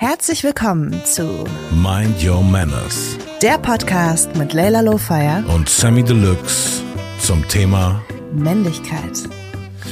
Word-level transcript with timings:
Herzlich 0.00 0.42
willkommen 0.44 1.04
zu 1.04 1.44
Mind 1.72 2.24
Your 2.24 2.42
Manners 2.42 3.18
der 3.42 3.58
Podcast 3.58 4.34
mit 4.34 4.54
Leila 4.54 4.80
Lowfire 4.80 5.44
und 5.54 5.68
Sammy 5.68 6.02
Deluxe 6.02 6.82
zum 7.18 7.46
Thema 7.48 8.02
Männlichkeit. 8.32 9.28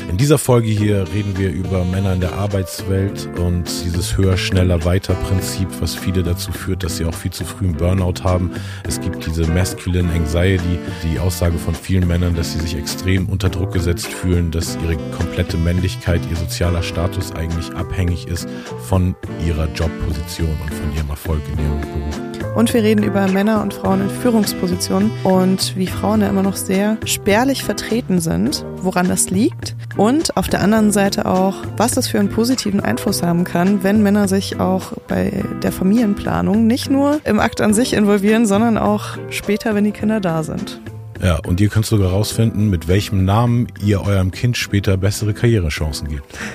In 0.08 0.16
dieser 0.16 0.38
Folge 0.38 0.68
hier 0.68 1.04
reden 1.12 1.36
wir 1.38 1.50
über 1.50 1.84
Männer 1.84 2.12
in 2.12 2.20
der 2.20 2.34
Arbeitswelt 2.34 3.28
und 3.38 3.64
dieses 3.84 4.16
höher, 4.16 4.36
schneller, 4.36 4.84
weiter 4.84 5.14
Prinzip, 5.14 5.68
was 5.80 5.94
viele 5.94 6.22
dazu 6.22 6.52
führt, 6.52 6.82
dass 6.82 6.96
sie 6.96 7.04
auch 7.04 7.14
viel 7.14 7.30
zu 7.30 7.44
früh 7.44 7.66
einen 7.66 7.76
Burnout 7.76 8.24
haben. 8.24 8.50
Es 8.84 9.00
gibt 9.00 9.24
diese 9.26 9.46
Masculine 9.46 10.12
Anxiety, 10.12 10.78
die 11.02 11.18
Aussage 11.18 11.58
von 11.58 11.74
vielen 11.74 12.08
Männern, 12.08 12.34
dass 12.34 12.52
sie 12.52 12.60
sich 12.60 12.76
extrem 12.76 13.28
unter 13.28 13.48
Druck 13.48 13.72
gesetzt 13.72 14.08
fühlen, 14.08 14.50
dass 14.50 14.76
ihre 14.82 14.96
komplette 15.12 15.56
Männlichkeit, 15.56 16.20
ihr 16.30 16.36
sozialer 16.36 16.82
Status 16.82 17.32
eigentlich 17.32 17.70
abhängig 17.72 18.26
ist 18.26 18.48
von 18.88 19.14
ihrer 19.46 19.68
Jobposition 19.74 20.56
und 20.62 20.74
von 20.74 20.96
ihrem 20.96 21.10
Erfolg 21.10 21.42
in 21.52 21.58
ihrem 21.58 21.80
Beruf. 21.80 22.27
Und 22.54 22.74
wir 22.74 22.82
reden 22.82 23.04
über 23.04 23.28
Männer 23.28 23.62
und 23.62 23.74
Frauen 23.74 24.02
in 24.02 24.10
Führungspositionen 24.10 25.10
und 25.24 25.76
wie 25.76 25.86
Frauen 25.86 26.20
ja 26.20 26.28
immer 26.28 26.42
noch 26.42 26.56
sehr 26.56 26.96
spärlich 27.04 27.62
vertreten 27.62 28.20
sind, 28.20 28.64
woran 28.76 29.08
das 29.08 29.30
liegt. 29.30 29.76
Und 29.96 30.36
auf 30.36 30.48
der 30.48 30.60
anderen 30.60 30.90
Seite 30.90 31.26
auch, 31.26 31.62
was 31.76 31.92
das 31.92 32.08
für 32.08 32.18
einen 32.18 32.30
positiven 32.30 32.80
Einfluss 32.80 33.22
haben 33.22 33.44
kann, 33.44 33.82
wenn 33.82 34.02
Männer 34.02 34.28
sich 34.28 34.58
auch 34.58 34.92
bei 35.06 35.44
der 35.62 35.72
Familienplanung 35.72 36.66
nicht 36.66 36.90
nur 36.90 37.20
im 37.24 37.38
Akt 37.40 37.60
an 37.60 37.74
sich 37.74 37.92
involvieren, 37.92 38.46
sondern 38.46 38.78
auch 38.78 39.16
später, 39.30 39.74
wenn 39.74 39.84
die 39.84 39.92
Kinder 39.92 40.20
da 40.20 40.42
sind. 40.42 40.80
Ja, 41.22 41.38
und 41.46 41.60
ihr 41.60 41.68
könnt 41.68 41.86
sogar 41.86 42.10
rausfinden, 42.10 42.70
mit 42.70 42.86
welchem 42.86 43.24
Namen 43.24 43.66
ihr 43.84 44.02
eurem 44.02 44.30
Kind 44.30 44.56
später 44.56 44.96
bessere 44.96 45.34
Karrierechancen 45.34 46.08
gebt. 46.08 46.38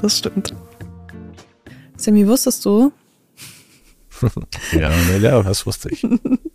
Das 0.00 0.16
stimmt. 0.16 0.54
Sammy, 1.96 2.26
wusstest 2.26 2.64
du, 2.64 2.90
ja, 4.72 4.90
ja, 5.18 5.42
das 5.42 5.66
wusste 5.66 5.90
ich. 5.90 6.06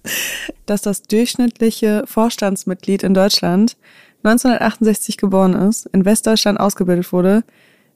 dass 0.65 0.81
das 0.81 1.03
durchschnittliche 1.03 2.03
Vorstandsmitglied 2.05 3.03
in 3.03 3.13
Deutschland 3.13 3.77
1968 4.23 5.17
geboren 5.17 5.53
ist, 5.53 5.85
in 5.87 6.05
Westdeutschland 6.05 6.59
ausgebildet 6.59 7.11
wurde, 7.11 7.43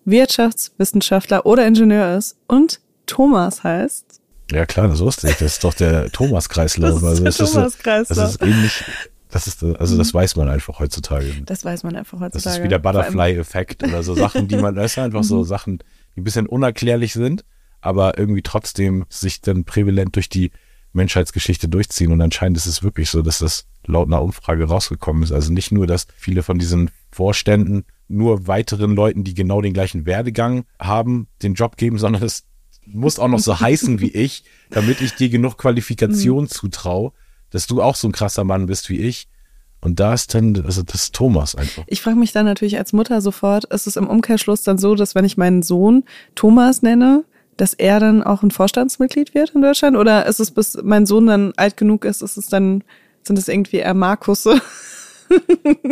Wirtschaftswissenschaftler 0.06 1.46
oder 1.46 1.66
Ingenieur 1.66 2.18
ist 2.18 2.38
und 2.48 2.80
Thomas 3.06 3.64
heißt. 3.64 4.22
Ja 4.52 4.66
klar, 4.66 4.88
das 4.88 5.00
wusste 5.00 5.30
ich. 5.30 5.38
Das 5.38 5.54
ist 5.54 5.64
doch 5.64 5.74
der 5.74 6.12
Thomas-Kreislauf. 6.12 7.02
Das 7.02 7.14
ist 7.14 7.40
der 7.40 7.46
also, 7.46 7.46
Thomas-Kreislauf. 7.46 8.18
Das 8.18 8.32
ist 8.32 8.42
ähnlich. 8.42 8.84
Das 9.32 9.46
ist, 9.46 9.64
also 9.64 9.96
das 9.96 10.14
weiß 10.14 10.36
man 10.38 10.50
einfach 10.50 10.80
heutzutage. 10.80 11.32
Das 11.46 11.64
weiß 11.64 11.84
man 11.84 11.96
einfach 11.96 12.20
heutzutage. 12.20 12.44
Das 12.44 12.58
ist 12.58 12.64
wie 12.64 12.68
der 12.68 12.80
Butterfly-Effekt 12.80 13.84
oder 13.84 14.02
so 14.02 14.16
Sachen, 14.16 14.48
die 14.48 14.58
man, 14.58 14.74
das 14.74 14.96
sind 14.96 15.04
einfach 15.04 15.24
so 15.24 15.44
Sachen, 15.44 15.84
die 16.16 16.22
ein 16.22 16.24
bisschen 16.24 16.48
unerklärlich 16.48 17.14
sind, 17.14 17.46
aber 17.82 18.18
irgendwie 18.18 18.42
trotzdem 18.42 19.06
sich 19.10 19.42
dann 19.42 19.64
prävalent 19.64 20.16
durch 20.16 20.30
die 20.30 20.52
Menschheitsgeschichte 20.94 21.68
durchziehen. 21.68 22.12
Und 22.12 22.22
anscheinend 22.22 22.58
ist 22.58 22.66
es 22.66 22.84
wirklich 22.84 23.10
so, 23.10 23.22
dass 23.22 23.40
das 23.40 23.66
laut 23.86 24.08
einer 24.08 24.22
Umfrage 24.22 24.66
rausgekommen 24.66 25.24
ist. 25.24 25.32
Also 25.32 25.52
nicht 25.54 25.72
nur, 25.72 25.88
dass 25.88 26.08
viele 26.16 26.44
von 26.44 26.60
diesen 26.60 26.92
Vorständen 27.12 27.86
nur 28.08 28.48
weiteren 28.48 28.96
Leuten, 28.96 29.24
die 29.24 29.34
genau 29.34 29.62
den 29.62 29.74
gleichen 29.74 30.06
Werdegang 30.06 30.66
haben, 30.80 31.28
den 31.44 31.54
Job 31.54 31.78
geben, 31.78 31.98
sondern 31.98 32.24
es 32.24 32.46
muss 32.86 33.20
auch 33.20 33.28
noch 33.28 33.40
so 33.40 33.60
heißen 33.60 34.00
wie 34.00 34.12
ich, 34.12 34.44
damit 34.72 35.02
ich 35.02 35.16
dir 35.16 35.30
genug 35.30 35.58
Qualifikation 35.58 36.48
zutraue, 36.48 37.12
dass 37.52 37.68
du 37.68 37.82
auch 37.82 37.96
so 37.96 38.08
ein 38.08 38.12
krasser 38.12 38.44
Mann 38.44 38.66
bist 38.66 38.90
wie 38.90 39.00
ich. 39.00 39.28
Und 39.82 40.00
da 40.00 40.14
ist 40.14 40.34
dann, 40.36 40.62
also 40.66 40.84
das 40.84 41.04
ist 41.04 41.16
Thomas 41.16 41.56
einfach. 41.56 41.84
Ich 41.88 42.02
frage 42.02 42.18
mich 42.18 42.34
dann 42.34 42.46
natürlich 42.46 42.78
als 42.78 42.92
Mutter 42.92 43.22
sofort, 43.22 43.64
ist 43.66 43.88
es 43.88 43.96
im 43.96 44.08
Umkehrschluss 44.08 44.64
dann 44.64 44.78
so, 44.78 44.94
dass 44.96 45.16
wenn 45.16 45.24
ich 45.24 45.38
meinen 45.38 45.64
Sohn 45.64 46.04
Thomas 46.36 46.82
nenne, 46.82 47.24
dass 47.60 47.74
er 47.74 48.00
dann 48.00 48.24
auch 48.24 48.44
ein 48.44 48.52
Vorstandsmitglied 48.52 49.34
wird 49.34 49.52
in 49.52 49.62
Deutschland? 49.62 49.98
Oder 49.98 50.26
ist 50.26 50.40
es, 50.40 50.52
bis 50.52 50.78
mein 50.84 51.06
Sohn 51.06 51.28
dann 51.28 51.54
alt 51.58 51.78
genug 51.78 52.06
ist, 52.06 52.22
ist 52.22 52.38
es 52.38 52.48
dann, 52.48 52.84
sind 53.24 53.38
es 53.38 53.48
irgendwie 53.48 53.78
eher 53.78 53.94
Markusse? 53.94 54.62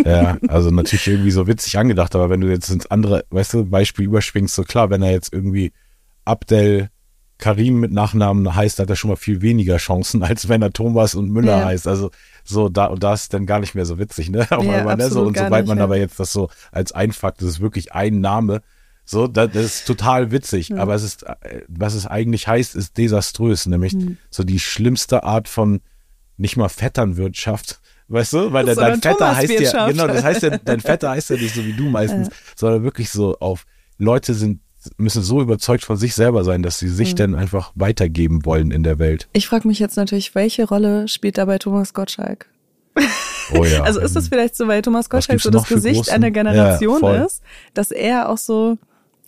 Ja, 0.03 0.37
also 0.47 0.71
natürlich 0.71 1.07
irgendwie 1.07 1.29
so 1.31 1.45
witzig 1.45 1.77
angedacht, 1.77 2.15
aber 2.15 2.29
wenn 2.31 2.41
du 2.41 2.47
jetzt 2.49 2.69
ins 2.69 2.87
andere, 2.87 3.23
weißt 3.29 3.53
du, 3.53 3.65
Beispiel 3.65 4.05
überschwingst, 4.05 4.55
so 4.55 4.63
klar, 4.63 4.89
wenn 4.89 5.03
er 5.03 5.11
jetzt 5.11 5.31
irgendwie 5.31 5.73
Abdel 6.25 6.89
Karim 7.37 7.79
mit 7.79 7.91
Nachnamen 7.91 8.55
heißt, 8.55 8.79
hat 8.79 8.89
er 8.89 8.95
schon 8.95 9.11
mal 9.11 9.15
viel 9.15 9.41
weniger 9.43 9.77
Chancen, 9.77 10.23
als 10.23 10.49
wenn 10.49 10.63
er 10.63 10.73
Thomas 10.73 11.13
und 11.13 11.29
Müller 11.29 11.59
Ja. 11.59 11.65
heißt. 11.65 11.87
Also 11.87 12.09
so 12.43 12.67
da 12.69 12.85
und 12.87 13.03
da 13.03 13.13
ist 13.13 13.31
dann 13.31 13.45
gar 13.45 13.59
nicht 13.59 13.75
mehr 13.75 13.85
so 13.85 13.99
witzig, 13.99 14.31
ne? 14.31 14.47
Auf 14.51 14.65
Ja, 14.65 14.79
einmal, 14.79 14.95
ne? 14.97 15.07
So, 15.09 15.21
und 15.23 15.37
sobald 15.37 15.61
nicht, 15.65 15.69
man 15.69 15.77
ja. 15.77 15.83
aber 15.83 15.97
jetzt 15.97 16.19
das 16.19 16.31
so 16.33 16.49
als 16.71 16.91
Einfakt, 16.93 17.41
das 17.43 17.49
ist 17.49 17.59
wirklich 17.59 17.93
ein 17.93 18.21
Name, 18.21 18.61
so, 19.09 19.25
das, 19.27 19.51
das 19.53 19.63
ist 19.65 19.87
total 19.87 20.31
witzig. 20.31 20.77
Aber 20.77 20.93
es 20.93 21.01
ist, 21.01 21.23
äh, 21.23 21.61
was 21.69 21.93
es 21.93 22.05
eigentlich 22.05 22.47
heißt, 22.47 22.75
ist 22.75 22.97
desaströs, 22.97 23.65
nämlich 23.65 23.93
Hm. 23.93 24.17
so 24.29 24.43
die 24.43 24.59
schlimmste 24.59 25.23
Art 25.23 25.47
von 25.47 25.79
nicht 26.35 26.57
mal 26.57 26.67
Vetternwirtschaft. 26.69 27.79
Weißt 28.09 28.33
du? 28.33 28.53
Weil 28.53 28.65
dein 28.65 29.01
Vetter 29.01 29.35
heißt 29.35 29.59
ja, 29.59 29.87
genau, 29.89 30.07
das 30.07 30.23
heißt 30.23 30.43
ja, 30.43 30.57
dein 30.57 30.79
Vetter 30.79 31.09
heißt 31.09 31.29
ja 31.29 31.35
nicht 31.35 31.53
so 31.55 31.65
wie 31.65 31.73
du 31.73 31.89
meistens, 31.89 32.29
sondern 32.55 32.83
wirklich 32.83 33.09
so 33.09 33.37
auf 33.39 33.65
Leute 33.97 34.33
sind, 34.33 34.61
müssen 34.95 35.21
so 35.23 35.41
überzeugt 35.41 35.83
von 35.83 35.97
sich 35.97 36.15
selber 36.15 36.45
sein, 36.45 36.63
dass 36.63 36.79
sie 36.79 36.87
sich 36.87 37.15
dann 37.15 37.35
einfach 37.35 37.73
weitergeben 37.75 38.45
wollen 38.45 38.71
in 38.71 38.83
der 38.83 38.97
Welt. 38.99 39.27
Ich 39.33 39.47
frage 39.47 39.67
mich 39.67 39.79
jetzt 39.79 39.97
natürlich, 39.97 40.35
welche 40.35 40.65
Rolle 40.65 41.09
spielt 41.09 41.37
dabei 41.37 41.57
Thomas 41.57 41.93
Gottschalk? 41.93 42.45
Oh 43.53 43.65
ja. 43.65 43.83
Also 43.83 43.99
ist 43.99 44.15
das 44.15 44.29
vielleicht 44.29 44.55
so, 44.55 44.67
weil 44.69 44.81
Thomas 44.81 45.09
Gottschalk 45.09 45.41
so 45.41 45.49
das 45.49 45.67
Gesicht 45.67 46.09
einer 46.09 46.31
Generation 46.31 47.01
Ja, 47.03 47.25
ist, 47.25 47.41
dass 47.73 47.91
er 47.91 48.29
auch 48.29 48.37
so 48.37 48.77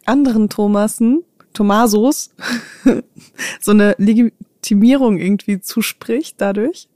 anderen 0.10 0.50
Thomasen, 0.50 1.24
Thomasos, 1.54 2.32
so 3.62 3.72
eine 3.72 3.96
Legitimierung 3.98 5.18
irgendwie 5.18 5.60
zuspricht 5.62 6.36
dadurch? 6.40 6.88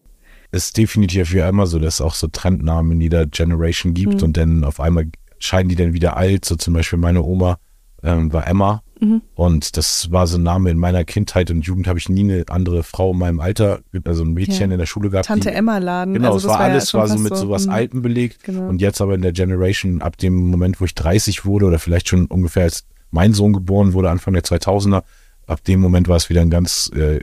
ist 0.52 0.78
definitiv 0.78 1.34
wie 1.34 1.42
einmal 1.42 1.66
so, 1.66 1.80
dass 1.80 1.96
es 1.96 2.02
auch 2.02 2.14
so 2.14 2.28
Trendnamen 2.28 2.92
in 2.92 3.02
jeder 3.02 3.26
Generation 3.26 3.96
gibt 3.96 4.18
Mhm. 4.18 4.24
und 4.24 4.38
dann 4.38 4.64
auf 4.64 4.80
einmal 4.80 5.08
scheinen 5.40 5.68
die 5.68 5.76
dann 5.76 5.94
wieder 5.94 6.16
alt. 6.16 6.46
So 6.46 6.56
zum 6.56 6.76
Beispiel 6.76 7.00
meine 7.00 7.24
Oma 7.24 7.58
ähm, 8.04 8.32
war 8.32 8.46
Emma 8.46 8.84
Mhm. 9.02 9.24
und 9.34 9.78
das 9.78 10.12
war 10.12 10.28
so 10.28 10.38
ein 10.38 10.44
Name 10.44 10.70
in 10.70 10.78
meiner 10.78 11.06
Kindheit 11.06 11.50
und 11.50 11.66
Jugend 11.66 11.88
habe 11.88 11.98
ich 11.98 12.08
nie 12.08 12.22
eine 12.22 12.44
andere 12.50 12.84
Frau 12.84 13.14
in 13.14 13.18
meinem 13.18 13.40
Alter, 13.40 13.80
also 14.06 14.24
ein 14.24 14.34
Mädchen 14.34 14.70
Ja. 14.70 14.74
in 14.74 14.78
der 14.78 14.86
Schule 14.86 15.10
gehabt. 15.10 15.26
Tante 15.26 15.50
die, 15.50 15.56
Emma 15.56 15.80
Laden. 15.80 16.14
Genau, 16.14 16.34
also 16.34 16.48
es 16.48 16.54
war 16.54 16.60
ja 16.68 16.72
alles 16.74 16.92
schon 16.92 17.00
war 17.00 17.08
so 17.08 17.18
mit 17.18 17.36
sowas 17.36 17.66
mm, 17.66 17.70
Alten 17.72 18.02
belegt 18.04 18.44
Genau. 18.44 18.68
und 18.70 18.80
jetzt 18.80 19.02
aber 19.02 19.16
in 19.16 19.24
der 19.24 19.32
Generation 19.34 20.04
ab 20.04 20.18
dem 20.18 20.36
Moment, 20.36 20.80
wo 20.80 20.86
ich 20.86 20.94
30 20.94 21.46
wurde 21.46 21.66
oder 21.66 21.80
vielleicht 21.80 22.10
schon 22.10 22.28
ungefähr 22.28 22.64
als 22.64 22.86
mein 23.14 23.34
Sohn 23.34 23.54
geboren 23.54 23.94
wurde, 23.94 24.10
Anfang 24.10 24.34
der 24.34 24.44
2000er, 24.44 25.04
ab 25.48 25.64
dem 25.64 25.80
Moment 25.80 26.08
war 26.08 26.18
es 26.18 26.30
wieder 26.30 26.42
ein 26.42 26.50
ganz 26.50 26.92
äh, 26.96 27.20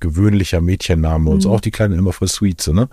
gewöhnlicher 0.00 0.60
Mädchenname 0.60 1.30
und 1.30 1.40
so 1.40 1.50
auch 1.50 1.60
die 1.60 1.70
Kleine 1.70 1.96
immer 1.96 2.12
voll 2.12 2.28
sweet, 2.28 2.60
so, 2.60 2.72
ne? 2.72 2.88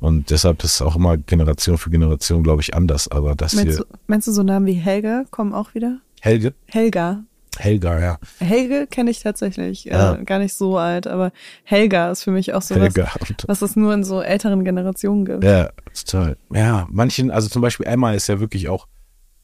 Und 0.00 0.30
deshalb 0.30 0.64
ist 0.64 0.82
auch 0.82 0.96
immer 0.96 1.16
Generation 1.16 1.78
für 1.78 1.88
Generation, 1.88 2.42
glaube 2.42 2.60
ich, 2.60 2.74
anders. 2.74 3.06
Aber 3.08 3.36
das 3.36 3.54
Meinst 3.54 3.76
hier, 3.76 3.84
du, 3.84 3.98
meinst 4.08 4.26
du 4.26 4.32
so 4.32 4.42
Namen 4.42 4.66
wie 4.66 4.72
Helga 4.72 5.24
kommen 5.30 5.52
auch 5.52 5.74
wieder? 5.74 5.98
Helge, 6.20 6.54
Helga. 6.66 7.22
Helga, 7.58 8.00
ja. 8.00 8.18
Helge 8.40 8.88
kenne 8.90 9.10
ich 9.10 9.20
tatsächlich, 9.22 9.84
Ja. 9.84 10.14
äh, 10.14 10.24
gar 10.24 10.40
nicht 10.40 10.54
so 10.54 10.78
alt, 10.78 11.06
aber 11.06 11.30
Helga 11.62 12.10
ist 12.10 12.24
für 12.24 12.32
mich 12.32 12.52
auch 12.54 12.62
so 12.62 12.74
was, 12.74 12.94
Helga. 12.96 13.12
Und, 13.20 13.44
was 13.46 13.62
es 13.62 13.76
nur 13.76 13.94
in 13.94 14.02
so 14.02 14.20
älteren 14.22 14.64
Generationen 14.64 15.24
gibt. 15.24 15.44
ja, 15.44 15.68
toll. 16.06 16.36
Ja, 16.52 16.88
manchen, 16.90 17.30
also 17.30 17.48
zum 17.48 17.62
Beispiel 17.62 17.86
Emma 17.86 18.12
ist 18.14 18.26
ja 18.28 18.40
wirklich 18.40 18.68
auch 18.68 18.88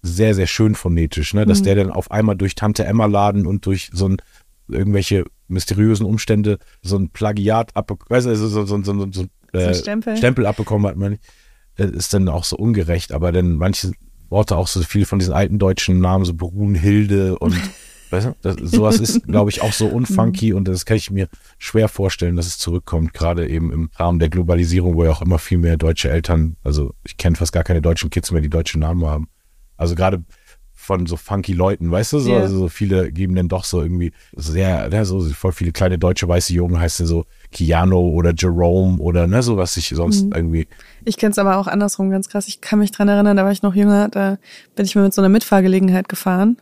sehr, 0.02 0.34
sehr 0.34 0.46
schön 0.46 0.74
phonetisch, 0.74 1.34
ne? 1.34 1.44
Mhm. 1.44 1.48
Dass 1.48 1.62
der 1.62 1.74
dann 1.74 1.90
auf 1.90 2.10
einmal 2.10 2.36
durch 2.36 2.54
Tante 2.54 2.84
Emma 2.84 3.06
Laden 3.06 3.46
und 3.46 3.66
durch 3.66 3.90
so 3.92 4.08
ein 4.08 4.16
irgendwelche 4.68 5.24
mysteriösen 5.48 6.06
Umstände 6.06 6.58
so 6.82 6.96
ein 6.96 7.10
Plagiat 7.10 7.74
abbekommen, 7.74 8.10
weißt 8.10 8.26
du, 8.26 8.30
also 8.30 8.48
so, 8.48 8.66
so, 8.66 8.82
so, 8.82 9.08
so, 9.10 9.24
äh, 9.52 9.74
Stempel? 9.74 10.16
Stempel 10.16 10.46
abbekommen 10.46 10.86
hat 10.86 10.96
man, 10.96 11.18
ist 11.76 12.12
dann 12.12 12.28
auch 12.28 12.44
so 12.44 12.56
ungerecht, 12.56 13.12
aber 13.12 13.32
dann 13.32 13.56
manche 13.56 13.92
Worte 14.28 14.56
auch 14.56 14.68
so 14.68 14.82
viele 14.82 15.06
von 15.06 15.18
diesen 15.18 15.32
alten 15.32 15.58
deutschen 15.58 16.00
Namen, 16.00 16.24
so 16.24 16.34
Brunhilde 16.34 17.38
und 17.38 17.56
weißt 18.10 18.26
du, 18.26 18.34
das, 18.42 18.56
sowas 18.56 19.00
ist, 19.00 19.26
glaube 19.26 19.50
ich, 19.50 19.62
auch 19.62 19.72
so 19.72 19.86
unfunky 19.86 20.52
und 20.52 20.68
das 20.68 20.84
kann 20.84 20.96
ich 20.96 21.10
mir 21.10 21.28
schwer 21.58 21.88
vorstellen, 21.88 22.36
dass 22.36 22.46
es 22.46 22.58
zurückkommt, 22.58 23.14
gerade 23.14 23.48
eben 23.48 23.72
im 23.72 23.90
Rahmen 23.96 24.18
der 24.18 24.28
Globalisierung, 24.28 24.96
wo 24.96 25.04
ja 25.04 25.10
auch 25.10 25.22
immer 25.22 25.38
viel 25.38 25.58
mehr 25.58 25.76
deutsche 25.76 26.10
Eltern, 26.10 26.56
also 26.62 26.94
ich 27.04 27.16
kenne 27.16 27.36
fast 27.36 27.52
gar 27.52 27.64
keine 27.64 27.82
deutschen 27.82 28.10
Kids 28.10 28.30
mehr, 28.30 28.42
die 28.42 28.50
deutsche 28.50 28.78
Namen 28.78 29.04
haben. 29.06 29.28
Also 29.78 29.94
gerade 29.94 30.22
von 30.74 31.06
so 31.06 31.16
funky 31.16 31.52
Leuten, 31.52 31.90
weißt 31.90 32.14
du, 32.14 32.18
so, 32.18 32.30
Ja. 32.32 32.40
also 32.40 32.58
so 32.60 32.68
viele 32.68 33.10
geben 33.12 33.34
dann 33.34 33.48
doch 33.48 33.64
so 33.64 33.82
irgendwie 33.82 34.12
sehr, 34.34 34.88
ne, 34.88 35.04
so 35.04 35.20
voll 35.20 35.52
viele 35.52 35.72
kleine 35.72 35.98
deutsche 35.98 36.26
weiße 36.28 36.52
Jungen 36.54 36.78
heißt 36.78 37.00
ja 37.00 37.06
so 37.06 37.24
Keanu 37.52 37.98
oder 37.98 38.32
Jerome 38.36 38.98
oder 38.98 39.26
ne, 39.26 39.42
so 39.42 39.56
was 39.56 39.76
ich 39.76 39.88
sonst 39.88 40.26
irgendwie 40.34 40.66
Ich 41.04 41.16
kenne 41.16 41.32
es 41.32 41.38
aber 41.38 41.56
auch 41.58 41.66
andersrum 41.66 42.10
ganz 42.10 42.28
krass. 42.28 42.48
Ich 42.48 42.60
kann 42.60 42.78
mich 42.78 42.90
dran 42.90 43.08
erinnern, 43.08 43.36
da 43.36 43.44
war 43.44 43.52
ich 43.52 43.62
noch 43.62 43.74
jünger, 43.74 44.08
da 44.08 44.38
bin 44.76 44.86
ich 44.86 44.94
mal 44.94 45.02
mit 45.04 45.14
so 45.14 45.20
einer 45.20 45.28
Mitfahrgelegenheit 45.28 46.08
gefahren 46.08 46.56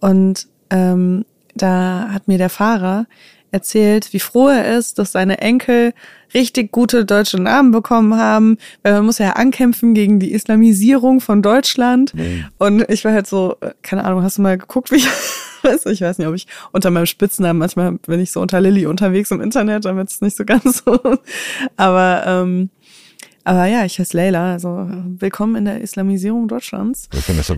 und 0.00 0.48
ähm, 0.70 1.24
da 1.54 2.08
hat 2.10 2.28
mir 2.28 2.38
der 2.38 2.50
Fahrer 2.50 3.06
erzählt, 3.50 4.12
wie 4.12 4.20
froh 4.20 4.48
er 4.48 4.76
ist, 4.76 4.98
dass 4.98 5.12
seine 5.12 5.38
Enkel 5.38 5.92
richtig 6.34 6.72
gute 6.72 7.04
deutsche 7.04 7.40
Namen 7.40 7.70
bekommen 7.70 8.16
haben, 8.16 8.58
weil 8.82 8.92
man 8.94 9.06
muss 9.06 9.18
ja 9.18 9.32
ankämpfen 9.32 9.94
gegen 9.94 10.20
die 10.20 10.32
Islamisierung 10.32 11.20
von 11.20 11.42
Deutschland. 11.42 12.12
Und 12.58 12.88
ich 12.90 13.04
war 13.04 13.12
halt 13.12 13.26
so, 13.26 13.56
äh, 13.60 13.72
keine 13.82 14.04
Ahnung, 14.04 14.22
hast 14.22 14.38
du 14.38 14.42
mal 14.42 14.58
geguckt, 14.58 14.90
wie 14.90 14.96
ich 14.98 15.08
weiß, 15.62 15.86
ich 15.86 16.00
weiß 16.00 16.18
nicht, 16.18 16.28
ob 16.28 16.34
ich 16.34 16.46
unter 16.72 16.90
meinem 16.90 17.06
Spitznamen 17.06 17.58
manchmal 17.58 17.92
bin 17.92 18.20
ich 18.20 18.32
so 18.32 18.40
unter 18.40 18.60
Lilly 18.60 18.86
unterwegs 18.86 19.30
im 19.30 19.40
Internet, 19.40 19.84
damit 19.84 20.10
es 20.10 20.20
nicht 20.20 20.36
so 20.36 20.44
ganz 20.44 20.84
so. 20.84 21.00
Aber 21.76 22.24
ähm, 22.26 22.70
aber 23.44 23.64
ja, 23.64 23.82
ich 23.86 23.98
heiße 23.98 24.14
Leila, 24.14 24.52
also 24.52 24.86
willkommen 24.90 25.56
in 25.56 25.64
der 25.64 25.80
Islamisierung 25.80 26.48
Deutschlands. 26.48 27.08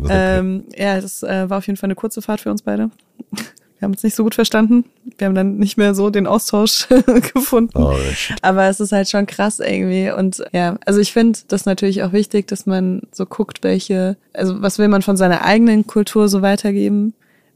Ähm, 0.08 0.64
ja, 0.76 1.00
das 1.00 1.24
äh, 1.24 1.50
war 1.50 1.58
auf 1.58 1.66
jeden 1.66 1.76
Fall 1.76 1.88
eine 1.88 1.96
kurze 1.96 2.22
Fahrt 2.22 2.40
für 2.42 2.52
uns 2.52 2.62
beide. 2.62 2.90
Wir 3.80 3.86
haben 3.86 3.92
uns 3.92 4.02
nicht 4.02 4.14
so 4.14 4.24
gut 4.24 4.34
verstanden. 4.34 4.84
Wir 5.16 5.26
haben 5.26 5.34
dann 5.34 5.56
nicht 5.56 5.78
mehr 5.78 5.94
so 5.94 6.10
den 6.10 6.26
Austausch 6.26 6.86
gefunden. 7.34 7.78
Oh, 7.78 7.94
Aber 8.42 8.66
es 8.66 8.78
ist 8.78 8.92
halt 8.92 9.08
schon 9.08 9.24
krass 9.24 9.58
irgendwie. 9.58 10.10
Und 10.10 10.44
ja, 10.52 10.76
also 10.84 11.00
ich 11.00 11.14
finde 11.14 11.38
das 11.48 11.64
natürlich 11.64 12.02
auch 12.02 12.12
wichtig, 12.12 12.46
dass 12.46 12.66
man 12.66 13.00
so 13.10 13.24
guckt, 13.24 13.62
welche, 13.62 14.18
also 14.34 14.60
was 14.60 14.78
will 14.78 14.88
man 14.88 15.00
von 15.00 15.16
seiner 15.16 15.46
eigenen 15.46 15.86
Kultur 15.86 16.28
so 16.28 16.42
weitergeben, 16.42 17.14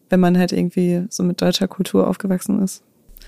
wenn 0.09 0.19
man 0.19 0.39
halt 0.39 0.53
irgendwie 0.53 1.05
so 1.11 1.23
mit 1.25 1.43
deutscher 1.43 1.69
Kultur 1.69 2.09
aufgewachsen 2.09 2.63
ist. 2.63 2.83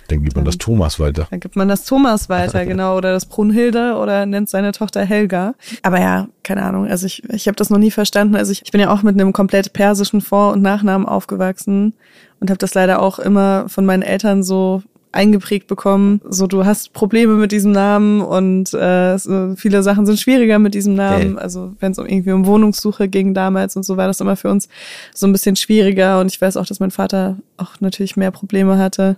Dann 0.09 0.23
gibt 0.23 0.37
man 0.37 0.47
das 0.47 0.57
Thomas 0.57 0.99
weiter. 0.99 1.27
Dann 1.31 1.41
gibt 1.41 1.57
man 1.57 1.69
das 1.69 1.85
Thomas 1.85 2.31
weiter, 2.31 2.65
genau. 2.67 2.97
Oder 2.97 3.13
das 3.13 3.27
Brunhilde 3.27 3.97
oder 3.97 4.25
nennt 4.25 4.49
seine 4.49 4.73
Tochter 4.73 5.05
Helga. 5.05 5.55
Aber 5.83 6.01
ja, 6.01 6.29
keine 6.43 6.63
Ahnung. 6.63 6.87
Also 6.87 7.05
ich, 7.05 7.25
ich 7.29 7.47
habe 7.47 7.57
das 7.57 7.69
noch 7.69 7.79
nie 7.79 7.91
verstanden. 7.91 8.37
Also 8.37 8.53
ich, 8.53 8.63
ich 8.65 8.71
bin 8.71 8.81
ja 8.81 8.91
auch 8.91 9.03
mit 9.03 9.21
einem 9.21 9.35
komplett 9.35 9.75
persischen 9.75 10.23
Vor- 10.23 10.53
und 10.53 10.63
Nachnamen 10.63 11.07
aufgewachsen 11.07 11.93
und 12.41 12.51
habe 12.51 12.59
das 12.59 12.75
leider 12.75 13.01
auch 13.01 13.19
immer 13.19 13.69
von 13.69 13.87
meinen 13.87 14.03
Eltern 14.03 14.43
so 14.43 14.83
eingeprägt 15.13 15.67
bekommen. 15.67 16.21
So, 16.29 16.47
du 16.47 16.65
hast 16.65 16.93
Probleme 16.93 17.35
mit 17.35 17.51
diesem 17.51 17.73
Namen 17.73 18.21
und 18.21 18.75
äh, 18.75 19.19
viele 19.57 19.83
Sachen 19.83 20.05
sind 20.05 20.21
schwieriger 20.21 20.59
mit 20.59 20.75
diesem 20.75 20.95
Namen. 20.95 21.35
Okay. 21.35 21.43
Also 21.43 21.75
wenn 21.81 21.93
es 21.93 21.99
um 21.99 22.07
irgendwie 22.07 22.33
um 22.33 22.47
Wohnungssuche 22.47 23.09
ging 23.09 23.33
damals 23.33 23.77
und 23.77 23.83
so 23.83 23.97
war 23.97 24.07
das 24.07 24.21
immer 24.21 24.37
für 24.37 24.51
uns 24.51 24.69
so 25.15 25.27
ein 25.27 25.33
bisschen 25.33 25.57
schwieriger. 25.57 26.21
Und 26.21 26.31
ich 26.31 26.41
weiß 26.41 26.57
auch, 26.59 26.67
dass 26.67 26.81
mein 26.81 26.91
Vater 26.91 27.39
auch 27.57 27.81
natürlich 27.81 28.17
mehr 28.17 28.31
Probleme 28.31 28.79
hatte 28.79 29.17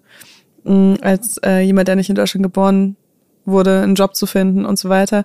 als 1.01 1.39
äh, 1.45 1.61
jemand, 1.61 1.89
der 1.89 1.97
nicht 1.97 2.11
in 2.11 2.15
Deutschland 2.15 2.43
geboren 2.43 2.97
wurde, 3.45 3.81
einen 3.81 3.95
Job 3.95 4.15
zu 4.15 4.27
finden 4.27 4.65
und 4.67 4.79
so 4.79 4.89
weiter. 4.89 5.25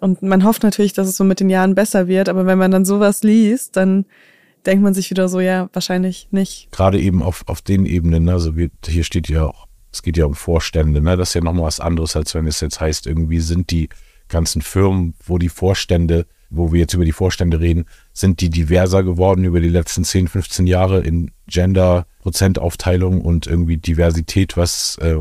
Und 0.00 0.22
man 0.22 0.44
hofft 0.44 0.62
natürlich, 0.62 0.92
dass 0.92 1.08
es 1.08 1.16
so 1.16 1.24
mit 1.24 1.40
den 1.40 1.48
Jahren 1.48 1.74
besser 1.74 2.06
wird, 2.08 2.28
aber 2.28 2.44
wenn 2.46 2.58
man 2.58 2.70
dann 2.70 2.84
sowas 2.84 3.22
liest, 3.22 3.76
dann 3.76 4.04
denkt 4.66 4.82
man 4.82 4.94
sich 4.94 5.10
wieder 5.10 5.28
so, 5.28 5.40
ja, 5.40 5.68
wahrscheinlich 5.72 6.28
nicht. 6.30 6.68
Gerade 6.72 7.00
eben 7.00 7.22
auf, 7.22 7.44
auf 7.46 7.62
den 7.62 7.86
Ebenen, 7.86 8.24
ne? 8.24 8.32
also 8.32 8.56
wie, 8.56 8.70
hier 8.84 9.04
steht 9.04 9.28
ja 9.28 9.46
auch, 9.46 9.66
es 9.92 10.02
geht 10.02 10.16
ja 10.16 10.26
um 10.26 10.34
Vorstände, 10.34 11.00
ne? 11.00 11.16
das 11.16 11.30
ist 11.30 11.34
ja 11.34 11.40
nochmal 11.40 11.66
was 11.66 11.80
anderes, 11.80 12.16
als 12.16 12.34
wenn 12.34 12.46
es 12.46 12.60
jetzt 12.60 12.80
heißt, 12.80 13.06
irgendwie 13.06 13.40
sind 13.40 13.70
die 13.70 13.88
ganzen 14.28 14.62
Firmen, 14.62 15.14
wo 15.24 15.38
die 15.38 15.48
Vorstände, 15.48 16.26
wo 16.50 16.72
wir 16.72 16.80
jetzt 16.80 16.94
über 16.94 17.04
die 17.04 17.12
Vorstände 17.12 17.60
reden, 17.60 17.86
sind 18.12 18.40
die 18.40 18.50
diverser 18.50 19.02
geworden 19.02 19.44
über 19.44 19.60
die 19.60 19.68
letzten 19.68 20.04
10, 20.04 20.28
15 20.28 20.66
Jahre 20.66 21.00
in 21.00 21.30
Gender, 21.46 22.06
Prozentaufteilung 22.20 23.20
und 23.20 23.46
irgendwie 23.46 23.76
Diversität, 23.76 24.56
was 24.56 24.98
äh, 24.98 25.16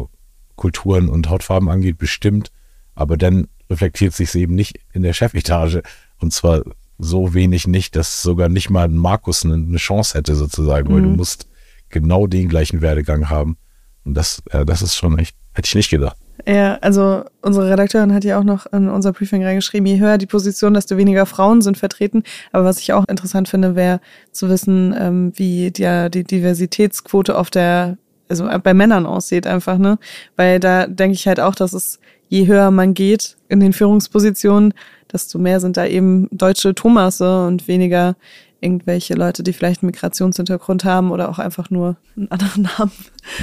Kulturen 0.56 1.10
und 1.10 1.30
Hautfarben 1.30 1.70
angeht, 1.70 1.98
bestimmt. 1.98 2.52
Aber 2.96 3.18
dann 3.18 3.48
reflektiert 3.70 4.14
sich 4.14 4.30
es 4.30 4.36
eben 4.36 4.56
nicht 4.56 4.80
in 4.94 5.04
der 5.04 5.14
Chefetage. 5.14 5.82
Und 6.20 6.34
zwar 6.34 6.64
so 6.98 7.34
wenig 7.34 7.68
nicht, 7.68 7.96
dass 7.96 8.22
sogar 8.22 8.50
nicht 8.50 8.70
mal 8.70 8.86
ein 8.86 8.98
Markus 8.98 9.46
eine, 9.46 9.78
Chance 9.78 10.18
hätte 10.18 10.36
sozusagen, 10.36 10.90
mhm. 10.90 10.94
weil 10.96 11.02
du 11.02 11.10
mhm. 11.10 11.16
musst 11.18 11.48
genau 11.90 12.28
den 12.28 12.50
gleichen 12.50 12.82
Werdegang 12.82 13.30
haben. 13.30 13.58
Und 14.04 14.16
das, 14.16 14.42
äh, 14.52 14.66
das 14.66 14.82
ist 14.82 14.96
schon 14.96 15.18
echt, 15.18 15.36
hätte 15.54 15.68
ich 15.68 15.76
nicht 15.76 15.90
gedacht. 15.90 16.18
Ja, 16.48 16.76
also 16.82 17.24
unsere 17.42 17.70
Redakteurin 17.72 18.14
hat 18.14 18.24
ja 18.24 18.38
auch 18.38 18.44
noch 18.44 18.66
in 18.68 18.90
unser 18.90 19.14
Briefing 19.14 19.44
reingeschrieben, 19.44 19.88
je 19.88 20.00
höher 20.00 20.18
die 20.18 20.28
Position, 20.28 20.74
desto 20.74 20.98
weniger 20.98 21.26
Frauen 21.26 21.62
sind 21.62 21.78
vertreten. 21.78 22.24
Aber 22.52 22.66
was 22.66 22.80
ich 22.80 22.94
auch 22.94 23.08
interessant 23.08 23.50
finde, 23.50 23.76
wäre 23.76 24.00
zu 24.32 24.50
wissen, 24.50 24.94
ähm, 24.98 25.32
wie 25.36 25.72
die, 25.72 26.10
die 26.12 26.24
Diversitätsquote 26.24 27.38
auf 27.38 27.50
der, 27.50 27.98
also 28.30 28.48
bei 28.62 28.74
Männern 28.74 29.06
aussieht 29.06 29.48
einfach, 29.48 29.78
ne? 29.78 29.98
Weil 30.36 30.60
da 30.60 30.88
denke 30.88 31.16
ich 31.16 31.28
halt 31.28 31.40
auch, 31.40 31.56
dass 31.56 31.74
es, 31.74 32.00
je 32.28 32.48
höher 32.48 32.72
man 32.72 32.94
geht 32.94 33.38
in 33.50 33.60
den 33.60 33.74
Führungspositionen, 33.74 34.74
desto 35.12 35.38
mehr 35.38 35.60
sind 35.60 35.78
da 35.78 35.86
eben 35.86 36.28
deutsche 36.32 36.76
Thomasse 36.76 37.46
und 37.48 37.68
weniger 37.68 38.16
irgendwelche 38.62 39.14
Leute, 39.14 39.44
die 39.44 39.54
vielleicht 39.54 39.84
einen 39.84 39.92
Migrationshintergrund 39.92 40.86
haben 40.86 41.12
oder 41.12 41.30
auch 41.30 41.40
einfach 41.40 41.70
nur 41.70 41.98
einen 42.16 42.32
anderen 42.32 42.64
Namen. 42.78 42.92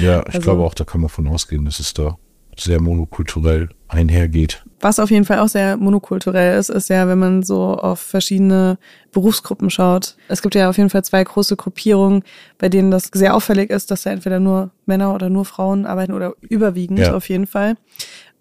Ja, 0.01 0.21
ich 0.27 0.35
also, 0.35 0.41
glaube 0.41 0.63
auch, 0.63 0.73
da 0.73 0.83
kann 0.83 1.01
man 1.01 1.09
von 1.09 1.27
ausgehen, 1.27 1.65
dass 1.65 1.79
es 1.79 1.93
da 1.93 2.17
sehr 2.57 2.81
monokulturell 2.81 3.69
einhergeht. 3.87 4.63
Was 4.79 4.99
auf 4.99 5.11
jeden 5.11 5.25
Fall 5.25 5.39
auch 5.39 5.47
sehr 5.47 5.77
monokulturell 5.77 6.59
ist, 6.59 6.69
ist 6.69 6.89
ja, 6.89 7.07
wenn 7.07 7.17
man 7.17 7.43
so 7.43 7.75
auf 7.75 7.99
verschiedene 7.99 8.77
Berufsgruppen 9.11 9.69
schaut. 9.69 10.17
Es 10.27 10.41
gibt 10.41 10.55
ja 10.55 10.69
auf 10.69 10.77
jeden 10.77 10.89
Fall 10.89 11.03
zwei 11.03 11.23
große 11.23 11.55
Gruppierungen, 11.55 12.23
bei 12.57 12.69
denen 12.69 12.91
das 12.91 13.09
sehr 13.13 13.33
auffällig 13.35 13.69
ist, 13.69 13.91
dass 13.91 14.03
da 14.03 14.11
entweder 14.11 14.39
nur 14.39 14.71
Männer 14.85 15.15
oder 15.15 15.29
nur 15.29 15.45
Frauen 15.45 15.85
arbeiten 15.85 16.11
oder 16.11 16.33
überwiegend 16.41 16.99
ja. 16.99 17.15
auf 17.15 17.29
jeden 17.29 17.47
Fall. 17.47 17.75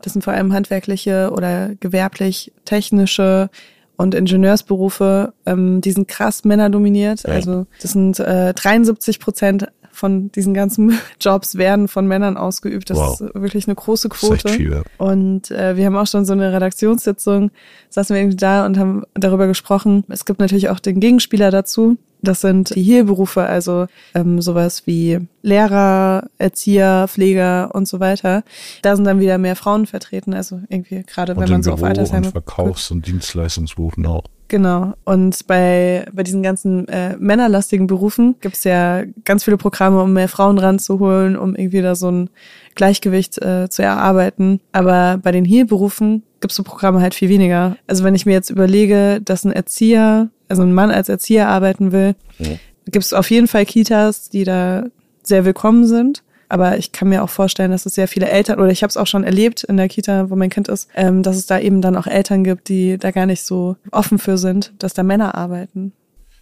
Das 0.02 0.12
sind 0.12 0.22
vor 0.22 0.32
allem 0.32 0.52
handwerkliche 0.52 1.30
oder 1.32 1.70
gewerblich 1.80 2.52
technische 2.64 3.50
und 3.96 4.14
Ingenieursberufe, 4.14 5.32
ähm, 5.46 5.80
die 5.80 5.92
sind 5.92 6.08
krass 6.08 6.44
männerdominiert. 6.44 7.22
Ja. 7.22 7.34
Also 7.34 7.66
das 7.80 7.92
sind 7.92 8.18
äh, 8.20 8.52
73 8.52 9.20
Prozent 9.20 9.68
von 9.92 10.32
diesen 10.32 10.54
ganzen 10.54 10.98
Jobs 11.20 11.56
werden 11.56 11.86
von 11.86 12.06
Männern 12.06 12.36
ausgeübt. 12.36 12.90
Das 12.90 12.98
wow. 12.98 13.20
ist 13.20 13.34
wirklich 13.34 13.66
eine 13.68 13.74
große 13.74 14.08
Quote. 14.08 14.48
Viel, 14.48 14.82
Und 14.98 15.50
äh, 15.50 15.76
wir 15.76 15.86
haben 15.86 15.96
auch 15.96 16.06
schon 16.06 16.24
so 16.24 16.32
eine 16.32 16.52
Redaktionssitzung, 16.52 17.50
saßen 17.90 18.14
wir 18.14 18.22
irgendwie 18.22 18.36
da 18.36 18.66
und 18.66 18.78
haben 18.78 19.04
darüber 19.14 19.46
gesprochen. 19.46 20.04
Es 20.08 20.24
gibt 20.24 20.40
natürlich 20.40 20.70
auch 20.70 20.80
den 20.80 20.98
Gegenspieler 20.98 21.50
dazu. 21.50 21.98
Das 22.24 22.40
sind 22.40 22.74
die 22.74 22.84
Heilberufe, 22.84 23.42
also 23.42 23.86
ähm, 24.14 24.40
sowas 24.40 24.86
wie 24.86 25.18
Lehrer, 25.42 26.28
Erzieher, 26.38 27.06
Pfleger 27.08 27.74
und 27.74 27.88
so 27.88 27.98
weiter. 27.98 28.44
Da 28.82 28.94
sind 28.94 29.04
dann 29.04 29.18
wieder 29.18 29.38
mehr 29.38 29.56
Frauen 29.56 29.86
vertreten, 29.86 30.32
also 30.32 30.60
irgendwie 30.68 31.02
gerade 31.02 31.36
wenn 31.36 31.50
man 31.50 31.64
so 31.64 31.72
Büro 31.72 31.82
auf 31.82 31.88
Altersheime 31.88 32.26
und 32.26 32.32
Verkaufs- 32.32 32.92
und 32.92 33.06
Dienstleistungsberufen 33.08 34.06
auch. 34.06 34.22
Genau. 34.52 34.92
Und 35.06 35.46
bei, 35.46 36.04
bei 36.12 36.22
diesen 36.22 36.42
ganzen 36.42 36.86
äh, 36.88 37.16
männerlastigen 37.16 37.86
Berufen 37.86 38.34
gibt 38.42 38.56
es 38.56 38.64
ja 38.64 39.02
ganz 39.24 39.44
viele 39.44 39.56
Programme, 39.56 40.02
um 40.02 40.12
mehr 40.12 40.28
Frauen 40.28 40.58
ranzuholen, 40.58 41.38
um 41.38 41.56
irgendwie 41.56 41.80
da 41.80 41.94
so 41.94 42.10
ein 42.10 42.28
Gleichgewicht 42.74 43.40
äh, 43.40 43.70
zu 43.70 43.82
erarbeiten. 43.82 44.60
Aber 44.70 45.18
bei 45.22 45.32
den 45.32 45.48
Heilberufen 45.48 46.22
gibt 46.42 46.50
es 46.50 46.56
so 46.56 46.64
Programme 46.64 47.00
halt 47.00 47.14
viel 47.14 47.30
weniger. 47.30 47.78
Also 47.86 48.04
wenn 48.04 48.14
ich 48.14 48.26
mir 48.26 48.32
jetzt 48.32 48.50
überlege, 48.50 49.22
dass 49.24 49.46
ein 49.46 49.52
Erzieher, 49.52 50.28
also 50.50 50.60
ein 50.60 50.74
Mann 50.74 50.90
als 50.90 51.08
Erzieher 51.08 51.48
arbeiten 51.48 51.90
will, 51.90 52.14
mhm. 52.38 52.58
gibt 52.84 53.06
es 53.06 53.14
auf 53.14 53.30
jeden 53.30 53.48
Fall 53.48 53.64
Kitas, 53.64 54.28
die 54.28 54.44
da 54.44 54.84
sehr 55.22 55.46
willkommen 55.46 55.86
sind. 55.86 56.22
Aber 56.52 56.76
ich 56.76 56.92
kann 56.92 57.08
mir 57.08 57.24
auch 57.24 57.30
vorstellen, 57.30 57.70
dass 57.70 57.86
es 57.86 57.94
sehr 57.94 58.08
viele 58.08 58.28
Eltern, 58.28 58.60
oder 58.60 58.68
ich 58.68 58.82
habe 58.82 58.90
es 58.90 58.98
auch 58.98 59.06
schon 59.06 59.24
erlebt 59.24 59.64
in 59.64 59.78
der 59.78 59.88
Kita, 59.88 60.28
wo 60.28 60.36
mein 60.36 60.50
Kind 60.50 60.68
ist, 60.68 60.86
ähm, 60.94 61.22
dass 61.22 61.36
es 61.36 61.46
da 61.46 61.58
eben 61.58 61.80
dann 61.80 61.96
auch 61.96 62.06
Eltern 62.06 62.44
gibt, 62.44 62.68
die 62.68 62.98
da 62.98 63.10
gar 63.10 63.24
nicht 63.24 63.42
so 63.42 63.76
offen 63.90 64.18
für 64.18 64.36
sind, 64.36 64.74
dass 64.76 64.92
da 64.92 65.02
Männer 65.02 65.34
arbeiten. 65.34 65.94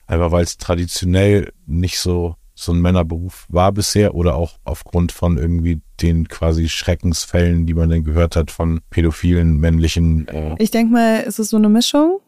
Einfach 0.08 0.32
weil 0.32 0.42
es 0.42 0.58
traditionell 0.58 1.52
nicht 1.64 2.00
so 2.00 2.34
so 2.56 2.72
ein 2.72 2.80
Männerberuf 2.80 3.46
war 3.48 3.70
bisher 3.70 4.16
oder 4.16 4.34
auch 4.34 4.58
aufgrund 4.64 5.12
von 5.12 5.38
irgendwie 5.38 5.80
den 6.02 6.26
quasi 6.26 6.68
Schreckensfällen, 6.68 7.64
die 7.64 7.74
man 7.74 7.88
dann 7.88 8.02
gehört 8.02 8.34
hat 8.34 8.50
von 8.50 8.80
pädophilen 8.90 9.58
männlichen. 9.58 10.26
Äh 10.26 10.56
ich 10.58 10.72
denke 10.72 10.92
mal, 10.92 11.24
es 11.24 11.38
ist 11.38 11.50
so 11.50 11.56
eine 11.56 11.68
Mischung. 11.68 12.18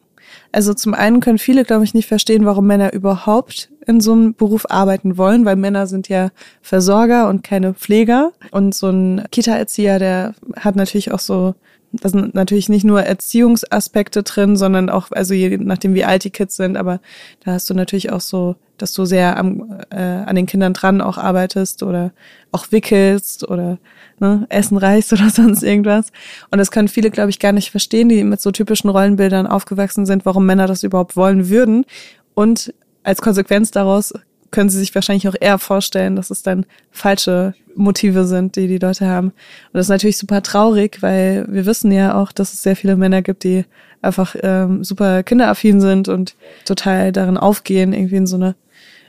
Also 0.53 0.75
zum 0.75 0.93
einen 0.93 1.19
können 1.19 1.39
viele, 1.39 1.65
glaube 1.65 1.83
ich, 1.83 1.95
nicht 1.95 2.07
verstehen, 2.07 2.45
warum 2.45 2.67
Männer 2.67 2.93
überhaupt 2.93 3.69
in 3.87 3.99
so 3.99 4.13
einem 4.13 4.35
Beruf 4.35 4.67
arbeiten 4.69 5.17
wollen, 5.17 5.45
weil 5.45 5.55
Männer 5.55 5.87
sind 5.87 6.09
ja 6.09 6.29
Versorger 6.61 7.27
und 7.27 7.43
keine 7.43 7.73
Pfleger. 7.73 8.31
Und 8.51 8.75
so 8.75 8.89
ein 8.89 9.23
Kita-Erzieher, 9.31 9.97
der 9.97 10.35
hat 10.55 10.75
natürlich 10.75 11.11
auch 11.11 11.19
so, 11.19 11.55
da 11.91 12.07
sind 12.07 12.35
natürlich 12.35 12.69
nicht 12.69 12.83
nur 12.83 13.01
Erziehungsaspekte 13.01 14.21
drin, 14.21 14.55
sondern 14.55 14.91
auch, 14.91 15.11
also 15.11 15.33
je 15.33 15.57
nachdem 15.57 15.95
wie 15.95 16.05
alt 16.05 16.23
die 16.23 16.29
Kids 16.29 16.55
sind, 16.55 16.77
aber 16.77 16.99
da 17.43 17.53
hast 17.53 17.67
du 17.71 17.73
natürlich 17.73 18.11
auch 18.11 18.21
so, 18.21 18.55
dass 18.77 18.93
du 18.93 19.05
sehr 19.05 19.37
am, 19.37 19.79
äh, 19.89 20.01
an 20.01 20.35
den 20.35 20.45
Kindern 20.45 20.73
dran 20.73 21.01
auch 21.01 21.17
arbeitest 21.17 21.81
oder 21.81 22.11
auch 22.51 22.71
wickelst 22.71 23.49
oder 23.49 23.79
ne, 24.19 24.45
Essen 24.49 24.77
reichst 24.77 25.13
oder 25.13 25.29
sonst 25.31 25.63
irgendwas. 25.63 26.11
Und 26.51 26.57
das 26.59 26.71
können 26.71 26.87
viele, 26.87 27.11
glaube 27.11 27.29
ich, 27.29 27.39
gar 27.39 27.51
nicht 27.51 27.71
verstehen, 27.71 28.09
die 28.09 28.23
mit 28.23 28.41
so 28.41 28.51
typischen 28.51 28.89
Rollenbildern 28.89 29.47
aufgewachsen 29.47 30.05
sind, 30.05 30.25
warum 30.25 30.45
Männer 30.45 30.67
das 30.67 30.83
überhaupt 30.83 31.15
wollen 31.15 31.49
würden. 31.49 31.85
Und 32.33 32.73
als 33.03 33.21
Konsequenz 33.21 33.71
daraus 33.71 34.13
können 34.51 34.69
sie 34.69 34.79
sich 34.79 34.93
wahrscheinlich 34.93 35.27
auch 35.27 35.35
eher 35.39 35.57
vorstellen, 35.57 36.15
dass 36.15 36.29
es 36.29 36.43
dann 36.43 36.65
falsche 36.91 37.55
Motive 37.75 38.25
sind, 38.25 38.55
die 38.55 38.67
die 38.67 38.77
Leute 38.77 39.07
haben. 39.07 39.27
Und 39.27 39.73
das 39.73 39.87
ist 39.87 39.89
natürlich 39.89 40.17
super 40.17 40.43
traurig, 40.43 41.01
weil 41.01 41.45
wir 41.49 41.65
wissen 41.65 41.91
ja 41.91 42.15
auch, 42.15 42.31
dass 42.31 42.53
es 42.53 42.61
sehr 42.61 42.75
viele 42.75 42.95
Männer 42.95 43.21
gibt, 43.21 43.43
die 43.43 43.65
einfach 44.01 44.35
ähm, 44.41 44.83
super 44.83 45.23
kinderaffin 45.23 45.81
sind 45.81 46.07
und 46.07 46.35
total 46.65 47.11
darin 47.11 47.37
aufgehen, 47.37 47.93
irgendwie 47.93 48.17
in 48.17 48.27
so 48.27 48.35
eine 48.35 48.55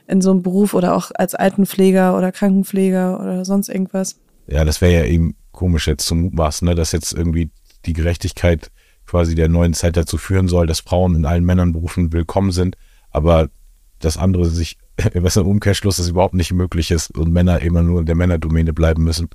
in 0.06 0.20
so 0.20 0.30
einem 0.30 0.42
Beruf 0.42 0.74
oder 0.74 0.94
auch 0.94 1.10
als 1.14 1.34
Altenpfleger 1.34 2.16
oder 2.16 2.30
Krankenpfleger 2.30 3.20
oder 3.20 3.44
sonst 3.44 3.68
irgendwas. 3.68 4.18
Ja, 4.46 4.64
das 4.64 4.80
wäre 4.80 4.92
ja 4.92 5.04
eben 5.06 5.36
komisch 5.52 5.86
jetzt 5.86 6.06
zum 6.06 6.20
Mutmaßen, 6.22 6.66
ne, 6.66 6.74
dass 6.74 6.92
jetzt 6.92 7.12
irgendwie 7.12 7.50
die 7.86 7.92
Gerechtigkeit 7.92 8.70
quasi 9.06 9.34
der 9.34 9.48
neuen 9.48 9.74
Zeit 9.74 9.96
dazu 9.96 10.18
führen 10.18 10.48
soll, 10.48 10.66
dass 10.66 10.80
Frauen 10.80 11.14
in 11.14 11.26
allen 11.26 11.44
Männernberufen 11.44 12.12
willkommen 12.12 12.52
sind. 12.52 12.76
Aber 13.10 13.48
das 14.00 14.16
andere 14.16 14.46
sich, 14.46 14.78
was 15.14 15.36
im 15.36 15.46
Umkehrschluss 15.46 15.96
das 15.96 16.08
überhaupt 16.08 16.34
nicht 16.34 16.52
möglich 16.52 16.90
ist 16.90 17.16
und 17.16 17.32
Männer 17.32 17.60
immer 17.60 17.82
nur 17.82 18.00
in 18.00 18.06
der 18.06 18.14
Männerdomäne 18.14 18.72
bleiben 18.72 19.04
müssen. 19.04 19.28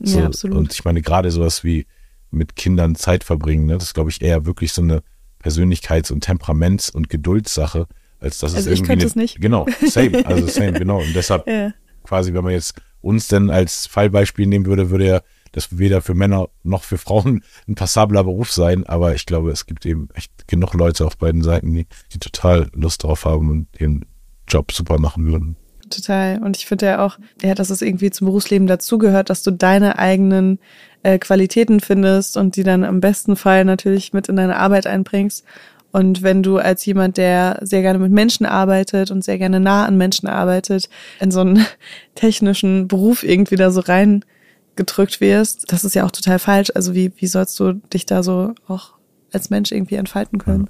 So, 0.00 0.20
ja, 0.20 0.26
absolut. 0.26 0.56
Und 0.56 0.72
ich 0.72 0.84
meine, 0.84 1.02
gerade 1.02 1.30
sowas 1.30 1.62
wie 1.64 1.86
mit 2.30 2.56
Kindern 2.56 2.94
Zeit 2.94 3.24
verbringen, 3.24 3.66
ne, 3.66 3.74
das 3.74 3.84
ist, 3.84 3.94
glaube 3.94 4.10
ich, 4.10 4.22
eher 4.22 4.46
wirklich 4.46 4.72
so 4.72 4.82
eine 4.82 5.02
Persönlichkeits- 5.42 6.12
und 6.12 6.24
Temperaments- 6.24 6.90
und 6.90 7.08
Geduldssache, 7.08 7.86
als 8.20 8.38
dass 8.38 8.52
es 8.52 8.58
Also 8.58 8.70
ich 8.70 8.78
irgendwie. 8.78 8.88
könnte 8.88 9.02
eine, 9.02 9.08
es 9.10 9.16
nicht. 9.16 9.40
Genau, 9.40 9.66
same, 9.86 10.24
also 10.26 10.46
same, 10.46 10.72
genau. 10.78 11.00
Und 11.00 11.14
deshalb 11.14 11.46
ja. 11.46 11.72
quasi, 12.04 12.32
wenn 12.32 12.44
man 12.44 12.52
jetzt 12.52 12.74
uns 13.02 13.28
denn 13.28 13.50
als 13.50 13.86
Fallbeispiel 13.86 14.46
nehmen 14.46 14.66
würde, 14.66 14.90
würde 14.90 15.06
ja 15.06 15.20
das 15.52 15.78
weder 15.78 16.00
für 16.00 16.14
Männer 16.14 16.48
noch 16.62 16.82
für 16.82 16.98
Frauen 16.98 17.44
ein 17.68 17.74
passabler 17.74 18.24
Beruf 18.24 18.50
sein. 18.52 18.86
Aber 18.86 19.14
ich 19.14 19.26
glaube, 19.26 19.50
es 19.50 19.66
gibt 19.66 19.84
eben 19.86 20.08
echt 20.14 20.48
genug 20.48 20.74
Leute 20.74 21.06
auf 21.06 21.18
beiden 21.18 21.42
Seiten, 21.42 21.72
die, 21.74 21.86
die 22.12 22.18
total 22.18 22.70
Lust 22.72 23.04
drauf 23.04 23.24
haben 23.24 23.50
und 23.50 23.68
ihren 23.78 24.06
Job 24.48 24.72
super 24.72 24.98
machen 24.98 25.26
würden. 25.26 25.56
Total. 25.90 26.42
Und 26.42 26.56
ich 26.56 26.66
finde 26.66 26.86
ja 26.86 27.04
auch, 27.04 27.18
ja, 27.42 27.54
dass 27.54 27.68
es 27.68 27.82
irgendwie 27.82 28.10
zum 28.10 28.26
Berufsleben 28.26 28.66
dazugehört, 28.66 29.28
dass 29.28 29.42
du 29.42 29.50
deine 29.50 29.98
eigenen 29.98 30.58
äh, 31.02 31.18
Qualitäten 31.18 31.80
findest 31.80 32.36
und 32.38 32.56
die 32.56 32.62
dann 32.62 32.82
im 32.82 33.00
besten 33.00 33.36
Fall 33.36 33.64
natürlich 33.64 34.12
mit 34.14 34.28
in 34.28 34.36
deine 34.36 34.56
Arbeit 34.56 34.86
einbringst. 34.86 35.44
Und 35.92 36.22
wenn 36.22 36.42
du 36.42 36.56
als 36.58 36.84
jemand, 36.86 37.18
der 37.18 37.58
sehr 37.62 37.82
gerne 37.82 37.98
mit 37.98 38.10
Menschen 38.10 38.46
arbeitet 38.46 39.10
und 39.10 39.22
sehr 39.22 39.38
gerne 39.38 39.60
nah 39.60 39.84
an 39.84 39.98
Menschen 39.98 40.26
arbeitet, 40.26 40.88
in 41.20 41.30
so 41.30 41.40
einen 41.40 41.66
technischen 42.14 42.88
Beruf 42.88 43.22
irgendwie 43.22 43.56
da 43.56 43.70
so 43.70 43.80
reingedrückt 43.80 45.20
wirst, 45.20 45.70
das 45.70 45.84
ist 45.84 45.94
ja 45.94 46.04
auch 46.04 46.10
total 46.10 46.38
falsch. 46.38 46.70
Also 46.74 46.94
wie, 46.94 47.12
wie 47.16 47.26
sollst 47.26 47.60
du 47.60 47.74
dich 47.74 48.06
da 48.06 48.22
so 48.22 48.54
auch 48.66 48.94
als 49.32 49.50
Mensch 49.50 49.70
irgendwie 49.70 49.96
entfalten 49.96 50.38
können? 50.38 50.68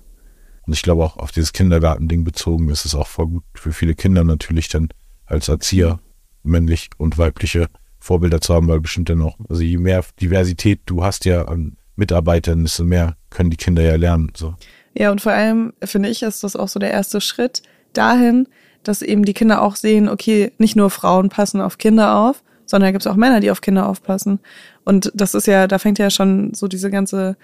Und 0.66 0.72
ich 0.72 0.82
glaube 0.82 1.04
auch 1.04 1.16
auf 1.16 1.32
dieses 1.32 1.52
Kindergartending 1.52 2.24
bezogen 2.24 2.68
ist 2.68 2.84
es 2.84 2.94
auch 2.94 3.08
voll 3.08 3.26
gut 3.26 3.44
für 3.54 3.72
viele 3.72 3.94
Kinder 3.94 4.24
natürlich 4.24 4.68
dann 4.68 4.88
als 5.26 5.48
Erzieher 5.48 6.00
männlich 6.42 6.90
und 6.98 7.18
weibliche 7.18 7.68
Vorbilder 7.98 8.40
zu 8.40 8.54
haben, 8.54 8.68
weil 8.68 8.80
bestimmt 8.80 9.08
dann 9.08 9.22
auch, 9.22 9.36
also 9.48 9.62
je 9.62 9.78
mehr 9.78 10.04
Diversität 10.20 10.80
du 10.86 11.04
hast 11.04 11.24
ja 11.24 11.46
an 11.46 11.76
Mitarbeitern, 11.94 12.62
desto 12.64 12.84
mehr 12.84 13.16
können 13.30 13.50
die 13.50 13.56
Kinder 13.56 13.82
ja 13.82 13.96
lernen. 13.96 14.32
So. 14.36 14.54
Ja, 14.94 15.10
und 15.10 15.20
vor 15.20 15.32
allem 15.32 15.72
finde 15.82 16.08
ich, 16.08 16.22
ist 16.22 16.44
das 16.44 16.56
auch 16.56 16.68
so 16.68 16.78
der 16.78 16.90
erste 16.90 17.20
Schritt 17.20 17.62
dahin, 17.92 18.48
dass 18.82 19.02
eben 19.02 19.24
die 19.24 19.34
Kinder 19.34 19.62
auch 19.62 19.76
sehen, 19.76 20.08
okay, 20.08 20.52
nicht 20.58 20.76
nur 20.76 20.90
Frauen 20.90 21.28
passen 21.28 21.60
auf 21.60 21.78
Kinder 21.78 22.16
auf, 22.16 22.42
sondern 22.66 22.88
da 22.88 22.92
gibt 22.92 23.06
es 23.06 23.10
auch 23.10 23.16
Männer, 23.16 23.40
die 23.40 23.50
auf 23.50 23.60
Kinder 23.60 23.88
aufpassen. 23.88 24.40
Und 24.84 25.12
das 25.14 25.34
ist 25.34 25.46
ja, 25.46 25.66
da 25.66 25.78
fängt 25.78 25.98
ja 25.98 26.10
schon 26.10 26.54
so 26.54 26.68
diese 26.68 26.90
ganze 26.90 27.36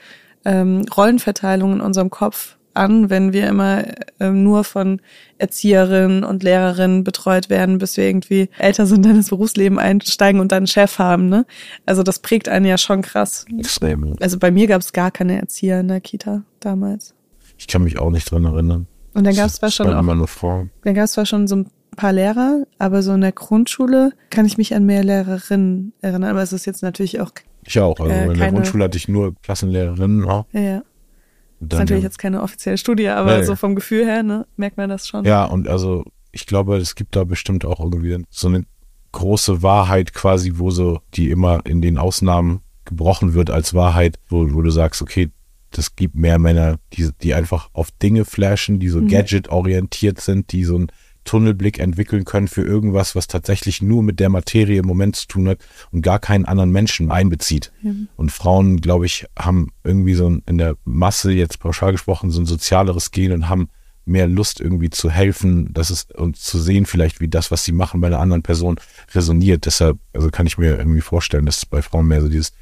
ähm, 0.44 0.84
Rollenverteilung 0.96 1.74
in 1.74 1.80
unserem 1.80 2.10
Kopf 2.10 2.56
an, 2.74 3.10
wenn 3.10 3.32
wir 3.32 3.48
immer 3.48 3.84
ähm, 4.20 4.44
nur 4.44 4.64
von 4.64 5.00
Erzieherinnen 5.38 6.24
und 6.24 6.42
Lehrerinnen 6.42 7.04
betreut 7.04 7.50
werden, 7.50 7.78
bis 7.78 7.96
wir 7.96 8.04
irgendwie 8.04 8.48
älter 8.58 8.86
sind, 8.86 9.04
dann 9.04 9.16
ins 9.16 9.30
Berufsleben 9.30 9.78
einsteigen 9.78 10.40
und 10.40 10.52
dann 10.52 10.58
einen 10.58 10.66
Chef 10.66 10.98
haben. 10.98 11.28
Ne? 11.28 11.44
Also 11.86 12.02
das 12.02 12.20
prägt 12.20 12.48
einen 12.48 12.66
ja 12.66 12.78
schon 12.78 13.02
krass. 13.02 13.44
Extrem. 13.58 14.14
Also 14.20 14.38
bei 14.38 14.50
mir 14.50 14.66
gab 14.66 14.80
es 14.80 14.92
gar 14.92 15.10
keine 15.10 15.38
Erzieher 15.40 15.80
in 15.80 15.88
der 15.88 16.00
Kita 16.00 16.42
damals. 16.60 17.14
Ich 17.58 17.66
kann 17.66 17.82
mich 17.84 17.98
auch 17.98 18.10
nicht 18.10 18.30
dran 18.30 18.44
erinnern. 18.44 18.86
Und 19.14 19.24
dann 19.24 19.34
gab 19.34 19.46
es 19.46 19.56
zwar 19.56 19.66
Das 19.68 19.74
schon 19.74 19.88
immer 19.90 20.14
nur 20.14 20.28
vor. 20.28 20.68
dann 20.84 20.94
gab 20.94 21.04
es 21.04 21.12
zwar 21.12 21.26
schon 21.26 21.46
so 21.48 21.56
ein 21.56 21.70
paar 21.96 22.12
Lehrer, 22.12 22.64
aber 22.78 23.02
so 23.02 23.12
in 23.12 23.20
der 23.20 23.32
Grundschule 23.32 24.12
kann 24.30 24.46
ich 24.46 24.56
mich 24.56 24.74
an 24.74 24.86
mehr 24.86 25.02
Lehrerinnen 25.04 25.92
erinnern. 26.00 26.30
Aber 26.30 26.42
es 26.42 26.52
ist 26.52 26.64
jetzt 26.66 26.82
natürlich 26.82 27.20
auch, 27.20 27.32
Ich 27.64 27.78
auch. 27.80 27.98
Also 27.98 28.12
Äh, 28.12 28.32
in 28.32 28.38
der 28.38 28.52
Grundschule 28.52 28.84
hatte 28.84 28.96
ich 28.96 29.08
nur 29.08 29.34
Klassenlehrerinnen. 29.42 30.24
Ja. 30.24 30.46
ja, 30.52 30.60
ja. 30.60 30.76
Und 31.60 31.64
ist 31.64 31.72
dann, 31.72 31.78
natürlich 31.80 32.02
ja. 32.04 32.08
jetzt 32.08 32.18
keine 32.18 32.42
offizielle 32.42 32.78
Studie, 32.78 33.08
aber 33.08 33.38
Nee. 33.38 33.42
so 33.44 33.56
vom 33.56 33.74
Gefühl 33.74 34.04
her, 34.06 34.22
ne, 34.22 34.46
merkt 34.56 34.76
man 34.76 34.88
das 34.88 35.08
schon. 35.08 35.24
Ja, 35.24 35.44
und 35.44 35.66
also 35.66 36.04
ich 36.30 36.46
glaube, 36.46 36.76
es 36.76 36.94
gibt 36.94 37.16
da 37.16 37.24
bestimmt 37.24 37.64
auch 37.64 37.80
irgendwie 37.80 38.22
so 38.30 38.46
eine 38.46 38.64
große 39.10 39.62
Wahrheit 39.62 40.14
quasi, 40.14 40.52
wo 40.56 40.70
so, 40.70 41.00
die 41.14 41.30
immer 41.30 41.66
in 41.66 41.82
den 41.82 41.98
Ausnahmen 41.98 42.60
gebrochen 42.84 43.34
wird 43.34 43.50
als 43.50 43.74
Wahrheit, 43.74 44.18
wo, 44.28 44.52
wo 44.54 44.62
du 44.62 44.70
sagst, 44.70 45.02
okay, 45.02 45.30
das 45.70 45.96
gibt 45.96 46.14
mehr 46.14 46.38
Männer, 46.38 46.78
die, 46.94 47.10
die 47.22 47.34
einfach 47.34 47.70
auf 47.72 47.90
Dinge 47.90 48.24
flashen, 48.24 48.78
die 48.80 48.88
so 48.88 49.00
Mhm. 49.00 49.08
gadget-orientiert 49.08 50.20
sind, 50.20 50.52
die 50.52 50.64
so 50.64 50.76
einen 50.76 50.88
Tunnelblick 51.24 51.78
entwickeln 51.78 52.24
können 52.24 52.48
für 52.48 52.62
irgendwas, 52.62 53.14
was 53.14 53.26
tatsächlich 53.26 53.82
nur 53.82 54.02
mit 54.02 54.18
der 54.18 54.30
Materie 54.30 54.78
im 54.78 54.86
Moment 54.86 55.14
zu 55.16 55.26
tun 55.26 55.48
hat 55.48 55.58
und 55.90 56.00
gar 56.00 56.18
keinen 56.20 56.46
anderen 56.46 56.70
Menschen 56.70 57.10
einbezieht. 57.10 57.70
Und 58.16 58.32
Frauen, 58.32 58.80
glaube 58.80 59.04
ich, 59.04 59.26
haben 59.38 59.68
irgendwie 59.84 60.14
so 60.14 60.30
ein- 60.30 60.42
in 60.46 60.56
der 60.56 60.76
Masse 60.84 61.30
jetzt 61.32 61.58
pauschal 61.60 61.92
gesprochen 61.92 62.30
so 62.30 62.40
ein 62.40 62.46
sozialeres 62.46 63.10
Gen 63.10 63.32
und 63.32 63.48
haben 63.50 63.68
mehr 64.06 64.26
Lust 64.26 64.58
irgendwie 64.58 64.88
zu 64.88 65.10
helfen, 65.10 65.70
dass 65.74 65.90
es 65.90 66.06
und 66.16 66.38
zu 66.38 66.58
sehen 66.58 66.86
vielleicht, 66.86 67.20
wie 67.20 67.28
das, 67.28 67.50
was 67.50 67.62
sie 67.62 67.72
machen 67.72 68.00
bei 68.00 68.06
einer 68.06 68.20
anderen 68.20 68.42
Person 68.42 68.76
resoniert. 69.12 69.66
Deshalb, 69.66 69.98
also 70.14 70.30
kann 70.30 70.46
ich 70.46 70.56
mir 70.56 70.78
irgendwie 70.78 71.02
vorstellen, 71.02 71.44
dass 71.44 71.66
bei 71.66 71.82
Frauen 71.82 72.06
mehr 72.08 72.22
so 72.22 72.28
dieses 72.30 72.52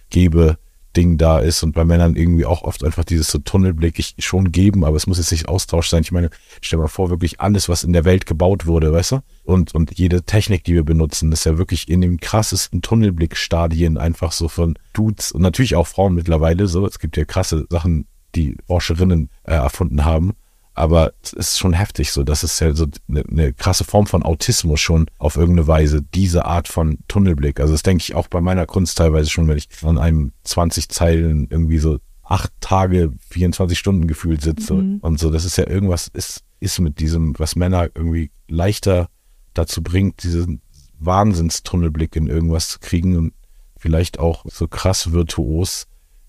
Gebe-Ding 0.97 1.19
da 1.19 1.39
ist 1.39 1.63
und 1.63 1.73
bei 1.73 1.85
Männern 1.85 2.17
irgendwie 2.17 2.47
auch 2.47 2.63
oft 2.63 2.83
einfach 2.83 3.05
dieses 3.05 3.29
so 3.29 3.39
Tunnelblick 3.39 3.99
ich 3.99 4.15
schon 4.19 4.51
geben, 4.51 4.85
aber 4.85 4.97
es 4.97 5.07
muss 5.07 5.19
jetzt 5.19 5.31
nicht 5.31 5.49
Austausch 5.49 5.89
sein. 5.89 6.03
Ich 6.03 6.13
meine, 6.13 6.31
stell 6.61 6.79
mal 6.79 6.89
vor, 6.89 7.11
wirklich 7.11 7.41
alles, 7.41 7.69
was 7.69 7.85
in 7.85 7.93
der 7.93 8.05
Welt 8.05 8.27
gebaut 8.27 8.67
wurde, 8.67 8.93
weißt 8.93 9.13
du? 9.13 9.21
Und, 9.45 9.75
und 9.75 9.99
jede 9.99 10.23
Technik, 10.23 10.65
die 10.65 10.75
wir 10.75 10.85
benutzen, 10.85 11.31
ist 11.33 11.45
ja 11.45 11.59
wirklich 11.59 11.89
in 11.89 12.01
den 12.01 12.19
krassesten 12.19 12.83
Tunnelblick-Stadien 12.83 13.99
einfach 13.99 14.33
so 14.33 14.49
von 14.49 14.79
Dudes 14.93 15.33
und 15.33 15.43
natürlich 15.43 15.77
auch 15.77 15.87
Frauen 15.87 16.15
mittlerweile 16.15 16.67
so. 16.67 16.87
Es 16.87 16.99
gibt 16.99 17.17
ja 17.17 17.25
krasse 17.25 17.67
Sachen, 17.69 18.07
die 18.35 18.57
Forscherinnen 18.67 19.31
äh, 19.45 19.55
erfunden 19.55 20.05
haben. 20.05 20.33
Aber 20.77 21.15
es 21.23 21.33
ist 21.33 21.59
schon 21.59 21.73
heftig 21.73 22.13
so. 22.13 22.23
Das 22.23 22.45
ist 22.45 22.61
ja 22.61 22.75
so 22.75 22.87
eine, 23.09 23.25
eine 23.27 23.53
krasse 23.55 23.83
Form 23.83 24.07
von 24.07 24.23
Autismus 24.23 24.79
schon 24.79 25.07
auf 25.17 25.37
irgendeine 25.37 25.67
Weise, 25.67 26.03
diese 26.03 26.45
Art 26.45 26.69
von 26.69 26.99
Tunnelblick. 27.09 27.61
Also 27.61 27.73
das 27.73 27.83
denke 27.83 28.03
ich 28.03 28.15
auch 28.15 28.29
bei 28.29 28.43
meiner 28.43 28.67
Kunst 28.67 28.99
teilweise 28.99 29.31
schon, 29.31 29.49
wenn 29.49 29.57
ich 29.57 29.69
an 29.83 29.97
einem 29.97 30.33
20 30.45 30.91
Zeilen 30.91 31.49
irgendwie 31.51 31.79
so 31.79 31.99
acht 32.23 32.53
Tage, 32.61 33.13
24 33.31 33.79
Stunden 33.79 34.07
gefühlt 34.07 34.43
sitze 34.43 34.75
und 35.01 35.19
so. 35.19 35.31
Das 35.31 35.47
ist 35.47 35.57
ja 35.57 35.67
irgendwas, 35.67 36.09
ist, 36.09 36.45
ist 36.61 36.79
mit 36.79 37.01
diesem, 37.01 37.39
was 37.39 37.57
Männer 37.57 37.89
irgendwie 37.95 38.31
leichter 38.47 39.09
dazu 39.55 39.83
bringt, 39.83 40.25
diesen 40.25 40.61
Wahnsinnstunnelblick 40.99 42.17
in 42.17 42.27
irgendwas 42.27 42.69
zu 42.69 42.81
kriegen 42.81 43.17
und 43.17 43.33
vielleicht 43.79 44.19
auch 44.19 44.45
so 44.47 44.69
krass 44.69 45.13
virtuos 45.13 45.87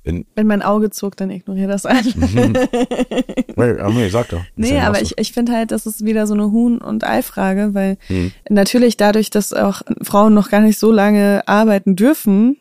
in, 0.08 0.26
Wenn 0.36 0.48
mein 0.48 0.62
Auge 0.62 0.90
zuckt, 0.90 1.22
dann 1.22 1.30
ignoriere 1.30 1.68
das 1.70 1.86
einfach. 1.86 2.16
nee, 2.34 3.80
ah, 3.80 3.90
nee, 3.90 4.10
sag 4.10 4.30
doch. 4.30 4.42
Nee, 4.56 4.76
ja 4.76 4.88
aber 4.88 4.98
so. 4.98 5.02
ich, 5.04 5.18
ich 5.18 5.32
finde 5.34 5.54
halt, 5.54 5.72
das 5.72 5.86
ist 5.86 6.06
wieder 6.06 6.28
so 6.28 6.34
eine 6.34 6.52
Huhn- 6.52 6.80
und 6.80 7.04
Ei-Frage, 7.04 7.74
weil 7.74 7.98
Hm. 8.08 8.32
natürlich 8.50 8.98
dadurch, 8.98 9.30
dass 9.30 9.54
auch 9.54 9.82
Frauen 10.02 10.34
noch 10.34 10.50
gar 10.50 10.62
nicht 10.62 10.80
so 10.80 10.92
lange 10.92 11.44
arbeiten 11.48 11.96
dürfen, 11.96 12.58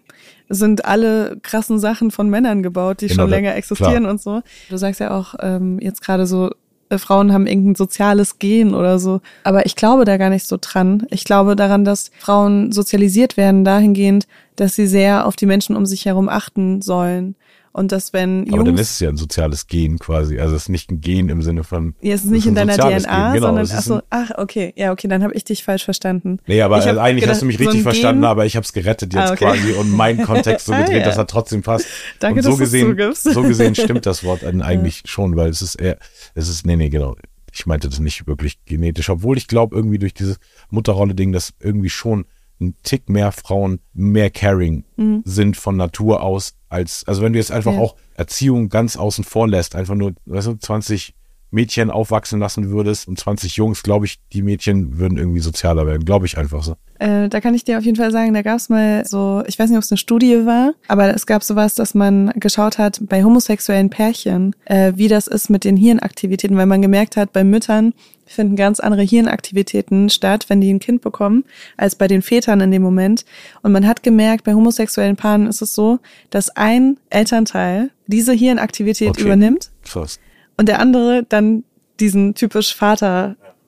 sind 0.49 0.85
alle 0.85 1.39
krassen 1.43 1.79
Sachen 1.79 2.11
von 2.11 2.29
Männern 2.31 2.63
gebaut, 2.63 3.01
die 3.01 3.09
Genau, 3.09 3.23
schon 3.23 3.31
länger 3.31 3.55
existieren 3.57 4.01
klar. 4.05 4.11
und 4.11 4.21
so. 4.21 4.43
Du 4.71 4.77
sagst 4.77 5.01
ja 5.01 5.11
auch 5.17 5.35
ähm, 5.41 5.79
jetzt 5.81 6.03
gerade 6.03 6.27
so, 6.27 6.51
äh, 6.89 6.99
Frauen 6.99 7.33
haben 7.33 7.49
irgendein 7.49 7.75
soziales 7.75 8.39
Gen 8.39 8.73
oder 8.75 9.01
so. 9.01 9.21
Aber 9.43 9.67
ich 9.67 9.75
glaube 9.75 10.05
da 10.05 10.17
gar 10.19 10.31
nicht 10.31 10.47
so 10.47 10.57
dran. 10.61 11.05
Ich 11.11 11.25
glaube 11.25 11.57
daran, 11.57 11.85
dass 11.85 12.13
Frauen 12.21 12.71
sozialisiert 12.71 13.37
werden 13.37 13.65
dahingehend, 13.65 14.29
dass 14.57 14.75
sie 14.75 14.87
sehr 14.87 15.27
auf 15.27 15.37
die 15.37 15.47
Menschen 15.47 15.77
um 15.77 15.87
sich 15.87 16.05
herum 16.07 16.29
achten 16.29 16.83
sollen. 16.83 17.37
Und 17.73 17.93
dass 17.93 18.15
wenn 18.15 18.45
Aber 18.49 18.57
dann 18.65 18.69
Jungs 18.69 18.81
ist 18.81 18.91
es 18.93 19.01
ja 19.01 19.11
ein 19.11 19.19
soziales 19.19 19.67
Gen 19.67 19.99
quasi. 19.99 20.39
Also 20.41 20.57
es 20.57 20.63
ist 20.63 20.69
nicht 20.71 20.91
ein 20.91 21.03
Gen 21.03 21.29
im 21.29 21.43
Sinne 21.43 21.63
von. 21.63 21.95
Ja, 22.01 22.15
es 22.15 22.25
ist 22.25 22.31
nicht 22.31 22.47
in 22.47 22.55
deiner 22.55 22.75
DNA, 22.75 22.89
Gen, 22.89 23.03
genau, 23.35 23.47
sondern 23.49 23.69
ach 23.71 23.83
so, 23.83 24.01
ach 24.09 24.31
okay, 24.39 24.73
ja 24.77 24.93
okay, 24.93 25.09
dann 25.09 25.23
habe 25.23 25.35
ich 25.35 25.45
dich 25.45 25.63
falsch 25.63 25.85
verstanden. 25.85 26.39
Nee, 26.47 26.63
aber 26.63 26.79
äh, 26.79 26.89
eigentlich 26.99 27.17
gedacht, 27.25 27.35
hast 27.35 27.43
du 27.43 27.47
mich 27.47 27.59
so 27.59 27.65
richtig 27.65 27.81
ein 27.81 27.83
verstanden, 27.83 28.23
Gen- 28.23 28.31
aber 28.31 28.47
ich 28.47 28.57
habe 28.57 28.65
es 28.65 28.73
gerettet 28.73 29.13
jetzt 29.13 29.23
Ah, 29.29 29.33
okay. 29.33 29.45
quasi 29.45 29.73
und 29.73 29.91
meinen 29.91 30.23
Kontext 30.25 30.65
so 30.65 30.73
Ah, 30.73 30.79
gedreht, 30.81 31.01
ja. 31.01 31.05
dass 31.05 31.19
er 31.19 31.27
trotzdem 31.27 31.61
passt. 31.61 31.87
Danke, 32.19 32.39
und 32.39 32.45
so 32.45 32.51
dass 32.53 32.61
gesehen, 32.61 32.89
zugibst. 32.89 33.25
so 33.25 33.43
gesehen 33.43 33.75
stimmt 33.75 34.07
das 34.07 34.25
Wort 34.25 34.43
eigentlich 34.63 35.03
schon, 35.05 35.37
weil 35.37 35.51
es 35.51 35.61
ist 35.61 35.75
eher, 35.75 35.99
es 36.35 36.49
ist, 36.49 36.65
nee, 36.65 36.77
nee, 36.77 36.89
genau. 36.89 37.15
Ich 37.53 37.67
meinte 37.67 37.91
das 37.91 38.01
nicht 38.01 38.27
wirklich 38.27 38.65
genetisch, 38.65 39.11
obwohl 39.11 39.37
ich 39.37 39.49
glaube 39.49 39.77
irgendwie 39.77 39.99
durch 39.99 40.15
dieses 40.15 40.39
Mutterrolle-Ding, 40.71 41.33
dass 41.33 41.53
irgendwie 41.61 41.91
schon 41.91 42.25
ein 42.61 42.75
Tick 42.83 43.09
mehr 43.09 43.33
Frauen 43.33 43.81
mehr 43.93 44.31
caring 44.31 44.85
Mhm. 44.97 45.23
sind 45.25 45.57
von 45.57 45.77
Natur 45.77 46.23
aus 46.23 46.55
als, 46.69 47.05
also 47.07 47.23
wenn 47.23 47.33
du 47.33 47.39
jetzt 47.39 47.53
einfach 47.53 47.73
Ja. 47.73 47.79
auch 47.81 47.97
Erziehung 48.15 48.69
ganz 48.69 48.97
außen 48.97 49.25
vor 49.25 49.47
lässt, 49.49 49.75
einfach 49.77 49.95
nur, 49.95 50.15
weißt 50.25 50.47
du, 50.49 50.55
20 50.57 51.15
Mädchen 51.57 51.91
aufwachsen 51.91 52.39
lassen 52.39 52.71
würdest 52.71 53.09
und 53.09 53.19
20 53.19 53.57
Jungs, 53.57 53.83
glaube 53.83 54.05
ich, 54.05 54.21
die 54.33 54.43
Mädchen 54.43 54.99
würden 54.99 55.17
irgendwie 55.17 55.41
sozialer 55.41 55.87
werden, 55.87 56.05
glaube 56.05 56.27
ich 56.27 56.37
einfach 56.37 56.63
so. 56.63 56.77
Äh, 56.99 57.29
da 57.29 57.41
kann 57.41 57.55
ich 57.55 57.65
dir 57.65 57.79
auf 57.79 57.85
jeden 57.85 57.97
Fall 57.97 58.13
sagen, 58.13 58.35
da 58.35 58.43
gab 58.43 58.59
es 58.59 58.69
mal 58.69 59.05
so, 59.07 59.43
ich 59.47 59.59
weiß 59.59 59.71
nicht, 59.71 59.79
ob 59.79 59.83
es 59.83 59.91
eine 59.91 59.99
Studie 59.99 60.47
war, 60.47 60.75
aber 60.87 61.15
es 61.15 61.27
gab 61.27 61.43
sowas, 61.43 61.75
dass 61.75 61.95
man 61.95 62.31
geschaut 62.37 62.79
hat 62.79 63.01
bei 63.03 63.25
homosexuellen 63.25 63.91
Pärchen, 63.91 64.55
äh, 64.67 64.93
wie 64.97 65.09
das 65.09 65.27
ist 65.27 65.49
mit 65.49 65.65
den 65.65 65.77
Hirnaktivitäten, 65.77 66.57
weil 66.57 66.67
man 66.67 66.83
gemerkt 66.83 67.17
hat, 67.17 67.33
bei 67.33 67.43
Müttern 67.43 67.95
finden 68.27 68.57
ganz 68.57 68.81
andere 68.81 69.03
Hirnaktivitäten 69.03 70.11
statt, 70.11 70.47
wenn 70.49 70.61
die 70.61 70.73
ein 70.73 70.81
Kind 70.81 71.01
bekommen, 71.01 71.45
als 71.77 71.95
bei 71.95 72.09
den 72.09 72.23
Vätern 72.23 72.61
in 72.61 72.71
dem 72.71 72.83
Moment. 72.83 73.25
Und 73.63 73.73
man 73.73 73.87
hat 73.87 74.03
gemerkt, 74.03 74.45
bei 74.45 74.53
homosexuellen 74.55 75.17
Paaren 75.17 75.47
ist 75.47 75.63
es 75.63 75.75
so, 75.75 76.01
dass 76.31 76.51
ein 76.51 76.99
Elternteil 77.09 77.91
diese 78.07 78.33
Hirnaktivität 78.33 79.11
Okay. 79.11 79.23
übernimmt 79.23 79.71
Krass. 79.85 80.19
Und 80.57 80.69
der 80.69 80.81
andere 80.81 81.25
dann 81.29 81.65
diesen 82.01 82.35
typisch 82.35 82.75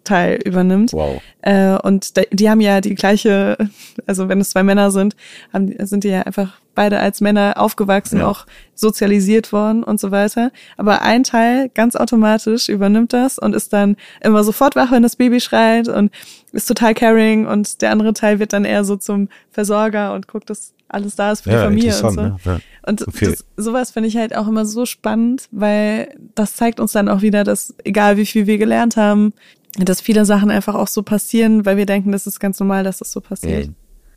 Teil 0.04 0.40
übernimmt. 0.45 0.92
Wow. 0.92 1.21
Äh, 1.42 1.76
und 1.83 2.16
da, 2.16 2.23
die 2.33 2.49
haben 2.49 2.61
ja 2.61 2.80
die 2.80 2.95
gleiche, 2.95 3.59
also 4.07 4.28
wenn 4.28 4.40
es 4.40 4.50
zwei 4.50 4.62
Männer 4.62 4.90
sind, 4.90 5.14
haben, 5.52 5.75
sind 5.87 6.02
die 6.02 6.09
ja 6.09 6.23
einfach 6.23 6.59
beide 6.75 6.99
als 6.99 7.21
Männer 7.21 7.54
aufgewachsen, 7.57 8.21
Ja. 8.21 8.28
auch 8.28 8.47
sozialisiert 8.75 9.52
worden 9.52 9.83
und 9.83 10.00
so 10.00 10.11
weiter. 10.11 10.50
Aber 10.76 11.02
ein 11.02 11.25
Teil 11.25 11.68
ganz 11.75 11.97
automatisch 11.97 12.68
übernimmt 12.68 13.12
das 13.12 13.38
und 13.38 13.54
ist 13.54 13.73
dann 13.73 13.97
immer 14.23 14.45
sofort 14.45 14.76
wach, 14.76 14.90
wenn 14.92 15.02
das 15.02 15.16
Baby 15.16 15.40
schreit 15.40 15.88
und 15.88 16.11
ist 16.52 16.66
total 16.66 16.95
caring 16.95 17.47
und 17.47 17.83
der 17.83 17.90
andere 17.90 18.14
Teil 18.14 18.38
wird 18.38 18.52
dann 18.52 18.64
eher 18.64 18.85
so 18.85 18.97
zum 18.97 19.28
Versorger 19.50 20.14
und 20.14 20.28
guckt, 20.28 20.49
dass 20.49 20.73
alles 20.88 21.16
da 21.16 21.33
ist 21.33 21.42
für 21.42 21.50
die 21.50 21.57
Ja, 21.57 21.62
Familie 21.64 22.02
und 22.02 22.11
so. 22.14 22.21
Ne? 22.21 22.37
Ja. 22.45 22.59
Und 22.87 23.07
Okay. 23.07 23.26
das, 23.26 23.45
sowas 23.57 23.90
finde 23.90 24.09
ich 24.09 24.16
halt 24.16 24.35
auch 24.35 24.49
immer 24.49 24.64
so 24.64 24.87
spannend, 24.87 25.49
weil 25.50 26.14
das 26.35 26.54
zeigt 26.57 26.80
uns 26.80 26.92
dann 26.92 27.09
auch 27.09 27.23
wieder, 27.23 27.45
dass 27.45 27.75
egal 27.85 28.16
wie 28.16 28.26
viel 28.26 28.47
wir 28.47 28.59
gelernt 28.59 28.97
haben, 28.97 29.33
dass 29.76 30.00
viele 30.00 30.25
Sachen 30.25 30.50
einfach 30.50 30.75
auch 30.75 30.88
so 30.88 31.02
passieren, 31.02 31.66
weil 31.66 31.76
wir 31.76 31.87
denken, 31.87 32.11
das 32.12 32.26
ist 32.26 32.40
ganz 32.40 32.59
normal, 32.59 32.85
dass 32.85 32.99
das 32.99 33.12
so 33.12 33.21
passiert. 33.21 33.71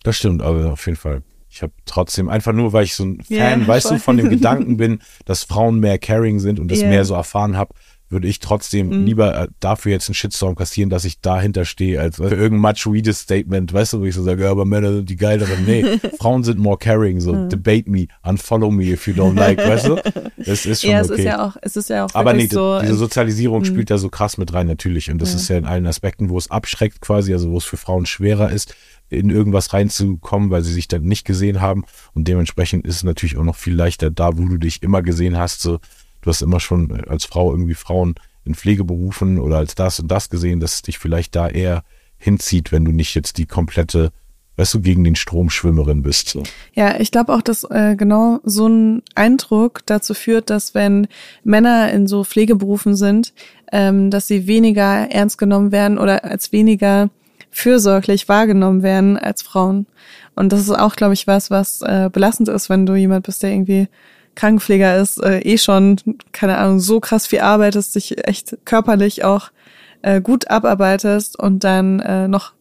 Das 0.03 0.17
stimmt, 0.17 0.41
aber 0.41 0.71
auf 0.71 0.85
jeden 0.85 0.97
Fall. 0.97 1.21
Ich 1.49 1.61
habe 1.61 1.73
trotzdem 1.85 2.29
einfach 2.29 2.53
nur, 2.53 2.71
weil 2.71 2.85
ich 2.85 2.95
so 2.95 3.03
ein 3.03 3.21
Fan, 3.21 3.61
Ja, 3.61 3.67
weißt 3.67 3.87
voll. 3.89 3.97
du, 3.97 4.03
von 4.03 4.17
dem 4.17 4.29
Gedanken 4.31 4.77
bin, 4.77 5.01
dass 5.25 5.43
Frauen 5.43 5.79
mehr 5.79 5.99
caring 5.99 6.39
sind 6.39 6.59
und 6.59 6.71
das 6.71 6.81
Ja. 6.81 6.87
mehr 6.87 7.03
so 7.03 7.13
erfahren 7.13 7.57
habe, 7.57 7.75
würde 8.11 8.27
ich 8.27 8.39
trotzdem 8.39 8.89
Mhm. 8.89 9.05
lieber 9.05 9.35
äh, 9.43 9.47
dafür 9.59 9.91
jetzt 9.93 10.07
einen 10.09 10.15
Shitstorm 10.15 10.55
kassieren, 10.55 10.89
dass 10.89 11.05
ich 11.05 11.21
dahinter 11.21 11.65
stehe, 11.65 11.99
als 11.99 12.17
für 12.17 12.25
irgendein 12.29 12.59
machoides 12.59 13.21
Statement, 13.21 13.73
weißt 13.73 13.93
du, 13.93 14.01
wo 14.01 14.05
ich 14.05 14.13
so 14.15 14.23
sage, 14.23 14.43
ja, 14.43 14.51
aber 14.51 14.65
Männer 14.65 14.93
sind 14.93 15.09
die 15.09 15.15
geileren. 15.15 15.65
Nee, 15.65 15.85
Frauen 16.19 16.43
sind 16.43 16.59
more 16.59 16.77
caring, 16.77 17.19
so 17.21 17.33
Mhm. 17.33 17.49
debate 17.49 17.89
me, 17.89 18.07
unfollow 18.23 18.69
me 18.71 18.85
if 18.85 19.07
you 19.07 19.13
don't 19.13 19.35
like, 19.35 19.57
weißt 19.57 19.87
du? 19.87 19.95
Das 20.37 20.65
ist 20.65 20.81
schon 20.81 20.91
Ja, 20.91 20.99
es 21.01 21.09
okay. 21.09 21.19
ist 21.21 21.25
ja 21.25 21.45
auch, 21.47 21.57
es 21.61 21.75
ist 21.77 21.89
ja 21.89 22.05
auch 22.05 22.13
Aber 22.13 22.33
nee, 22.33 22.47
so. 22.47 22.79
diese 22.81 22.95
Sozialisierung 22.95 23.59
Mhm. 23.61 23.65
spielt 23.65 23.89
da 23.89 23.97
so 23.97 24.09
krass 24.09 24.37
mit 24.37 24.53
rein, 24.53 24.67
natürlich. 24.67 25.09
Und 25.09 25.19
das 25.21 25.33
ist 25.33 25.47
ja 25.47 25.57
in 25.57 25.65
allen 25.65 25.85
Aspekten, 25.87 26.29
wo 26.29 26.37
es 26.37 26.51
abschreckt 26.51 27.01
quasi, 27.01 27.33
also 27.33 27.51
wo 27.51 27.57
es 27.57 27.63
für 27.63 27.77
Frauen 27.77 28.05
schwerer 28.05 28.51
ist, 28.51 28.75
in 29.09 29.29
irgendwas 29.29 29.73
reinzukommen, 29.73 30.51
weil 30.51 30.61
sie 30.63 30.71
sich 30.73 30.87
dann 30.87 31.03
nicht 31.03 31.25
gesehen 31.25 31.59
haben. 31.61 31.83
Und 32.13 32.27
dementsprechend 32.27 32.85
ist 32.85 32.95
es 32.95 33.03
natürlich 33.03 33.37
auch 33.37 33.43
noch 33.43 33.55
viel 33.57 33.75
leichter 33.75 34.09
da, 34.09 34.37
wo 34.37 34.45
du 34.45 34.57
dich 34.57 34.81
immer 34.83 35.01
gesehen 35.01 35.37
hast. 35.37 35.61
So, 35.61 35.79
du 36.21 36.29
hast 36.29 36.41
immer 36.41 36.59
schon 36.59 37.03
als 37.07 37.25
Frau 37.25 37.51
irgendwie 37.51 37.73
Frauen 37.73 38.15
in 38.45 38.55
Pflegeberufen 38.55 39.39
oder 39.39 39.57
als 39.57 39.75
das 39.75 39.99
und 39.99 40.09
das 40.09 40.29
gesehen, 40.29 40.59
dass 40.59 40.75
es 40.75 40.81
dich 40.81 40.97
vielleicht 40.97 41.35
da 41.35 41.47
eher 41.47 41.83
hinzieht, 42.17 42.71
wenn 42.71 42.85
du 42.85 42.91
nicht 42.91 43.15
jetzt 43.15 43.37
die 43.37 43.45
komplette, 43.45 44.11
weißt 44.57 44.73
du, 44.75 44.81
gegen 44.81 45.03
den 45.03 45.15
Strom 45.15 45.49
Schwimmerin 45.49 46.01
bist. 46.01 46.29
So. 46.29 46.43
Ja, 46.73 46.99
ich 46.99 47.11
glaube 47.11 47.33
auch, 47.33 47.41
dass 47.41 47.63
äh, 47.65 47.95
genau 47.95 48.39
so 48.43 48.67
ein 48.67 49.03
Eindruck 49.15 49.81
dazu 49.85 50.13
führt, 50.13 50.49
dass 50.49 50.73
wenn 50.73 51.07
Männer 51.43 51.91
in 51.91 52.07
so 52.07 52.23
Pflegeberufen 52.23 52.95
sind, 52.95 53.33
ähm, 53.71 54.11
dass 54.11 54.27
sie 54.27 54.47
weniger 54.47 55.09
ernst 55.11 55.37
genommen 55.37 55.71
werden 55.71 55.97
oder 55.97 56.23
als 56.23 56.51
weniger 56.51 57.09
fürsorglich 57.49 58.29
wahrgenommen 58.29 58.81
werden 58.81 59.17
als 59.17 59.41
Frauen. 59.41 59.85
Und 60.35 60.53
das 60.53 60.61
ist 60.61 60.71
auch, 60.71 60.95
glaube 60.95 61.13
ich, 61.13 61.27
was, 61.27 61.51
was 61.51 61.81
äh, 61.81 62.09
belastend 62.11 62.49
ist, 62.49 62.69
wenn 62.69 62.85
du 62.85 62.95
jemand 62.95 63.25
bist, 63.25 63.43
der 63.43 63.51
irgendwie 63.51 63.87
Krankenpfleger 64.35 64.97
ist, 64.99 65.17
äh, 65.23 65.39
eh 65.39 65.57
schon, 65.57 65.97
keine 66.31 66.57
Ahnung, 66.57 66.79
so 66.79 66.99
krass 66.99 67.27
viel 67.27 67.39
arbeitest, 67.41 67.95
dich 67.95 68.27
echt 68.27 68.57
körperlich 68.65 69.23
auch 69.23 69.51
äh, 70.01 70.21
gut 70.21 70.49
abarbeitest 70.49 71.37
und 71.37 71.63
dann 71.63 71.99
äh, 71.99 72.27
noch 72.27 72.53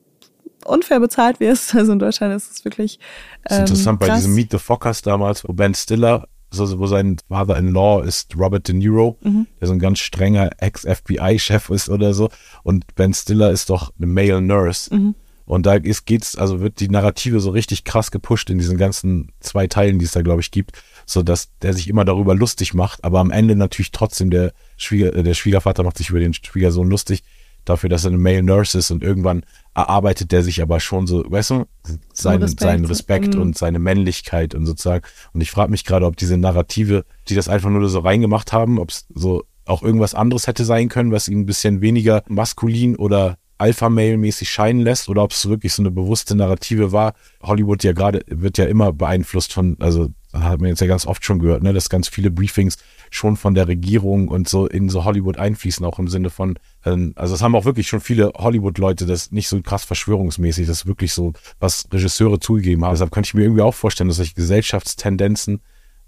unfair 0.65 1.01
bezahlt 1.01 1.41
wirst. 1.41 1.75
Also 1.81 1.93
in 1.93 1.99
Deutschland 1.99 2.35
ist 2.35 2.51
es 2.51 2.65
wirklich 2.65 2.99
Das 3.45 3.53
ist 3.53 3.59
ähm, 3.59 3.65
interessant 3.67 4.01
bei 4.01 4.07
krass. 4.09 4.19
diesem 4.19 4.35
Meet 4.35 4.51
the 4.53 4.59
Fockers 4.59 5.03
damals, 5.03 5.45
wo 5.49 5.53
Ben 5.53 5.75
Stiller, 5.75 6.27
so, 6.51 6.79
wo 6.81 6.87
sein 6.87 7.17
Father-in-Law 7.29 8.03
ist 8.03 8.37
Robert 8.37 8.67
De 8.69 8.75
Niro, 8.75 9.17
Mhm. 9.23 9.47
der 9.61 9.69
so 9.69 9.73
ein 9.75 9.79
ganz 9.79 10.01
strenger 10.01 10.51
Ex-FBI-Chef 10.59 11.71
ist 11.71 11.89
oder 11.89 12.13
so. 12.13 12.29
Und 12.63 12.85
Ben 12.97 13.15
Stiller 13.15 13.51
ist 13.53 13.71
doch 13.71 13.93
eine 13.97 14.07
Male 14.07 14.41
Nurse. 14.43 14.95
Mhm. 14.95 15.15
Und 15.47 15.67
da 15.67 15.75
ist, 15.75 16.07
geht's, 16.07 16.37
also 16.37 16.61
wird 16.61 16.79
die 16.79 16.89
Narrative 16.89 17.41
so 17.41 17.51
richtig 17.51 17.83
krass 17.85 18.11
gepusht 18.13 18.51
in 18.51 18.59
diesen 18.59 18.77
ganzen 18.77 19.33
zwei 19.41 19.67
Teilen, 19.67 19.99
die 19.99 20.05
es 20.05 20.13
da, 20.13 20.23
glaube 20.23 20.41
ich, 20.43 20.51
gibt, 20.53 20.81
so 21.11 21.23
dass 21.23 21.51
der 21.63 21.73
sich 21.75 21.89
immer 21.89 22.05
darüber 22.05 22.35
lustig 22.35 22.75
macht, 22.75 23.05
aber 23.05 23.19
am 23.21 23.31
Ende 23.31 23.57
natürlich 23.57 23.91
trotzdem 23.91 24.31
der 24.31 24.53
Schwieger, 24.77 25.15
äh, 25.15 25.23
der 25.23 25.35
Schwiegervater 25.35 25.83
macht 25.83 25.99
sich 25.99 26.11
über 26.11 26.21
den 26.21 26.35
Schwiegersohn 26.35 26.89
lustig, 26.89 27.23
dafür, 27.65 27.91
dass 27.91 28.05
er 28.05 28.09
eine 28.09 28.19
Male 28.19 28.43
Nurse 28.43 28.79
ist 28.79 28.91
und 28.91 29.03
irgendwann 29.03 29.45
erarbeitet 29.75 30.33
der 30.33 30.43
sich 30.43 30.63
aber 30.63 30.81
schon 30.81 31.07
so, 31.07 31.25
weißt 31.29 31.51
du, 31.51 31.67
seinen 32.13 32.43
Respekt. 32.43 32.61
seinen 32.61 32.85
Respekt 32.87 33.35
Mhm. 33.35 33.43
und 33.43 33.59
seine 33.59 33.79
Männlichkeit 33.79 34.55
und 34.55 34.67
sozusagen. 34.67 35.05
Und 35.33 35.41
ich 35.41 35.51
frage 35.51 35.71
mich 35.71 35.85
gerade, 35.85 36.07
ob 36.07 36.17
diese 36.17 36.39
Narrative, 36.39 37.05
die 37.29 37.35
das 37.35 37.49
einfach 37.49 37.69
nur 37.71 37.87
so 37.89 37.99
reingemacht 38.01 38.53
haben, 38.53 38.79
ob 38.79 38.91
es 38.91 39.07
so 39.15 39.45
auch 39.67 39.83
irgendwas 39.83 40.15
anderes 40.15 40.47
hätte 40.47 40.65
sein 40.65 40.89
können, 40.89 41.13
was 41.13 41.29
ihn 41.29 41.41
ein 41.41 41.47
bisschen 41.47 41.81
weniger 41.81 42.23
maskulin 42.29 42.97
oder 42.97 43.37
Alpha-Male-mäßig 43.59 44.49
scheinen 44.49 44.81
lässt 44.81 45.09
oder 45.09 45.23
ob 45.23 45.33
es 45.33 45.49
wirklich 45.49 45.75
so 45.75 45.83
eine 45.83 45.91
bewusste 45.91 46.35
Narrative 46.35 46.93
war. 46.93 47.13
Hollywood 47.43 47.85
ja 47.85 47.93
gerade 47.93 48.23
wird 48.27 48.57
ja 48.57 48.65
immer 48.65 48.93
beeinflusst 48.93 49.53
von, 49.53 49.77
also 49.81 50.09
hat 50.33 50.61
man 50.61 50.69
jetzt 50.69 50.81
ja 50.81 50.87
ganz 50.87 51.07
oft 51.07 51.25
schon 51.25 51.39
gehört, 51.39 51.63
ne, 51.63 51.73
dass 51.73 51.89
ganz 51.89 52.09
viele 52.09 52.31
Briefings 52.31 52.79
schon 53.11 53.37
von 53.37 53.55
der 53.55 53.67
Regierung 53.67 54.29
und 54.29 54.49
so 54.49 54.67
in 54.67 54.89
so 54.89 55.05
Hollywood 55.05 55.39
einfließen, 55.39 55.85
auch 55.85 55.99
im 55.99 56.09
Sinne 56.09 56.31
von, 56.31 56.59
ähm, 56.85 57.13
also 57.17 57.35
es 57.35 57.43
haben 57.43 57.57
auch 57.57 57.65
wirklich 57.65 57.89
schon 57.89 58.01
viele 58.01 58.33
Hollywood-Leute, 58.37 59.07
das 59.07 59.33
nicht 59.33 59.49
so 59.49 59.61
krass 59.61 59.85
verschwörungsmäßig, 59.85 60.67
das 60.67 60.83
ist 60.83 60.87
wirklich 60.87 61.13
so, 61.13 61.33
was 61.59 61.89
Regisseure 61.93 62.39
zugegeben 62.39 62.85
haben. 62.85 62.93
Deshalb 62.93 63.11
könnte 63.11 63.29
ich 63.29 63.35
mir 63.35 63.43
irgendwie 63.43 63.63
auch 63.63 63.75
vorstellen, 63.75 64.09
dass 64.09 64.19
solche 64.19 64.35
Gesellschaftstendenzen, 64.35 65.61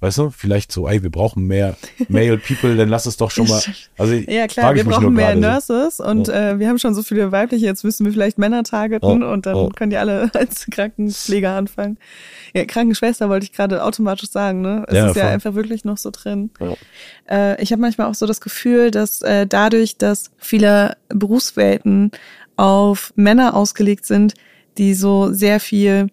weißt 0.02 0.18
du, 0.18 0.30
vielleicht 0.30 0.72
so, 0.72 0.88
ey, 0.88 1.02
wir 1.02 1.10
brauchen 1.10 1.46
mehr 1.46 1.76
Male 2.08 2.36
People, 2.38 2.76
dann 2.76 2.88
lass 2.88 3.06
es 3.06 3.16
doch 3.16 3.30
schon 3.30 3.46
mal, 3.48 3.62
also 3.96 4.12
Ja, 4.14 4.46
klar, 4.48 4.66
frage 4.66 4.84
wir 4.84 4.92
brauchen 4.92 5.14
mehr 5.14 5.34
gerade 5.36 5.60
so. 5.62 5.72
Nurses 5.74 6.00
und 6.00 6.28
äh, 6.28 6.58
wir 6.58 6.68
haben 6.68 6.78
schon 6.78 6.94
so 6.94 7.02
viele 7.02 7.30
weibliche, 7.32 7.64
jetzt 7.66 7.84
müssen 7.84 8.04
wir 8.04 8.12
vielleicht 8.12 8.36
Männer 8.36 8.64
targeten 8.64 9.22
Oh, 9.22 9.32
und 9.32 9.46
dann 9.46 9.54
oh. 9.54 9.68
können 9.70 9.90
die 9.90 9.96
alle 9.96 10.30
als 10.34 10.66
Krankenpfleger 10.70 11.52
anfangen. 11.52 11.98
Ja, 12.52 12.64
Krankenschwester 12.64 13.28
wollte 13.28 13.44
ich 13.44 13.52
gerade 13.52 13.82
automatisch 13.84 14.30
sagen, 14.30 14.60
ne? 14.60 14.84
Es 14.88 14.94
Ja, 14.94 15.08
ist 15.08 15.16
ja 15.16 15.22
voll. 15.22 15.32
einfach 15.32 15.54
wirklich 15.54 15.84
noch 15.84 15.96
so 15.96 16.10
drin. 16.10 16.50
Ja. 16.60 16.74
Äh, 17.52 17.62
ich 17.62 17.72
habe 17.72 17.80
manchmal 17.80 18.08
auch 18.08 18.14
so 18.14 18.26
das 18.26 18.40
Gefühl, 18.40 18.90
dass 18.90 19.22
äh, 19.22 19.46
dadurch, 19.46 19.96
dass 19.96 20.32
viele 20.36 20.96
Berufswelten 21.08 22.10
auf 22.56 23.12
Männer 23.16 23.54
ausgelegt 23.54 24.04
sind, 24.04 24.34
die 24.78 24.94
so 24.94 25.32
sehr 25.32 25.60
viel, 25.60 26.08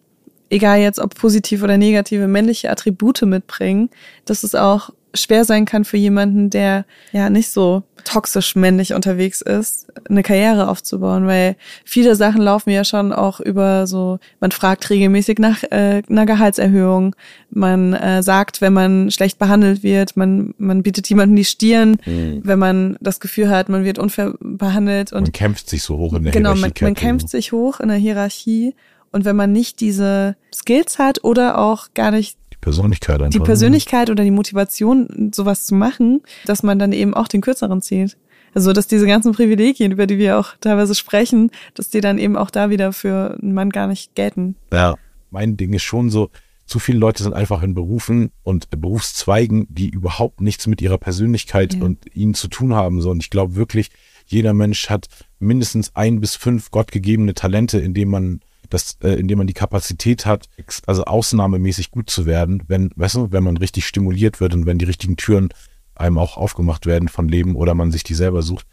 egal 0.49 0.79
jetzt 0.79 0.99
ob 0.99 1.15
positiv 1.15 1.63
oder 1.63 1.77
negative 1.77 2.27
männliche 2.27 2.69
Attribute 2.69 3.21
mitbringen, 3.23 3.89
dass 4.25 4.43
es 4.43 4.55
auch 4.55 4.91
schwer 5.15 5.43
sein 5.43 5.65
kann 5.65 5.85
für 5.85 5.97
jemanden, 5.97 6.51
der 6.51 6.85
ja 7.13 7.31
nicht 7.31 7.49
so 7.49 7.81
toxisch 8.03 8.55
männlich 8.55 8.93
unterwegs 8.93 9.41
ist, 9.41 9.87
eine 10.07 10.21
Karriere 10.21 10.67
aufzubauen, 10.69 11.25
weil 11.25 11.55
viele 11.83 12.15
Sachen 12.15 12.41
laufen 12.41 12.69
ja 12.69 12.83
schon 12.83 13.11
auch 13.11 13.39
über 13.39 13.87
so, 13.87 14.19
man 14.39 14.51
fragt 14.51 14.87
regelmäßig 14.89 15.39
nach 15.39 15.63
äh, 15.63 16.03
einer 16.07 16.25
Gehaltserhöhung, 16.27 17.15
man 17.49 17.93
äh, 17.93 18.21
sagt, 18.21 18.61
wenn 18.61 18.73
man 18.73 19.09
schlecht 19.09 19.39
behandelt 19.39 19.81
wird, 19.81 20.15
man, 20.15 20.53
man 20.59 20.83
bietet 20.83 21.09
jemandem 21.09 21.35
die 21.35 21.45
Stirn, 21.45 21.97
Mhm. 22.05 22.41
wenn 22.43 22.59
man 22.59 22.97
das 23.01 23.19
Gefühl 23.19 23.49
hat, 23.49 23.67
man 23.67 23.83
wird 23.83 23.97
unfair 23.97 24.35
behandelt 24.39 25.11
und 25.11 25.23
Man 25.23 25.31
kämpft 25.31 25.69
sich 25.69 25.81
so 25.83 25.97
hoch 25.97 26.13
in 26.13 26.23
der 26.23 26.31
genau, 26.33 26.49
man, 26.51 26.57
Hierarchiekette. 26.57 26.85
man 26.85 26.93
kämpft 26.95 27.29
sich 27.29 27.51
hoch 27.51 27.79
in 27.79 27.89
der 27.89 27.97
Hierarchie 27.97 28.75
und 29.11 29.25
wenn 29.25 29.35
man 29.35 29.51
nicht 29.51 29.79
diese 29.81 30.35
Skills 30.53 30.99
hat 30.99 31.23
oder 31.23 31.57
auch 31.57 31.87
gar 31.93 32.11
nicht 32.11 32.37
Die 32.53 32.57
Persönlichkeit 32.61 33.21
einfach. 33.21 33.31
die 33.31 33.39
Persönlichkeit 33.45 34.09
oder 34.09 34.23
die 34.23 34.31
Motivation, 34.31 35.31
sowas 35.33 35.65
zu 35.65 35.75
machen, 35.75 36.21
dass 36.45 36.63
man 36.63 36.79
dann 36.79 36.91
eben 36.91 37.13
auch 37.13 37.27
den 37.27 37.41
Kürzeren 37.41 37.81
zieht. 37.81 38.17
Also, 38.55 38.73
dass 38.73 38.87
diese 38.87 39.05
ganzen 39.05 39.31
Privilegien, 39.33 39.91
über 39.91 40.07
die 40.07 40.17
wir 40.17 40.39
auch 40.39 40.53
teilweise 40.59 40.95
sprechen, 40.95 41.51
dass 41.75 41.89
die 41.89 42.01
dann 42.01 42.17
eben 42.17 42.35
auch 42.35 42.49
da 42.49 42.71
wieder 42.71 42.93
für 42.93 43.37
einen 43.39 43.53
Mann 43.53 43.69
gar 43.69 43.85
nicht 43.87 44.15
gelten. 44.15 44.55
Ja. 44.73 44.95
Mein 45.29 45.55
Ding 45.55 45.73
ist 45.73 45.83
schon 45.83 46.09
so, 46.09 46.31
zu 46.65 46.79
viele 46.79 46.97
Leute 46.97 47.21
sind 47.21 47.33
einfach 47.33 47.61
in 47.61 47.75
Berufen 47.75 48.31
und 48.43 48.67
Berufszweigen, 48.71 49.67
die 49.69 49.89
überhaupt 49.89 50.41
nichts 50.41 50.65
mit 50.67 50.81
ihrer 50.81 50.97
Persönlichkeit 50.97 51.75
Ja. 51.75 51.83
und 51.83 51.99
ihnen 52.15 52.33
zu 52.33 52.47
tun 52.47 52.73
haben. 52.73 53.01
So, 53.01 53.11
und 53.11 53.21
ich 53.23 53.29
glaube 53.29 53.55
wirklich, 53.55 53.89
jeder 54.25 54.53
Mensch 54.55 54.89
hat 54.89 55.07
mindestens 55.39 55.95
ein 55.95 56.19
bis 56.19 56.35
fünf 56.35 56.71
gottgegebene 56.71 57.33
Talente, 57.35 57.79
indem 57.79 58.09
man 58.09 58.39
das, 58.69 58.97
äh, 59.03 59.13
indem 59.13 59.39
man 59.39 59.47
die 59.47 59.53
Kapazität 59.53 60.25
hat, 60.25 60.49
also 60.85 61.03
ausnahmemäßig 61.05 61.91
gut 61.91 62.09
zu 62.09 62.25
werden, 62.25 62.63
wenn, 62.67 62.91
weißt 62.95 63.15
du, 63.15 63.31
wenn 63.31 63.43
man 63.43 63.57
richtig 63.57 63.85
stimuliert 63.85 64.39
wird 64.39 64.53
und 64.53 64.65
wenn 64.65 64.79
die 64.79 64.85
richtigen 64.85 65.17
Türen 65.17 65.49
einem 65.95 66.17
auch 66.17 66.37
aufgemacht 66.37 66.85
werden 66.85 67.09
von 67.09 67.27
Leben 67.27 67.55
oder 67.55 67.75
man 67.75 67.91
sich 67.91 68.03
die 68.03 68.13
selber 68.13 68.41
sucht. 68.41 68.65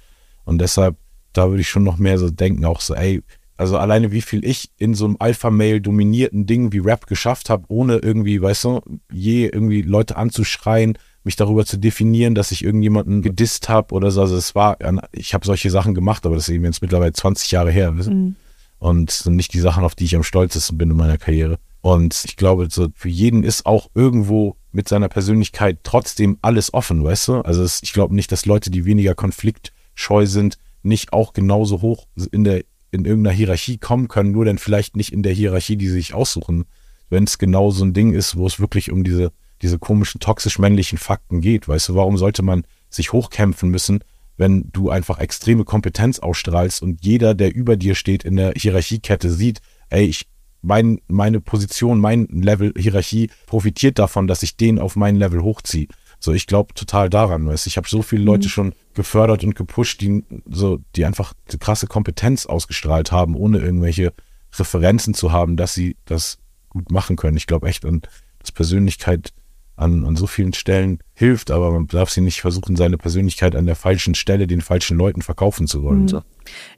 Und 0.45 0.59
deshalb, 0.61 0.97
da 1.33 1.49
würde 1.49 1.61
ich 1.61 1.69
schon 1.69 1.83
noch 1.83 1.99
mehr 1.99 2.19
so 2.19 2.31
denken, 2.31 2.65
auch 2.65 2.81
so, 2.81 2.95
ey, 2.95 3.23
also 3.57 3.79
alleine 3.79 4.13
wie 4.13 4.21
viel 4.21 4.45
ich 4.45 4.71
in 4.77 4.95
so 4.95 5.07
einem 5.07 5.17
Alpha-Mail 5.19 5.81
dominierten 5.81 6.47
Ding 6.47 6.73
wie 6.73 6.79
Rap 6.79 7.07
geschafft 7.07 7.49
habe, 7.49 7.65
ohne 7.69 7.97
irgendwie, 7.97 8.41
weißt 8.41 8.65
du, 8.65 8.81
je 9.11 9.47
irgendwie 9.47 9.83
Leute 9.83 10.17
anzuschreien, 10.17 10.99
mich 11.25 11.37
darüber 11.37 11.65
zu 11.65 11.79
definieren, 11.79 12.35
dass 12.35 12.53
ich 12.53 12.63
irgendjemanden 12.63 13.23
gedisst 13.23 13.69
habe 13.69 13.95
oder 13.95 14.11
so. 14.11 14.21
Also 14.21 14.37
es 14.37 14.55
war, 14.55 14.77
ich 15.11 15.35
habe 15.35 15.47
solche 15.47 15.71
Sachen 15.71 15.95
gemacht, 15.95 16.25
aber 16.27 16.37
das 16.37 16.49
ist 16.49 16.55
eben 16.55 16.65
jetzt 16.65 16.83
mittlerweile 16.83 17.13
20 17.13 17.51
Jahre 17.51 17.71
her. 17.71 17.97
Weißt? 17.99 18.09
du? 18.09 18.35
Und 18.79 19.27
nicht 19.27 19.55
die 19.55 19.61
Sachen, 19.61 19.85
auf 19.85 19.95
die 19.95 20.05
ich 20.05 20.17
am 20.17 20.23
stolzesten 20.23 20.77
bin 20.77 20.91
in 20.91 20.97
meiner 20.97 21.19
Karriere. 21.19 21.59
Und 21.81 22.25
ich 22.25 22.37
glaube, 22.37 22.69
so 22.71 22.89
für 22.95 23.09
jeden 23.09 23.43
ist 23.43 23.65
auch 23.65 23.89
irgendwo 23.95 24.57
mit 24.73 24.89
seiner 24.89 25.09
Persönlichkeit 25.09 25.79
trotzdem 25.83 26.39
alles 26.43 26.75
offen, 26.75 27.03
weißt 27.03 27.29
du? 27.29 27.41
Also 27.43 27.63
es, 27.63 27.83
ich 27.83 27.93
glaube 27.93 28.15
nicht, 28.15 28.31
dass 28.33 28.45
Leute, 28.45 28.71
die 28.71 28.85
weniger 28.85 29.15
konfliktscheu 29.15 30.27
sind, 30.27 30.59
nicht 30.83 31.13
auch 31.13 31.33
genauso 31.33 31.83
hoch 31.83 32.07
in 32.33 32.45
der 32.45 32.65
in 32.91 33.05
irgendeiner 33.05 33.37
Hierarchie 33.37 33.79
kommen 33.79 34.09
können, 34.09 34.33
nur 34.33 34.45
dann 34.45 34.59
vielleicht 34.59 34.97
nicht 34.97 35.13
in 35.13 35.23
der 35.23 35.33
Hierarchie, 35.33 35.77
die 35.77 35.89
sie 35.89 35.95
sich 35.95 36.15
aussuchen, 36.15 36.65
wenn 37.11 37.25
es 37.25 37.39
genau 37.39 37.71
so 37.71 37.85
ein 37.85 37.93
Ding 37.93 38.13
ist, 38.13 38.37
wo 38.37 38.47
es 38.47 38.61
wirklich 38.61 38.91
um 38.91 39.05
diese, 39.05 39.33
diese 39.63 39.79
komischen 39.79 40.21
toxisch-männlichen 40.21 40.99
Fakten 40.99 41.41
geht. 41.41 41.69
Weißt 41.69 41.89
du, 41.89 41.95
warum 41.95 42.17
sollte 42.17 42.43
man 42.43 42.65
sich 42.89 43.13
hochkämpfen 43.13 43.71
müssen, 43.71 44.03
wenn 44.37 44.71
du 44.73 44.91
einfach 44.91 45.19
extreme 45.19 45.65
Kompetenz 45.65 46.19
ausstrahlst 46.19 46.83
und 46.83 47.05
jeder, 47.05 47.35
der 47.35 47.55
über 47.55 47.77
dir 47.77 47.95
steht 47.95 48.25
in 48.25 48.37
der 48.37 48.53
Hierarchiekette, 48.57 49.31
sieht, 49.31 49.61
ey, 49.91 50.05
ich, 50.05 50.27
mein, 50.63 51.01
meine 51.07 51.41
Position, 51.41 52.01
mein 52.01 52.27
Level 52.27 52.73
Hierarchie 52.77 53.31
profitiert 53.47 53.99
davon, 53.99 54.27
dass 54.27 54.43
ich 54.43 54.57
den 54.57 54.79
auf 54.79 54.97
mein 54.97 55.17
Level 55.17 55.43
hochziehe. 55.43 55.87
So, 56.19 56.33
ich 56.33 56.47
glaube 56.47 56.75
total 56.75 57.11
daran, 57.11 57.47
weißt 57.47 57.67
ich 57.67 57.77
habe 57.77 57.89
so 57.89 58.03
viele 58.03 58.25
Leute 58.25 58.47
mhm. 58.47 58.51
schon 58.51 58.73
gefördert 58.95 59.45
und 59.45 59.55
gepusht, 59.55 60.01
die 60.01 60.25
so, 60.51 60.81
die 60.97 61.05
einfach 61.05 61.35
eine 61.49 61.59
krasse 61.59 61.87
Kompetenz 61.87 62.47
ausgestrahlt 62.47 63.13
haben, 63.13 63.37
ohne 63.37 63.59
irgendwelche 63.59 64.13
Referenzen 64.59 65.15
zu 65.15 65.31
haben, 65.31 65.57
dass 65.57 65.75
sie 65.75 65.97
das 66.07 66.39
gut 66.69 66.91
machen 66.91 67.17
können. 67.17 67.37
Ich 67.37 67.47
glaube 67.47 67.69
echt 67.69 67.85
an 67.85 68.03
dass 68.39 68.53
Persönlichkeit 68.53 69.33
an, 69.77 70.05
an 70.07 70.17
so 70.17 70.27
vielen 70.27 70.55
Stellen 70.55 70.99
hilft, 71.15 71.51
aber 71.51 71.71
man 71.71 71.87
darf 71.87 72.11
sie 72.11 72.21
nicht 72.21 72.41
versuchen, 72.41 72.77
seine 72.77 72.99
Persönlichkeit 72.99 73.55
an 73.55 73.67
der 73.67 73.77
falschen 73.77 74.15
Stelle 74.15 74.47
den 74.47 74.61
falschen 74.61 74.97
Leuten 74.97 75.23
verkaufen 75.23 75.67
zu 75.67 75.83
wollen. 75.83 76.07
Mhm. 76.07 76.23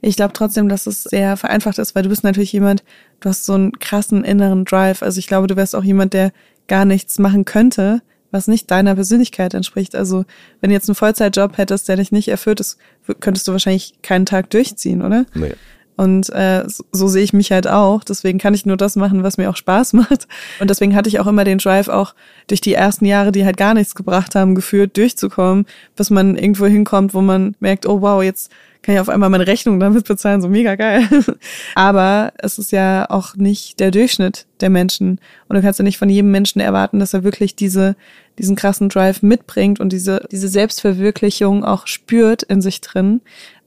Ich 0.01 0.15
glaube 0.15 0.33
trotzdem, 0.33 0.69
dass 0.69 0.87
es 0.87 1.03
sehr 1.03 1.37
vereinfacht 1.37 1.77
ist, 1.77 1.95
weil 1.95 2.03
du 2.03 2.09
bist 2.09 2.23
natürlich 2.23 2.51
jemand, 2.51 2.83
du 3.19 3.29
hast 3.29 3.45
so 3.45 3.53
einen 3.53 3.71
krassen 3.79 4.23
inneren 4.23 4.65
Drive. 4.65 5.01
Also 5.01 5.19
ich 5.19 5.27
glaube, 5.27 5.47
du 5.47 5.55
wärst 5.55 5.75
auch 5.75 5.83
jemand, 5.83 6.13
der 6.13 6.31
gar 6.67 6.85
nichts 6.85 7.19
machen 7.19 7.45
könnte, 7.45 8.01
was 8.31 8.47
nicht 8.47 8.69
deiner 8.69 8.95
Persönlichkeit 8.95 9.53
entspricht. 9.53 9.95
Also 9.95 10.25
wenn 10.61 10.69
du 10.69 10.75
jetzt 10.75 10.89
einen 10.89 10.95
Vollzeitjob 10.95 11.57
hättest, 11.57 11.87
der 11.87 11.95
dich 11.95 12.11
nicht 12.11 12.27
erfüllt, 12.27 12.59
das 12.59 12.77
könntest 13.19 13.47
du 13.47 13.53
wahrscheinlich 13.53 13.93
keinen 14.01 14.25
Tag 14.25 14.49
durchziehen, 14.49 15.01
oder? 15.01 15.25
Nee. 15.33 15.53
Und 15.99 16.29
äh, 16.29 16.63
so, 16.65 16.85
so 16.93 17.07
sehe 17.09 17.23
ich 17.23 17.33
mich 17.33 17.51
halt 17.51 17.67
auch. 17.67 18.05
Deswegen 18.05 18.39
kann 18.39 18.53
ich 18.53 18.65
nur 18.65 18.77
das 18.77 18.95
machen, 18.95 19.21
was 19.21 19.37
mir 19.37 19.49
auch 19.49 19.57
Spaß 19.57 19.91
macht. 19.93 20.29
Und 20.61 20.69
deswegen 20.69 20.95
hatte 20.95 21.09
ich 21.09 21.19
auch 21.19 21.27
immer 21.27 21.43
den 21.43 21.57
Drive, 21.57 21.89
auch 21.89 22.15
durch 22.47 22.61
die 22.61 22.73
ersten 22.73 23.03
Jahre, 23.03 23.33
die 23.33 23.43
halt 23.43 23.57
gar 23.57 23.73
nichts 23.73 23.95
gebracht 23.95 24.33
haben, 24.33 24.55
geführt 24.55 24.95
durchzukommen, 24.95 25.65
bis 25.97 26.09
man 26.09 26.37
irgendwo 26.37 26.67
hinkommt, 26.67 27.13
wo 27.13 27.19
man 27.19 27.53
merkt, 27.59 27.85
oh 27.85 27.99
wow, 27.99 28.23
jetzt 28.23 28.49
kann 28.81 28.95
ich 28.95 29.01
auf 29.01 29.09
einmal 29.09 29.29
meine 29.29 29.45
Rechnung 29.45 29.79
damit 29.81 30.07
bezahlen, 30.07 30.41
so 30.41 30.47
mega 30.47 30.75
geil. 30.75 31.05
Aber 31.75 32.31
es 32.37 32.57
ist 32.57 32.71
ja 32.71 33.09
auch 33.09 33.35
nicht 33.35 33.81
der 33.81 33.91
Durchschnitt 33.91 34.45
der 34.61 34.69
Menschen. 34.69 35.19
Und 35.49 35.55
du 35.57 35.61
kannst 35.61 35.79
ja 35.79 35.83
nicht 35.83 35.97
von 35.97 36.09
jedem 36.09 36.31
Menschen 36.31 36.61
erwarten, 36.61 36.99
dass 36.99 37.13
er 37.13 37.25
wirklich 37.25 37.55
diese, 37.57 37.97
diesen 38.37 38.55
krassen 38.55 38.87
Drive 38.87 39.21
mitbringt 39.21 39.81
und 39.81 39.91
diese, 39.91 40.25
diese 40.31 40.47
Selbstverwirklichung 40.47 41.65
auch 41.65 41.87
spürt 41.87 42.43
in 42.43 42.61
sich 42.61 42.79
drin. 42.79 43.19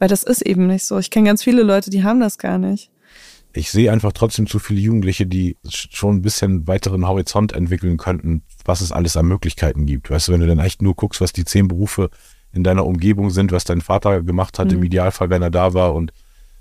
Weil 0.03 0.09
das 0.09 0.25
ist 0.25 0.43
eben 0.43 0.67
nicht 0.67 0.85
so. 0.85 0.99
Ich 0.99 1.11
kenne 1.13 1.29
ganz 1.29 1.45
viele 1.45 1.63
Leute, 1.63 1.89
die 1.89 2.03
haben 2.03 2.19
das 2.19 2.37
gar 2.37 2.59
nicht. 2.59 2.91
Ich 3.53 3.71
sehe 3.71 3.93
einfach 3.93 4.11
trotzdem 4.11 4.49
zu 4.49 4.59
viele 4.59 4.81
Jugendliche, 4.81 5.27
die 5.27 5.57
schon 5.69 6.17
ein 6.17 6.23
bisschen 6.23 6.67
weiteren 6.67 7.07
Horizont 7.07 7.53
entwickeln 7.53 7.99
könnten, 7.99 8.43
was 8.65 8.81
es 8.81 8.91
alles 8.91 9.17
an 9.17 9.27
Möglichkeiten 9.27 9.87
gibt. 9.87 10.11
Weißt 10.11 10.27
du, 10.27 10.33
wenn 10.33 10.41
du 10.41 10.49
dann 10.49 10.59
echt 10.59 10.83
nur 10.83 10.97
guckst, 10.97 11.21
was 11.21 11.33
die 11.33 11.45
zehn 11.45 11.69
Berufe 11.69 12.11
in 12.53 12.65
deiner 12.65 12.85
Umgebung 12.85 13.31
sind, 13.31 13.53
was 13.53 13.63
dein 13.63 13.81
Vater 13.81 14.25
gemacht 14.25 14.59
hat, 14.59 14.73
mhm. 14.73 14.79
im 14.79 14.83
Idealfall, 14.83 15.31
wenn 15.31 15.41
er 15.41 15.53
da 15.53 15.73
war 15.73 15.95
und 15.95 16.13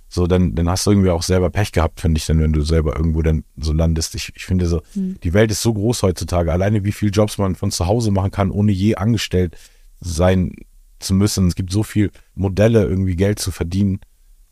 so, 0.07 0.27
dann, 0.27 0.53
dann 0.53 0.69
hast 0.69 0.85
du 0.85 0.91
irgendwie 0.91 1.09
auch 1.09 1.23
selber 1.23 1.49
Pech 1.49 1.71
gehabt, 1.71 1.99
finde 1.99 2.19
ich, 2.19 2.27
dann, 2.27 2.39
wenn 2.39 2.53
du 2.53 2.61
selber 2.61 2.95
irgendwo 2.95 3.23
dann 3.23 3.43
so 3.57 3.73
landest. 3.73 4.13
Ich, 4.13 4.33
ich 4.35 4.45
finde 4.45 4.67
so, 4.67 4.83
mhm. 4.93 5.19
die 5.23 5.33
Welt 5.33 5.49
ist 5.49 5.63
so 5.63 5.73
groß 5.73 6.03
heutzutage. 6.03 6.51
Alleine 6.51 6.83
wie 6.83 6.91
viele 6.91 7.09
Jobs 7.09 7.39
man 7.39 7.55
von 7.55 7.71
zu 7.71 7.87
Hause 7.87 8.11
machen 8.11 8.29
kann, 8.29 8.51
ohne 8.51 8.71
je 8.71 8.97
angestellt 8.97 9.57
sein 9.99 10.53
zu 11.01 11.13
müssen. 11.13 11.47
Es 11.47 11.55
gibt 11.55 11.71
so 11.71 11.83
viele 11.83 12.11
Modelle, 12.35 12.83
irgendwie 12.83 13.15
Geld 13.15 13.39
zu 13.39 13.51
verdienen. 13.51 13.99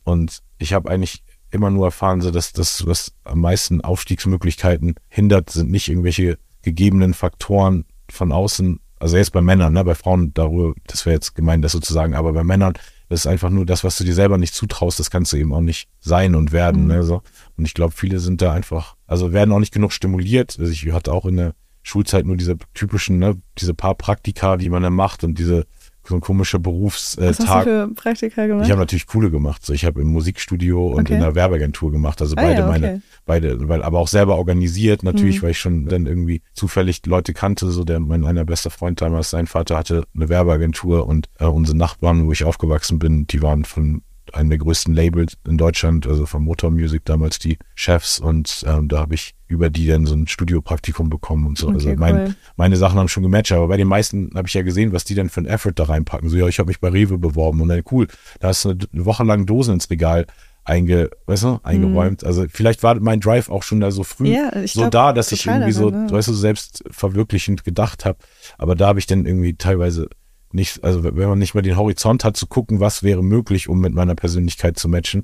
Und 0.03 0.39
ich 0.57 0.73
habe 0.73 0.89
eigentlich 0.89 1.23
immer 1.51 1.69
nur 1.69 1.85
erfahren, 1.85 2.21
so 2.21 2.31
dass 2.31 2.53
das, 2.53 2.85
was 2.85 3.13
am 3.23 3.41
meisten 3.41 3.81
Aufstiegsmöglichkeiten 3.81 4.95
hindert, 5.07 5.49
sind 5.49 5.71
nicht 5.71 5.87
irgendwelche 5.87 6.37
gegebenen 6.61 7.13
Faktoren 7.13 7.85
von 8.09 8.31
außen, 8.31 8.79
also 8.99 9.17
jetzt 9.17 9.31
bei 9.31 9.41
Männern, 9.41 9.73
ne, 9.73 9.83
bei 9.83 9.95
Frauen 9.95 10.33
darüber, 10.33 10.73
das 10.87 11.05
wäre 11.05 11.15
jetzt 11.15 11.33
gemein, 11.33 11.61
das 11.61 11.71
sozusagen, 11.71 12.15
aber 12.15 12.33
bei 12.33 12.43
Männern, 12.43 12.73
das 13.07 13.21
ist 13.21 13.27
einfach 13.27 13.49
nur 13.49 13.65
das, 13.65 13.83
was 13.83 13.97
du 13.97 14.03
dir 14.03 14.13
selber 14.13 14.37
nicht 14.37 14.53
zutraust, 14.53 14.99
das 14.99 15.09
kannst 15.09 15.33
du 15.33 15.37
eben 15.37 15.53
auch 15.53 15.61
nicht 15.61 15.87
sein 15.99 16.35
und 16.35 16.51
werden. 16.51 16.83
Mhm. 16.83 16.87
Ne, 16.87 17.03
so. 17.03 17.23
Und 17.57 17.65
ich 17.65 17.73
glaube, 17.73 17.93
viele 17.95 18.19
sind 18.19 18.41
da 18.41 18.53
einfach, 18.53 18.95
also 19.07 19.33
werden 19.33 19.51
auch 19.51 19.59
nicht 19.59 19.73
genug 19.73 19.93
stimuliert. 19.93 20.57
Also 20.59 20.71
ich 20.71 20.91
hatte 20.91 21.11
auch 21.11 21.25
in 21.25 21.37
der 21.37 21.55
Schulzeit 21.81 22.25
nur 22.25 22.37
diese 22.37 22.57
typischen, 22.73 23.17
ne, 23.17 23.41
diese 23.57 23.73
paar 23.73 23.95
Praktika, 23.95 24.57
die 24.57 24.69
man 24.69 24.83
dann 24.83 24.93
macht 24.93 25.23
und 25.23 25.39
diese 25.39 25.65
so 26.09 26.15
ein 26.15 26.21
komischer 26.21 26.59
Berufstag. 26.59 27.29
Was 27.29 27.39
hast 27.39 27.65
du 27.65 27.69
für 27.69 27.87
Praktika 27.93 28.47
gemacht? 28.47 28.65
Ich 28.65 28.71
habe 28.71 28.81
natürlich 28.81 29.07
coole 29.07 29.29
gemacht. 29.29 29.65
So, 29.65 29.73
ich 29.73 29.85
habe 29.85 30.01
im 30.01 30.07
Musikstudio 30.07 30.87
und 30.87 31.01
okay. 31.01 31.13
in 31.13 31.19
der 31.19 31.35
Werbeagentur 31.35 31.91
gemacht. 31.91 32.21
Also 32.21 32.35
ah, 32.35 32.41
beide 32.41 32.61
ja, 32.61 32.67
okay. 32.67 32.79
meine, 32.79 33.01
beide, 33.25 33.69
weil 33.69 33.83
aber 33.83 33.99
auch 33.99 34.07
selber 34.07 34.37
organisiert 34.37 35.03
natürlich, 35.03 35.37
mhm. 35.37 35.43
weil 35.43 35.51
ich 35.51 35.59
schon 35.59 35.85
dann 35.85 36.05
irgendwie 36.05 36.41
zufällig 36.53 37.05
Leute 37.05 37.33
kannte. 37.33 37.69
So 37.71 37.83
der 37.83 37.99
mein 37.99 38.25
einer 38.25 38.43
bester 38.43 38.71
Freund 38.71 39.01
damals, 39.01 39.29
sein 39.29 39.47
Vater 39.47 39.77
hatte 39.77 40.05
eine 40.15 40.29
Werbeagentur 40.29 41.07
und 41.07 41.29
äh, 41.39 41.45
unsere 41.45 41.77
Nachbarn, 41.77 42.25
wo 42.25 42.31
ich 42.31 42.43
aufgewachsen 42.43 42.99
bin, 42.99 43.27
die 43.27 43.41
waren 43.41 43.63
von 43.63 44.01
einem 44.33 44.49
der 44.49 44.59
größten 44.59 44.93
Labels 44.93 45.37
in 45.47 45.57
Deutschland, 45.57 46.07
also 46.07 46.25
von 46.25 46.43
Motor 46.43 46.71
Music 46.71 47.05
damals 47.05 47.39
die 47.39 47.57
Chefs 47.75 48.19
und 48.19 48.63
ähm, 48.67 48.87
da 48.87 48.99
habe 48.99 49.15
ich 49.15 49.35
über 49.47 49.69
die 49.69 49.87
dann 49.87 50.05
so 50.05 50.13
ein 50.13 50.27
Studiopraktikum 50.27 51.09
bekommen 51.09 51.47
und 51.47 51.57
so. 51.57 51.67
Okay, 51.67 51.75
also 51.75 51.95
mein, 51.95 52.15
cool. 52.15 52.35
meine 52.55 52.77
Sachen 52.77 52.99
haben 52.99 53.07
schon 53.07 53.23
gematcht, 53.23 53.51
aber 53.51 53.67
bei 53.67 53.77
den 53.77 53.87
meisten 53.87 54.31
habe 54.35 54.47
ich 54.47 54.53
ja 54.53 54.61
gesehen, 54.61 54.93
was 54.93 55.05
die 55.05 55.15
dann 55.15 55.29
für 55.29 55.41
ein 55.41 55.47
Effort 55.47 55.73
da 55.75 55.85
reinpacken. 55.85 56.29
So, 56.29 56.37
ja, 56.37 56.47
ich 56.47 56.59
habe 56.59 56.67
mich 56.67 56.79
bei 56.79 56.89
Rewe 56.89 57.17
beworben 57.17 57.61
und 57.61 57.69
dann 57.69 57.81
cool, 57.91 58.07
da 58.39 58.49
hast 58.49 58.65
du 58.65 58.69
eine, 58.69 58.79
eine 58.93 59.05
Woche 59.05 59.23
lang 59.23 59.45
Dosen 59.45 59.75
ins 59.75 59.89
Regal 59.89 60.27
einge, 60.69 61.09
weißt 61.25 61.43
du, 61.43 61.59
eingeräumt. 61.63 62.21
Mhm. 62.21 62.27
Also 62.27 62.45
vielleicht 62.47 62.83
war 62.83 62.99
mein 62.99 63.19
Drive 63.19 63.49
auch 63.49 63.63
schon 63.63 63.79
da 63.79 63.91
so 63.91 64.03
früh 64.03 64.27
ja, 64.27 64.51
so 64.67 64.81
glaub, 64.81 64.91
da, 64.91 65.13
dass 65.13 65.31
ich 65.31 65.45
irgendwie 65.45 65.71
so, 65.71 65.89
ne? 65.89 66.07
weißt 66.09 66.27
du, 66.27 66.33
selbst 66.33 66.83
verwirklichend 66.91 67.63
gedacht 67.63 68.05
habe. 68.05 68.19
Aber 68.57 68.75
da 68.75 68.87
habe 68.87 68.99
ich 68.99 69.07
dann 69.07 69.25
irgendwie 69.25 69.55
teilweise 69.55 70.09
nicht, 70.51 70.83
also 70.83 71.03
wenn 71.03 71.29
man 71.29 71.39
nicht 71.39 71.53
mehr 71.53 71.61
den 71.61 71.77
Horizont 71.77 72.23
hat, 72.23 72.35
zu 72.35 72.47
gucken, 72.47 72.79
was 72.79 73.03
wäre 73.03 73.23
möglich, 73.23 73.69
um 73.69 73.79
mit 73.79 73.93
meiner 73.93 74.15
Persönlichkeit 74.15 74.77
zu 74.77 74.89
matchen. 74.89 75.23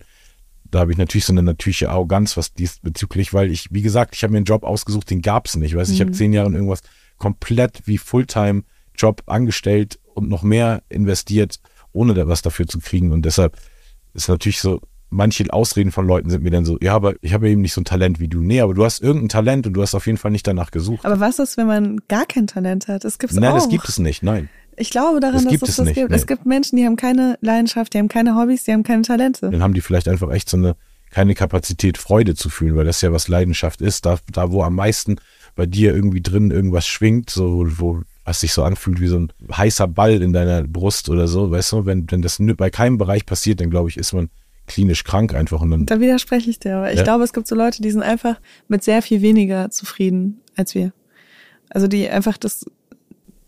Da 0.70 0.80
habe 0.80 0.92
ich 0.92 0.98
natürlich 0.98 1.26
so 1.26 1.34
eine 1.34 1.44
natürliche 1.44 1.90
Arroganz, 1.90 2.38
was 2.38 2.54
diesbezüglich, 2.54 3.34
weil 3.34 3.52
ich, 3.52 3.68
wie 3.72 3.82
gesagt, 3.82 4.16
ich 4.16 4.24
habe 4.24 4.32
mir 4.32 4.38
einen 4.38 4.46
Job 4.46 4.64
ausgesucht, 4.64 5.10
den 5.10 5.22
gab 5.22 5.48
es 5.48 5.56
nicht. 5.56 5.76
Weißt, 5.76 5.90
mhm. 5.90 5.96
ich 5.96 6.02
habe 6.02 6.12
zehn 6.12 6.34
Jahre 6.34 6.48
in 6.48 6.56
irgendwas 6.56 6.82
komplett 7.18 7.84
wie 7.86 7.98
Fulltime-Job 7.98 9.24
angestellt 9.26 10.00
und 10.14 10.30
noch 10.30 10.44
mehr 10.44 10.84
investiert, 10.90 11.60
ohne 11.92 12.14
da 12.14 12.28
was 12.28 12.42
dafür 12.42 12.68
zu 12.68 12.80
kriegen. 12.80 13.12
Und 13.12 13.26
deshalb 13.26 13.58
ist 14.14 14.28
natürlich 14.28 14.60
so, 14.60 14.82
manche 15.10 15.52
Ausreden 15.52 15.92
von 15.92 16.06
Leuten 16.06 16.30
sind 16.30 16.44
mir 16.44 16.52
dann 16.52 16.66
so, 16.66 16.78
ja, 16.82 16.94
aber 16.94 17.16
ich 17.22 17.34
habe 17.34 17.50
eben 17.50 17.62
nicht 17.62 17.74
so 17.74 17.82
ein 17.82 17.86
Talent 17.86 18.20
wie 18.20 18.28
du. 18.28 18.42
Nee, 18.42 18.62
aber 18.62 18.74
du 18.74 18.84
hast 18.84 19.02
irgendein 19.02 19.30
Talent 19.30 19.68
und 19.68 19.74
du 19.74 19.82
hast 19.82 19.96
auf 19.96 20.06
jeden 20.06 20.18
Fall 20.18 20.32
nicht 20.32 20.46
danach 20.46 20.72
gesucht. 20.72 21.06
Aber 21.06 21.20
was 21.20 21.40
ist, 21.40 21.58
wenn 21.58 21.68
man 21.68 22.02
gar 22.08 22.26
kein 22.26 22.48
Talent 22.48 22.88
hat? 22.88 23.04
Das 23.04 23.18
gibt's 23.20 23.36
Nein, 23.36 23.52
auch. 23.52 23.56
das 23.56 23.70
gibt 23.70 23.88
es 23.88 24.00
nicht, 24.00 24.24
nein. 24.24 24.50
Ich 24.78 24.90
glaube 24.90 25.20
daran, 25.20 25.46
das 25.46 25.60
dass 25.60 25.70
es 25.70 25.76
das 25.78 25.86
nicht, 25.86 25.96
gibt. 25.96 26.10
Nee. 26.10 26.16
Es 26.16 26.28
gibt 26.28 26.46
Menschen, 26.46 26.78
die 26.78 26.86
haben 26.86 26.96
keine 26.96 27.38
Leidenschaft, 27.42 27.94
die 27.94 27.98
haben 27.98 28.08
keine 28.08 28.36
Hobbys, 28.36 28.64
die 28.64 28.74
haben 28.74 28.84
keine 28.84 29.04
Talente. 29.04 29.50
Dann 29.50 29.64
haben 29.64 29.74
die 29.74 29.82
vielleicht 29.82 30.08
einfach 30.08 30.32
echt 30.32 30.50
so 30.50 30.58
eine, 30.58 30.76
keine 31.12 31.34
Kapazität, 31.34 31.98
Freude 31.98 32.36
zu 32.36 32.50
fühlen, 32.50 32.76
weil 32.76 32.86
das 32.86 33.02
ja 33.02 33.12
was 33.12 33.28
Leidenschaft 33.28 33.82
ist. 33.82 34.06
Da, 34.06 34.18
da 34.32 34.52
wo 34.52 34.64
am 34.64 34.76
meisten 34.76 35.18
bei 35.56 35.66
dir 35.66 35.96
irgendwie 35.96 36.22
drin 36.22 36.52
irgendwas 36.52 36.86
schwingt, 36.86 37.30
so, 37.30 37.66
wo, 37.78 38.02
was 38.26 38.42
sich 38.42 38.54
so 38.54 38.64
anfühlt 38.64 39.00
wie 39.00 39.08
so 39.08 39.20
ein 39.20 39.32
heißer 39.52 39.88
Ball 39.88 40.22
in 40.22 40.34
deiner 40.34 40.64
Brust 40.64 41.10
oder 41.10 41.28
so, 41.28 41.52
weißt 41.52 41.72
du, 41.72 41.86
wenn, 41.86 42.10
wenn 42.12 42.22
das 42.22 42.42
bei 42.58 42.70
keinem 42.70 42.98
Bereich 42.98 43.26
passiert, 43.26 43.62
dann 43.62 43.70
glaube 43.70 43.90
ich, 43.90 43.98
ist 43.98 44.14
man 44.14 44.30
klinisch 44.68 45.04
krank 45.04 45.34
einfach. 45.34 45.62
Und 45.62 45.72
dann, 45.72 45.86
da 45.86 46.00
widerspreche 46.00 46.50
ich 46.50 46.60
dir, 46.60 46.78
aber 46.78 46.92
ich 46.92 46.98
ja. 46.98 47.04
glaube, 47.04 47.24
es 47.24 47.34
gibt 47.34 47.48
so 47.48 47.56
Leute, 47.56 47.82
die 47.82 47.92
sind 47.92 48.02
einfach 48.02 48.40
mit 48.68 48.84
sehr 48.84 49.02
viel 49.02 49.22
weniger 49.22 49.70
zufrieden 49.70 50.42
als 50.56 50.76
wir. 50.76 50.92
Also 51.70 51.88
die 51.88 52.10
einfach 52.10 52.38
das 52.38 52.66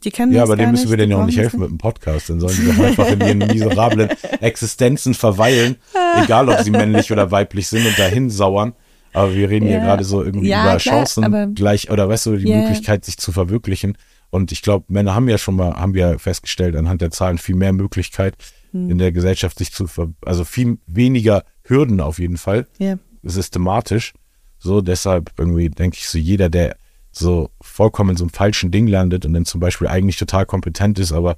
die 0.08 0.12
kennen 0.12 0.32
ja, 0.32 0.44
aber 0.44 0.56
denen 0.56 0.72
müssen 0.72 0.90
wir 0.90 0.96
denen 0.96 1.12
ja 1.12 1.18
auch 1.18 1.26
nicht 1.26 1.38
helfen 1.38 1.60
mit 1.60 1.70
dem 1.70 1.78
Podcast. 1.78 2.30
Dann 2.30 2.40
sollen 2.40 2.54
sie 2.54 2.66
doch 2.66 2.80
einfach 2.80 3.12
in 3.12 3.20
ihren 3.20 3.40
miserablen 3.40 4.10
Existenzen 4.40 5.14
verweilen, 5.14 5.76
egal 6.24 6.48
ob 6.48 6.62
sie 6.62 6.72
männlich 6.72 7.12
oder 7.12 7.30
weiblich 7.30 7.68
sind 7.68 7.86
und 7.86 8.00
dahin 8.00 8.30
sauern. 8.30 8.74
Aber 9.12 9.36
wir 9.36 9.50
reden 9.50 9.66
ja. 9.66 9.74
hier 9.74 9.80
gerade 9.82 10.06
so 10.06 10.24
irgendwie 10.24 10.48
ja, 10.48 10.62
über 10.62 10.78
klar, 10.78 11.04
Chancen 11.04 11.56
gleich, 11.56 11.92
oder 11.92 12.08
weißt 12.08 12.28
du, 12.28 12.38
die 12.38 12.48
yeah. 12.48 12.62
Möglichkeit, 12.62 13.04
sich 13.04 13.18
zu 13.18 13.34
verwirklichen. 13.34 13.98
Und 14.30 14.54
ich 14.54 14.62
glaube, 14.62 14.86
Männer 14.88 15.14
haben 15.14 15.28
ja 15.28 15.38
schon 15.38 15.58
mal, 15.58 15.74
haben 15.74 15.94
wir 15.94 16.20
festgestellt, 16.20 16.76
anhand 16.78 17.02
der 17.02 17.12
Zahlen 17.12 17.38
viel 17.38 17.56
mehr 17.56 17.74
Möglichkeit 17.74 18.36
hm. 18.72 18.90
in 18.90 18.98
der 18.98 19.12
Gesellschaft 19.12 19.58
sich 19.58 19.74
zu, 19.74 19.88
ver 19.88 20.14
also 20.26 20.46
viel 20.46 20.78
weniger 20.88 21.44
Hürden 21.64 22.00
auf 22.00 22.20
jeden 22.20 22.38
Fall, 22.38 22.66
yeah. 22.80 22.98
systematisch. 23.24 24.14
So, 24.58 24.80
deshalb 24.80 25.32
irgendwie 25.38 25.70
denke 25.70 25.98
ich 26.00 26.08
so, 26.08 26.18
jeder, 26.18 26.48
der 26.48 26.78
so 27.18 27.50
vollkommen 27.62 28.12
in 28.12 28.18
so 28.18 28.24
einem 28.24 28.32
falschen 28.32 28.72
Ding 28.72 28.88
landet 28.88 29.26
und 29.26 29.34
dann 29.34 29.46
zum 29.46 29.60
Beispiel 29.60 29.88
eigentlich 29.88 30.18
total 30.18 30.46
kompetent 30.46 31.00
ist, 31.00 31.12
aber 31.12 31.38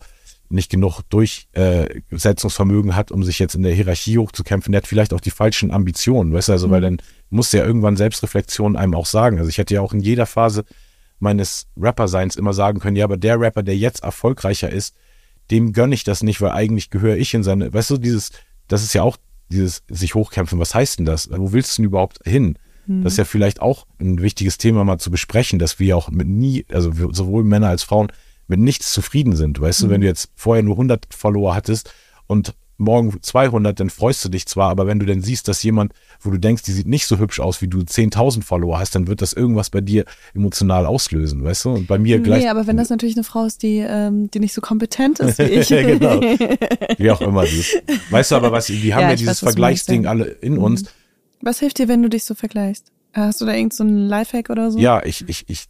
nicht 0.50 0.72
genug 0.72 1.02
Durchsetzungsvermögen 1.10 2.96
hat, 2.96 3.12
um 3.12 3.24
sich 3.24 3.38
jetzt 3.38 3.54
in 3.54 3.62
der 3.62 3.74
Hierarchie 3.74 4.18
hochzukämpfen, 4.18 4.72
der 4.72 4.82
hat 4.82 4.88
vielleicht 4.88 5.14
auch 5.14 5.22
die 5.22 5.30
falschen 5.30 5.72
Ambitionen, 5.72 6.34
weißt 6.34 6.48
du, 6.48 6.54
also 6.54 6.68
mhm. 6.68 6.72
weil 6.72 6.82
dann 6.82 6.98
muss 7.30 7.52
ja 7.52 7.64
irgendwann 7.64 7.98
Selbstreflexion 7.98 8.76
einem 8.76 8.96
auch 8.96 9.06
sagen. 9.06 9.38
Also 9.38 9.50
ich 9.50 9.60
hätte 9.60 9.76
ja 9.76 9.82
auch 9.82 9.94
in 9.94 10.00
jeder 10.00 10.26
Phase 10.26 10.66
meines 11.20 11.68
Rapper-Seins 11.78 12.36
immer 12.36 12.54
sagen 12.54 12.80
können, 12.80 12.96
ja, 12.96 13.04
aber 13.04 13.18
der 13.18 13.40
Rapper, 13.40 13.62
der 13.62 13.78
jetzt 13.78 14.04
erfolgreicher 14.04 14.72
ist, 14.72 14.96
dem 15.52 15.74
gönne 15.74 15.94
ich 15.94 16.04
das 16.04 16.24
nicht, 16.24 16.42
weil 16.42 16.52
eigentlich 16.52 16.90
gehöre 16.90 17.18
ich 17.18 17.34
in 17.34 17.44
seine, 17.44 17.72
weißt 17.74 17.92
du, 17.92 17.98
dieses 17.98 18.32
das 18.70 18.84
ist 18.84 18.94
ja 18.94 19.04
auch 19.04 19.18
dieses 19.52 19.84
sich 19.90 20.16
hochkämpfen. 20.16 20.60
Was 20.60 20.74
heißt 20.74 21.00
denn 21.00 21.06
das? 21.06 21.30
Wo 21.30 21.52
willst 21.52 21.78
du 21.78 21.82
denn 21.82 21.90
überhaupt 21.90 22.20
hin? 22.24 22.58
Das 23.04 23.14
ist 23.14 23.18
ja 23.18 23.26
vielleicht 23.26 23.62
auch 23.62 23.86
ein 24.00 24.22
wichtiges 24.22 24.58
Thema 24.58 24.84
mal 24.84 24.98
zu 24.98 25.12
besprechen, 25.12 25.60
dass 25.60 25.80
wir 25.80 25.96
auch 25.96 26.10
mit 26.10 26.28
nie, 26.28 26.66
also 26.72 26.92
sowohl 27.12 27.44
Männer 27.44 27.68
als 27.68 27.84
Frauen, 27.84 28.12
mit 28.48 28.60
nichts 28.60 28.92
zufrieden 28.92 29.36
sind. 29.36 29.62
Weißt 29.62 29.84
du, 29.84 29.90
wenn 29.90 30.02
du 30.02 30.08
jetzt 30.08 30.32
vorher 30.36 30.64
nur 30.64 30.74
100 30.74 31.08
Follower 31.14 31.54
hattest 31.54 31.94
und 32.26 32.56
morgen 32.80 33.22
200, 33.22 33.80
dann 33.80 33.90
freust 33.90 34.24
du 34.26 34.30
dich 34.30 34.48
zwar, 34.48 34.70
aber 34.70 34.88
wenn 34.88 35.00
du 35.00 35.06
dann 35.06 35.22
siehst, 35.22 35.48
dass 35.48 35.62
jemand, 35.62 35.94
wo 36.22 36.32
du 36.32 36.38
denkst, 36.40 36.64
die 36.64 36.72
sieht 36.72 36.88
nicht 36.88 37.06
so 37.06 37.20
hübsch 37.20 37.40
aus, 37.40 37.62
wie 37.62 37.68
du 37.68 37.80
10.000 37.80 38.44
Follower 38.44 38.80
hast, 38.80 38.96
dann 38.96 39.08
wird 39.08 39.22
das 39.22 39.34
irgendwas 39.34 39.70
bei 39.70 39.82
dir 39.82 40.06
emotional 40.34 40.86
auslösen, 40.86 41.44
weißt 41.44 41.66
du? 41.66 41.70
Und 41.72 41.88
bei 41.88 42.00
mir 42.00 42.20
gleich. 42.20 42.44
Nee, 42.44 42.50
aber 42.50 42.68
wenn 42.68 42.78
das 42.78 42.90
natürlich 42.90 43.16
eine 43.16 43.26
Frau 43.26 43.46
ist, 43.46 43.62
die, 43.64 43.80
ähm, 43.86 44.32
die 44.32 44.40
nicht 44.40 44.54
so 44.54 44.62
kompetent 44.62 45.20
ist 45.20 45.38
wie 45.40 45.44
ich. 45.44 45.70
ja, 45.70 45.84
genau. 45.84 46.22
Wie 46.98 47.12
auch 47.12 47.22
immer 47.22 47.44
die 47.46 47.60
ist. 47.60 47.82
Weißt 48.10 48.32
du 48.32 48.36
aber 48.36 48.52
was, 48.52 48.68
die 48.68 48.94
haben 48.94 49.02
Ja, 49.02 49.10
ja, 49.10 49.16
dieses 49.16 49.44
weiß, 49.44 49.50
Vergleichsding 49.50 50.08
alle 50.08 50.26
in 50.26 50.58
uns. 50.58 50.86
Was 51.42 51.60
hilft 51.60 51.78
dir, 51.80 51.88
wenn 51.88 52.02
du 52.02 52.10
dich 52.10 52.26
so 52.26 52.34
vergleichst? 52.36 52.92
Hast 53.14 53.42
du 53.42 53.46
da 53.46 53.54
irgend 53.54 53.74
so 53.74 53.84
einen 53.84 54.08
Lifehack 54.08 54.50
oder 54.50 54.72
so? 54.72 54.80
Ja, 54.80 55.04
ich, 55.04 55.28
ich, 55.28 55.46
ich 55.48 55.66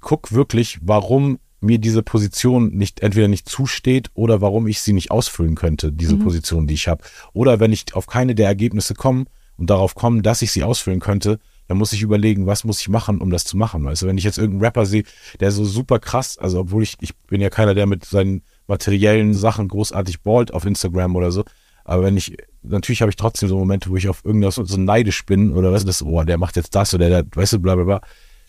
guck 0.00 0.32
wirklich, 0.32 0.78
warum 0.82 1.38
mir 1.60 1.78
diese 1.78 2.02
Position 2.02 2.70
nicht 2.70 3.00
entweder 3.00 3.28
nicht 3.28 3.48
zusteht 3.48 4.10
oder 4.14 4.40
warum 4.40 4.68
ich 4.68 4.80
sie 4.80 4.92
nicht 4.92 5.10
ausfüllen 5.10 5.56
könnte, 5.56 5.92
diese 5.92 6.16
Position, 6.16 6.66
die 6.66 6.74
ich 6.74 6.86
habe. 6.86 7.02
Oder 7.32 7.58
wenn 7.58 7.72
ich 7.72 7.94
auf 7.94 8.06
keine 8.06 8.34
der 8.34 8.46
Ergebnisse 8.46 8.94
komme 8.94 9.24
und 9.56 9.68
darauf 9.68 9.96
komme, 9.96 10.22
dass 10.22 10.40
ich 10.42 10.52
sie 10.52 10.62
ausfüllen 10.62 11.00
könnte, 11.00 11.40
dann 11.66 11.76
muss 11.76 11.92
ich 11.92 12.02
überlegen, 12.02 12.46
was 12.46 12.64
muss 12.64 12.80
ich 12.80 12.88
machen, 12.88 13.20
um 13.20 13.30
das 13.30 13.44
zu 13.44 13.56
machen. 13.56 13.84
Weißt 13.84 14.02
du, 14.02 14.06
wenn 14.06 14.16
ich 14.16 14.24
jetzt 14.24 14.38
irgendeinen 14.38 14.64
Rapper 14.64 14.86
sehe, 14.86 15.02
der 15.40 15.50
so 15.50 15.64
super 15.64 15.98
krass, 15.98 16.38
also 16.38 16.60
obwohl 16.60 16.82
ich, 16.82 16.94
ich 17.00 17.16
bin 17.16 17.40
ja 17.40 17.50
keiner, 17.50 17.74
der 17.74 17.86
mit 17.86 18.04
seinen 18.04 18.42
materiellen 18.68 19.34
Sachen 19.34 19.68
großartig 19.68 20.22
ballt 20.22 20.54
auf 20.54 20.64
Instagram 20.64 21.16
oder 21.16 21.32
so, 21.32 21.44
aber 21.88 22.04
wenn 22.04 22.16
ich, 22.16 22.36
natürlich 22.62 23.00
habe 23.00 23.10
ich 23.10 23.16
trotzdem 23.16 23.48
so 23.48 23.56
Momente, 23.58 23.88
wo 23.90 23.96
ich 23.96 24.08
auf 24.08 24.24
irgendwas 24.24 24.56
so 24.56 24.76
neidisch 24.76 25.24
bin 25.26 25.52
oder 25.52 25.72
weißt 25.72 25.84
du, 25.84 25.86
das, 25.86 26.02
oh, 26.02 26.22
der 26.22 26.38
macht 26.38 26.56
jetzt 26.56 26.74
das 26.74 26.92
oder 26.94 27.08
der, 27.08 27.24
weißt 27.34 27.54
du, 27.54 27.58
bla 27.60 27.74
bla 27.74 27.84
bla, 27.84 28.00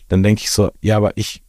dann 0.08 0.22
denke 0.22 0.42
ich 0.42 0.50
so, 0.50 0.70
ja, 0.82 0.96
aber 0.96 1.16
ich 1.16 1.42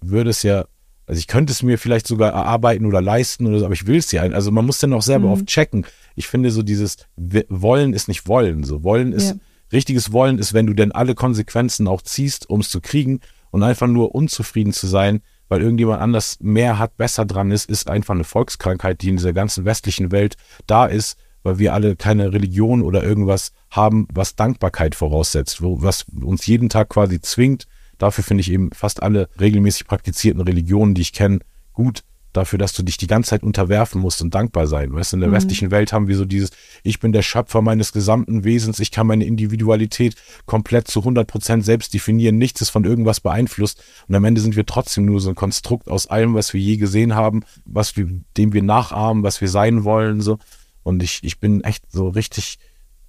würde 0.00 0.30
es 0.30 0.42
ja, 0.42 0.64
also 1.06 1.18
ich 1.18 1.26
könnte 1.26 1.52
es 1.52 1.62
mir 1.62 1.78
vielleicht 1.78 2.06
sogar 2.06 2.32
erarbeiten 2.32 2.86
oder 2.86 3.00
leisten 3.00 3.46
oder 3.46 3.58
so, 3.58 3.64
aber 3.66 3.74
ich 3.74 3.86
will 3.86 3.98
es 3.98 4.10
ja. 4.12 4.22
Also 4.22 4.50
man 4.50 4.64
muss 4.66 4.78
dann 4.78 4.92
auch 4.92 5.02
selber 5.02 5.26
Mhm. 5.26 5.32
oft 5.32 5.46
checken. 5.46 5.86
Ich 6.16 6.26
finde 6.26 6.50
so 6.50 6.62
dieses 6.62 6.96
Wollen 7.16 7.92
ist 7.92 8.08
nicht 8.08 8.26
Wollen. 8.26 8.64
So 8.64 8.82
Wollen 8.82 9.12
ist, 9.12 9.30
Ja. 9.30 9.36
richtiges 9.72 10.12
Wollen 10.12 10.38
ist, 10.38 10.52
wenn 10.54 10.66
du 10.66 10.72
denn 10.74 10.92
alle 10.92 11.14
Konsequenzen 11.14 11.86
auch 11.86 12.02
ziehst, 12.02 12.48
um 12.50 12.60
es 12.60 12.70
zu 12.70 12.80
kriegen 12.80 13.20
und 13.50 13.62
einfach 13.62 13.86
nur 13.86 14.14
unzufrieden 14.14 14.72
zu 14.72 14.86
sein, 14.86 15.20
weil 15.48 15.60
irgendjemand 15.62 16.00
anders 16.00 16.38
mehr 16.40 16.78
hat, 16.78 16.96
besser 16.96 17.24
dran 17.24 17.52
ist, 17.52 17.68
ist 17.70 17.88
einfach 17.88 18.14
eine 18.14 18.24
Volkskrankheit, 18.24 19.02
die 19.02 19.10
in 19.10 19.16
dieser 19.16 19.32
ganzen 19.32 19.64
westlichen 19.64 20.10
Welt 20.10 20.36
da 20.66 20.86
ist, 20.86 21.16
weil 21.46 21.58
wir 21.58 21.72
alle 21.72 21.94
keine 21.94 22.32
Religion 22.32 22.82
oder 22.82 23.04
irgendwas 23.04 23.52
haben, 23.70 24.08
was 24.12 24.34
Dankbarkeit 24.34 24.96
voraussetzt, 24.96 25.62
wo, 25.62 25.80
was 25.80 26.04
uns 26.20 26.44
jeden 26.46 26.68
Tag 26.68 26.88
quasi 26.88 27.20
zwingt. 27.20 27.66
Dafür 27.98 28.24
finde 28.24 28.40
ich 28.40 28.50
eben 28.50 28.70
fast 28.72 29.02
alle 29.02 29.28
regelmäßig 29.40 29.86
praktizierten 29.86 30.42
Religionen, 30.42 30.94
die 30.94 31.02
ich 31.02 31.12
kenne, 31.12 31.38
gut 31.72 32.02
dafür, 32.32 32.58
dass 32.58 32.72
du 32.72 32.82
dich 32.82 32.96
die 32.96 33.06
ganze 33.06 33.30
Zeit 33.30 33.42
unterwerfen 33.42 34.00
musst 34.00 34.20
und 34.20 34.34
dankbar 34.34 34.66
sein. 34.66 34.92
Weißt 34.92 35.12
du, 35.12 35.16
in 35.16 35.20
der 35.22 35.32
westlichen 35.32 35.70
Welt 35.70 35.92
haben 35.92 36.08
wir 36.08 36.16
so 36.16 36.24
dieses, 36.24 36.50
ich 36.82 37.00
bin 37.00 37.12
der 37.12 37.22
Schöpfer 37.22 37.62
meines 37.62 37.92
gesamten 37.92 38.44
Wesens, 38.44 38.78
ich 38.78 38.90
kann 38.90 39.06
meine 39.06 39.24
Individualität 39.24 40.16
komplett 40.44 40.88
zu 40.88 41.00
100 41.00 41.26
Prozent 41.26 41.64
selbst 41.64 41.94
definieren, 41.94 42.36
nichts 42.36 42.60
ist 42.60 42.70
von 42.70 42.84
irgendwas 42.84 43.20
beeinflusst 43.20 43.82
und 44.08 44.14
am 44.14 44.24
Ende 44.24 44.40
sind 44.40 44.56
wir 44.56 44.66
trotzdem 44.66 45.06
nur 45.06 45.20
so 45.20 45.30
ein 45.30 45.34
Konstrukt 45.34 45.88
aus 45.88 46.08
allem, 46.08 46.34
was 46.34 46.52
wir 46.52 46.60
je 46.60 46.76
gesehen 46.76 47.14
haben, 47.14 47.44
was 47.64 47.96
wir, 47.96 48.08
dem 48.36 48.52
wir 48.52 48.62
nachahmen, 48.62 49.22
was 49.22 49.40
wir 49.40 49.48
sein 49.48 49.84
wollen, 49.84 50.20
so. 50.20 50.38
Und 50.86 51.02
ich, 51.02 51.18
ich 51.24 51.40
bin 51.40 51.64
echt 51.64 51.82
so 51.90 52.06
richtig, 52.06 52.60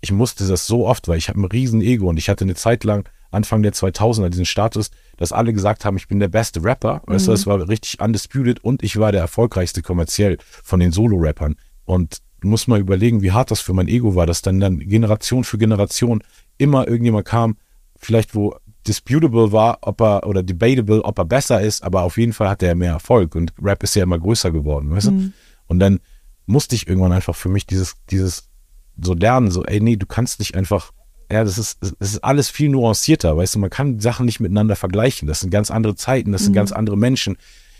ich 0.01 0.11
musste 0.11 0.47
das 0.47 0.65
so 0.65 0.87
oft, 0.87 1.07
weil 1.07 1.19
ich 1.19 1.29
habe 1.29 1.39
ein 1.39 1.45
riesen 1.45 1.79
Ego 1.79 2.09
und 2.09 2.17
ich 2.17 2.27
hatte 2.27 2.43
eine 2.43 2.55
Zeit 2.55 2.83
lang, 2.83 3.07
Anfang 3.29 3.61
der 3.61 3.71
2000er, 3.71 4.29
diesen 4.29 4.47
Status, 4.47 4.89
dass 5.17 5.31
alle 5.31 5.53
gesagt 5.53 5.85
haben, 5.85 5.95
ich 5.95 6.07
bin 6.07 6.19
der 6.19 6.27
beste 6.27 6.63
Rapper. 6.63 7.03
Weißt 7.05 7.27
du, 7.27 7.31
das 7.31 7.45
war 7.45 7.69
richtig 7.69 8.01
undisputed 8.01 8.63
und 8.63 8.81
ich 8.81 8.97
war 8.97 9.11
der 9.11 9.21
erfolgreichste 9.21 9.83
kommerziell 9.83 10.39
von 10.41 10.79
den 10.79 10.91
Solo-Rappern. 10.91 11.55
Und 11.85 12.17
du 12.39 12.47
musst 12.47 12.67
mal 12.67 12.79
überlegen, 12.79 13.21
wie 13.21 13.31
hart 13.31 13.51
das 13.51 13.59
für 13.59 13.73
mein 13.73 13.89
Ego 13.89 14.15
war, 14.15 14.25
dass 14.25 14.41
dann 14.41 14.59
dann 14.59 14.79
Generation 14.79 15.43
für 15.43 15.59
Generation 15.59 16.23
immer 16.57 16.87
irgendjemand 16.87 17.27
kam, 17.27 17.57
vielleicht 17.95 18.33
wo 18.33 18.55
disputable 18.87 19.51
war, 19.51 19.77
ob 19.81 20.01
er 20.01 20.25
oder 20.25 20.41
debatable, 20.41 21.03
ob 21.03 21.19
er 21.19 21.25
besser 21.25 21.61
ist, 21.61 21.83
aber 21.83 22.01
auf 22.01 22.17
jeden 22.17 22.33
Fall 22.33 22.49
hatte 22.49 22.65
er 22.65 22.73
mehr 22.73 22.93
Erfolg 22.93 23.35
und 23.35 23.53
Rap 23.61 23.83
ist 23.83 23.95
ja 23.95 24.01
immer 24.01 24.17
größer 24.17 24.49
geworden, 24.49 24.89
weißt 24.89 25.07
du? 25.09 25.11
Und 25.67 25.77
dann 25.77 25.99
musste 26.47 26.75
ich 26.75 26.87
irgendwann 26.87 27.11
einfach 27.11 27.35
für 27.35 27.49
mich 27.49 27.67
dieses, 27.67 27.95
dieses 28.09 28.49
so 28.99 29.13
lernen, 29.13 29.51
so, 29.51 29.63
ey, 29.63 29.79
nee, 29.79 29.95
du 29.95 30.07
kannst 30.07 30.39
nicht 30.39 30.55
einfach, 30.55 30.91
ja, 31.31 31.43
das 31.43 31.57
ist, 31.59 31.77
das 31.81 31.93
ist 31.99 32.23
alles 32.23 32.49
viel 32.49 32.69
nuancierter, 32.69 33.37
weißt 33.37 33.55
du, 33.55 33.59
man 33.59 33.69
kann 33.69 33.99
Sachen 33.99 34.25
nicht 34.25 34.39
miteinander 34.39 34.75
vergleichen. 34.75 35.27
Das 35.27 35.41
sind 35.41 35.51
ganz 35.51 35.69
andere 35.69 35.95
Zeiten, 35.95 36.31
das 36.31 36.45
sind 36.45 36.53
ganz 36.53 36.71
andere 36.71 36.97
Menschen. 36.97 37.37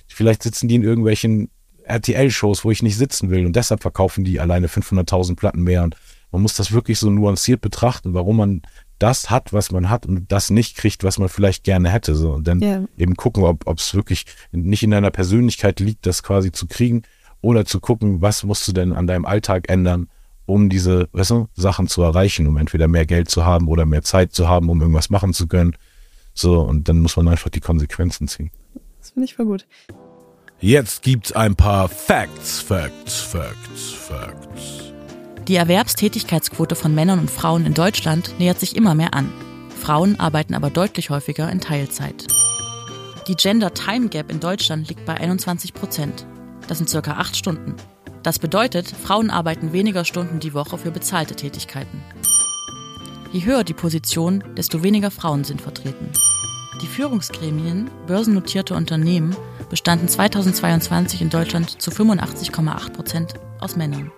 Vielleicht 0.08 0.44
sitzen 0.44 0.68
die 0.68 0.76
in 0.76 0.84
irgendwelchen 0.84 1.50
RTL-Shows, 1.86 2.66
wo 2.66 2.72
ich 2.72 2.84
nicht 2.84 2.98
sitzen 2.98 3.30
will 3.30 3.46
und 3.46 3.56
deshalb 3.56 3.82
verkaufen 3.82 4.24
die 4.26 4.40
alleine 4.40 4.68
500.000 4.68 5.36
Platten 5.38 5.64
mehr. 5.64 5.84
Und 5.84 5.96
man 6.32 6.42
muss 6.42 6.56
das 6.56 6.74
wirklich 6.74 7.00
so 7.00 7.10
nuanciert 7.10 7.62
betrachten, 7.62 8.14
warum 8.14 8.38
man 8.38 8.62
das 9.00 9.30
hat, 9.30 9.54
was 9.54 9.72
man 9.72 9.90
hat 9.90 10.06
und 10.06 10.30
das 10.32 10.50
nicht 10.50 10.76
kriegt, 10.76 11.04
was 11.04 11.18
man 11.18 11.30
vielleicht 11.30 11.64
gerne 11.64 11.90
hätte. 11.90 12.16
So. 12.16 12.34
Und 12.34 12.48
dann 12.48 12.60
Ja. 12.60 12.84
eben 12.98 13.16
gucken, 13.16 13.44
ob 13.44 13.80
es 13.80 13.94
wirklich 13.94 14.26
nicht 14.52 14.84
in 14.84 14.92
deiner 14.92 15.12
Persönlichkeit 15.12 15.80
liegt, 15.80 16.06
das 16.06 16.24
quasi 16.24 16.52
zu 16.52 16.68
kriegen 16.68 17.04
oder 17.48 17.64
zu 17.64 17.80
gucken, 17.80 18.22
was 18.22 18.44
musst 18.44 18.68
du 18.68 18.74
denn 18.74 18.92
an 18.92 19.08
deinem 19.08 19.26
Alltag 19.26 19.70
ändern, 19.70 20.10
um 20.46 20.68
diese 20.68 21.08
weißt 21.14 21.32
du, 21.32 21.48
Sachen 21.56 21.88
zu 21.88 22.02
erreichen, 22.02 22.46
um 22.46 22.58
entweder 22.58 22.90
mehr 22.90 23.06
Geld 23.06 23.30
zu 23.30 23.46
haben 23.46 23.70
oder 23.70 23.86
mehr 23.86 24.02
Zeit 24.02 24.34
zu 24.34 24.50
haben, 24.50 24.70
um 24.70 24.82
irgendwas 24.82 25.10
machen 25.10 25.34
zu 25.34 25.48
können. 25.48 25.78
So, 26.34 26.60
und 26.60 26.90
dann 26.90 27.00
muss 27.00 27.16
man 27.16 27.30
einfach 27.30 27.50
die 27.50 27.62
Konsequenzen 27.62 28.28
ziehen. 28.28 28.52
Das 29.00 29.12
finde 29.12 29.24
ich 29.24 29.36
voll 29.36 29.46
gut. 29.46 29.66
Jetzt 30.60 31.04
gibt's 31.04 31.32
ein 31.32 31.56
paar 31.56 31.88
Facts, 31.88 32.60
Facts, 32.60 33.22
Facts, 33.22 33.94
Facts. 33.94 34.92
Die 35.48 35.56
Erwerbstätigkeitsquote 35.56 36.76
von 36.76 36.94
Männern 36.94 37.20
und 37.20 37.32
Frauen 37.32 37.66
in 37.66 37.74
Deutschland 37.74 38.38
nähert 38.40 38.60
sich 38.60 38.76
immer 38.76 38.94
mehr 38.94 39.14
an. 39.14 39.32
Frauen 39.70 40.20
arbeiten 40.20 40.54
aber 40.54 40.70
deutlich 40.70 41.12
häufiger 41.12 41.50
in 41.50 41.62
Teilzeit. 41.62 42.28
Die 43.30 43.36
Gender 43.36 43.74
Time 43.74 44.10
Gap 44.10 44.30
in 44.30 44.42
Deutschland 44.42 44.90
liegt 44.90 45.06
bei 45.06 45.14
21 45.14 45.74
Prozent. 45.74 46.26
Das 46.68 46.78
sind 46.78 46.90
circa 46.90 47.14
acht 47.14 47.36
Stunden. 47.36 47.76
Das 48.24 48.40
bedeutet, 48.40 48.88
Frauen 48.88 49.30
arbeiten 49.30 49.74
weniger 49.74 50.04
Stunden 50.04 50.40
die 50.40 50.54
Woche 50.54 50.78
für 50.78 50.92
bezahlte 50.92 51.36
Tätigkeiten. 51.36 52.04
Je 53.32 53.46
höher 53.46 53.64
die 53.64 53.74
Position, 53.74 54.44
desto 54.56 54.84
weniger 54.84 55.12
Frauen 55.12 55.44
sind 55.44 55.62
vertreten. 55.62 56.10
Die 56.82 56.88
Führungsgremien 56.88 57.90
börsennotierte 58.06 58.76
Unternehmen 58.76 59.36
bestanden 59.70 60.08
2022 60.08 61.22
in 61.22 61.30
Deutschland 61.30 61.82
zu 61.82 61.92
85,8 61.92 62.94
Prozent 62.94 63.34
aus 63.60 63.76
Männern. 63.76 64.12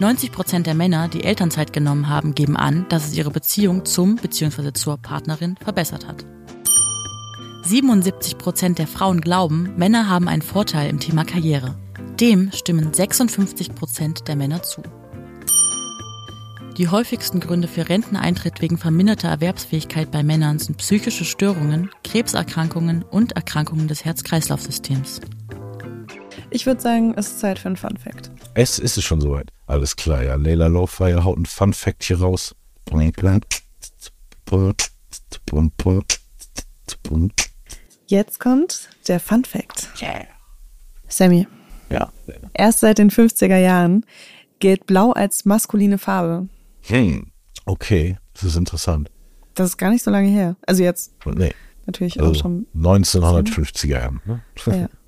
90 0.00 0.32
Prozent 0.32 0.66
der 0.66 0.74
Männer, 0.74 1.08
die 1.08 1.24
Elternzeit 1.24 1.72
genommen 1.72 2.08
haben, 2.08 2.34
geben 2.34 2.56
an, 2.56 2.84
dass 2.88 3.06
es 3.06 3.16
ihre 3.16 3.30
Beziehung 3.30 3.84
zum 3.84 4.16
bzw. 4.16 4.72
zur 4.72 4.98
Partnerin 4.98 5.56
verbessert 5.62 6.06
hat. 6.06 6.24
77 7.66 8.36
Prozent 8.36 8.78
der 8.78 8.86
Frauen 8.86 9.22
glauben, 9.22 9.72
Männer 9.78 10.06
haben 10.10 10.28
einen 10.28 10.42
Vorteil 10.42 10.90
im 10.90 11.00
Thema 11.00 11.24
Karriere. 11.24 11.74
Dem 12.20 12.52
stimmen 12.52 12.92
56 12.92 13.74
Prozent 13.74 14.28
der 14.28 14.36
Männer 14.36 14.62
zu. 14.62 14.82
Die 16.76 16.88
häufigsten 16.88 17.40
Gründe 17.40 17.66
für 17.66 17.88
Renteneintritt 17.88 18.60
wegen 18.60 18.76
verminderter 18.76 19.28
Erwerbsfähigkeit 19.28 20.10
bei 20.10 20.22
Männern 20.22 20.58
sind 20.58 20.76
psychische 20.76 21.24
Störungen, 21.24 21.90
Krebserkrankungen 22.02 23.02
und 23.02 23.32
Erkrankungen 23.32 23.88
des 23.88 24.04
Herz-Kreislauf-Systems. 24.04 25.22
Ich 26.50 26.66
würde 26.66 26.82
sagen, 26.82 27.14
es 27.16 27.28
ist 27.28 27.40
Zeit 27.40 27.58
für 27.58 27.68
einen 27.68 27.76
Fun 27.76 27.96
Fact. 27.96 28.30
Es 28.52 28.78
ist 28.78 28.98
es 28.98 29.04
schon 29.04 29.22
soweit. 29.22 29.50
Alles 29.66 29.96
klar, 29.96 30.22
ja. 30.22 30.34
Leila 30.34 30.66
Lowfire 30.66 31.24
haut 31.24 31.38
ein 31.38 31.46
Fun 31.46 31.72
Fact 31.72 32.04
hier 32.04 32.20
raus. 32.20 32.54
Jetzt 38.06 38.40
kommt 38.40 38.88
der 39.08 39.20
Fun 39.20 39.44
Fact. 39.44 39.88
Sammy, 41.08 41.46
Ja. 41.90 42.10
erst 42.54 42.80
seit 42.80 42.98
den 42.98 43.10
50er 43.10 43.56
Jahren 43.58 44.04
gilt 44.58 44.86
Blau 44.86 45.12
als 45.12 45.44
maskuline 45.44 45.98
Farbe. 45.98 46.48
Hm. 46.82 47.30
Okay, 47.66 48.18
das 48.34 48.44
ist 48.44 48.56
interessant. 48.56 49.10
Das 49.54 49.68
ist 49.70 49.76
gar 49.78 49.90
nicht 49.90 50.02
so 50.02 50.10
lange 50.10 50.28
her. 50.28 50.56
Also 50.66 50.82
jetzt 50.82 51.14
Nee, 51.24 51.52
natürlich 51.86 52.20
auch 52.20 52.26
also 52.28 52.40
schon. 52.40 52.66
1950er 52.76 53.86
Jahren. 53.88 54.20
Ne? 54.24 54.42
Ja. 54.66 54.88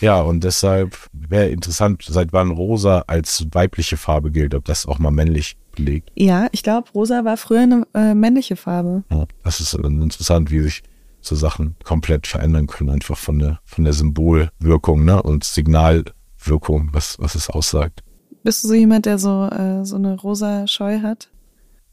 Ja, 0.00 0.20
und 0.20 0.42
deshalb 0.44 0.98
wäre 1.12 1.48
interessant, 1.48 2.04
seit 2.06 2.32
wann 2.32 2.50
rosa 2.50 3.04
als 3.06 3.46
weibliche 3.52 3.96
Farbe 3.96 4.32
gilt, 4.32 4.54
ob 4.54 4.64
das 4.64 4.86
auch 4.86 4.98
mal 4.98 5.12
männlich 5.12 5.56
belegt. 5.74 6.10
ja, 6.16 6.48
ich 6.50 6.62
glaube, 6.64 6.90
rosa 6.90 7.24
war 7.24 7.36
früher 7.36 7.60
eine 7.60 7.86
äh, 7.94 8.12
männliche 8.12 8.56
Farbe. 8.56 9.04
Ja, 9.10 9.24
das 9.44 9.60
ist 9.60 9.72
dann 9.72 10.02
interessant, 10.02 10.50
wie 10.50 10.60
sich 10.60 10.82
so 11.26 11.36
Sachen 11.36 11.76
komplett 11.84 12.26
verändern 12.26 12.66
können, 12.66 12.90
einfach 12.90 13.16
von 13.16 13.38
der, 13.38 13.60
von 13.64 13.84
der 13.84 13.92
Symbolwirkung 13.92 15.04
ne? 15.04 15.22
und 15.22 15.44
Signalwirkung, 15.44 16.90
was, 16.92 17.18
was 17.18 17.34
es 17.34 17.50
aussagt. 17.50 18.02
Bist 18.42 18.64
du 18.64 18.68
so 18.68 18.74
jemand, 18.74 19.06
der 19.06 19.18
so, 19.18 19.48
äh, 19.50 19.84
so 19.84 19.96
eine 19.96 20.20
rosa 20.20 20.66
Scheu 20.66 21.00
hat? 21.00 21.30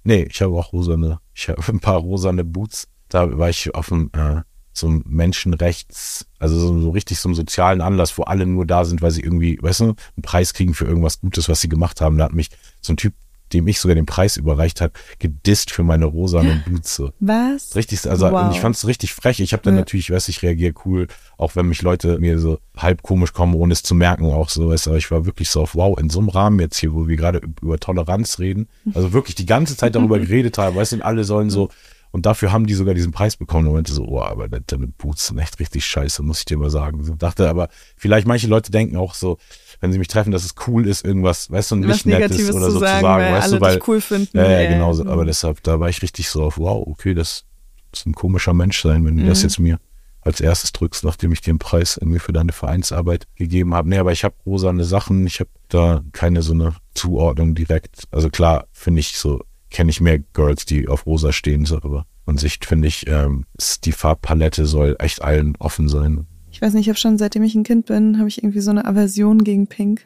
Nee, 0.04 0.28
ich 0.30 0.42
habe 0.42 0.54
auch 0.58 0.74
rosane, 0.74 1.20
ich 1.34 1.48
habe 1.48 1.62
ein 1.68 1.80
paar 1.80 1.98
rosane 1.98 2.44
Boots. 2.44 2.88
Da 3.08 3.38
war 3.38 3.50
ich 3.50 3.74
auf 3.76 3.92
einem 3.92 4.10
äh, 4.14 4.42
so 4.74 4.88
einem 4.88 5.04
Menschenrechts, 5.06 6.26
also 6.40 6.58
so, 6.58 6.80
so 6.80 6.90
richtig 6.92 7.20
so 7.20 7.30
einem 7.30 7.36
sozialen 7.36 7.82
Anlass, 7.82 8.18
wo 8.18 8.24
alle 8.24 8.46
nur 8.46 8.66
da 8.66 8.86
sind, 8.86 9.02
weil 9.02 9.12
sie 9.12 9.22
irgendwie, 9.22 9.60
weißt 9.62 9.82
du, 9.82 9.84
einen 9.86 9.96
Preis 10.22 10.54
kriegen 10.54 10.74
für 10.74 10.86
irgendwas 10.86 11.20
Gutes, 11.20 11.50
was 11.50 11.62
sie 11.62 11.70
gemacht 11.70 12.02
haben. 12.02 12.18
Da 12.18 12.26
hat 12.26 12.34
mich 12.34 12.50
so 12.82 12.94
ein 12.94 12.98
Typ, 12.98 13.14
dem 13.54 13.68
ich 13.68 13.80
sogar 13.80 13.96
den 13.96 14.06
Preis 14.06 14.38
überreicht 14.38 14.82
habe, 14.82 14.94
gedisst 15.20 15.72
für 15.72 15.84
meine 15.84 16.06
rosanen 16.06 16.62
Boots. 16.66 16.96
So. 16.96 17.12
Was? 17.20 17.76
Richtig, 17.76 18.10
also 18.10 18.30
Wow. 18.32 18.52
ich 18.52 18.60
fand 18.60 18.76
es 18.76 18.88
richtig 18.88 19.14
frech. 19.14 19.40
Ich 19.40 19.54
habe 19.54 19.64
dann 19.64 19.74
Ja. 19.76 19.82
natürlich, 19.82 20.12
weiß 20.12 20.28
ich, 20.30 20.42
reagiere 20.44 20.74
cool, 20.86 21.08
auch 21.38 21.56
wenn 21.56 21.68
mich 21.68 21.82
Leute 21.82 22.20
mir 22.20 22.40
so 22.40 22.60
halb 22.78 23.02
komisch 23.04 23.34
kommen, 23.34 23.54
ohne 23.56 23.74
es 23.74 23.84
zu 23.84 23.96
merken, 23.96 24.26
auch 24.26 24.50
so, 24.50 24.70
weißt 24.70 24.86
du, 24.86 24.90
aber 24.92 24.98
ich 24.98 25.12
war 25.12 25.26
wirklich 25.26 25.50
so 25.50 25.62
auf, 25.62 25.76
wow, 25.76 25.98
in 26.00 26.10
so 26.10 26.20
einem 26.20 26.30
Rahmen 26.30 26.60
jetzt 26.60 26.78
hier, 26.78 26.94
wo 26.94 27.08
wir 27.08 27.16
gerade 27.18 27.42
über 27.62 27.80
Toleranz 27.80 28.40
reden, 28.40 28.68
also 28.94 29.14
wirklich 29.14 29.36
die 29.36 29.46
ganze 29.46 29.76
Zeit 29.78 29.96
darüber 29.96 30.20
geredet 30.20 30.58
haben, 30.58 30.76
weißt 30.76 30.94
du, 30.94 31.06
alle 31.06 31.24
sollen 31.24 31.50
so, 31.50 31.70
und 32.14 32.26
dafür 32.26 32.52
haben 32.52 32.68
die 32.68 32.74
sogar 32.74 32.94
diesen 32.94 33.14
Preis 33.14 33.38
bekommen 33.38 33.68
und 33.68 33.74
meinte 33.74 33.94
so, 33.94 34.04
oh, 34.06 34.20
aber 34.22 34.50
deine 34.50 34.88
Boots 34.88 35.28
sind 35.28 35.38
echt 35.40 35.60
richtig 35.62 35.86
scheiße, 35.86 36.22
muss 36.24 36.40
ich 36.40 36.46
dir 36.46 36.58
mal 36.58 36.70
sagen. 36.70 37.02
So, 37.06 37.16
dachte 37.16 37.48
aber, 37.50 37.70
vielleicht 37.96 38.28
manche 38.28 38.48
Leute 38.48 38.70
denken 38.70 38.98
auch 38.98 39.14
so, 39.14 39.38
wenn 39.82 39.92
sie 39.92 40.00
mich 40.00 40.08
treffen, 40.08 40.32
dass 40.32 40.46
es 40.46 40.54
cool 40.68 40.88
ist, 40.88 41.04
irgendwas, 41.04 41.52
weißt 41.52 41.72
du, 41.72 41.76
Was 41.82 41.86
nicht 41.86 42.06
Nettes 42.06 42.38
Negatives 42.38 42.56
oder 42.56 42.66
zu 42.68 42.72
so 42.72 42.80
zu 42.80 42.86
sagen, 42.86 43.04
weil 43.08 43.34
weißt 43.34 43.44
alle 43.44 43.56
du, 43.60 43.62
weil, 43.62 43.76
dich 43.80 43.88
cool 43.88 44.00
finden. 44.02 44.38
ja, 44.38 44.50
ja, 44.62 44.70
genau 44.70 44.94
so. 44.94 45.06
Aber 45.06 45.26
deshalb, 45.26 45.62
da 45.64 45.80
war 45.80 45.90
ich 45.90 46.02
richtig 46.02 46.30
so 46.30 46.44
auf, 46.44 46.58
wow, 46.58 46.86
okay, 46.88 47.14
das 47.14 47.46
ist 47.92 48.06
ein 48.06 48.14
komischer 48.14 48.54
Mensch 48.54 48.82
sein, 48.82 49.04
wenn 49.06 49.18
du 49.18 49.26
das 49.26 49.40
Mhm. 49.40 49.44
jetzt 49.44 49.60
mir 49.60 49.80
als 50.22 50.40
erstes 50.40 50.72
drückst, 50.72 51.04
nachdem 51.04 51.32
ich 51.32 51.42
dir 51.42 51.50
einen 51.50 51.60
Preis 51.60 51.98
irgendwie 51.98 52.20
für 52.20 52.32
deine 52.32 52.52
Vereinsarbeit 52.52 53.26
gegeben 53.36 53.74
habe. 53.74 53.90
Nee, 53.90 53.98
aber 53.98 54.12
ich 54.12 54.24
habe 54.24 54.36
rosane 54.46 54.84
Sachen, 54.84 55.26
ich 55.26 55.40
habe 55.40 55.50
da 55.68 56.04
keine 56.12 56.44
so 56.44 56.54
eine 56.54 56.76
Zuordnung 56.94 57.56
direkt. 57.56 58.04
Also 58.12 58.30
klar, 58.30 58.68
finde 58.72 59.00
ich 59.00 59.18
so, 59.18 59.42
kenne 59.72 59.90
ich 59.90 60.00
mehr 60.00 60.20
Girls, 60.20 60.66
die 60.66 60.88
auf 60.88 61.08
rosa 61.08 61.32
stehen, 61.32 61.66
so, 61.66 61.78
aber 61.78 62.06
an 62.28 62.38
sich 62.38 62.60
finde 62.64 62.88
ich, 62.88 63.08
ähm, 63.08 63.46
die 63.84 63.92
Farbpalette 63.92 64.68
soll 64.68 64.96
echt 65.00 65.24
allen 65.24 65.56
offen 65.58 65.90
sein. 65.90 66.28
Ich 66.52 66.62
weiß 66.62 66.74
nicht, 66.74 66.82
ich 66.84 66.90
habe 66.90 66.98
schon 67.00 67.18
seitdem 67.18 67.44
ich 67.44 67.56
ein 67.56 67.64
Kind 67.64 67.86
bin, 67.86 68.18
habe 68.20 68.28
ich 68.28 68.40
irgendwie 68.44 68.60
so 68.62 68.72
eine 68.72 68.86
Aversion 68.86 69.44
gegen 69.44 69.68
Pink. 69.68 70.06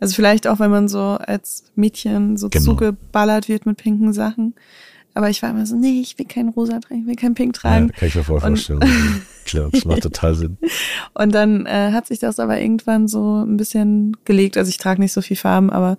Also 0.00 0.14
vielleicht 0.14 0.46
auch, 0.46 0.58
wenn 0.58 0.70
man 0.70 0.88
so 0.88 1.00
als 1.00 1.64
Mädchen 1.74 2.36
so 2.36 2.48
Genau. 2.48 2.64
zugeballert 2.64 3.48
wird 3.48 3.66
mit 3.66 3.76
pinken 3.78 4.12
Sachen. 4.12 4.54
Aber 5.14 5.30
ich 5.30 5.42
war 5.42 5.48
immer 5.50 5.64
so, 5.64 5.76
nee, 5.76 6.00
ich 6.00 6.18
will 6.18 6.26
kein 6.26 6.50
Rosa 6.50 6.78
tragen, 6.80 7.00
ich 7.02 7.06
will 7.06 7.14
kein 7.16 7.32
Pink 7.34 7.56
Ja, 7.56 7.60
tragen. 7.70 7.92
kann 7.92 8.08
ich 8.08 8.14
mir 8.14 8.22
voll 8.24 8.40
vorstellen. 8.40 8.80
Klar, 9.46 9.70
das 9.72 9.84
macht 9.86 10.02
total 10.02 10.34
Sinn. 10.34 10.58
Und 11.14 11.32
dann 11.34 11.64
äh, 11.64 11.92
hat 11.92 12.06
sich 12.06 12.18
das 12.18 12.38
aber 12.38 12.60
irgendwann 12.60 13.08
so 13.08 13.42
ein 13.44 13.56
bisschen 13.56 14.16
gelegt. 14.26 14.58
Also 14.58 14.68
ich 14.68 14.76
trage 14.76 15.00
nicht 15.00 15.12
so 15.12 15.22
viel 15.22 15.36
Farben, 15.38 15.70
aber 15.70 15.96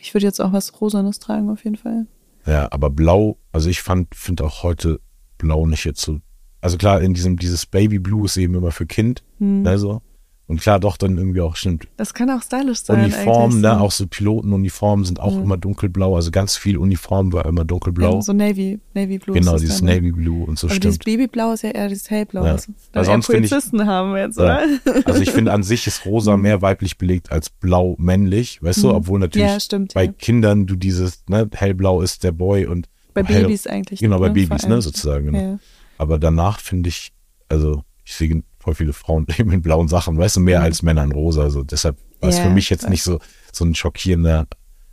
ich 0.00 0.12
würde 0.14 0.26
jetzt 0.26 0.40
auch 0.40 0.52
was 0.52 0.80
Rosanes 0.80 1.20
tragen 1.20 1.50
auf 1.50 1.62
jeden 1.64 1.76
Fall. 1.76 2.06
Ja, 2.46 2.66
aber 2.72 2.90
blau, 2.90 3.36
also 3.52 3.68
ich 3.68 3.82
fand, 3.82 4.12
finde 4.14 4.42
auch 4.44 4.62
heute 4.64 4.98
blau 5.36 5.66
nicht 5.66 5.84
jetzt 5.84 6.00
so. 6.00 6.18
Also 6.60 6.76
klar, 6.76 7.00
in 7.00 7.14
diesem, 7.14 7.36
dieses 7.38 7.66
Baby 7.66 7.98
Blue 7.98 8.24
ist 8.24 8.36
eben 8.36 8.54
immer 8.54 8.72
für 8.72 8.86
Kind, 8.86 9.22
Hm. 9.38 9.62
ne, 9.62 9.78
so. 9.78 10.02
Und 10.46 10.62
klar, 10.62 10.80
doch 10.80 10.96
dann 10.96 11.18
irgendwie 11.18 11.42
auch 11.42 11.56
stimmt. 11.56 11.88
Das 11.98 12.14
kann 12.14 12.30
auch 12.30 12.40
stylisch 12.40 12.78
sein. 12.80 13.04
Uniformen, 13.04 13.60
ne, 13.60 13.78
auch 13.82 13.90
so 13.92 14.06
Pilotenuniformen 14.06 15.04
sind 15.04 15.20
auch 15.20 15.34
Mhm. 15.36 15.42
immer 15.42 15.56
dunkelblau. 15.58 16.16
Also 16.16 16.30
ganz 16.30 16.56
viel 16.56 16.78
Uniform 16.78 17.34
war 17.34 17.44
immer 17.44 17.66
dunkelblau. 17.66 18.14
Ja, 18.14 18.22
so 18.22 18.32
Navy, 18.32 18.80
Navy 18.94 19.18
Blue. 19.18 19.38
genau, 19.38 19.58
dieses 19.58 19.76
dann, 19.80 19.86
ne? 19.88 19.96
Navy 19.96 20.10
Blue 20.12 20.46
und 20.46 20.58
so 20.58 20.66
Aber 20.68 20.78
dieses 20.78 20.94
stimmt. 20.94 21.04
Babyblau 21.04 21.52
ist 21.52 21.62
ja 21.64 21.70
eher 21.72 21.88
dieses 21.90 22.08
Hellblau. 22.08 22.46
Ja. 22.46 22.52
Also, 22.52 22.72
Weil 22.94 23.02
eher 23.02 23.04
sonst 23.04 23.26
find 23.26 23.44
ich- 23.44 23.50
Polizisten 23.50 23.86
haben 23.86 24.14
wir 24.14 24.22
jetzt, 24.22 24.38
Ja. 24.38 24.44
oder? 24.44 25.02
Also 25.04 25.20
ich 25.20 25.30
finde 25.32 25.52
an 25.52 25.62
sich 25.62 25.86
ist 25.86 26.06
rosa 26.06 26.38
mehr 26.38 26.62
weiblich 26.62 26.96
belegt 26.96 27.30
als 27.30 27.50
blau 27.50 27.94
männlich, 27.98 28.62
weißt 28.62 28.82
du, 28.84 28.88
Mhm. 28.88 28.94
obwohl 28.94 29.18
natürlich 29.20 29.48
Ja, 29.48 29.60
stimmt, 29.60 29.92
bei 29.92 30.04
ja. 30.04 30.12
Kindern 30.12 30.66
du 30.66 30.76
dieses, 30.76 31.24
ne, 31.28 31.46
hellblau 31.52 32.00
ist 32.00 32.24
der 32.24 32.32
Boy 32.32 32.64
und 32.64 32.88
Bei 33.12 33.22
hell, 33.22 33.42
Babys 33.42 33.66
eigentlich. 33.66 34.00
Genau, 34.00 34.18
bei 34.18 34.28
ne, 34.28 34.32
Babys, 34.46 34.66
ne, 34.66 34.80
sozusagen. 34.80 35.26
Genau. 35.26 35.58
Aber 35.98 36.18
danach 36.18 36.60
finde 36.60 36.88
ich, 36.88 37.12
also 37.48 37.82
ich 38.04 38.14
sehe 38.14 38.42
voll 38.60 38.74
viele 38.74 38.92
Frauen 38.92 39.26
eben 39.38 39.52
in 39.52 39.62
blauen 39.62 39.88
Sachen, 39.88 40.16
weißt 40.16 40.36
du, 40.36 40.40
mehr 40.40 40.60
Mhm. 40.60 40.64
als 40.64 40.82
Männer 40.82 41.02
in 41.04 41.12
rosa. 41.12 41.42
Also 41.42 41.62
deshalb 41.64 41.96
war 42.20 42.30
es 42.30 42.36
Ja, 42.38 42.44
für 42.44 42.50
mich 42.50 42.70
jetzt 42.70 42.88
nicht 42.88 43.02
so, 43.02 43.18
so 43.52 43.64
ein 43.64 43.74
schockierender 43.74 44.46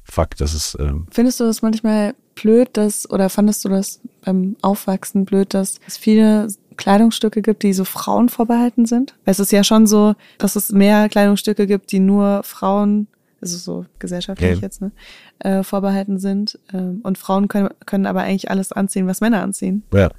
Fakt, 0.04 0.40
dass 0.42 0.54
es, 0.54 0.78
ähm, 0.80 1.08
Findest 1.12 1.40
du 1.40 1.46
das 1.46 1.62
manchmal 1.64 2.14
blöd, 2.36 2.70
dass, 2.74 3.10
oder 3.10 3.30
fandest 3.30 3.66
du 3.66 3.70
das 3.70 4.02
beim 4.24 4.56
Aufwachsen 4.62 5.26
blöd, 5.26 5.54
dass 5.56 5.80
es 5.88 5.98
viele 5.98 6.48
Kleidungsstücke 6.78 7.42
gibt, 7.42 7.64
die 7.64 7.74
so 7.74 7.86
Frauen 7.86 8.30
vorbehalten 8.30 8.86
sind? 8.86 9.16
Weil 9.26 9.32
es 9.32 9.40
ist 9.40 9.52
ja 9.52 9.64
schon 9.64 9.88
so, 9.88 10.14
dass 10.38 10.56
es 10.56 10.72
mehr 10.72 11.10
Kleidungsstücke 11.10 11.66
gibt, 11.66 11.92
die 11.92 12.00
nur 12.00 12.44
Frauen, 12.44 13.08
also 13.42 13.58
so 13.58 13.86
gesellschaftlich 13.98 14.58
Ja. 14.58 14.62
jetzt, 14.62 14.82
ne, 14.82 14.92
äh, 15.40 15.64
vorbehalten 15.64 16.20
sind. 16.20 16.60
Ähm, 16.72 17.00
und 17.02 17.18
Frauen 17.18 17.48
können, 17.48 17.70
können 17.88 18.06
aber 18.06 18.22
eigentlich 18.22 18.52
alles 18.52 18.72
anziehen, 18.74 19.08
was 19.08 19.22
Männer 19.22 19.42
anziehen. 19.42 19.84
ja. 19.94 20.12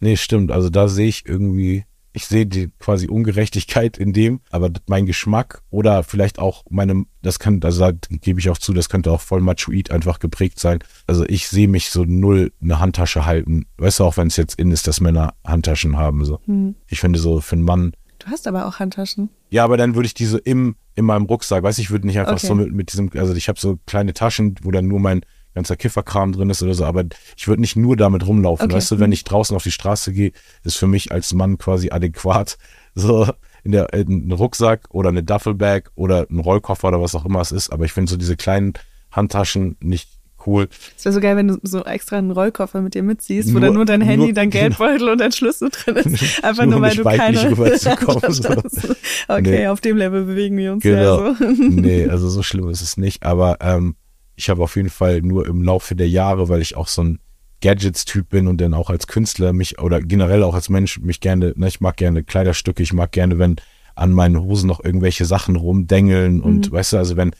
Nee, 0.00 0.16
stimmt. 0.16 0.50
Also 0.52 0.68
da 0.70 0.88
sehe 0.88 1.08
ich 1.08 1.26
irgendwie, 1.26 1.84
ich 2.12 2.26
sehe 2.26 2.46
die 2.46 2.70
quasi 2.78 3.08
Ungerechtigkeit 3.08 3.98
in 3.98 4.12
dem, 4.12 4.40
aber 4.50 4.70
mein 4.86 5.06
Geschmack 5.06 5.62
oder 5.70 6.02
vielleicht 6.02 6.38
auch 6.38 6.64
meine, 6.70 7.04
das 7.22 7.38
kann, 7.38 7.60
also 7.62 7.90
da 7.90 7.98
gebe 8.08 8.40
ich 8.40 8.50
auch 8.50 8.58
zu, 8.58 8.72
das 8.72 8.88
könnte 8.88 9.10
auch 9.10 9.20
voll 9.20 9.40
machoid 9.40 9.90
einfach 9.90 10.18
geprägt 10.18 10.58
sein. 10.60 10.78
Also 11.06 11.24
ich 11.26 11.48
sehe 11.48 11.68
mich 11.68 11.90
so 11.90 12.04
null 12.04 12.52
eine 12.60 12.80
Handtasche 12.80 13.26
halten. 13.26 13.66
Weißt 13.76 14.00
du, 14.00 14.04
auch 14.04 14.16
wenn 14.16 14.28
es 14.28 14.36
jetzt 14.36 14.58
in 14.58 14.70
ist, 14.70 14.86
dass 14.86 15.00
Männer 15.00 15.34
Handtaschen 15.44 15.96
haben, 15.96 16.24
so. 16.24 16.40
Hm. 16.46 16.74
Ich 16.88 17.00
finde 17.00 17.18
so 17.18 17.40
für 17.40 17.56
einen 17.56 17.64
Mann, 17.64 17.92
Du 18.18 18.26
hast 18.26 18.48
aber 18.48 18.66
auch 18.66 18.78
Handtaschen. 18.80 19.30
Ja, 19.50 19.64
aber 19.64 19.76
dann 19.76 19.94
würde 19.94 20.06
ich 20.06 20.14
diese 20.14 20.38
im, 20.38 20.76
in 20.96 21.04
meinem 21.04 21.26
Rucksack, 21.26 21.62
weiß 21.62 21.78
ich, 21.78 21.90
würde 21.90 22.06
nicht 22.06 22.18
einfach 22.18 22.32
Okay. 22.32 22.46
so 22.48 22.54
mit, 22.54 22.72
mit 22.72 22.92
diesem, 22.92 23.10
also 23.14 23.32
ich 23.34 23.48
habe 23.48 23.60
so 23.60 23.78
kleine 23.86 24.12
Taschen, 24.12 24.56
wo 24.62 24.70
dann 24.70 24.88
nur 24.88 25.00
mein 25.00 25.22
ganzer 25.58 25.76
Kifferkram 25.76 26.32
drin 26.32 26.50
ist 26.50 26.62
oder 26.62 26.74
so, 26.74 26.84
aber 26.84 27.04
ich 27.36 27.48
würde 27.48 27.60
nicht 27.60 27.76
nur 27.76 27.96
damit 27.96 28.26
rumlaufen. 28.26 28.66
Okay. 28.66 28.76
Weißt 28.76 28.90
du, 28.92 28.98
wenn 29.00 29.12
ich 29.12 29.24
draußen 29.24 29.54
auf 29.56 29.62
die 29.64 29.70
Straße 29.72 30.12
gehe, 30.12 30.32
ist 30.64 30.76
für 30.76 30.86
mich 30.86 31.10
als 31.12 31.34
Mann 31.34 31.58
quasi 31.58 31.90
adäquat, 31.90 32.56
so 32.94 33.26
in 33.64 33.72
der 33.72 33.92
in 33.92 34.28
ein 34.28 34.32
Rucksack 34.32 34.88
oder 34.90 35.08
eine 35.10 35.22
Duffelbag 35.22 35.90
oder 35.96 36.26
ein 36.30 36.38
Rollkoffer 36.38 36.88
oder 36.88 37.00
was 37.02 37.14
auch 37.14 37.24
immer 37.26 37.40
es 37.40 37.52
ist. 37.52 37.70
Aber 37.72 37.84
ich 37.84 37.92
finde 37.92 38.10
so 38.10 38.16
diese 38.16 38.36
kleinen 38.36 38.72
Handtaschen 39.12 39.76
nicht 39.80 40.08
cool. 40.46 40.68
Es 40.96 41.04
wäre 41.04 41.12
so 41.12 41.20
geil, 41.20 41.36
wenn 41.36 41.48
du 41.48 41.58
so 41.64 41.84
extra 41.84 42.16
einen 42.16 42.30
Rollkoffer 42.30 42.80
mit 42.80 42.94
dir 42.94 43.02
mitziehst, 43.02 43.48
wo 43.48 43.52
Nur- 43.54 43.60
dann 43.62 43.74
nur 43.74 43.84
dein 43.84 44.00
Handy, 44.00 44.26
nur- 44.26 44.32
dein 44.34 44.50
genau. 44.50 44.62
Geldbeutel 44.62 45.08
und 45.08 45.18
dein 45.20 45.32
Schlüssel 45.32 45.70
drin 45.70 45.96
ist. 46.14 46.44
Einfach 46.44 46.64
Nur 46.64 46.74
nur, 46.78 46.82
weil 46.82 46.96
du 46.96 47.02
keine... 47.02 47.50
okay, 49.28 49.40
Nee. 49.42 49.66
auf 49.66 49.80
dem 49.80 49.96
Level 49.96 50.24
bewegen 50.24 50.56
wir 50.56 50.72
uns 50.72 50.82
Genau. 50.84 51.26
ja 51.28 51.34
so. 51.34 51.44
nee, 51.54 52.06
also 52.08 52.28
so 52.28 52.42
schlimm 52.44 52.68
ist 52.70 52.82
es 52.82 52.96
nicht. 52.96 53.24
Aber 53.24 53.58
ähm, 53.60 53.96
ich 54.38 54.48
habe 54.48 54.62
auf 54.62 54.76
jeden 54.76 54.88
Fall 54.88 55.20
nur 55.20 55.46
im 55.46 55.62
Laufe 55.62 55.96
der 55.96 56.08
Jahre, 56.08 56.48
weil 56.48 56.62
ich 56.62 56.76
auch 56.76 56.86
so 56.86 57.02
ein 57.02 57.18
Gadgets-Typ 57.60 58.28
bin 58.28 58.46
und 58.46 58.60
dann 58.60 58.72
auch 58.72 58.88
als 58.88 59.08
Künstler 59.08 59.52
mich 59.52 59.80
oder 59.80 60.00
generell 60.00 60.44
auch 60.44 60.54
als 60.54 60.68
Mensch 60.68 61.00
mich 61.00 61.20
gerne, 61.20 61.54
ne, 61.56 61.66
ich 61.66 61.80
mag 61.80 61.96
gerne 61.96 62.22
Kleiderstücke, 62.22 62.82
ich 62.82 62.92
mag 62.92 63.10
gerne, 63.10 63.38
wenn 63.40 63.56
an 63.96 64.12
meinen 64.12 64.40
Hosen 64.40 64.68
noch 64.68 64.82
irgendwelche 64.82 65.24
Sachen 65.24 65.56
rumdengeln 65.56 66.40
und 66.40 66.70
weißt 66.70 66.92
du, 66.92 66.98
also 66.98 67.16
wenn 67.16 67.32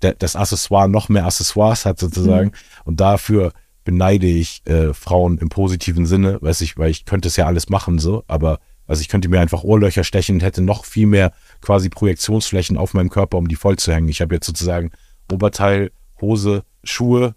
der, 0.00 0.14
das 0.14 0.34
Accessoire 0.34 0.88
noch 0.88 1.10
mehr 1.10 1.26
Accessoires 1.26 1.84
hat 1.84 1.98
sozusagen 1.98 2.52
und 2.84 3.00
dafür 3.00 3.52
beneide 3.84 4.26
ich 4.26 4.62
äh, 4.64 4.94
Frauen 4.94 5.36
im 5.36 5.50
positiven 5.50 6.06
Sinne, 6.06 6.38
weiß 6.40 6.62
ich, 6.62 6.78
weil 6.78 6.90
ich 6.90 7.04
könnte 7.04 7.28
es 7.28 7.36
ja 7.36 7.44
alles 7.44 7.68
machen 7.68 7.98
so, 7.98 8.24
aber 8.28 8.60
also 8.86 9.02
ich 9.02 9.08
könnte 9.08 9.28
mir 9.28 9.40
einfach 9.40 9.62
Ohrlöcher 9.62 10.04
stechen 10.04 10.36
und 10.36 10.42
hätte 10.42 10.62
noch 10.62 10.86
viel 10.86 11.06
mehr 11.06 11.32
quasi 11.60 11.90
Projektionsflächen 11.90 12.78
auf 12.78 12.94
meinem 12.94 13.10
Körper, 13.10 13.36
um 13.36 13.46
die 13.46 13.56
voll 13.56 13.76
zu 13.76 13.92
hängen. 13.92 14.08
Ich 14.08 14.22
habe 14.22 14.34
jetzt 14.34 14.46
sozusagen 14.46 14.90
Oberteil, 15.30 15.90
Hose, 16.20 16.62
Schuhe, 16.84 17.34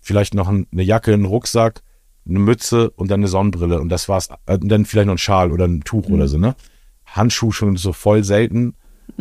vielleicht 0.00 0.34
noch 0.34 0.48
ein- 0.48 0.66
eine 0.72 0.82
Jacke, 0.82 1.12
einen 1.12 1.24
Rucksack, 1.24 1.82
eine 2.28 2.38
Mütze 2.38 2.90
und 2.90 3.10
dann 3.10 3.20
eine 3.20 3.28
Sonnenbrille 3.28 3.80
und 3.80 3.88
das 3.88 4.08
war's. 4.08 4.28
Äh, 4.46 4.54
Und 4.58 4.68
dann 4.68 4.84
vielleicht 4.84 5.06
noch 5.06 5.14
ein 5.14 5.18
Schal 5.18 5.52
oder 5.52 5.66
ein 5.66 5.80
Tuch 5.82 6.08
oder 6.08 6.28
so, 6.28 6.38
ne? 6.38 6.54
Handschuh 7.06 7.50
schon 7.52 7.76
so 7.76 7.92
voll 7.92 8.24
selten. 8.24 8.74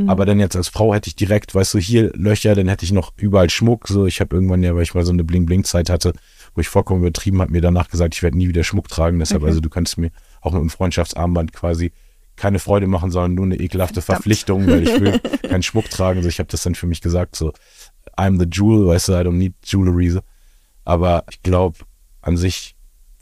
Aber 0.06 0.26
dann 0.28 0.40
jetzt 0.40 0.56
als 0.56 0.68
Frau 0.70 0.94
hätte 0.94 1.08
ich 1.08 1.16
direkt, 1.16 1.56
weißt 1.56 1.74
du, 1.74 1.80
hier 1.80 2.12
Löcher, 2.16 2.54
dann 2.54 2.68
hätte 2.68 2.86
ich 2.86 2.92
noch 2.92 3.12
überall 3.18 3.50
Schmuck. 3.50 3.88
So, 3.88 4.06
ich 4.06 4.22
habe 4.22 4.36
irgendwann 4.36 4.62
ja, 4.62 4.74
weil 4.76 4.84
ich 4.84 4.94
mal 4.94 5.04
so 5.04 5.12
eine 5.12 5.24
Bling-Bling-Zeit 5.24 5.90
hatte, 5.90 6.14
wo 6.54 6.62
ich 6.62 6.70
vollkommen 6.70 7.02
übertrieben 7.02 7.42
habe, 7.42 7.52
mir 7.52 7.60
danach 7.60 7.90
gesagt, 7.90 8.14
ich 8.14 8.22
werde 8.22 8.38
nie 8.38 8.48
wieder 8.48 8.64
Schmuck 8.64 8.88
tragen. 8.88 9.18
Deshalb, 9.18 9.42
Okay. 9.42 9.50
also 9.50 9.62
du 9.62 9.70
kannst 9.70 9.98
mir 9.98 10.12
auch 10.42 10.52
mit 10.52 10.62
einem 10.62 10.70
Freundschaftsarmband 10.70 11.54
quasi 11.54 11.92
keine 12.36 12.60
Freude 12.60 12.86
machen, 12.88 13.10
sondern 13.10 13.34
nur 13.34 13.46
eine 13.46 13.56
ekelhafte. 13.60 14.02
Verpflichtung, 14.04 14.68
weil 14.68 14.84
ich 14.84 15.00
will 15.02 15.20
keinen 15.50 15.64
Schmuck 15.64 15.90
tragen. 15.90 16.20
Also 16.20 16.30
ich 16.30 16.38
habe 16.40 16.48
das 16.50 16.62
dann 16.62 16.76
für 16.76 16.86
mich 16.88 17.02
gesagt, 17.02 17.36
so, 17.36 17.52
I'm 18.20 18.38
the 18.40 18.46
jewel, 18.52 18.88
weißt 18.88 19.08
du, 19.08 19.12
I 19.14 19.22
don't 19.24 19.32
need 19.38 19.54
jewelry. 19.64 20.20
Aber 20.86 21.24
ich 21.32 21.42
glaube, 21.44 21.78
an 22.22 22.36
sich 22.38 22.76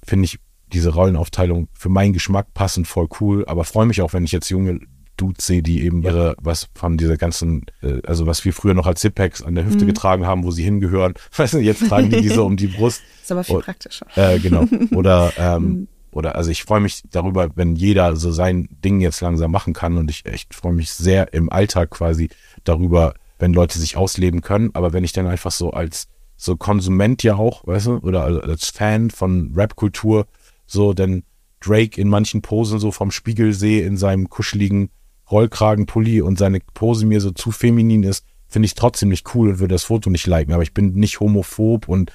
finde 0.06 0.26
ich 0.26 0.40
diese 0.74 0.90
Rollenaufteilung 0.94 1.68
für 1.74 1.90
meinen 1.90 2.14
Geschmack 2.14 2.54
passend 2.54 2.88
voll 2.88 3.08
cool, 3.22 3.46
aber 3.48 3.64
freue 3.64 3.86
mich 3.86 4.02
auch, 4.02 4.14
wenn 4.14 4.24
ich 4.26 4.32
jetzt 4.32 4.50
junge 4.50 4.80
Dudes 5.16 5.48
sehe, 5.48 5.64
die 5.64 5.82
eben 5.84 6.04
ihre, 6.04 6.36
was 6.40 6.68
von 6.76 6.98
dieser 6.98 7.18
ganzen, 7.18 7.66
äh, 7.82 8.02
also 8.06 8.28
was 8.28 8.44
wir 8.46 8.54
früher 8.54 8.74
noch 8.76 8.86
als 8.86 9.02
Zippacks 9.02 9.42
an 9.42 9.56
der 9.56 9.66
Hüfte 9.66 9.84
Mhm. 9.86 9.88
getragen 9.88 10.26
haben, 10.28 10.44
wo 10.44 10.52
sie 10.52 10.64
hingehören. 10.64 11.14
Weißt 11.36 11.54
du, 11.56 11.58
jetzt 11.60 11.88
tragen 11.88 12.10
die 12.12 12.22
die 12.22 12.30
so 12.30 12.46
um 12.46 12.56
die 12.58 12.68
Brust. 12.68 13.02
Ist 13.24 13.32
aber 13.32 13.44
viel 13.44 13.60
praktischer. 13.60 14.06
Äh, 14.16 14.40
genau. 14.40 14.66
Oder, 14.96 15.34
ähm, 15.38 15.64
Mhm. 15.64 15.88
oder 16.12 16.36
also 16.36 16.52
ich 16.52 16.64
freue 16.64 16.82
mich 16.82 17.02
darüber, 17.12 17.50
wenn 17.56 17.76
jeder 17.76 18.16
so 18.16 18.32
sein 18.32 18.68
Ding 18.84 19.00
jetzt 19.02 19.22
langsam 19.22 19.52
machen 19.52 19.74
kann 19.74 19.98
und 19.98 20.10
ich 20.12 20.26
echt 20.26 20.54
freue 20.54 20.74
mich 20.74 20.92
sehr 20.92 21.34
im 21.34 21.52
Alltag 21.52 21.90
quasi 21.92 22.30
darüber, 22.64 23.14
wenn 23.40 23.54
Leute 23.54 23.80
sich 23.80 23.98
ausleben 23.98 24.42
können. 24.42 24.72
Aber 24.74 24.94
wenn 24.94 25.04
ich 25.04 25.14
dann 25.14 25.28
einfach 25.28 25.52
so 25.52 25.72
als 25.72 26.08
so 26.36 26.56
Konsument 26.56 27.24
ja 27.24 27.36
auch, 27.36 27.66
weißt 27.66 27.88
du, 27.88 27.98
oder 27.98 28.24
als 28.24 28.70
Fan 28.70 29.10
von 29.10 29.54
Rap-Kultur, 29.56 30.28
so 30.66 30.94
dann 30.94 31.24
Drake 31.60 32.00
in 32.00 32.08
manchen 32.08 32.42
Posen 32.42 32.80
so 32.80 32.92
vom 32.92 33.12
Spiegel 33.12 33.54
sehe 33.54 33.86
in 33.86 33.98
seinem 33.98 34.30
kuscheligen 34.30 34.90
Rollkragenpulli 35.32 36.22
und 36.22 36.38
seine 36.38 36.60
Pose 36.74 37.06
mir 37.06 37.20
so 37.22 37.32
zu 37.32 37.52
feminin 37.52 38.04
ist, 38.04 38.26
finde 38.48 38.68
ich 38.68 38.76
trotzdem 38.76 39.10
nicht 39.10 39.34
cool 39.36 39.50
und 39.50 39.60
würde 39.60 39.76
das 39.76 39.84
Foto 39.84 40.10
nicht 40.10 40.28
liken. 40.28 40.54
Aber 40.54 40.64
ich 40.64 40.74
bin 40.74 40.94
nicht 40.94 41.20
homophob 41.20 41.90
und 41.90 42.12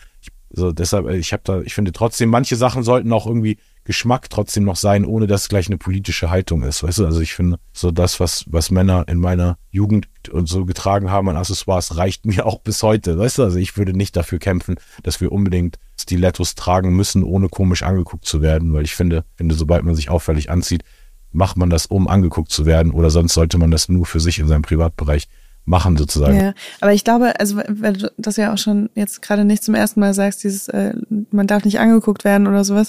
so 0.55 0.71
deshalb, 0.71 1.09
ich 1.09 1.33
habe 1.33 1.43
da, 1.45 1.61
ich 1.63 1.75
finde 1.75 1.93
trotzdem, 1.93 2.29
manche 2.29 2.57
Sachen 2.57 2.83
sollten 2.83 3.13
auch 3.13 3.27
irgendwie 3.27 3.57
Geschmack 3.85 4.29
trotzdem 4.31 4.65
noch 4.65 4.77
sein, 4.77 5.05
ohne 5.05 5.27
dass 5.27 5.43
es 5.43 5.49
gleich 5.49 5.67
eine 5.67 5.79
politische 5.79 6.31
Haltung 6.31 6.63
ist. 6.63 6.83
Weißt 6.83 6.99
du, 6.99 7.07
also 7.07 7.21
ich 7.21 7.33
finde, 7.33 7.59
so 7.73 7.91
das, 7.91 8.21
was, 8.21 8.45
was 8.49 8.71
Männer 8.71 9.07
in 9.09 9.19
meiner 9.19 9.57
Jugend 9.71 10.09
und 10.31 10.49
so 10.49 10.65
getragen 10.65 11.11
haben 11.11 11.29
an 11.29 11.37
Accessoires, 11.37 11.97
reicht 11.97 12.27
mir 12.27 12.47
auch 12.47 12.61
bis 12.61 12.83
heute. 12.83 13.19
Weißt 13.19 13.39
du, 13.39 13.45
also 13.45 13.59
ich 13.59 13.77
würde 13.77 13.93
nicht 13.93 14.15
dafür 14.15 14.39
kämpfen, 14.39 14.77
dass 15.03 15.21
wir 15.21 15.33
unbedingt 15.33 15.79
Stilettos 15.99 16.55
tragen 16.55 16.95
müssen, 16.95 17.25
ohne 17.25 17.49
komisch 17.49 17.83
angeguckt 17.83 18.27
zu 18.27 18.43
werden, 18.43 18.73
weil 18.73 18.85
ich 18.85 18.95
finde, 18.95 19.25
finde, 19.35 19.55
sobald 19.55 19.85
man 19.85 19.95
sich 19.95 20.11
auffällig 20.11 20.51
anzieht, 20.51 20.85
macht 21.33 21.57
man 21.57 21.71
das, 21.71 21.87
um 21.87 22.09
angeguckt 22.09 22.53
zu 22.53 22.67
werden, 22.67 22.93
oder 22.93 23.11
sonst 23.11 23.33
sollte 23.33 23.57
man 23.59 23.71
das 23.71 23.89
nur 23.89 24.05
für 24.05 24.21
sich 24.21 24.39
in 24.39 24.49
seinem 24.49 24.63
Privatbereich 24.63 25.29
machen 25.65 25.97
sozusagen. 25.97 26.39
Ja, 26.39 26.55
aber 26.81 26.93
ich 26.93 27.05
glaube, 27.05 27.39
also 27.39 27.59
weil 27.69 27.93
du 27.95 28.13
das 28.17 28.37
ja 28.37 28.53
auch 28.53 28.59
schon 28.59 28.91
jetzt 28.95 29.23
gerade 29.23 29.45
nicht 29.45 29.63
zum 29.63 29.75
ersten 29.75 30.01
Mal 30.01 30.13
sagst, 30.13 30.43
dieses 30.43 30.69
äh, 30.69 30.95
man 31.31 31.47
darf 31.47 31.65
nicht 31.65 31.79
angeguckt 31.79 32.25
werden 32.25 32.47
oder 32.47 32.65
sowas, 32.65 32.89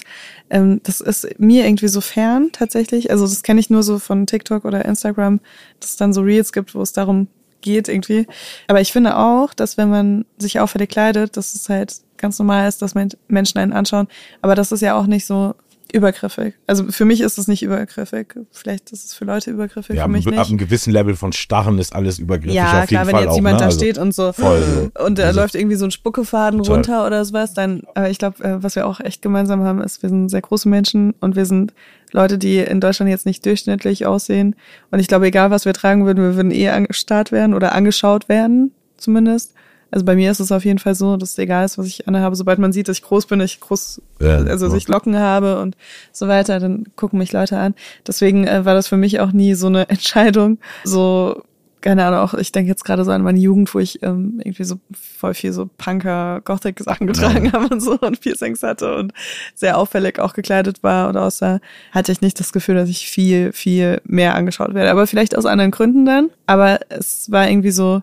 ähm, 0.50 0.80
das 0.82 1.00
ist 1.00 1.38
mir 1.38 1.64
irgendwie 1.64 1.88
so 1.88 2.00
fern 2.00 2.50
tatsächlich. 2.52 3.10
Also 3.10 3.24
das 3.26 3.42
kenne 3.42 3.60
ich 3.60 3.70
nur 3.70 3.82
so 3.82 3.98
von 3.98 4.26
TikTok 4.26 4.64
oder 4.64 4.84
Instagram, 4.84 5.40
dass 5.78 5.90
es 5.90 5.96
dann 5.96 6.12
so 6.12 6.22
Reels 6.22 6.52
gibt, 6.52 6.74
wo 6.74 6.82
es 6.82 6.92
darum 6.92 7.28
geht 7.60 7.88
irgendwie. 7.88 8.26
Aber 8.68 8.80
ich 8.80 8.92
finde 8.92 9.16
auch, 9.16 9.54
dass 9.54 9.76
wenn 9.76 9.88
man 9.88 10.24
sich 10.38 10.60
auffällig 10.60 10.90
kleidet, 10.90 11.36
dass 11.36 11.54
es 11.54 11.68
halt 11.68 11.94
ganz 12.16 12.38
normal 12.38 12.68
ist, 12.68 12.82
dass 12.82 12.94
Menschen 13.28 13.58
einen 13.58 13.72
anschauen. 13.72 14.08
Aber 14.42 14.54
das 14.54 14.72
ist 14.72 14.80
ja 14.80 14.96
auch 14.96 15.06
nicht 15.06 15.26
so 15.26 15.54
übergriffig. 15.92 16.54
Also 16.66 16.90
für 16.90 17.04
mich 17.04 17.20
ist 17.20 17.38
es 17.38 17.48
nicht 17.48 17.62
übergriffig. 17.62 18.34
Vielleicht 18.50 18.90
ist 18.90 19.04
es 19.04 19.14
für 19.14 19.24
Leute 19.24 19.50
übergriffig, 19.50 19.96
ja, 19.96 20.04
für 20.04 20.10
mich 20.10 20.26
ab, 20.26 20.32
nicht. 20.32 20.40
Ab 20.40 20.48
einem 20.48 20.58
gewissen 20.58 20.92
Level 20.92 21.14
von 21.14 21.32
Starren 21.32 21.78
ist 21.78 21.94
alles 21.94 22.18
übergriffig. 22.18 22.54
Ja, 22.54 22.82
auf 22.82 22.88
klar, 22.88 23.02
jeden 23.02 23.06
wenn 23.06 23.10
Fall 23.14 23.22
jetzt 23.22 23.30
auch, 23.30 23.36
jemand 23.36 23.54
ne? 23.54 23.58
da 23.60 23.64
also, 23.66 23.78
steht 23.78 23.98
und 23.98 24.14
so 24.14 24.32
voll 24.32 24.90
und 25.04 25.18
da 25.18 25.24
Also- 25.24 25.40
läuft 25.40 25.54
irgendwie 25.54 25.76
so 25.76 25.84
ein 25.84 25.90
Spuckefaden 25.90 26.58
Total. 26.58 26.74
runter 26.74 27.06
oder 27.06 27.24
sowas, 27.24 27.54
dann, 27.54 27.82
aber 27.94 28.10
ich 28.10 28.18
glaube, 28.18 28.42
äh, 28.42 28.62
was 28.62 28.76
wir 28.76 28.86
auch 28.86 29.00
echt 29.00 29.22
gemeinsam 29.22 29.62
haben, 29.62 29.80
ist, 29.82 30.02
wir 30.02 30.08
sind 30.08 30.28
sehr 30.28 30.40
große 30.42 30.68
Menschen 30.68 31.14
und 31.20 31.36
wir 31.36 31.46
sind 31.46 31.72
Leute, 32.12 32.38
die 32.38 32.58
in 32.58 32.80
Deutschland 32.80 33.10
jetzt 33.10 33.26
nicht 33.26 33.44
durchschnittlich 33.44 34.06
aussehen. 34.06 34.54
Und 34.90 35.00
ich 35.00 35.08
glaube, 35.08 35.26
egal 35.26 35.50
was 35.50 35.64
wir 35.64 35.72
tragen 35.72 36.06
würden, 36.06 36.22
wir 36.22 36.36
würden 36.36 36.52
eh 36.52 36.68
angestarrt 36.68 37.32
werden 37.32 37.54
oder 37.54 37.74
angeschaut 37.74 38.28
werden, 38.28 38.72
zumindest. 38.96 39.54
Also 39.94 40.04
bei 40.04 40.16
mir 40.16 40.32
ist 40.32 40.40
es 40.40 40.50
auf 40.50 40.64
jeden 40.64 40.80
Fall 40.80 40.96
so, 40.96 41.16
dass 41.16 41.30
es 41.30 41.38
egal 41.38 41.64
ist, 41.64 41.78
was 41.78 41.86
ich 41.86 42.08
anhabe. 42.08 42.34
Sobald 42.34 42.58
man 42.58 42.72
sieht, 42.72 42.88
dass 42.88 42.98
ich 42.98 43.04
groß 43.04 43.26
bin, 43.26 43.38
dass 43.38 43.52
ich 43.52 43.60
groß, 43.60 44.02
Ja, 44.18 44.38
also 44.38 44.66
dass 44.66 44.72
ja. 44.72 44.78
ich 44.78 44.88
Locken 44.88 45.16
habe 45.16 45.60
und 45.60 45.76
so 46.10 46.26
weiter, 46.26 46.58
dann 46.58 46.86
gucken 46.96 47.20
mich 47.20 47.32
Leute 47.32 47.58
an. 47.58 47.76
Deswegen 48.04 48.44
äh, 48.44 48.64
war 48.64 48.74
das 48.74 48.88
für 48.88 48.96
mich 48.96 49.20
auch 49.20 49.30
nie 49.30 49.54
so 49.54 49.68
eine 49.68 49.88
Entscheidung. 49.88 50.58
So, 50.82 51.44
keine 51.80 52.06
Ahnung, 52.06 52.18
auch 52.18 52.34
ich 52.34 52.50
denke 52.50 52.70
jetzt 52.70 52.84
gerade 52.84 53.04
so 53.04 53.12
an 53.12 53.22
meine 53.22 53.38
Jugend, 53.38 53.72
wo 53.72 53.78
ich 53.78 54.02
ähm, 54.02 54.40
irgendwie 54.42 54.64
so 54.64 54.80
voll 54.90 55.34
viel 55.34 55.52
so 55.52 55.70
Punker, 55.78 56.40
Gothic-Sachen 56.44 57.06
getragen 57.06 57.52
habe 57.52 57.72
und 57.72 57.78
so 57.78 57.96
und 58.00 58.20
Piercings 58.20 58.64
hatte 58.64 58.96
und 58.96 59.12
sehr 59.54 59.78
auffällig 59.78 60.18
auch 60.18 60.32
gekleidet 60.32 60.82
war 60.82 61.08
und 61.08 61.16
aussah, 61.16 61.60
hatte 61.92 62.10
ich 62.10 62.20
nicht 62.20 62.40
das 62.40 62.52
Gefühl, 62.52 62.74
dass 62.74 62.88
ich 62.88 63.08
viel, 63.08 63.52
viel 63.52 64.00
mehr 64.04 64.34
angeschaut 64.34 64.74
werde. 64.74 64.90
Aber 64.90 65.06
vielleicht 65.06 65.38
aus 65.38 65.46
anderen 65.46 65.70
Gründen 65.70 66.04
dann. 66.04 66.30
Aber 66.46 66.80
es 66.88 67.30
war 67.30 67.48
irgendwie 67.48 67.70
so, 67.70 68.02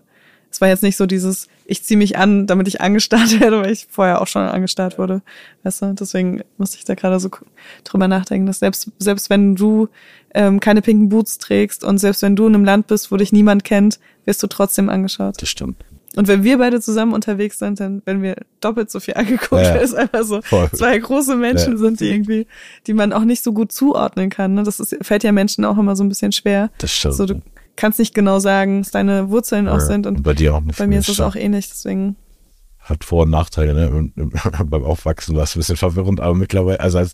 es 0.52 0.60
war 0.60 0.68
jetzt 0.68 0.82
nicht 0.82 0.96
so 0.96 1.06
dieses, 1.06 1.48
ich 1.64 1.82
ziehe 1.82 1.96
mich 1.98 2.18
an, 2.18 2.46
damit 2.46 2.68
ich 2.68 2.80
angestarrt 2.80 3.40
werde, 3.40 3.62
weil 3.62 3.72
ich 3.72 3.86
vorher 3.90 4.20
auch 4.20 4.26
schon 4.26 4.42
angestarrt 4.42 4.98
wurde. 4.98 5.22
Weißt 5.62 5.82
du? 5.82 5.94
Deswegen 5.94 6.42
musste 6.58 6.76
ich 6.76 6.84
da 6.84 6.94
gerade 6.94 7.18
so 7.18 7.30
drüber 7.84 8.06
nachdenken, 8.06 8.46
dass 8.46 8.58
selbst, 8.58 8.90
selbst 8.98 9.30
wenn 9.30 9.54
du 9.56 9.88
ähm, 10.34 10.60
keine 10.60 10.82
pinken 10.82 11.08
Boots 11.08 11.38
trägst 11.38 11.84
und 11.84 11.98
selbst 11.98 12.22
wenn 12.22 12.36
du 12.36 12.46
in 12.46 12.54
einem 12.54 12.64
Land 12.64 12.86
bist, 12.86 13.10
wo 13.10 13.16
dich 13.16 13.32
niemand 13.32 13.64
kennt, 13.64 13.98
wirst 14.26 14.42
du 14.42 14.46
trotzdem 14.46 14.88
angeschaut. 14.88 15.40
Das 15.40 15.48
stimmt. 15.48 15.76
Und 16.14 16.28
wenn 16.28 16.44
wir 16.44 16.58
beide 16.58 16.78
zusammen 16.82 17.14
unterwegs 17.14 17.58
sind, 17.58 17.80
dann 17.80 18.02
werden 18.04 18.22
wir 18.22 18.36
doppelt 18.60 18.90
so 18.90 19.00
viel 19.00 19.14
angeguckt, 19.16 19.62
Ja, 19.62 19.76
es 19.76 19.94
einfach 19.94 20.24
so 20.24 20.42
Voll. 20.42 20.70
zwei 20.72 20.98
große 20.98 21.36
Menschen 21.36 21.72
Ja. 21.72 21.78
sind, 21.78 22.00
die 22.00 22.10
irgendwie, 22.10 22.46
die 22.86 22.92
man 22.92 23.14
auch 23.14 23.24
nicht 23.24 23.42
so 23.42 23.54
gut 23.54 23.72
zuordnen 23.72 24.28
kann. 24.28 24.52
Ne? 24.52 24.62
Das 24.62 24.78
ist, 24.78 24.94
fällt 25.00 25.24
ja 25.24 25.32
Menschen 25.32 25.64
auch 25.64 25.78
immer 25.78 25.96
so 25.96 26.04
ein 26.04 26.10
bisschen 26.10 26.32
schwer. 26.32 26.70
Das 26.76 26.92
stimmt. 26.92 27.14
So, 27.14 27.24
du 27.24 27.40
kannst 27.76 27.98
nicht 27.98 28.14
genau 28.14 28.38
sagen, 28.38 28.80
was 28.80 28.90
deine 28.90 29.30
Wurzeln 29.30 29.68
auch 29.68 29.80
sind. 29.80 30.06
Und 30.06 30.22
bei 30.22 30.34
dir 30.34 30.54
auch 30.54 30.60
nicht. 30.60 30.78
bei 30.78 30.86
mir 30.86 30.98
ist 30.98 31.08
es 31.08 31.20
auch 31.20 31.34
ähnlich, 31.36 31.68
deswegen. 31.68 32.16
hat 32.80 33.04
Vor- 33.04 33.22
und 33.24 33.30
Nachteile. 33.30 33.74
Ne? 33.74 33.90
Und, 33.90 34.16
und 34.16 34.34
beim 34.70 34.84
Aufwachsen 34.84 35.36
war 35.36 35.44
es 35.44 35.54
ein 35.54 35.60
bisschen 35.60 35.76
verwirrend, 35.76 36.20
aber 36.20 36.34
mittlerweile, 36.34 36.80
also 36.80 36.98
als, 36.98 37.12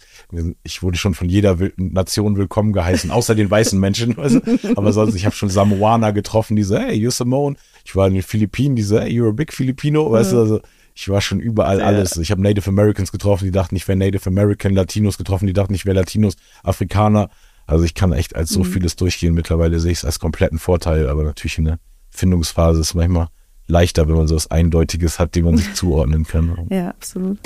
ich 0.62 0.82
wurde 0.82 0.96
schon 0.98 1.14
von 1.14 1.28
jeder 1.28 1.56
Nation 1.76 2.36
willkommen 2.36 2.72
geheißen, 2.72 3.11
außer 3.11 3.34
den 3.34 3.50
weißen 3.50 3.78
Menschen. 3.78 4.14
Du? 4.14 4.59
Aber 4.76 4.92
sonst, 4.92 5.14
ich 5.14 5.26
habe 5.26 5.34
schon 5.36 5.50
Samoaner 5.50 6.12
getroffen, 6.12 6.56
die 6.56 6.62
so, 6.62 6.76
hey, 6.78 6.96
you're 6.96 7.11
Simone. 7.11 7.56
Ich 7.84 7.94
war 7.96 8.06
in 8.09 8.14
den 8.14 8.22
Philippinen, 8.22 8.76
die 8.76 8.82
so, 8.82 8.98
hey, 8.98 9.11
you're 9.11 9.28
a 9.28 9.32
big 9.32 9.52
Filipino. 9.52 10.11
Weißt 10.11 10.32
du, 10.32 10.38
also 10.38 10.61
ich 10.94 11.09
war 11.09 11.20
schon 11.20 11.38
überall 11.38 11.78
Ja. 11.78 11.86
alles. 11.86 12.16
Ich 12.16 12.30
habe 12.32 12.42
Native 12.42 12.68
Americans 12.68 13.12
getroffen, 13.12 13.44
die 13.44 13.52
dachten, 13.52 13.76
ich 13.76 13.86
wäre 13.86 13.96
Native 13.96 14.26
American, 14.28 14.72
Latinos 14.74 15.16
getroffen, 15.16 15.46
die 15.46 15.52
dachten, 15.52 15.72
ich 15.74 15.86
wäre 15.86 15.94
Latinos, 15.96 16.34
Afrikaner. 16.64 17.28
Also 17.68 17.84
ich 17.84 17.92
kann 17.92 18.12
echt 18.12 18.34
als 18.34 18.48
so 18.48 18.64
vieles 18.64 18.96
durchgehen. 18.96 19.34
Mittlerweile 19.34 19.78
sehe 19.78 19.92
ich 19.92 19.98
es 19.98 20.04
als 20.06 20.18
kompletten 20.18 20.58
Vorteil, 20.58 21.06
aber 21.06 21.22
natürlich 21.22 21.58
in 21.58 21.66
der 21.66 21.78
Findungsphase 22.08 22.80
ist 22.80 22.86
es 22.88 22.94
manchmal 22.94 23.28
leichter, 23.66 24.08
wenn 24.08 24.16
man 24.16 24.26
so 24.26 24.36
was 24.36 24.50
Eindeutiges 24.50 25.18
hat, 25.18 25.34
dem 25.34 25.44
man 25.44 25.58
sich 25.58 25.74
zuordnen 25.74 26.24
kann. 26.24 26.66
Ja, 26.70 26.88
absolut. 26.88 27.38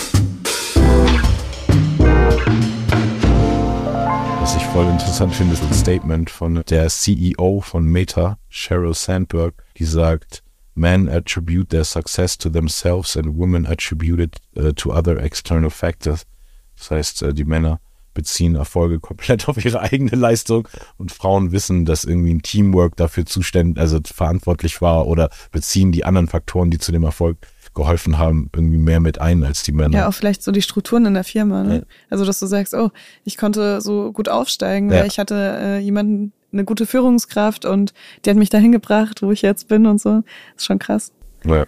Was 4.41 4.57
ich 4.57 4.63
voll 4.67 4.87
interessant 4.87 5.35
finde, 5.35 5.55
ist 5.55 5.63
ein 5.65 5.75
Statement 5.75 6.31
von 6.31 6.63
der 6.69 6.89
CEO 6.89 7.61
von 7.61 7.85
Meta, 7.85 8.39
Sheryl 8.49 8.95
Sandberg, 8.95 9.55
die 9.77 9.85
sagt, 9.85 10.45
Men 10.77 11.09
attribute 11.09 11.69
their 11.69 11.85
success 11.85 12.39
to 12.39 12.49
themselves 12.49 13.17
and 13.17 13.37
women 13.37 13.67
attribute 13.67 14.21
it 14.21 14.37
uh, 14.57 14.71
to 14.71 14.93
other 14.93 15.19
external 15.19 15.69
factors. 15.69 16.23
Das 16.79 16.93
heißt, 16.93 17.23
äh, 17.23 17.35
die 17.35 17.45
Männer 17.45 17.81
beziehen 18.15 18.55
Erfolge 18.57 19.01
komplett 19.01 19.49
auf 19.49 19.63
ihre 19.65 19.81
eigene 19.81 20.17
Leistung 20.17 20.69
und 20.99 21.13
Frauen 21.13 21.53
wissen, 21.53 21.85
dass 21.85 22.05
irgendwie 22.05 22.35
ein 22.35 22.43
Teamwork 22.43 22.97
dafür 22.97 23.27
zuständig, 23.27 23.79
also 23.81 23.99
verantwortlich 24.05 24.81
war 24.83 25.07
oder 25.07 25.31
beziehen 25.51 25.93
die 25.93 26.05
anderen 26.05 26.29
Faktoren, 26.29 26.71
die 26.71 26.79
zu 26.79 26.93
dem 26.93 27.05
Erfolg 27.05 27.39
geholfen 27.75 28.19
haben, 28.19 28.51
irgendwie 28.55 28.77
mehr 28.77 29.01
mit 29.01 29.19
ein 29.21 29.45
als 29.45 29.63
die 29.63 29.73
Männer. 29.73 29.97
Ja, 29.97 30.09
auch 30.09 30.13
vielleicht 30.15 30.43
so 30.43 30.53
die 30.53 30.61
Strukturen 30.61 31.07
in 31.07 31.15
der 31.15 31.25
Firma. 31.25 31.63
Ne? 31.63 31.77
Ja. 31.77 31.83
Also, 32.11 32.25
dass 32.27 32.39
du 32.39 32.47
sagst, 32.47 32.75
oh, 32.75 32.91
ich 33.25 33.39
konnte 33.39 33.81
so 33.81 34.13
gut 34.13 34.29
aufsteigen, 34.29 34.91
Ja. 34.91 34.99
weil 35.01 35.07
ich 35.07 35.19
hatte 35.19 35.35
äh, 35.59 35.79
jemanden, 35.79 36.33
eine 36.53 36.65
gute 36.65 36.85
Führungskraft 36.85 37.65
und 37.65 37.95
die 38.25 38.31
hat 38.31 38.37
mich 38.37 38.51
dahin 38.51 38.73
gebracht, 38.73 39.23
wo 39.23 39.31
ich 39.33 39.41
jetzt 39.41 39.69
bin 39.69 39.87
und 39.87 40.01
so. 40.03 40.23
ist 40.55 40.67
schon 40.67 40.79
krass. 40.79 41.13
Ja. 41.47 41.65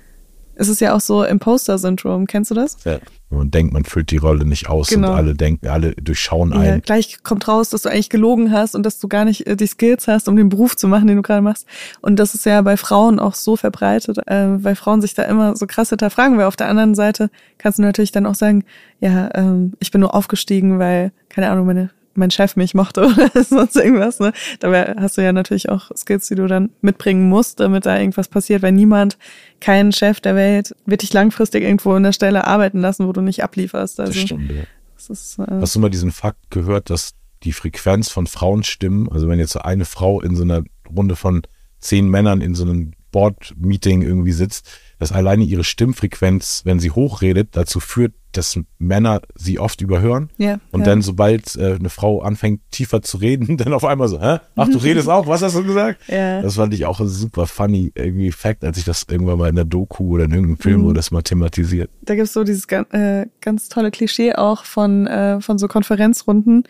Es 0.57 0.69
ist 0.69 0.81
ja 0.81 0.95
auch 0.95 1.01
so 1.01 1.25
Imposter-Syndrom. 1.25 2.27
Kennst 2.27 2.51
du 2.51 2.55
das? 2.55 2.77
Ja. 2.85 2.99
Man 3.31 3.51
denkt, 3.51 3.73
man 3.73 3.85
füllt 3.85 4.11
die 4.13 4.19
Rolle 4.19 4.45
nicht 4.45 4.69
aus 4.69 4.89
Genau. 4.89 5.11
und 5.11 5.17
alle 5.17 5.35
denken, 5.35 5.67
alle 5.67 5.93
durchschauen 5.97 6.53
Ja, 6.53 6.59
einen. 6.61 6.83
gleich 6.83 7.23
kommt 7.25 7.49
raus, 7.49 7.71
dass 7.71 7.83
du 7.83 7.89
eigentlich 7.89 8.09
gelogen 8.11 8.53
hast 8.53 8.77
und 8.77 8.85
dass 8.85 9.01
du 9.01 9.09
gar 9.09 9.25
nicht 9.25 9.47
äh, 9.49 9.57
die 9.57 9.67
Skills 9.67 10.07
hast, 10.07 10.29
um 10.29 10.37
den 10.37 10.49
Beruf 10.49 10.77
zu 10.77 10.87
machen, 10.87 11.09
den 11.09 11.17
du 11.17 11.23
gerade 11.23 11.43
machst. 11.43 11.67
Und 12.01 12.21
das 12.21 12.35
ist 12.35 12.47
ja 12.47 12.63
bei 12.63 12.77
Frauen 12.77 13.19
auch 13.19 13.35
so 13.35 13.57
verbreitet, 13.57 14.19
äh, 14.27 14.63
weil 14.63 14.77
Frauen 14.77 15.01
sich 15.01 15.15
da 15.15 15.25
immer 15.25 15.57
so 15.57 15.67
krass 15.67 15.89
hinterfragen, 15.89 16.39
weil 16.39 16.45
auf 16.45 16.57
der 16.57 16.69
anderen 16.69 16.95
Seite 16.95 17.29
kannst 17.59 17.79
du 17.79 17.83
natürlich 17.83 18.13
dann 18.13 18.27
auch 18.27 18.37
sagen, 18.37 18.65
ja, 19.01 19.31
ähm, 19.35 19.73
ich 19.81 19.91
bin 19.91 20.01
nur 20.01 20.15
aufgestiegen, 20.15 20.79
weil, 20.79 21.11
keine 21.29 21.51
Ahnung, 21.51 21.67
meine 21.67 21.91
mein 22.17 22.31
Chef 22.31 22.57
mich 22.57 22.75
mochte 22.75 23.07
oder 23.07 23.31
sonst 23.43 23.77
irgendwas. 23.77 24.21
Ne? 24.21 24.33
Dabei 24.61 24.95
hast 24.99 25.17
du 25.17 25.23
ja 25.23 25.33
natürlich 25.33 25.69
auch 25.69 25.91
Skills, 25.97 26.29
die 26.29 26.35
du 26.35 26.47
dann 26.47 26.71
mitbringen 26.81 27.29
musst, 27.29 27.61
damit 27.61 27.87
da 27.87 27.99
irgendwas 27.99 28.29
passiert, 28.29 28.63
weil 28.63 28.73
niemand, 28.73 29.19
kein 29.61 29.93
Chef 29.93 30.21
der 30.21 30.35
Welt, 30.35 30.75
wird 30.87 31.03
dich 31.03 31.13
langfristig 31.13 31.63
irgendwo 31.63 31.95
in 31.97 32.03
der 32.03 32.13
Stelle 32.13 32.47
arbeiten 32.47 32.81
lassen, 32.81 33.07
wo 33.07 33.13
du 33.13 33.21
nicht 33.21 33.43
ablieferst. 33.43 34.01
Also 34.01 34.13
Das 34.13 34.21
stimmt. 34.21 34.51
Ja. 34.51 34.63
das 34.95 35.11
ist, 35.11 35.39
äh, 35.39 35.61
Hast 35.61 35.75
du 35.75 35.81
mal 35.81 35.91
diesen 35.91 36.13
Fakt 36.13 36.51
gehört, 36.51 36.91
dass 36.91 37.15
die 37.43 37.53
Frequenz 37.53 38.09
von 38.09 38.27
Frauenstimmen, 38.27 39.11
also 39.11 39.29
wenn 39.29 39.39
jetzt 39.39 39.53
so 39.53 39.61
eine 39.61 39.85
Frau 39.85 40.21
in 40.21 40.35
so 40.35 40.43
einer 40.43 40.65
Runde 40.95 41.17
von 41.17 41.43
zehn 41.79 42.09
Männern 42.09 42.41
in 42.41 42.55
so 42.55 42.65
einem 42.65 42.93
Board-Meeting 43.13 44.03
irgendwie 44.03 44.33
sitzt, 44.33 44.69
dass 44.99 45.13
alleine 45.13 45.45
ihre 45.45 45.65
Stimmfrequenz, 45.65 46.63
wenn 46.65 46.81
sie 46.81 46.91
hochredet, 46.91 47.49
dazu 47.53 47.81
führt, 47.81 48.13
dass 48.33 48.59
Männer 48.79 49.21
sie 49.37 49.61
oft 49.61 49.81
überhören. 49.81 50.29
Ja, 50.39 50.59
Und 50.73 50.81
ja. 50.81 50.87
dann, 50.87 51.03
sobald 51.03 51.55
äh, 51.55 51.75
eine 51.79 51.89
Frau 51.89 52.21
anfängt, 52.21 52.63
tiefer 52.73 53.01
zu 53.01 53.19
reden, 53.19 53.57
dann 53.59 53.73
auf 53.73 53.85
einmal 53.85 54.09
so, 54.09 54.21
hä? 54.21 54.39
Ach, 54.57 54.69
du 54.69 54.79
redest 54.79 55.09
auch? 55.09 55.29
Was 55.29 55.43
hast 55.43 55.55
du 55.55 55.63
gesagt? 55.63 56.01
Ja. 56.09 56.43
Das 56.43 56.57
fand 56.57 56.75
ich 56.75 56.85
auch 56.85 56.99
ein 56.99 57.07
super 57.07 57.47
funny 57.47 57.93
irgendwie 57.95 58.33
Fact, 58.33 58.65
als 58.65 58.77
ich 58.77 58.85
das 58.85 59.07
irgendwann 59.09 59.39
mal 59.39 59.49
in 59.51 59.55
der 59.55 59.65
Doku 59.65 60.09
oder 60.15 60.25
in 60.25 60.33
irgendeinem 60.33 60.59
Film 60.59 60.81
Mhm. 60.81 60.85
wurde 60.87 60.95
das 60.97 61.13
mal 61.13 61.23
thematisiert. 61.23 61.91
da 62.03 62.17
gibt's 62.17 62.33
so 62.33 62.43
dieses 62.43 62.67
ganz, 62.67 62.93
äh, 62.93 63.27
ganz 63.41 63.69
tolle 63.69 63.93
Klischee 63.93 64.33
auch 64.35 64.65
von, 64.65 65.07
äh, 65.07 65.41
von 65.41 65.57
so 65.59 65.69
Konferenzrunden, 65.69 66.65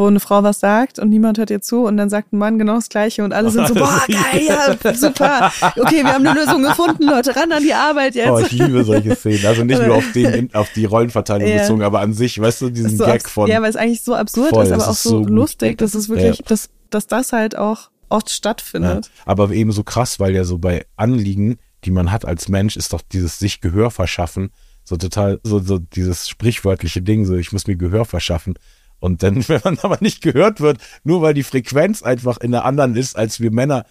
wo 0.00 0.06
eine 0.06 0.20
Frau 0.20 0.42
was 0.42 0.60
sagt 0.60 0.98
und 0.98 1.10
niemand 1.10 1.38
hört 1.38 1.50
ihr 1.50 1.60
zu 1.60 1.84
und 1.84 1.96
dann 1.96 2.10
sagt 2.10 2.32
ein 2.32 2.38
Mann 2.38 2.58
genau 2.58 2.74
das 2.74 2.88
Gleiche 2.88 3.22
und 3.22 3.32
alle 3.32 3.50
sind 3.50 3.68
so, 3.68 3.74
boah, 3.74 4.02
geil, 4.08 4.42
ja, 4.48 4.94
super. 4.94 5.52
Okay, 5.76 6.02
wir 6.02 6.12
haben 6.12 6.26
eine 6.26 6.40
Lösung 6.40 6.62
gefunden, 6.62 7.04
Leute, 7.04 7.36
ran 7.36 7.52
an 7.52 7.62
die 7.62 7.74
Arbeit 7.74 8.14
jetzt. 8.14 8.30
Oh, 8.30 8.38
ich 8.38 8.52
liebe 8.52 8.82
solche 8.84 9.14
Szenen. 9.14 9.46
Also 9.46 9.64
nicht 9.64 9.80
nur 9.80 9.94
auf, 9.94 10.10
den, 10.14 10.52
auf 10.54 10.72
die 10.74 10.86
Rollenverteilung 10.86 11.48
ja. 11.48 11.58
bezogen, 11.58 11.82
aber 11.82 12.00
an 12.00 12.14
sich, 12.14 12.40
weißt 12.40 12.62
du, 12.62 12.70
diesen 12.70 12.96
so 12.96 13.04
Gag 13.04 13.28
von. 13.28 13.48
Ja, 13.48 13.62
weil 13.62 13.70
es 13.70 13.76
eigentlich 13.76 14.02
so 14.02 14.14
absurd 14.14 14.50
voll, 14.50 14.64
ist, 14.64 14.72
aber 14.72 14.88
auch 14.88 14.94
so, 14.94 15.10
so 15.10 15.24
lustig. 15.24 15.78
Das 15.78 15.94
ist 15.94 16.08
wirklich, 16.08 16.38
ja. 16.38 16.44
dass, 16.48 16.70
dass 16.88 17.06
das 17.06 17.32
halt 17.32 17.56
auch 17.56 17.90
oft 18.08 18.30
stattfindet. 18.30 19.06
Ja, 19.06 19.22
aber 19.26 19.50
eben 19.50 19.72
so 19.72 19.84
krass, 19.84 20.18
weil 20.18 20.34
ja 20.34 20.44
so 20.44 20.58
bei 20.58 20.86
Anliegen, 20.96 21.58
die 21.84 21.90
man 21.90 22.10
hat 22.10 22.24
als 22.24 22.48
Mensch, 22.48 22.76
ist 22.76 22.92
doch 22.92 23.02
dieses 23.02 23.38
sich 23.38 23.60
Gehör 23.60 23.90
verschaffen, 23.90 24.50
so 24.84 24.96
total, 24.96 25.40
so, 25.42 25.60
so 25.60 25.78
dieses 25.78 26.28
sprichwörtliche 26.28 27.02
Ding, 27.02 27.24
so 27.24 27.36
ich 27.36 27.52
muss 27.52 27.66
mir 27.66 27.76
Gehör 27.76 28.04
verschaffen. 28.04 28.54
Und 29.00 29.22
dann, 29.22 29.36
wenn 29.48 29.60
man 29.64 29.78
aber 29.82 29.98
nicht 30.00 30.22
gehört 30.22 30.60
wird, 30.60 30.78
nur 31.04 31.22
weil 31.22 31.34
die 31.34 31.42
Frequenz 31.42 32.02
einfach 32.02 32.38
in 32.38 32.52
der 32.52 32.64
anderen 32.64 32.96
ist, 32.96 33.16
als 33.16 33.40
wir 33.40 33.50
Männer 33.50 33.84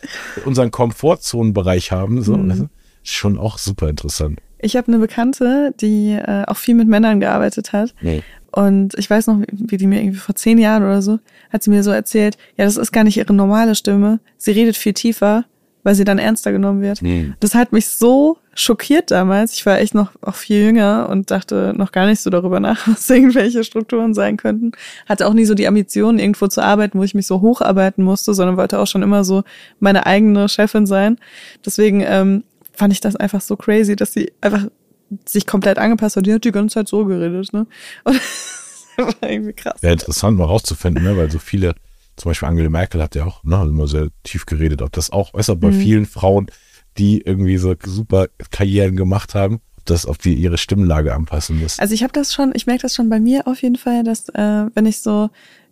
unseren 0.45 0.71
Komfortzonenbereich 0.71 1.91
haben, 1.91 2.21
so, 2.21 2.37
mhm. 2.37 2.69
ist 3.03 3.11
schon 3.11 3.37
auch 3.37 3.57
super 3.57 3.89
interessant. 3.89 4.39
Ich 4.61 4.75
habe 4.75 4.87
eine 4.89 4.99
Bekannte, 4.99 5.73
die 5.79 6.11
äh, 6.11 6.43
auch 6.45 6.57
viel 6.57 6.75
mit 6.75 6.87
Männern 6.87 7.19
gearbeitet 7.19 7.71
hat. 7.71 7.95
Nee. 8.01 8.23
Und 8.51 8.97
ich 8.97 9.09
weiß 9.09 9.27
noch, 9.27 9.41
wie 9.51 9.77
die 9.77 9.87
mir 9.87 10.01
irgendwie 10.01 10.19
vor 10.19 10.35
zehn 10.35 10.57
Jahren 10.57 10.83
oder 10.83 11.01
so, 11.01 11.19
hat 11.51 11.63
sie 11.63 11.69
mir 11.69 11.83
so 11.83 11.91
erzählt, 11.91 12.37
ja, 12.57 12.65
das 12.65 12.77
ist 12.77 12.91
gar 12.91 13.03
nicht 13.03 13.17
ihre 13.17 13.33
normale 13.33 13.75
Stimme. 13.75 14.19
Sie 14.37 14.51
redet 14.51 14.75
viel 14.75 14.93
tiefer, 14.93 15.45
weil 15.83 15.95
sie 15.95 16.03
dann 16.03 16.19
ernster 16.19 16.51
genommen 16.51 16.81
wird. 16.81 17.01
Mhm. 17.01 17.35
Das 17.39 17.55
hat 17.55 17.71
mich 17.71 17.87
so 17.87 18.37
schockiert 18.53 19.11
damals. 19.11 19.53
Ich 19.53 19.65
war 19.65 19.79
echt 19.79 19.95
noch 19.95 20.11
auch 20.21 20.35
viel 20.35 20.65
jünger 20.65 21.07
und 21.09 21.31
dachte 21.31 21.73
noch 21.75 21.91
gar 21.91 22.05
nicht 22.05 22.21
so 22.21 22.29
darüber 22.29 22.59
nach, 22.59 22.87
was 22.87 23.09
irgendwelche 23.09 23.63
Strukturen 23.63 24.13
sein 24.13 24.37
könnten. 24.37 24.73
Hatte 25.07 25.27
auch 25.27 25.33
nie 25.33 25.45
so 25.45 25.55
die 25.55 25.67
Ambition, 25.67 26.19
irgendwo 26.19 26.47
zu 26.47 26.61
arbeiten, 26.61 26.99
wo 26.99 27.03
ich 27.03 27.15
mich 27.15 27.27
so 27.27 27.41
hocharbeiten 27.41 28.03
musste, 28.03 28.33
sondern 28.33 28.57
wollte 28.57 28.79
auch 28.79 28.87
schon 28.87 29.03
immer 29.03 29.23
so 29.23 29.43
meine 29.79 30.05
eigene 30.05 30.49
Chefin 30.49 30.85
sein. 30.85 31.17
Deswegen 31.65 32.01
ähm, 32.01 32.43
fand 32.73 32.93
ich 32.93 33.01
das 33.01 33.15
einfach 33.15 33.41
so 33.41 33.55
crazy, 33.55 33.95
dass 33.95 34.13
sie 34.13 34.31
einfach 34.41 34.65
sich 35.25 35.45
komplett 35.45 35.77
angepasst 35.77 36.15
hat. 36.15 36.25
Die 36.25 36.33
hat 36.33 36.43
die 36.43 36.51
ganze 36.51 36.75
Zeit 36.75 36.87
so 36.87 37.05
geredet, 37.05 37.51
ne? 37.53 37.65
Und 38.03 38.15
das 38.97 39.21
war 39.21 39.29
irgendwie 39.29 39.53
krass. 39.53 39.81
Wäre 39.81 39.93
interessant 39.93 40.37
mal 40.37 40.45
rauszufinden, 40.45 41.03
ne? 41.03 41.17
Weil 41.17 41.31
so 41.31 41.39
viele, 41.39 41.75
zum 42.19 42.29
Beispiel 42.29 42.47
Angela 42.47 42.69
Merkel 42.69 43.01
hat 43.01 43.15
ja 43.15 43.25
auch 43.25 43.43
ne, 43.43 43.61
immer 43.63 43.87
sehr 43.87 44.09
tief 44.23 44.45
geredet. 44.45 44.81
Ob 44.81 44.91
das 44.91 45.11
auch, 45.11 45.31
du, 45.31 45.55
bei 45.55 45.71
mhm. 45.71 45.79
vielen 45.79 46.05
Frauen, 46.05 46.47
die 46.97 47.21
irgendwie 47.21 47.57
so 47.57 47.73
super 47.83 48.27
Karrieren 48.51 48.95
gemacht 48.95 49.35
haben, 49.35 49.61
das 49.85 50.05
auf 50.05 50.17
die 50.17 50.33
ihre 50.33 50.57
Stimmlage 50.57 51.13
anpassen 51.13 51.59
müssen. 51.59 51.79
Also 51.81 51.93
ich 51.93 52.03
habe 52.03 52.13
das 52.13 52.33
schon, 52.33 52.51
ich 52.53 52.67
merke 52.67 52.83
das 52.83 52.93
schon 52.93 53.09
bei 53.09 53.19
mir 53.19 53.47
auf 53.47 53.61
jeden 53.61 53.77
Fall, 53.77 54.03
dass 54.03 54.29
äh, 54.29 54.65
wenn 54.73 54.85
ich 54.85 54.99
so 54.99 55.29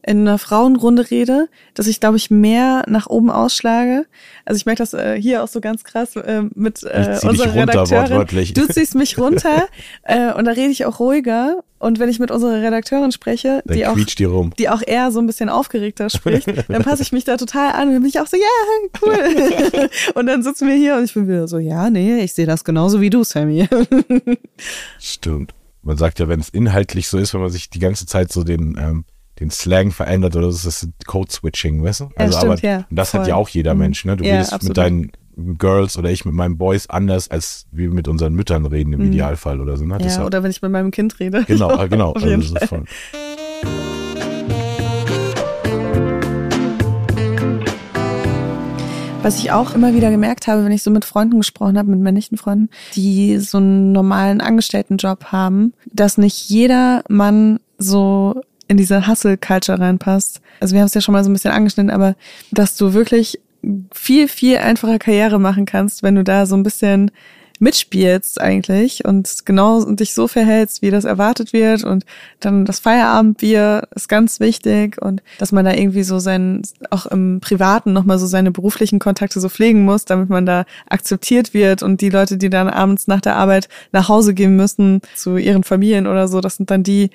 in 0.07 0.21
einer 0.21 0.37
Frauenrunde 0.37 1.11
rede, 1.11 1.49
dass 1.73 1.85
ich, 1.85 1.99
glaube 1.99 2.15
ich, 2.15 2.31
mehr 2.31 2.83
nach 2.87 3.07
oben 3.07 3.29
ausschlage. 3.29 4.05
Also 4.45 4.57
ich 4.57 4.65
merke 4.65 4.79
das 4.79 4.93
äh, 4.93 5.21
hier 5.21 5.43
auch 5.43 5.49
so 5.49 5.59
ganz 5.59 5.83
krass 5.83 6.15
äh, 6.15 6.43
mit 6.55 6.81
äh, 6.83 7.19
unserer 7.23 7.53
Redakteurin. 7.53 8.53
Du 8.53 8.67
ziehst 8.67 8.95
mich 8.95 9.17
runter 9.19 9.67
äh, 10.03 10.31
und 10.31 10.45
da 10.45 10.51
rede 10.51 10.69
ich 10.69 10.85
auch 10.85 11.01
ruhiger. 11.01 11.61
Und 11.79 11.99
wenn 11.99 12.07
ich 12.07 12.19
mit 12.19 12.31
unserer 12.31 12.61
Redakteurin 12.61 13.11
spreche, 13.11 13.61
die 13.65 13.85
auch, 13.85 13.95
die, 13.95 14.53
die, 14.57 14.69
auch 14.69 14.81
eher 14.81 15.11
so 15.11 15.19
ein 15.19 15.27
bisschen 15.27 15.49
aufgeregter 15.49 16.09
spricht, 16.09 16.47
dann 16.69 16.83
passe 16.83 17.03
ich 17.03 17.11
mich 17.11 17.25
da 17.25 17.35
total 17.35 17.73
an 17.73 17.89
und 17.89 17.93
dann 17.95 18.01
bin 18.01 18.09
ich 18.09 18.19
auch 18.21 18.27
so, 18.27 18.37
ja, 18.37 18.43
yeah, 18.43 18.89
cool. 19.03 19.89
und 20.15 20.25
dann 20.25 20.41
sitzen 20.41 20.69
wir 20.69 20.75
hier 20.75 20.95
und 20.95 21.03
ich 21.03 21.13
bin 21.13 21.27
wieder 21.27 21.49
so, 21.49 21.59
ja, 21.59 21.89
nee, 21.89 22.23
ich 22.23 22.33
sehe 22.33 22.47
das 22.47 22.63
genauso 22.63 23.01
wie 23.01 23.09
du, 23.09 23.23
Sammy. 23.25 23.67
Stimmt. 24.99 25.53
Man 25.83 25.97
sagt 25.97 26.19
ja, 26.19 26.29
wenn 26.29 26.39
es 26.39 26.49
inhaltlich 26.49 27.09
so 27.09 27.17
ist, 27.17 27.33
wenn 27.33 27.41
man 27.41 27.51
sich 27.51 27.69
die 27.69 27.79
ganze 27.79 28.05
Zeit 28.05 28.31
so 28.31 28.43
den 28.43 28.77
ähm, 28.79 29.05
den 29.39 29.51
Slang 29.51 29.91
verändert 29.91 30.35
oder 30.35 30.51
so, 30.51 30.67
das 30.67 30.83
ist 30.83 30.89
Code-Switching, 31.05 31.83
weißt 31.83 32.01
du? 32.01 32.09
Also, 32.15 32.33
ja, 32.33 32.39
stimmt, 32.39 32.51
aber 32.51 32.67
ja, 32.67 32.85
das 32.89 33.11
voll. 33.11 33.19
hat 33.21 33.27
ja 33.27 33.35
auch 33.35 33.49
jeder 33.49 33.73
mhm. 33.73 33.79
Mensch, 33.81 34.05
ne? 34.05 34.17
Du 34.17 34.23
ja, 34.23 34.33
redest 34.33 34.53
absolut. 34.53 34.69
mit 34.69 34.77
deinen 34.77 35.11
Girls 35.57 35.97
oder 35.97 36.09
ich 36.09 36.25
mit 36.25 36.33
meinen 36.33 36.57
Boys 36.57 36.89
anders, 36.89 37.29
als 37.29 37.67
wir 37.71 37.91
mit 37.91 38.07
unseren 38.07 38.33
Müttern 38.33 38.65
reden 38.65 38.93
im 38.93 39.01
mhm. 39.01 39.07
Idealfall 39.07 39.61
oder 39.61 39.77
so. 39.77 39.85
Ne? 39.85 39.99
Ja, 40.01 40.25
oder 40.25 40.41
wenn 40.41 40.49
ich 40.49 40.61
mit 40.61 40.71
meinem 40.71 40.91
Kind 40.91 41.19
rede. 41.19 41.43
Genau, 41.45 41.87
genau. 41.87 42.11
Auf 42.15 42.23
jeden 42.23 42.41
also 42.41 42.55
Fall. 42.55 42.67
Voll. 42.67 42.85
Was 49.21 49.39
ich 49.39 49.51
auch 49.51 49.75
immer 49.75 49.93
wieder 49.93 50.09
gemerkt 50.09 50.47
habe, 50.47 50.63
wenn 50.63 50.71
ich 50.71 50.83
so 50.83 50.89
mit 50.89 51.03
Freunden 51.03 51.37
gesprochen 51.37 51.77
habe, 51.77 51.91
mit 51.91 51.99
männlichen 51.99 52.37
Freunden, 52.37 52.69
die 52.95 53.37
so 53.39 53.57
einen 53.57 53.91
normalen 53.91 54.41
Angestelltenjob 54.41 55.25
haben, 55.25 55.73
dass 55.91 56.17
nicht 56.17 56.49
jeder 56.49 57.03
Mann 57.09 57.59
so 57.77 58.41
in 58.67 58.77
diese 58.77 59.07
Hustle-Culture 59.07 59.79
reinpasst. 59.79 60.41
Also 60.59 60.73
wir 60.73 60.81
haben 60.81 60.87
es 60.87 60.93
ja 60.93 61.01
schon 61.01 61.13
mal 61.13 61.23
so 61.23 61.29
ein 61.29 61.33
bisschen 61.33 61.51
angeschnitten, 61.51 61.91
aber 61.91 62.15
dass 62.51 62.75
du 62.75 62.93
wirklich 62.93 63.39
viel, 63.93 64.27
viel 64.27 64.57
einfacher 64.57 64.99
Karriere 64.99 65.39
machen 65.39 65.65
kannst, 65.65 66.03
wenn 66.03 66.15
du 66.15 66.23
da 66.23 66.45
so 66.45 66.55
ein 66.55 66.63
bisschen 66.63 67.11
mitspielst 67.59 68.39
eigentlich 68.39 69.05
und 69.05 69.45
genau 69.45 69.83
dich 69.83 70.13
so 70.13 70.27
verhältst, 70.27 70.81
wie 70.81 70.91
das 70.91 71.05
erwartet 71.05 71.53
wird 71.53 71.83
und 71.83 72.05
dann 72.39 72.65
das 72.65 72.79
Feierabendbier 72.79 73.87
ist 73.95 74.09
ganz 74.09 74.39
wichtig 74.39 75.01
und 75.01 75.23
dass 75.39 75.51
man 75.51 75.65
da 75.65 75.73
irgendwie 75.73 76.03
so 76.03 76.19
sein, 76.19 76.61
auch 76.91 77.07
im 77.07 77.39
Privaten 77.41 77.93
nochmal 77.93 78.19
so 78.19 78.27
seine 78.27 78.51
beruflichen 78.51 78.99
Kontakte 78.99 79.39
so 79.39 79.49
pflegen 79.49 79.85
muss, 79.85 80.05
damit 80.05 80.29
man 80.29 80.45
da 80.45 80.65
akzeptiert 80.87 81.53
wird 81.53 81.81
und 81.81 82.01
die 82.01 82.09
Leute, 82.09 82.37
die 82.37 82.49
dann 82.49 82.69
abends 82.69 83.07
nach 83.07 83.21
der 83.21 83.35
Arbeit 83.35 83.69
nach 83.91 84.07
Hause 84.07 84.33
gehen 84.33 84.55
müssen 84.55 85.01
zu 85.15 85.37
ihren 85.37 85.63
Familien 85.63 86.05
oder 86.05 86.27
so, 86.27 86.41
das 86.41 86.57
sind 86.57 86.69
dann 86.69 86.83
die, 86.83 87.09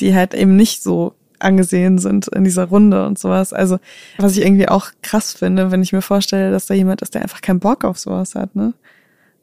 die 0.00 0.14
halt 0.14 0.34
eben 0.34 0.56
nicht 0.56 0.82
so 0.82 1.14
angesehen 1.38 1.98
sind 1.98 2.28
in 2.28 2.44
dieser 2.44 2.64
Runde 2.64 3.06
und 3.06 3.18
sowas. 3.18 3.52
Also, 3.52 3.78
was 4.18 4.36
ich 4.36 4.44
irgendwie 4.44 4.68
auch 4.68 4.90
krass 5.02 5.34
finde, 5.34 5.70
wenn 5.70 5.82
ich 5.82 5.92
mir 5.92 6.02
vorstelle, 6.02 6.50
dass 6.50 6.66
da 6.66 6.74
jemand 6.74 7.02
ist, 7.02 7.14
der 7.14 7.22
einfach 7.22 7.40
keinen 7.40 7.60
Bock 7.60 7.84
auf 7.84 7.98
sowas 7.98 8.34
hat, 8.34 8.56
ne? 8.56 8.74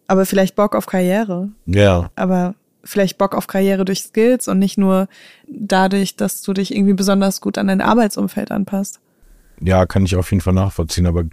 Aber 0.07 0.25
vielleicht 0.25 0.55
Bock 0.55 0.75
auf 0.75 0.87
Karriere. 0.87 1.49
Ja. 1.65 2.11
Aber 2.15 2.55
vielleicht 2.83 3.17
Bock 3.17 3.35
auf 3.35 3.47
Karriere 3.47 3.85
durch 3.85 4.01
Skills 4.01 4.47
und 4.47 4.59
nicht 4.59 4.77
nur 4.77 5.07
dadurch, 5.47 6.15
dass 6.15 6.41
du 6.41 6.53
dich 6.53 6.75
irgendwie 6.75 6.93
besonders 6.93 7.39
gut 7.39 7.57
an 7.57 7.67
dein 7.67 7.81
Arbeitsumfeld 7.81 8.51
anpasst. 8.51 8.99
Ja, 9.61 9.85
kann 9.85 10.03
ich 10.03 10.15
auf 10.15 10.31
jeden 10.31 10.41
Fall 10.41 10.53
nachvollziehen, 10.53 11.05
aber 11.05 11.25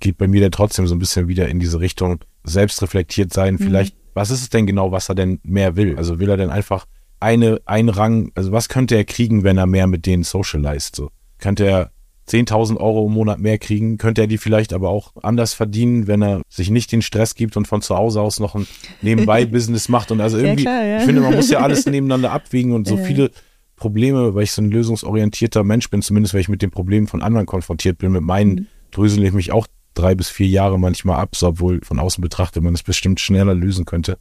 geht 0.00 0.18
bei 0.18 0.26
mir 0.26 0.40
dann 0.40 0.50
trotzdem 0.50 0.86
so 0.86 0.94
ein 0.94 0.98
bisschen 0.98 1.28
wieder 1.28 1.48
in 1.48 1.60
diese 1.60 1.78
Richtung 1.80 2.20
selbstreflektiert 2.44 3.32
sein. 3.32 3.54
Mhm. 3.54 3.58
Vielleicht, 3.58 3.96
was 4.14 4.30
ist 4.30 4.42
es 4.42 4.50
denn 4.50 4.66
genau, 4.66 4.90
was 4.90 5.08
er 5.08 5.14
denn 5.14 5.38
mehr 5.44 5.76
will? 5.76 5.96
Also 5.96 6.18
will 6.18 6.30
er 6.30 6.36
denn 6.36 6.50
einfach 6.50 6.86
eine, 7.24 7.62
ein 7.64 7.88
Rang, 7.88 8.30
also 8.34 8.52
was 8.52 8.68
könnte 8.68 8.94
er 8.96 9.04
kriegen, 9.04 9.44
wenn 9.44 9.56
er 9.56 9.66
mehr 9.66 9.86
mit 9.86 10.04
denen 10.04 10.24
socialized? 10.24 10.94
So? 10.94 11.10
Könnte 11.38 11.64
er 11.64 11.90
10.000 12.28 12.76
Euro 12.76 13.06
im 13.06 13.12
Monat 13.14 13.38
mehr 13.38 13.56
kriegen, 13.58 13.96
könnte 13.96 14.20
er 14.20 14.26
die 14.26 14.36
vielleicht 14.36 14.74
aber 14.74 14.90
auch 14.90 15.12
anders 15.22 15.54
verdienen, 15.54 16.06
wenn 16.06 16.22
er 16.22 16.42
sich 16.50 16.70
nicht 16.70 16.92
den 16.92 17.00
Stress 17.00 17.34
gibt 17.34 17.56
und 17.56 17.66
von 17.66 17.80
zu 17.80 17.96
Hause 17.96 18.20
aus 18.20 18.40
noch 18.40 18.54
ein 18.54 18.66
Nebenbei-Business 19.00 19.88
macht. 19.88 20.10
Und 20.10 20.20
also 20.20 20.36
irgendwie, 20.36 20.64
ja, 20.64 20.70
klar, 20.70 20.84
ja. 20.84 20.98
ich 20.98 21.04
finde, 21.04 21.22
man 21.22 21.34
muss 21.34 21.50
ja 21.50 21.60
alles 21.60 21.86
nebeneinander 21.86 22.30
abwiegen 22.30 22.72
und 22.72 22.86
so 22.86 22.96
ja. 22.96 23.04
viele 23.04 23.30
Probleme, 23.76 24.34
weil 24.34 24.44
ich 24.44 24.52
so 24.52 24.60
ein 24.60 24.70
lösungsorientierter 24.70 25.64
Mensch 25.64 25.88
bin, 25.88 26.02
zumindest 26.02 26.34
weil 26.34 26.42
ich 26.42 26.48
mit 26.48 26.60
den 26.60 26.70
Problemen 26.70 27.06
von 27.06 27.22
anderen 27.22 27.46
konfrontiert 27.46 27.98
bin, 27.98 28.12
mit 28.12 28.22
meinen 28.22 28.50
mhm. 28.50 28.66
drösel 28.90 29.24
ich 29.24 29.32
mich 29.32 29.50
auch 29.50 29.66
drei 29.94 30.14
bis 30.14 30.28
vier 30.28 30.48
Jahre 30.48 30.78
manchmal 30.78 31.20
ab, 31.20 31.36
so 31.36 31.48
obwohl 31.48 31.80
von 31.82 31.98
außen 31.98 32.20
betrachtet 32.20 32.62
man 32.62 32.74
es 32.74 32.82
bestimmt 32.82 33.20
schneller 33.20 33.54
lösen 33.54 33.86
könnte. 33.86 34.18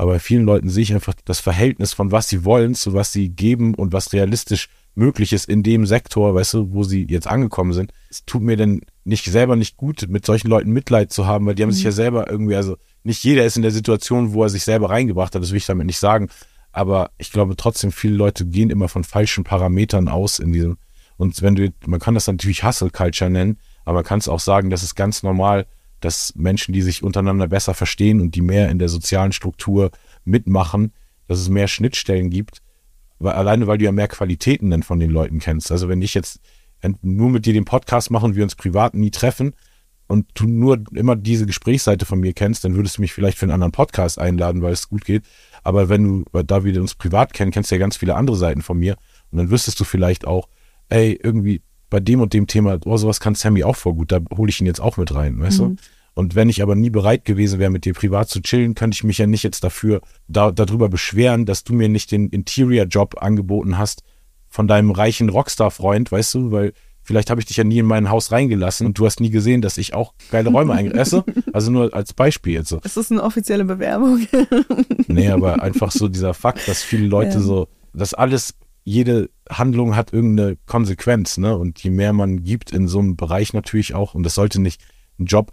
Aber 0.00 0.12
bei 0.12 0.18
vielen 0.18 0.46
Leuten 0.46 0.70
sehe 0.70 0.82
ich 0.82 0.94
einfach 0.94 1.12
das 1.26 1.40
Verhältnis 1.40 1.92
von 1.92 2.10
was 2.10 2.26
sie 2.26 2.46
wollen 2.46 2.74
zu 2.74 2.94
was 2.94 3.12
sie 3.12 3.28
geben 3.28 3.74
und 3.74 3.92
was 3.92 4.14
realistisch 4.14 4.70
möglich 4.94 5.34
ist 5.34 5.46
in 5.46 5.62
dem 5.62 5.84
Sektor, 5.84 6.34
weißt 6.34 6.54
du, 6.54 6.72
wo 6.72 6.84
sie 6.84 7.06
jetzt 7.06 7.26
angekommen 7.26 7.74
sind. 7.74 7.92
Es 8.08 8.24
tut 8.24 8.40
mir 8.40 8.56
denn 8.56 8.80
nicht 9.04 9.26
selber 9.26 9.56
nicht 9.56 9.76
gut, 9.76 10.06
mit 10.08 10.24
solchen 10.24 10.48
Leuten 10.48 10.70
Mitleid 10.70 11.12
zu 11.12 11.26
haben, 11.26 11.44
weil 11.44 11.54
die 11.54 11.64
haben 11.64 11.68
mhm. 11.68 11.74
sich 11.74 11.84
ja 11.84 11.92
selber 11.92 12.30
irgendwie, 12.30 12.56
also 12.56 12.78
nicht 13.04 13.22
jeder 13.22 13.44
ist 13.44 13.56
in 13.58 13.62
der 13.62 13.72
Situation, 13.72 14.32
wo 14.32 14.42
er 14.42 14.48
sich 14.48 14.64
selber 14.64 14.88
reingebracht 14.88 15.34
hat, 15.34 15.42
das 15.42 15.50
will 15.50 15.58
ich 15.58 15.66
damit 15.66 15.86
nicht 15.86 16.00
sagen. 16.00 16.30
Aber 16.72 17.10
ich 17.18 17.30
glaube 17.30 17.54
trotzdem, 17.54 17.92
viele 17.92 18.14
Leute 18.14 18.46
gehen 18.46 18.70
immer 18.70 18.88
von 18.88 19.04
falschen 19.04 19.44
Parametern 19.44 20.08
aus 20.08 20.38
in 20.38 20.50
diesem. 20.54 20.78
Und 21.18 21.42
wenn 21.42 21.56
du, 21.56 21.74
man 21.84 22.00
kann 22.00 22.14
das 22.14 22.26
natürlich 22.26 22.64
Hustle 22.64 22.88
Culture 22.88 23.28
nennen, 23.28 23.58
aber 23.84 23.96
man 23.96 24.04
kann 24.04 24.20
es 24.20 24.28
auch 24.28 24.40
sagen, 24.40 24.70
das 24.70 24.82
ist 24.82 24.94
ganz 24.94 25.22
normal, 25.22 25.66
dass 26.00 26.34
Menschen, 26.34 26.72
die 26.72 26.82
sich 26.82 27.02
untereinander 27.02 27.48
besser 27.48 27.74
verstehen 27.74 28.20
und 28.20 28.34
die 28.34 28.42
mehr 28.42 28.70
in 28.70 28.78
der 28.78 28.88
sozialen 28.88 29.32
Struktur 29.32 29.90
mitmachen, 30.24 30.92
dass 31.28 31.38
es 31.38 31.48
mehr 31.48 31.68
Schnittstellen 31.68 32.30
gibt, 32.30 32.62
weil, 33.18 33.34
alleine 33.34 33.66
weil 33.66 33.78
du 33.78 33.84
ja 33.84 33.92
mehr 33.92 34.08
Qualitäten 34.08 34.70
dann 34.70 34.82
von 34.82 34.98
den 34.98 35.10
Leuten 35.10 35.38
kennst. 35.38 35.70
Also 35.70 35.88
wenn 35.88 36.02
ich 36.02 36.14
jetzt 36.14 36.40
nur 37.02 37.30
mit 37.30 37.46
dir 37.46 37.52
den 37.52 37.64
Podcast 37.64 38.10
mache 38.10 38.24
und 38.24 38.36
wir 38.36 38.42
uns 38.42 38.54
privat 38.54 38.94
nie 38.94 39.10
treffen 39.10 39.54
und 40.08 40.26
du 40.34 40.46
nur 40.46 40.82
immer 40.94 41.14
diese 41.14 41.46
Gesprächsseite 41.46 42.06
von 42.06 42.20
mir 42.20 42.32
kennst, 42.32 42.64
dann 42.64 42.74
würdest 42.74 42.96
du 42.96 43.02
mich 43.02 43.12
vielleicht 43.12 43.38
für 43.38 43.44
einen 43.44 43.52
anderen 43.52 43.72
Podcast 43.72 44.18
einladen, 44.18 44.62
weil 44.62 44.72
es 44.72 44.88
gut 44.88 45.04
geht. 45.04 45.24
Aber 45.62 45.88
wenn 45.88 46.24
du, 46.32 46.42
da 46.42 46.64
wir 46.64 46.80
uns 46.80 46.94
privat 46.94 47.34
kennen, 47.34 47.52
kennst 47.52 47.70
du 47.70 47.74
ja 47.74 47.78
ganz 47.78 47.96
viele 47.96 48.16
andere 48.16 48.36
Seiten 48.36 48.62
von 48.62 48.78
mir 48.78 48.96
und 49.30 49.38
dann 49.38 49.50
wüsstest 49.50 49.78
du 49.78 49.84
vielleicht 49.84 50.26
auch, 50.26 50.48
ey, 50.88 51.18
irgendwie 51.22 51.62
bei 51.90 52.00
dem 52.00 52.20
und 52.20 52.32
dem 52.32 52.46
Thema, 52.46 52.78
oh, 52.84 52.96
sowas 52.96 53.20
kann 53.20 53.34
Sammy 53.34 53.64
auch 53.64 53.76
voll 53.76 53.94
gut, 53.94 54.12
da 54.12 54.20
hole 54.36 54.48
ich 54.48 54.60
ihn 54.60 54.66
jetzt 54.66 54.80
auch 54.80 54.96
mit 54.96 55.14
rein, 55.14 55.38
weißt 55.40 55.60
mhm. 55.60 55.76
du? 55.76 55.82
Und 56.14 56.34
wenn 56.34 56.48
ich 56.48 56.62
aber 56.62 56.74
nie 56.74 56.90
bereit 56.90 57.24
gewesen 57.24 57.58
wäre, 57.58 57.70
mit 57.70 57.84
dir 57.84 57.94
privat 57.94 58.28
zu 58.28 58.40
chillen, 58.40 58.74
könnte 58.74 58.94
ich 58.94 59.04
mich 59.04 59.18
ja 59.18 59.26
nicht 59.26 59.42
jetzt 59.42 59.62
dafür 59.62 60.00
da, 60.28 60.50
darüber 60.50 60.88
beschweren, 60.88 61.46
dass 61.46 61.64
du 61.64 61.72
mir 61.72 61.88
nicht 61.88 62.10
den 62.10 62.28
Interior-Job 62.28 63.22
angeboten 63.22 63.78
hast, 63.78 64.02
von 64.48 64.66
deinem 64.66 64.90
reichen 64.90 65.28
Rockstar-Freund, 65.28 66.10
weißt 66.10 66.34
du, 66.34 66.50
weil 66.50 66.72
vielleicht 67.02 67.30
habe 67.30 67.40
ich 67.40 67.46
dich 67.46 67.56
ja 67.56 67.64
nie 67.64 67.78
in 67.78 67.86
mein 67.86 68.10
Haus 68.10 68.32
reingelassen 68.32 68.86
und 68.86 68.98
du 68.98 69.06
hast 69.06 69.20
nie 69.20 69.30
gesehen, 69.30 69.62
dass 69.62 69.78
ich 69.78 69.94
auch 69.94 70.12
geile 70.30 70.50
Räume 70.50 70.74
eingelasse. 70.74 71.24
Also 71.52 71.72
nur 71.72 71.94
als 71.94 72.12
Beispiel 72.12 72.54
jetzt 72.54 72.68
so. 72.68 72.78
Ist 72.78 72.96
das 72.96 73.10
eine 73.10 73.22
offizielle 73.22 73.64
Bewerbung? 73.64 74.26
Nee, 75.08 75.28
aber 75.28 75.62
einfach 75.62 75.90
so 75.90 76.06
dieser 76.06 76.34
Fakt, 76.34 76.68
dass 76.68 76.82
viele 76.82 77.06
Leute 77.06 77.34
Ja. 77.34 77.40
so, 77.40 77.68
dass 77.92 78.14
alles, 78.14 78.54
jede 78.84 79.30
Handlung 79.48 79.96
hat 79.96 80.12
irgendeine 80.12 80.56
Konsequenz, 80.66 81.38
ne? 81.38 81.56
Und 81.56 81.82
je 81.82 81.90
mehr 81.90 82.12
man 82.12 82.42
gibt 82.42 82.72
in 82.72 82.88
so 82.88 82.98
einem 82.98 83.16
Bereich 83.16 83.52
natürlich 83.52 83.94
auch, 83.94 84.14
und 84.14 84.24
das 84.24 84.34
sollte 84.34 84.60
nicht 84.60 84.80
ein 85.18 85.26
Job 85.26 85.52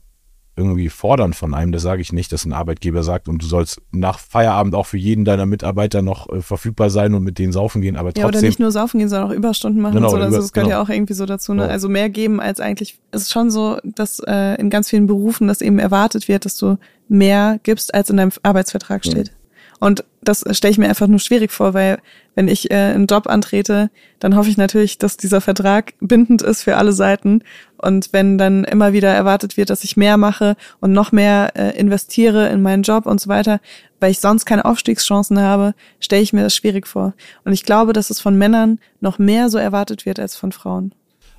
irgendwie 0.58 0.90
fordern 0.90 1.34
von 1.34 1.54
einem, 1.54 1.72
das 1.72 1.84
sage 1.84 2.02
ich 2.02 2.12
nicht, 2.12 2.32
dass 2.32 2.44
ein 2.46 2.52
Arbeitgeber 2.52 3.04
sagt, 3.04 3.30
und 3.30 3.44
du 3.44 3.46
sollst 3.46 3.80
nach 3.92 4.18
Feierabend 4.18 4.74
auch 4.74 4.88
für 4.88 4.98
jeden 4.98 5.24
deiner 5.24 5.46
Mitarbeiter 5.46 6.02
noch 6.02 6.28
äh, 6.30 6.42
verfügbar 6.42 6.90
sein 6.90 7.14
und 7.14 7.24
mit 7.24 7.38
denen 7.38 7.52
saufen 7.54 7.82
gehen, 7.82 7.96
aber 7.96 8.10
Ja, 8.18 8.24
oder 8.24 8.32
trotzdem. 8.32 8.48
nicht 8.50 8.60
nur 8.60 8.72
saufen 8.72 8.98
gehen, 8.98 9.08
sondern 9.08 9.30
auch 9.30 9.34
Überstunden 9.36 9.82
machen 9.82 9.96
Genau, 9.96 10.08
und 10.08 10.20
so. 10.20 10.26
Also 10.26 10.38
das 10.38 10.54
gehört 10.54 10.70
genau. 10.70 10.80
ja 10.80 10.84
auch 10.84 10.90
irgendwie 10.90 11.14
so 11.14 11.28
dazu. 11.28 11.54
Ne? 11.54 11.64
Ja. 11.64 11.68
Also 11.68 11.90
mehr 11.90 12.10
geben 12.10 12.40
als 12.42 12.60
eigentlich. 12.60 13.00
Es 13.12 13.24
ist 13.24 13.32
schon 13.32 13.52
so, 13.52 13.78
dass 13.84 14.20
äh, 14.26 14.60
in 14.60 14.72
ganz 14.72 14.90
vielen 14.90 15.06
Berufen 15.06 15.48
das 15.48 15.62
eben 15.62 15.78
erwartet 15.78 16.28
wird, 16.28 16.46
dass 16.46 16.58
du 16.58 16.78
mehr 17.08 17.60
gibst, 17.62 17.94
als 17.94 18.10
in 18.10 18.18
deinem 18.18 18.32
Arbeitsvertrag 18.42 19.06
steht. 19.06 19.32
Und 19.80 20.04
das 20.22 20.44
stelle 20.52 20.72
ich 20.72 20.78
mir 20.78 20.90
einfach 20.90 21.08
nur 21.08 21.20
schwierig 21.20 21.52
vor, 21.52 21.74
weil 21.74 22.00
wenn 22.36 22.48
ich 22.48 22.72
äh, 22.72 22.76
einen 22.76 23.08
Job 23.08 23.28
antrete, 23.28 23.90
dann 24.20 24.36
hoffe 24.36 24.50
ich 24.50 24.58
natürlich, 24.58 24.98
dass 24.98 25.18
dieser 25.18 25.42
Vertrag 25.42 25.94
bindend 26.00 26.42
ist 26.42 26.64
für 26.64 26.78
alle 26.78 26.94
Seiten. 26.94 27.44
Und 27.78 28.10
wenn 28.12 28.38
dann 28.38 28.64
immer 28.64 28.94
wieder 28.94 29.10
erwartet 29.10 29.58
wird, 29.58 29.70
dass 29.70 29.84
ich 29.84 29.98
mehr 29.98 30.18
mache 30.18 30.56
und 30.80 30.94
noch 30.94 31.12
mehr 31.12 31.54
äh, 31.56 31.78
investiere 31.78 32.50
in 32.50 32.62
meinen 32.62 32.84
Job 32.84 33.06
und 33.06 33.22
so 33.22 33.30
weiter, 33.30 33.60
weil 34.00 34.12
ich 34.12 34.20
sonst 34.20 34.46
keine 34.46 34.66
Aufstiegschancen 34.66 35.40
habe, 35.40 35.74
stelle 36.00 36.22
ich 36.22 36.34
mir 36.34 36.44
das 36.44 36.56
schwierig 36.56 36.88
vor. 36.88 37.14
Und 37.46 37.54
ich 37.54 37.64
glaube, 37.64 37.94
dass 37.94 38.10
es 38.10 38.20
von 38.20 38.38
Männern 38.38 38.80
noch 39.00 39.20
mehr 39.20 39.50
so 39.50 39.58
erwartet 39.58 40.06
wird 40.06 40.20
als 40.20 40.36
von 40.36 40.52
Frauen. 40.52 40.94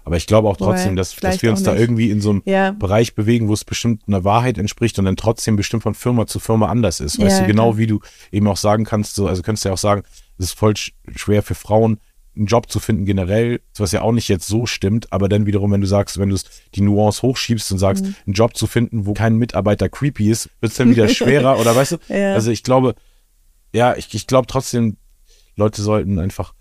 Aber 0.08 0.16
ich 0.16 0.26
glaube 0.26 0.48
auch 0.48 0.56
trotzdem, 0.56 0.96
dass, 0.96 1.14
dass 1.16 1.42
wir 1.42 1.50
uns 1.50 1.62
da 1.64 1.76
irgendwie 1.76 2.10
in 2.10 2.22
so 2.22 2.30
einem 2.30 2.42
Ja. 2.46 2.70
Bereich 2.70 3.14
bewegen, 3.14 3.46
wo 3.48 3.52
es 3.52 3.62
bestimmt 3.62 4.04
einer 4.08 4.24
Wahrheit 4.24 4.56
entspricht 4.56 4.98
und 4.98 5.04
dann 5.04 5.16
trotzdem 5.16 5.54
bestimmt 5.56 5.82
von 5.82 5.92
Firma 5.92 6.26
zu 6.26 6.40
Firma 6.40 6.68
anders 6.68 7.00
ist. 7.00 7.18
Weißt 7.20 7.40
Ja, 7.40 7.42
du, 7.42 7.46
genau 7.46 7.64
klar. 7.72 7.76
wie 7.76 7.86
du 7.88 8.00
eben 8.32 8.48
auch 8.48 8.56
sagen 8.56 8.84
kannst, 8.86 9.16
so, 9.16 9.26
also 9.26 9.42
kannst 9.42 9.66
du 9.66 9.68
ja 9.68 9.74
auch 9.74 9.78
sagen, 9.78 10.04
es 10.38 10.46
ist 10.46 10.52
voll 10.58 10.74
sch 10.78 10.92
schwer 11.14 11.42
für 11.42 11.54
Frauen, 11.54 12.00
einen 12.34 12.46
Job 12.46 12.70
zu 12.70 12.80
finden 12.80 13.04
generell, 13.04 13.60
was 13.76 13.92
ja 13.92 14.00
auch 14.00 14.12
nicht 14.12 14.28
jetzt 14.28 14.46
so 14.48 14.64
stimmt, 14.64 15.12
aber 15.12 15.28
dann 15.28 15.44
wiederum, 15.44 15.72
wenn 15.72 15.82
du 15.82 15.86
sagst, 15.86 16.18
wenn 16.18 16.30
du 16.30 16.38
die 16.74 16.80
Nuance 16.80 17.20
hochschiebst 17.20 17.70
und 17.72 17.78
sagst, 17.78 18.02
Mhm. 18.06 18.14
einen 18.28 18.32
Job 18.32 18.56
zu 18.56 18.66
finden, 18.66 19.04
wo 19.04 19.12
kein 19.12 19.36
Mitarbeiter 19.36 19.90
creepy 19.90 20.30
ist, 20.30 20.48
wird 20.60 20.72
es 20.72 20.78
dann 20.78 20.88
wieder 20.88 21.06
schwerer 21.08 21.58
oder 21.60 21.76
weißt 21.76 21.92
du? 21.92 21.96
Ja. 22.08 22.32
Also 22.32 22.50
ich 22.50 22.62
glaube, 22.62 22.94
ja, 23.74 23.94
ich, 23.94 24.14
ich 24.14 24.26
glaube 24.26 24.46
trotzdem, 24.46 24.96
Leute 25.56 25.82
sollten 25.82 26.18
einfach 26.18 26.54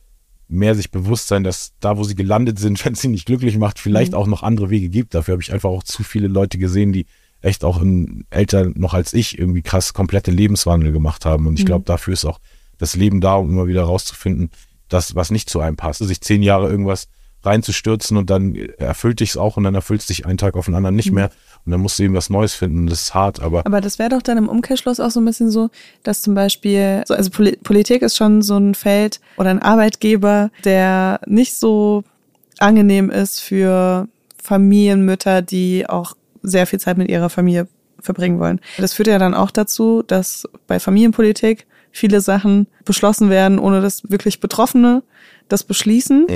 mehr 0.48 0.76
sich 0.76 0.92
bewusst 0.92 1.28
sein, 1.28 1.44
dass 1.44 1.74
da, 1.80 1.98
wo 1.98 2.04
sie 2.04 2.16
gelandet 2.16 2.60
sind, 2.60 2.84
wenn 2.86 2.94
es 2.94 3.02
sie 3.02 3.08
nicht 3.08 3.26
glücklich 3.26 3.58
macht, 3.58 3.80
vielleicht 3.80 4.14
Mhm. 4.14 4.18
auch 4.18 4.28
noch 4.28 4.44
andere 4.44 4.70
Wege 4.70 4.90
gibt. 4.90 5.14
Dafür 5.14 5.34
habe 5.34 5.42
ich 5.42 5.52
einfach 5.54 5.70
auch 5.70 5.84
zu 5.84 6.04
viele 6.04 6.28
Leute 6.28 6.58
gesehen, 6.58 6.94
die 6.94 7.06
echt 7.42 7.64
auch 7.64 7.82
in, 7.82 8.26
älter 8.30 8.72
noch 8.76 8.94
als 8.94 9.14
ich 9.14 9.38
irgendwie 9.38 9.62
krass 9.62 9.94
komplette 9.94 10.32
Lebenswandel 10.32 10.92
gemacht 10.92 11.26
haben. 11.26 11.44
Mhm. 11.44 11.48
Und 11.50 11.60
ich 11.60 11.66
glaube, 11.66 11.86
dafür 11.86 12.14
ist 12.14 12.26
auch 12.26 12.40
das 12.78 12.96
Leben 12.96 13.22
da, 13.22 13.36
um 13.36 13.50
immer 13.50 13.68
wieder 13.68 13.84
rauszufinden, 13.84 14.52
das, 14.90 15.16
was 15.16 15.32
nicht 15.32 15.50
zu 15.50 15.60
einem 15.60 15.76
passt. 15.76 16.00
Sich 16.00 16.22
zehn 16.22 16.42
Jahre 16.42 16.70
irgendwas 16.70 17.08
reinzustürzen 17.44 18.18
und 18.18 18.30
dann 18.30 18.56
erfüllt 18.56 19.20
dich 19.20 19.32
es 19.32 19.38
auch 19.38 19.58
und 19.58 19.64
dann 19.64 19.76
erfüllt 19.76 20.02
es 20.02 20.08
dich 20.08 20.26
einen 20.26 20.38
Tag 20.38 20.56
auf 20.56 20.66
den 20.66 20.76
anderen 20.76 20.96
nicht 20.96 21.12
mehr. 21.12 21.30
Und 21.68 21.72
dann 21.72 21.82
musst 21.82 22.00
du 22.00 22.04
eben 22.04 22.14
was 22.14 22.30
Neues 22.30 22.54
finden. 22.54 22.88
Das 22.88 23.02
ist 23.02 23.14
hart, 23.14 23.42
aber 23.42 23.58
Mhm. 23.60 23.66
Aber 23.66 23.82
das 23.82 24.00
wäre 24.00 24.10
doch 24.10 24.22
dann 24.22 24.38
im 24.38 24.48
Umkehrschluss 24.48 25.02
auch 25.02 25.12
so 25.12 25.20
ein 25.20 25.26
bisschen 25.26 25.52
so, 25.52 25.70
dass 26.04 26.22
zum 26.22 26.34
Beispiel, 26.34 27.04
so, 27.06 27.14
also 27.14 27.30
Poli 27.30 27.58
Politik 27.62 28.02
ist 28.02 28.16
schon 28.16 28.42
so 28.42 28.58
ein 28.58 28.74
Feld 28.74 29.20
oder 29.38 29.50
ein 29.50 29.62
Arbeitgeber, 29.62 30.50
der 30.64 31.20
nicht 31.26 31.56
so 31.56 32.04
angenehm 32.60 33.10
ist 33.10 33.42
für 33.42 34.08
Familienmütter, 34.42 35.42
die 35.42 35.88
auch 35.88 36.16
sehr 36.42 36.68
viel 36.68 36.80
Zeit 36.80 36.98
mit 36.98 37.10
ihrer 37.10 37.30
Familie 37.30 37.68
verbringen 38.00 38.40
wollen. 38.40 38.62
Das 38.78 38.94
führt 38.94 39.10
ja 39.10 39.20
dann 39.20 39.34
auch 39.34 39.52
dazu, 39.52 40.04
dass 40.08 40.48
bei 40.68 40.80
Familienpolitik 40.80 41.68
viele 41.92 42.22
Sachen 42.22 42.68
beschlossen 42.86 43.30
werden, 43.30 43.60
ohne 43.60 43.82
dass 43.82 44.10
wirklich 44.10 44.40
Betroffene 44.40 45.04
das 45.50 45.64
beschließen. 45.66 46.28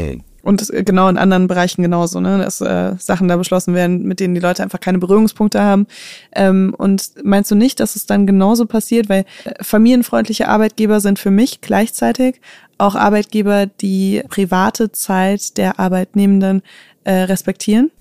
Und 0.44 0.74
äh, 0.74 0.84
genau 0.84 1.08
in 1.08 1.18
anderen 1.18 1.48
Bereichen 1.48 1.82
genauso, 1.82 2.20
ne? 2.20 2.40
dass 2.40 2.62
äh, 2.62 2.96
Sachen 2.98 3.28
da 3.28 3.38
beschlossen 3.38 3.74
werden, 3.74 4.04
mit 4.04 4.20
denen 4.20 4.36
die 4.36 4.42
Leute 4.42 4.64
einfach 4.64 4.80
keine 4.80 4.98
Berührungspunkte 4.98 5.62
haben. 5.62 5.88
Ähm, 6.36 6.74
und 6.78 7.12
meinst 7.24 7.52
du 7.52 7.56
nicht, 7.56 7.80
dass 7.80 7.96
es 7.96 8.06
dann 8.06 8.26
genauso 8.26 8.66
passiert? 8.66 9.10
Weil 9.10 9.26
äh, 9.46 9.64
familienfreundliche 9.64 10.48
Arbeitgeber 10.48 11.00
sind 11.00 11.20
für 11.20 11.32
mich 11.32 11.62
gleichzeitig 11.62 12.42
auch 12.78 12.96
Arbeitgeber, 12.96 13.68
die 13.68 14.24
private 14.30 14.92
Zeit 14.92 15.58
der 15.58 15.80
Arbeitnehmenden 15.80 16.64
äh, 17.04 17.14
respektieren 17.14 17.92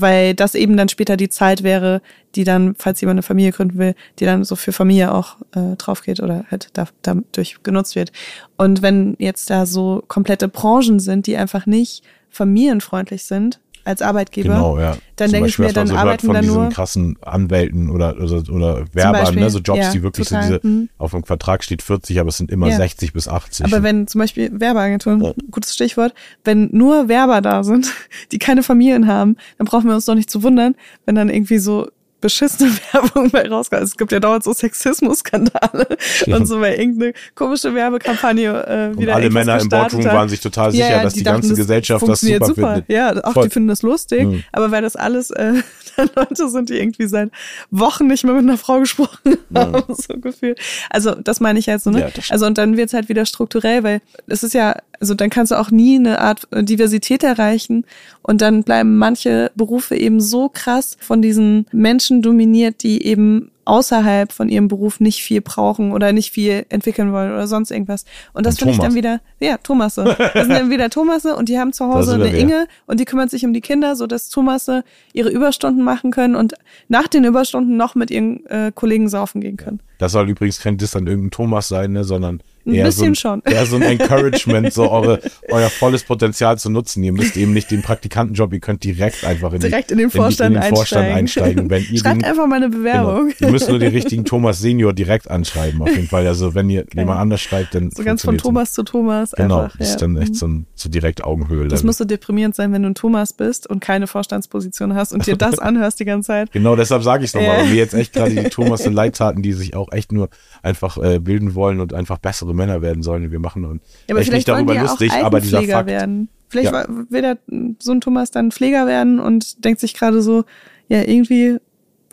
weil 0.00 0.34
das 0.34 0.54
eben 0.54 0.76
dann 0.76 0.88
später 0.88 1.16
die 1.16 1.28
Zeit 1.28 1.62
wäre, 1.62 2.02
die 2.34 2.44
dann, 2.44 2.74
falls 2.78 3.00
jemand 3.00 3.16
eine 3.16 3.22
Familie 3.22 3.52
gründen 3.52 3.78
will, 3.78 3.94
die 4.18 4.24
dann 4.24 4.44
so 4.44 4.56
für 4.56 4.72
Familie 4.72 5.12
auch 5.12 5.36
äh, 5.54 5.76
drauf 5.76 6.02
geht 6.02 6.20
oder 6.20 6.44
halt 6.50 6.68
da, 6.72 6.86
dadurch 7.02 7.62
genutzt 7.62 7.96
wird. 7.96 8.12
Und 8.56 8.82
wenn 8.82 9.16
jetzt 9.18 9.50
da 9.50 9.66
so 9.66 10.02
komplette 10.08 10.48
Branchen 10.48 11.00
sind, 11.00 11.26
die 11.26 11.36
einfach 11.36 11.66
nicht 11.66 12.02
familienfreundlich 12.30 13.24
sind 13.24 13.60
als 13.84 14.02
Arbeitgeber, 14.02 14.54
Genau, 14.54 14.78
ja. 14.78 14.96
dann 15.16 15.30
denke 15.30 15.48
ich 15.48 15.56
Beispiel, 15.56 15.66
mir, 15.66 15.72
dann 15.72 15.86
so 15.86 15.94
hört 15.94 16.02
arbeiten 16.02 16.26
von 16.26 16.34
da 16.34 16.40
diesen 16.40 16.54
nur 16.54 16.68
krassen 16.70 17.18
Anwälten 17.20 17.90
oder, 17.90 18.16
oder, 18.20 18.42
oder 18.50 18.84
Werbern, 18.92 19.24
Beispiel, 19.24 19.42
ne? 19.42 19.50
so 19.50 19.58
Jobs, 19.58 19.78
ja, 19.78 19.92
die 19.92 20.02
wirklich 20.02 20.28
total, 20.28 20.42
so 20.48 20.58
diese, 20.58 20.66
mhm. 20.66 20.88
auf 20.98 21.10
dem 21.10 21.24
Vertrag 21.24 21.62
steht 21.62 21.82
40, 21.82 22.20
aber 22.20 22.28
es 22.30 22.36
sind 22.36 22.50
immer 22.50 22.68
Ja. 22.68 22.76
60 22.76 23.12
bis 23.12 23.28
80. 23.28 23.66
Aber 23.66 23.82
wenn 23.82 24.06
zum 24.06 24.20
Beispiel 24.20 24.50
Werbeagenturen, 24.58 25.34
gutes 25.50 25.74
Stichwort, 25.74 26.14
wenn 26.44 26.68
nur 26.72 27.08
Werber 27.08 27.40
da 27.40 27.62
sind, 27.62 27.92
die 28.32 28.38
keine 28.38 28.62
Familien 28.62 29.06
haben, 29.06 29.36
dann 29.58 29.66
brauchen 29.66 29.86
wir 29.86 29.94
uns 29.94 30.06
doch 30.06 30.14
nicht 30.14 30.30
zu 30.30 30.42
wundern, 30.42 30.74
wenn 31.06 31.14
dann 31.14 31.28
irgendwie 31.28 31.58
so 31.58 31.88
beschissene 32.20 32.70
Werbung 32.92 33.30
bei 33.30 33.48
rauskommt. 33.48 33.82
Es 33.82 33.96
gibt 33.96 34.10
ja 34.12 34.20
dauernd 34.20 34.44
so 34.44 34.52
Sexismus-Skandale 34.52 35.86
Ja. 36.26 36.36
und 36.36 36.46
so, 36.46 36.60
weil 36.60 36.74
irgendeine 36.74 37.12
komische 37.34 37.74
Werbekampagne 37.74 38.48
äh, 38.50 38.88
und 38.94 38.98
wieder 39.00 39.14
alle 39.14 39.24
irgendwas 39.24 39.46
Männer 39.46 39.60
im 39.60 39.68
Boardroom 39.68 40.04
hat. 40.06 40.14
waren 40.14 40.28
sich 40.28 40.40
total 40.40 40.70
sicher, 40.70 40.88
Ja, 40.88 40.96
ja, 40.96 41.02
dass 41.02 41.14
die, 41.14 41.22
dachten, 41.22 41.36
ganze 41.36 41.48
das 41.50 41.58
Gesellschaft 41.58 42.02
das 42.02 42.06
funktioniert 42.08 42.46
super, 42.46 42.74
findet. 42.74 42.88
Ja, 42.90 43.24
auch 43.24 43.32
Voll. 43.34 43.44
die 43.44 43.50
finden 43.50 43.68
das 43.68 43.82
lustig, 43.82 44.24
Mhm. 44.24 44.42
aber 44.52 44.70
weil 44.70 44.82
das 44.82 44.96
alles 44.96 45.30
äh, 45.30 45.54
Leute 46.16 46.48
sind, 46.48 46.70
die 46.70 46.78
irgendwie 46.78 47.06
seit 47.06 47.30
Wochen 47.70 48.06
nicht 48.06 48.24
mehr 48.24 48.34
mit 48.34 48.42
einer 48.44 48.58
Frau 48.58 48.80
gesprochen 48.80 49.36
haben, 49.54 49.82
so 49.94 50.18
gefühlt. 50.18 50.58
Also 50.90 51.14
das 51.14 51.40
meine 51.40 51.58
ich 51.58 51.66
jetzt 51.66 51.84
so, 51.84 51.90
ne? 51.90 52.00
Ja, 52.00 52.08
also 52.30 52.46
und 52.46 52.58
dann 52.58 52.76
wird's 52.76 52.94
halt 52.94 53.08
wieder 53.08 53.26
strukturell, 53.26 53.82
weil 53.84 54.00
es 54.26 54.42
ist 54.42 54.54
ja, 54.54 54.76
also 55.00 55.14
dann 55.14 55.30
kannst 55.30 55.52
du 55.52 55.56
auch 55.60 55.70
nie 55.70 55.96
eine 55.96 56.20
Art 56.20 56.48
äh, 56.52 56.62
Diversität 56.64 57.22
erreichen 57.22 57.84
und 58.22 58.40
dann 58.40 58.62
bleiben 58.64 58.96
manche 58.96 59.50
Berufe 59.54 59.94
eben 59.96 60.20
so 60.20 60.48
krass 60.48 60.96
von 61.00 61.20
diesen 61.22 61.66
Menschen 61.72 62.13
dominiert, 62.22 62.82
die 62.82 63.04
eben 63.06 63.50
außerhalb 63.64 64.32
von 64.32 64.48
ihrem 64.48 64.68
Beruf 64.68 65.00
nicht 65.00 65.22
viel 65.22 65.40
brauchen 65.40 65.92
oder 65.92 66.12
nicht 66.12 66.30
viel 66.30 66.66
entwickeln 66.68 67.12
wollen 67.12 67.32
oder 67.32 67.46
sonst 67.46 67.70
irgendwas. 67.70 68.04
Und 68.32 68.46
das 68.46 68.58
finde 68.58 68.74
ich 68.74 68.80
dann 68.80 68.94
wieder, 68.94 69.20
ja, 69.40 69.56
Thomasse. 69.56 70.16
Das 70.34 70.46
sind 70.46 70.50
dann 70.50 70.70
wieder 70.70 70.90
Thomasse 70.90 71.34
und 71.36 71.48
die 71.48 71.58
haben 71.58 71.72
zu 71.72 71.86
Hause 71.86 72.18
wir 72.18 72.26
eine. 72.26 72.38
Inge 72.38 72.66
und 72.86 73.00
die 73.00 73.04
kümmert 73.04 73.30
sich 73.30 73.44
um 73.44 73.52
die 73.52 73.60
Kinder, 73.60 73.96
so 73.96 74.06
dass 74.06 74.28
Thomasse 74.28 74.84
ihre 75.12 75.30
Überstunden 75.30 75.82
machen 75.82 76.10
können 76.10 76.34
und 76.34 76.54
nach 76.88 77.08
den 77.08 77.24
Überstunden 77.24 77.76
noch 77.76 77.94
mit 77.94 78.10
ihren 78.10 78.44
äh, 78.46 78.72
Kollegen 78.74 79.08
saufen 79.08 79.40
gehen 79.40 79.56
können. 79.56 79.80
Das 79.98 80.12
soll 80.12 80.28
übrigens 80.28 80.60
kein 80.60 80.76
Diss 80.76 80.96
an 80.96 81.06
irgendein 81.06 81.30
Thomas 81.30 81.68
sein, 81.68 81.92
ne, 81.92 82.04
sondern 82.04 82.42
Ein 82.66 82.74
eher 82.74 82.84
bisschen 82.84 83.14
so 83.14 83.30
ein, 83.30 83.42
schon. 83.42 83.52
eher 83.52 83.66
so 83.66 83.76
ein 83.76 83.82
Encouragement, 83.82 84.72
so 84.72 84.90
eure, 84.90 85.20
euer 85.50 85.68
volles 85.70 86.02
Potenzial 86.04 86.58
zu 86.58 86.70
nutzen. 86.70 87.02
Ihr 87.02 87.12
müsst 87.12 87.36
eben 87.36 87.52
nicht 87.52 87.70
den 87.70 87.82
Praktikantenjob, 87.82 88.52
ihr 88.52 88.60
könnt 88.60 88.82
direkt 88.84 89.24
einfach 89.24 89.52
in, 89.52 89.60
Direkt 89.60 89.90
in 89.90 89.98
den 89.98 90.08
die, 90.08 90.16
Vorstand 90.16 90.54
in 90.56 90.60
den 90.62 90.70
Vorstand 90.74 91.06
einsteigen. 91.06 91.68
einsteigen. 91.68 91.70
Wenn 91.70 91.84
ihr 91.94 91.98
Schreibt 92.00 92.16
den, 92.22 92.24
einfach 92.24 92.46
mal 92.46 92.56
eine 92.56 92.70
genau, 92.70 92.78
Bewerbung. 92.78 93.32
ihr 93.40 93.50
müsst 93.50 93.68
nur 93.68 93.78
den 93.78 93.92
richtigen 93.92 94.24
Thomas 94.24 94.60
Senior 94.60 94.92
direkt 94.92 95.30
anschreiben, 95.30 95.80
auf 95.82 95.90
jeden 95.94 96.08
Fall. 96.08 96.26
Also 96.26 96.54
wenn 96.54 96.70
ihr 96.70 96.84
jemand 96.94 97.20
anders 97.20 97.40
schreibt, 97.42 97.74
dann 97.74 97.90
So 97.90 98.02
ganz 98.02 98.22
von 98.22 98.38
Thomas 98.38 98.72
zu 98.72 98.82
Thomas 98.82 99.32
Genau, 99.32 99.62
einfach. 99.64 99.76
das 99.78 99.88
ja. 99.88 99.94
ist 99.94 100.02
dann 100.02 100.16
echt 100.16 100.34
so, 100.36 100.46
ein, 100.46 100.66
so 100.74 100.88
direkt 100.88 101.22
Augenhöhe. 101.24 101.68
Das 101.68 101.82
muss 101.82 101.98
so 101.98 102.04
deprimierend 102.04 102.54
sein, 102.54 102.72
wenn 102.72 102.82
du 102.82 102.88
ein 102.90 102.94
Thomas 102.94 103.32
bist 103.32 103.66
und 103.68 103.80
keine 103.80 104.06
Vorstandsposition 104.06 104.94
hast 104.94 105.12
und 105.12 105.26
dir 105.26 105.36
das 105.36 105.58
anhörst 105.58 106.00
die 106.00 106.04
ganze 106.04 106.28
Zeit. 106.28 106.52
Genau, 106.52 106.76
deshalb 106.76 107.02
sage 107.02 107.24
ich 107.24 107.30
es 107.30 107.34
nochmal, 107.34 107.58
Ja. 107.58 107.64
weil 107.64 107.68
wir 107.70 107.76
jetzt 107.76 107.94
echt 107.94 108.12
gerade 108.12 108.30
die 108.34 108.48
Thomas 108.48 108.86
und 108.86 108.92
Leidtaten, 108.94 109.42
die 109.42 109.52
sich 109.52 109.74
auch 109.76 109.92
echt 109.92 110.12
nur 110.12 110.28
einfach 110.62 110.96
äh, 110.98 111.18
bilden 111.18 111.54
wollen 111.54 111.80
und 111.80 111.92
einfach 111.92 112.18
bessere 112.18 112.53
Männer 112.54 112.82
werden 112.82 113.02
sollen. 113.02 113.30
Wir 113.30 113.38
machen 113.38 113.64
uns 113.64 113.82
Ja, 114.08 114.14
aber 114.14 114.20
echt 114.20 114.32
nicht 114.32 114.48
darüber 114.48 114.72
die 114.72 114.76
ja 114.78 114.82
lustig, 114.84 115.12
auch 115.12 115.24
aber 115.24 115.40
dieser 115.40 115.62
Fakt. 115.62 115.88
werden. 115.88 116.28
Vielleicht 116.48 116.72
Ja. 116.72 116.86
will 116.88 117.22
der, 117.22 117.38
so 117.80 117.92
ein 117.92 118.00
Thomas 118.00 118.30
dann 118.30 118.50
Pfleger 118.52 118.86
werden 118.86 119.18
und 119.20 119.64
denkt 119.64 119.80
sich 119.80 119.94
gerade 119.94 120.22
so, 120.22 120.44
ja, 120.88 121.02
irgendwie 121.02 121.58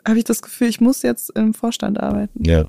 habe 0.07 0.17
ich 0.17 0.23
das 0.23 0.41
Gefühl, 0.41 0.67
ich 0.67 0.81
muss 0.81 1.03
jetzt 1.03 1.29
im 1.37 1.53
Vorstand 1.53 1.99
arbeiten. 1.99 2.43
Ja. 2.43 2.65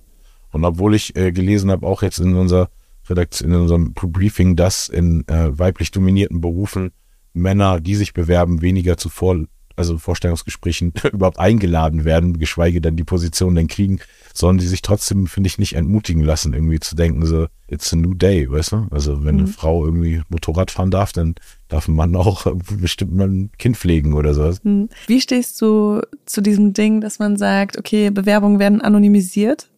Und 0.50 0.64
obwohl 0.64 0.94
ich 0.94 1.16
äh, 1.16 1.32
gelesen 1.32 1.70
habe, 1.70 1.86
auch 1.86 2.02
jetzt 2.02 2.18
in 2.18 2.34
unserer 2.34 2.68
Redaktion, 3.08 3.50
in 3.50 3.56
unserem 3.56 3.94
Briefing, 3.94 4.54
dass 4.54 4.88
in 4.88 5.26
äh, 5.28 5.58
weiblich 5.58 5.90
dominierten 5.90 6.40
Berufen 6.40 6.92
Männer, 7.32 7.80
die 7.80 7.94
sich 7.94 8.12
bewerben, 8.12 8.60
weniger 8.60 8.98
zuvor 8.98 9.44
also 9.76 9.98
Vorstellungsgesprächen 9.98 10.92
überhaupt 11.12 11.38
eingeladen 11.38 12.04
werden, 12.04 12.38
geschweige 12.38 12.80
denn 12.80 12.96
die 12.96 13.04
Position 13.04 13.54
dann 13.54 13.68
kriegen, 13.68 14.00
sollen 14.34 14.58
die 14.58 14.66
sich 14.66 14.82
trotzdem, 14.82 15.26
finde 15.26 15.48
ich, 15.48 15.58
nicht 15.58 15.74
entmutigen 15.74 16.22
lassen, 16.22 16.54
irgendwie 16.54 16.80
zu 16.80 16.96
denken, 16.96 17.24
so, 17.26 17.46
it's 17.68 17.92
a 17.92 17.96
new 17.96 18.14
day, 18.14 18.50
weißt 18.50 18.72
du? 18.72 18.86
Also 18.90 19.24
wenn 19.24 19.36
mhm. 19.36 19.40
eine 19.42 19.48
Frau 19.48 19.84
irgendwie 19.84 20.22
Motorrad 20.28 20.70
fahren 20.70 20.90
darf, 20.90 21.12
dann 21.12 21.34
darf 21.68 21.88
ein 21.88 21.94
Mann 21.94 22.16
auch 22.16 22.46
bestimmt 22.80 23.14
mal 23.14 23.28
ein 23.28 23.50
Kind 23.58 23.76
pflegen 23.76 24.14
oder 24.14 24.34
sowas. 24.34 24.62
Mhm. 24.62 24.88
Wie 25.06 25.20
stehst 25.20 25.60
du 25.60 26.00
zu 26.26 26.40
diesem 26.40 26.72
Ding, 26.74 27.00
dass 27.00 27.18
man 27.18 27.36
sagt, 27.36 27.78
okay, 27.78 28.10
Bewerbungen 28.10 28.58
werden 28.58 28.80
anonymisiert, 28.80 29.68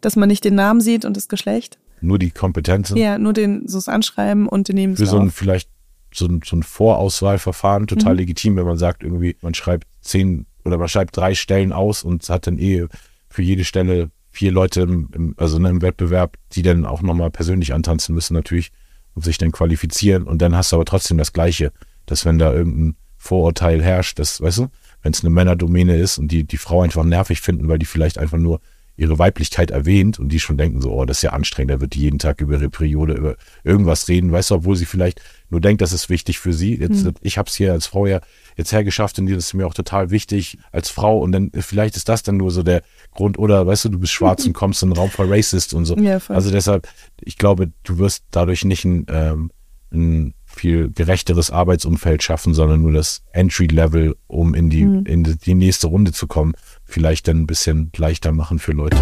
dass 0.00 0.16
man 0.16 0.28
nicht 0.28 0.44
den 0.44 0.54
Namen 0.54 0.80
sieht 0.80 1.04
und 1.04 1.16
das 1.16 1.28
Geschlecht? 1.28 1.78
Nur 2.00 2.18
die 2.18 2.30
Kompetenzen? 2.30 2.96
Ja, 2.96 3.18
nur 3.18 3.32
den, 3.32 3.66
so 3.66 3.78
das 3.78 3.88
Anschreiben 3.88 4.46
und 4.46 4.68
den 4.68 4.76
Lebenslauf. 4.76 5.08
Für 5.08 5.16
so 5.16 5.20
ein 5.20 5.30
vielleicht 5.30 5.68
so 6.16 6.26
ein, 6.26 6.40
so 6.44 6.56
ein 6.56 6.62
Vorauswahlverfahren 6.62 7.86
total 7.86 8.14
mhm. 8.14 8.20
legitim, 8.20 8.56
wenn 8.56 8.66
man 8.66 8.78
sagt, 8.78 9.02
irgendwie, 9.02 9.36
man 9.40 9.54
schreibt 9.54 9.86
zehn 10.00 10.46
oder 10.64 10.78
man 10.78 10.88
schreibt 10.88 11.16
drei 11.16 11.34
Stellen 11.34 11.72
aus 11.72 12.02
und 12.02 12.28
hat 12.28 12.46
dann 12.46 12.58
eh 12.58 12.86
für 13.28 13.42
jede 13.42 13.64
Stelle 13.64 14.10
vier 14.30 14.52
Leute 14.52 14.82
im, 14.82 15.08
im, 15.12 15.34
also 15.36 15.56
in 15.56 15.66
einem 15.66 15.82
Wettbewerb, 15.82 16.36
die 16.52 16.62
dann 16.62 16.86
auch 16.86 17.02
nochmal 17.02 17.30
persönlich 17.30 17.72
antanzen 17.72 18.14
müssen 18.14 18.34
natürlich 18.34 18.70
und 19.14 19.24
sich 19.24 19.38
dann 19.38 19.52
qualifizieren 19.52 20.24
und 20.24 20.42
dann 20.42 20.56
hast 20.56 20.72
du 20.72 20.76
aber 20.76 20.84
trotzdem 20.84 21.18
das 21.18 21.32
Gleiche, 21.32 21.72
dass 22.06 22.24
wenn 22.24 22.38
da 22.38 22.52
irgendein 22.52 22.96
Vorurteil 23.16 23.82
herrscht, 23.82 24.18
das, 24.18 24.40
weißt 24.40 24.58
du, 24.58 24.68
wenn 25.02 25.12
es 25.12 25.22
eine 25.22 25.30
Männerdomäne 25.30 25.96
ist 25.96 26.18
und 26.18 26.28
die 26.28 26.44
die 26.44 26.56
Frau 26.56 26.82
einfach 26.82 27.04
nervig 27.04 27.40
finden, 27.40 27.68
weil 27.68 27.78
die 27.78 27.86
vielleicht 27.86 28.18
einfach 28.18 28.38
nur 28.38 28.60
ihre 28.96 29.18
Weiblichkeit 29.18 29.70
erwähnt 29.70 30.18
und 30.18 30.28
die 30.30 30.40
schon 30.40 30.56
denken 30.56 30.80
so, 30.80 30.92
oh, 30.92 31.04
das 31.04 31.18
ist 31.18 31.22
ja 31.22 31.30
anstrengend, 31.30 31.72
da 31.72 31.80
wird 31.80 31.94
die 31.94 32.00
jeden 32.00 32.18
Tag 32.18 32.40
über 32.40 32.54
ihre 32.54 32.70
Periode, 32.70 33.14
über 33.14 33.36
irgendwas 33.64 34.08
reden, 34.08 34.30
weißt 34.30 34.50
du, 34.50 34.54
obwohl 34.56 34.76
sie 34.76 34.86
vielleicht 34.86 35.20
nur 35.54 35.60
denkt, 35.60 35.82
das 35.82 35.92
ist 35.92 36.10
wichtig 36.10 36.40
für 36.40 36.52
sie. 36.52 36.74
Jetzt, 36.74 37.04
mhm. 37.04 37.14
Ich 37.20 37.38
habe 37.38 37.48
es 37.48 37.54
hier 37.54 37.70
als 37.70 37.86
Frau 37.86 38.06
ja 38.06 38.20
jetzt 38.56 38.72
hergeschafft 38.72 39.20
und 39.20 39.30
das 39.30 39.38
ist 39.38 39.54
mir 39.54 39.68
auch 39.68 39.74
total 39.74 40.10
wichtig 40.10 40.58
als 40.72 40.90
Frau 40.90 41.20
und 41.20 41.30
dann 41.30 41.52
vielleicht 41.60 41.94
ist 41.94 42.08
das 42.08 42.24
dann 42.24 42.38
nur 42.38 42.50
so 42.50 42.64
der 42.64 42.82
Grund 43.12 43.38
oder 43.38 43.64
weißt 43.64 43.84
du, 43.84 43.90
du 43.90 44.00
bist 44.00 44.12
schwarz 44.12 44.44
und 44.46 44.52
kommst 44.52 44.82
in 44.82 44.88
einen 44.88 44.98
Raum 44.98 45.10
voll 45.10 45.32
Racist 45.32 45.72
und 45.72 45.84
so. 45.84 45.96
Ja, 45.96 46.18
also 46.26 46.50
deshalb, 46.50 46.88
ich 47.20 47.38
glaube, 47.38 47.70
du 47.84 47.98
wirst 47.98 48.24
dadurch 48.32 48.64
nicht 48.64 48.84
ein, 48.84 49.06
ähm, 49.08 49.52
ein 49.92 50.34
viel 50.44 50.90
gerechteres 50.90 51.52
Arbeitsumfeld 51.52 52.24
schaffen, 52.24 52.52
sondern 52.52 52.82
nur 52.82 52.92
das 52.92 53.22
Entry-Level, 53.30 54.16
um 54.26 54.54
in 54.54 54.70
die, 54.70 54.84
mhm. 54.84 55.06
in 55.06 55.22
die 55.22 55.54
nächste 55.54 55.86
Runde 55.86 56.10
zu 56.10 56.26
kommen, 56.26 56.54
vielleicht 56.84 57.28
dann 57.28 57.42
ein 57.42 57.46
bisschen 57.46 57.92
leichter 57.96 58.32
machen 58.32 58.58
für 58.58 58.72
Leute. 58.72 58.96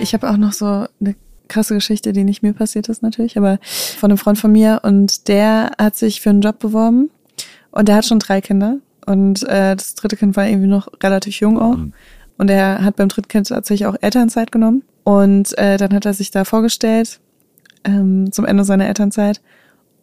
Ich 0.00 0.12
habe 0.12 0.28
auch 0.28 0.36
noch 0.36 0.52
so 0.52 0.86
eine 1.00 1.14
krasse 1.48 1.74
Geschichte, 1.74 2.12
die 2.12 2.24
nicht 2.24 2.42
mir 2.42 2.52
passiert 2.52 2.88
ist 2.88 3.02
natürlich, 3.02 3.36
aber 3.36 3.58
von 3.98 4.10
einem 4.10 4.18
Freund 4.18 4.38
von 4.38 4.52
mir 4.52 4.80
und 4.82 5.28
der 5.28 5.72
hat 5.78 5.96
sich 5.96 6.20
für 6.20 6.30
einen 6.30 6.40
Job 6.40 6.58
beworben 6.58 7.10
und 7.70 7.88
der 7.88 7.96
hat 7.96 8.06
schon 8.06 8.18
drei 8.18 8.40
Kinder 8.40 8.78
und 9.06 9.42
äh, 9.44 9.74
das 9.76 9.94
dritte 9.94 10.16
Kind 10.16 10.36
war 10.36 10.46
irgendwie 10.46 10.68
noch 10.68 10.88
relativ 11.02 11.40
jung 11.40 11.58
auch 11.58 11.76
mhm. 11.76 11.92
und 12.38 12.50
er 12.50 12.84
hat 12.84 12.96
beim 12.96 13.08
dritten 13.08 13.28
Kind 13.28 13.48
tatsächlich 13.48 13.86
auch 13.86 13.96
Elternzeit 14.00 14.52
genommen 14.52 14.82
und 15.04 15.56
äh, 15.58 15.76
dann 15.76 15.92
hat 15.92 16.06
er 16.06 16.14
sich 16.14 16.30
da 16.30 16.44
vorgestellt 16.44 17.20
ähm, 17.84 18.30
zum 18.32 18.44
Ende 18.44 18.64
seiner 18.64 18.86
Elternzeit 18.86 19.40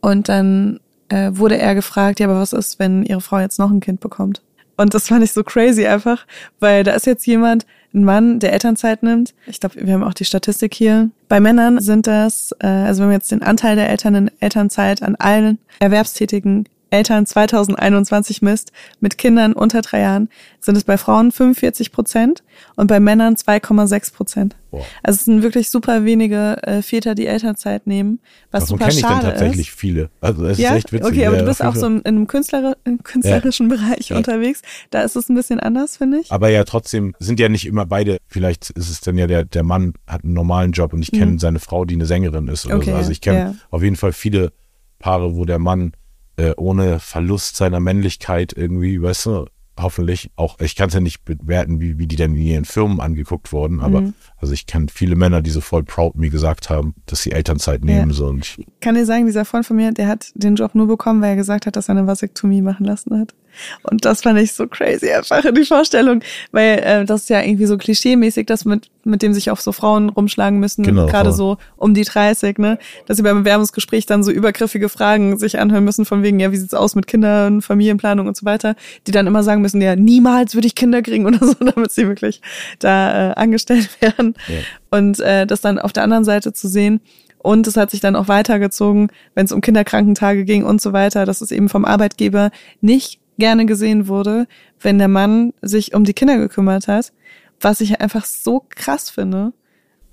und 0.02 0.30
dann 0.30 0.80
äh, 1.10 1.32
wurde 1.34 1.58
er 1.58 1.76
gefragt, 1.76 2.20
ja, 2.20 2.28
aber 2.28 2.40
was 2.40 2.54
ist, 2.54 2.80
wenn 2.80 3.04
ihre 3.04 3.22
Frau 3.22 3.40
jetzt 3.40 3.60
noch 3.60 3.72
ein 3.72 3.80
Kind 3.80 4.00
bekommt? 4.00 4.42
Und 4.78 4.94
das 4.94 5.08
fand 5.08 5.24
ich 5.24 5.32
so 5.32 5.44
crazy 5.44 5.86
einfach, 5.86 6.26
weil 6.60 6.84
da 6.84 6.94
ist 6.94 7.06
jetzt 7.06 7.26
jemand, 7.26 7.66
ein 7.96 8.04
Mann, 8.04 8.40
der 8.40 8.54
Elternzeit 8.54 9.02
nimmt. 9.02 9.34
Ich 9.48 9.60
glaube, 9.60 9.76
wir 9.80 9.94
haben 9.94 10.04
auch 10.04 10.14
die 10.14 10.26
Statistik 10.26 10.74
hier. 10.76 11.10
Bei 11.28 11.40
Männern 11.40 11.80
sind 11.80 12.08
das, 12.08 12.54
äh, 12.60 12.68
also 12.68 13.02
wenn 13.02 13.10
wir 13.10 13.16
jetzt 13.16 13.32
den 13.32 13.42
Anteil 13.42 13.76
der 13.76 13.90
Eltern 13.90 14.16
in 14.16 14.32
Elternzeit 14.40 15.02
an 15.02 15.16
allen 15.16 15.58
Erwerbstätigen 15.80 16.68
Eltern 16.90 17.26
2021 17.26 18.42
misst, 18.42 18.72
mit 19.00 19.18
Kindern 19.18 19.54
unter 19.54 19.82
drei 19.82 20.02
Jahren, 20.02 20.30
sind 20.60 20.76
es 20.76 20.84
bei 20.84 20.98
Frauen 20.98 21.32
45 21.32 21.92
Prozent 21.92 22.44
und 22.76 22.88
bei 22.88 23.00
Männern 23.00 23.36
2,6 23.36 24.14
Prozent. 24.14 24.56
Also 25.04 25.18
es 25.18 25.26
sind 25.26 25.42
wirklich 25.42 25.70
super 25.70 26.06
wenige 26.06 26.58
äh, 26.64 26.82
Väter, 26.82 27.16
die 27.16 27.28
Elternzeit 27.28 27.88
nehmen, 27.88 28.20
was 28.52 28.66
Davon 28.66 28.80
super 28.80 28.92
schade 28.92 28.96
ich 28.96 29.02
dann 29.02 29.22
tatsächlich 29.22 29.70
ist. 29.70 29.80
viele. 29.80 30.10
Also 30.22 30.46
es 30.46 30.58
ja? 30.58 30.72
ist 30.72 30.78
echt 30.78 30.92
witzig. 30.92 31.08
Okay, 31.08 31.28
aber 31.28 31.38
du 31.38 31.46
bist 31.46 31.64
auch 31.64 31.76
so 31.76 31.86
in 31.88 32.06
einem 32.06 32.28
Künstler, 32.28 32.76
im 32.84 33.04
künstlerischen 33.04 33.70
ja. 33.70 33.76
Bereich 33.76 34.14
unterwegs. 34.14 34.62
Da 34.90 35.02
ist 35.02 35.16
es 35.16 35.30
ein 35.30 35.36
bisschen 35.36 35.60
anders, 35.60 35.98
finde 35.98 36.20
ich. 36.20 36.32
Aber 36.32 36.50
ja, 36.50 36.64
trotzdem 36.64 37.16
sind 37.20 37.40
ja 37.40 37.50
nicht 37.50 37.66
immer 37.66 37.86
beide. 37.86 38.18
Vielleicht 38.28 38.72
ist 38.72 38.90
es 38.90 39.02
dann 39.02 39.18
ja 39.18 39.28
der, 39.28 39.46
der 39.46 39.64
Mann 39.64 39.94
hat 40.08 40.24
einen 40.24 40.34
normalen 40.34 40.72
Job 40.72 40.94
und 40.94 41.02
ich 41.02 41.12
kenne 41.12 41.34
mhm. 41.34 41.40
seine 41.40 41.60
Frau, 41.60 41.86
die 41.86 41.96
eine 41.96 42.06
Sängerin 42.06 42.48
ist 42.48 42.66
oder 42.66 42.78
okay, 42.78 42.92
so. 42.92 42.98
Also 42.98 43.12
ich 43.12 43.22
kenne 43.22 43.58
auf 43.72 43.84
jeden 43.84 43.96
Fall 43.96 44.14
viele 44.14 44.52
Paare, 45.00 45.36
wo 45.36 45.46
der 45.46 45.60
Mann 45.60 45.94
äh, 46.38 46.54
ohne 46.58 47.00
Verlust 47.00 47.56
seiner 47.56 47.80
Männlichkeit 47.80 48.54
irgendwie, 48.56 49.02
weißt 49.02 49.26
du, 49.28 49.46
hoffentlich 49.78 50.32
auch, 50.36 50.60
ich 50.60 50.76
kann 50.76 50.88
es 50.88 50.94
ja 50.94 51.00
nicht 51.00 51.26
bewerten, 51.26 51.82
wie, 51.82 51.98
wie 51.98 52.08
die 52.08 52.16
denn 52.16 52.36
in 52.36 52.42
ihren 52.42 52.66
Firmen 52.66 53.00
angeguckt 53.00 53.52
wurden, 53.52 53.82
aber 53.82 54.02
mhm. 54.02 54.14
also 54.38 54.54
ich 54.54 54.68
kenne 54.68 54.88
viele 54.90 55.16
Männer, 55.16 55.42
die 55.42 55.50
so 55.50 55.62
voll 55.62 55.84
proud 55.84 56.16
mir 56.16 56.30
gesagt 56.30 56.70
haben, 56.70 56.96
dass 57.06 57.22
sie 57.22 57.32
Elternzeit 57.32 57.84
nehmen. 57.84 58.12
Ja. 58.12 58.16
So, 58.16 58.28
und 58.28 58.58
ich 58.58 58.66
kann 58.80 58.96
dir 58.96 59.06
sagen, 59.06 59.26
dieser 59.26 59.44
Freund 59.44 59.66
von 59.66 59.76
mir, 59.76 59.92
der 59.92 60.08
hat 60.08 60.32
den 60.36 60.56
Job 60.56 60.76
nur 60.76 60.88
bekommen, 60.88 61.22
weil 61.22 61.32
er 61.32 61.36
gesagt 61.36 61.66
hat, 61.66 61.76
dass 61.76 61.90
er 61.90 61.98
eine 61.98 62.08
Vasektomie 62.08 62.62
machen 62.62 62.86
lassen 62.86 63.20
hat. 63.20 63.36
Und 63.84 64.06
das 64.06 64.22
fand 64.22 64.40
ich 64.40 64.54
so 64.54 64.68
crazy, 64.68 65.12
einfach 65.12 65.44
in 65.46 65.56
die 65.56 65.66
Vorstellung, 65.66 66.22
weil 66.52 66.80
äh, 66.80 67.06
das 67.06 67.24
ist 67.24 67.30
ja 67.30 67.42
irgendwie 67.42 67.66
so 67.66 67.78
klischeemäßig, 67.78 68.46
dass 68.46 68.66
mit, 68.66 68.90
mit 69.04 69.22
dem 69.22 69.34
sich 69.34 69.52
auch 69.52 69.60
so 69.60 69.72
Frauen 69.72 70.10
rumschlagen 70.10 70.60
müssen, 70.60 70.84
genau, 70.84 71.06
gerade 71.06 71.32
so 71.32 71.58
um 71.78 71.94
die 71.94 72.04
30, 72.04 72.58
ne, 72.58 72.78
dass 73.06 73.18
sie 73.18 73.24
beim 73.24 73.44
Bewerbungsgespräch 73.44 74.06
dann 74.06 74.24
so 74.24 74.32
übergriffige 74.32 74.90
Fragen 74.90 75.38
sich 75.38 75.60
anhören 75.60 75.84
müssen, 75.84 76.06
von 76.06 76.24
wegen, 76.24 76.40
ja, 76.40 76.52
wie 76.52 76.58
sieht's 76.58 76.74
aus 76.74 76.96
mit 76.96 77.08
Kindern, 77.08 77.62
Familienplanung 77.62 78.28
und 78.28 78.38
so 78.38 78.46
weiter, 78.46 78.76
die 79.08 79.12
dann 79.12 79.28
immer 79.28 79.44
sagen 79.44 79.62
müssen, 79.62 79.82
ja, 79.82 79.96
niemals 79.96 80.56
würde 80.56 80.68
ich 80.68 80.76
Kinder 80.76 81.02
kriegen 81.02 81.26
oder 81.26 81.40
so, 81.46 81.54
damit 81.54 81.92
sie 81.92 82.08
wirklich 82.08 82.42
da 82.80 83.32
äh, 83.32 83.34
angestellt 83.36 83.90
werden. 84.02 84.36
Ja. 84.48 84.56
Und 84.98 85.20
äh, 85.20 85.46
das 85.46 85.62
dann 85.62 85.80
auf 85.80 85.94
der 85.94 86.04
anderen 86.04 86.26
Seite 86.26 86.54
zu 86.54 86.68
sehen, 86.68 87.02
und 87.46 87.68
es 87.68 87.78
hat 87.78 87.92
sich 87.92 88.00
dann 88.00 88.16
auch 88.16 88.28
weitergezogen, 88.28 89.12
wenn 89.36 89.46
es 89.46 89.52
um 89.52 89.62
Kinderkrankentage 89.62 90.46
ging 90.46 90.64
und 90.66 90.82
so 90.82 90.94
weiter, 90.94 91.28
dass 91.28 91.42
es 91.42 91.52
eben 91.52 91.70
vom 91.70 91.86
Arbeitgeber 91.86 92.50
nicht 92.82 93.20
gerne 93.38 93.66
gesehen 93.66 94.08
wurde, 94.08 94.48
wenn 94.80 94.98
der 94.98 95.08
Mann 95.08 95.54
sich 95.62 95.94
um 95.94 96.04
die 96.04 96.14
Kinder 96.14 96.38
gekümmert 96.38 96.88
hat, 96.88 97.12
was 97.60 97.82
ich 97.82 98.02
einfach 98.02 98.26
so 98.26 98.66
krass 98.70 99.10
finde. 99.10 99.54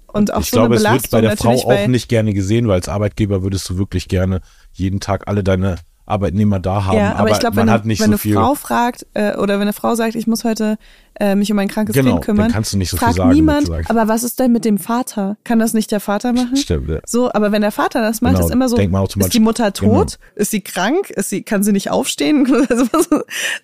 Und 0.06 0.32
auch 0.34 0.40
ich 0.40 0.50
so 0.50 0.56
glaube, 0.56 0.74
eine 0.74 0.76
Belastung 0.76 0.96
es 0.96 1.02
wird 1.04 1.10
bei 1.10 1.20
der 1.20 1.36
Frau 1.36 1.72
auch 1.72 1.86
nicht 1.86 2.08
gerne 2.08 2.34
gesehen, 2.34 2.68
weil 2.68 2.74
als 2.74 2.88
Arbeitgeber 2.88 3.42
würdest 3.42 3.68
du 3.70 3.78
wirklich 3.78 4.08
gerne 4.08 4.40
jeden 4.72 5.00
Tag 5.00 5.26
alle 5.26 5.42
deine 5.42 5.76
Arbeitnehmer 6.12 6.60
da 6.60 6.84
haben. 6.84 6.96
Ja, 6.96 7.10
aber, 7.12 7.20
aber 7.20 7.30
ich 7.30 7.40
glaube, 7.40 7.56
wenn, 7.56 7.68
eine, 7.68 7.82
wenn 7.84 7.96
so 7.96 8.04
eine 8.04 8.18
Frau 8.18 8.54
fragt 8.54 9.06
äh, 9.14 9.36
oder 9.36 9.54
wenn 9.54 9.62
eine 9.62 9.72
Frau 9.72 9.94
sagt, 9.94 10.14
ich 10.14 10.26
muss 10.26 10.44
heute 10.44 10.78
äh, 11.18 11.34
mich 11.34 11.52
um 11.52 11.58
ein 11.58 11.68
krankes 11.68 11.94
genau, 11.94 12.12
Kind 12.12 12.24
kümmern, 12.24 12.44
dann 12.46 12.52
kannst 12.52 12.72
du 12.72 12.78
nicht 12.78 12.90
so 12.90 12.96
fragt 12.96 13.14
viel 13.14 13.22
sagen, 13.22 13.34
niemand, 13.34 13.70
aber 13.88 14.08
was 14.08 14.22
ist 14.22 14.40
denn 14.40 14.52
mit 14.52 14.64
dem 14.64 14.78
Vater? 14.78 15.36
Kann 15.44 15.58
das 15.58 15.74
nicht 15.74 15.90
der 15.90 16.00
Vater 16.00 16.32
machen? 16.32 16.56
Stimmt, 16.56 16.88
ja. 16.88 17.00
So, 17.06 17.32
aber 17.32 17.52
wenn 17.52 17.62
der 17.62 17.72
Vater 17.72 18.00
das 18.00 18.20
macht, 18.20 18.34
genau, 18.34 18.46
ist 18.46 18.52
immer 18.52 18.68
so, 18.68 18.76
ist 18.76 19.34
die 19.34 19.40
Mutter 19.40 19.70
genau. 19.70 19.94
tot? 19.94 20.18
Genau. 20.18 20.42
Ist 20.42 20.50
sie 20.50 20.60
krank? 20.60 21.10
Ist 21.10 21.30
sie, 21.30 21.42
kann 21.42 21.62
sie 21.62 21.72
nicht 21.72 21.90
aufstehen? 21.90 22.46
Also, 22.72 22.86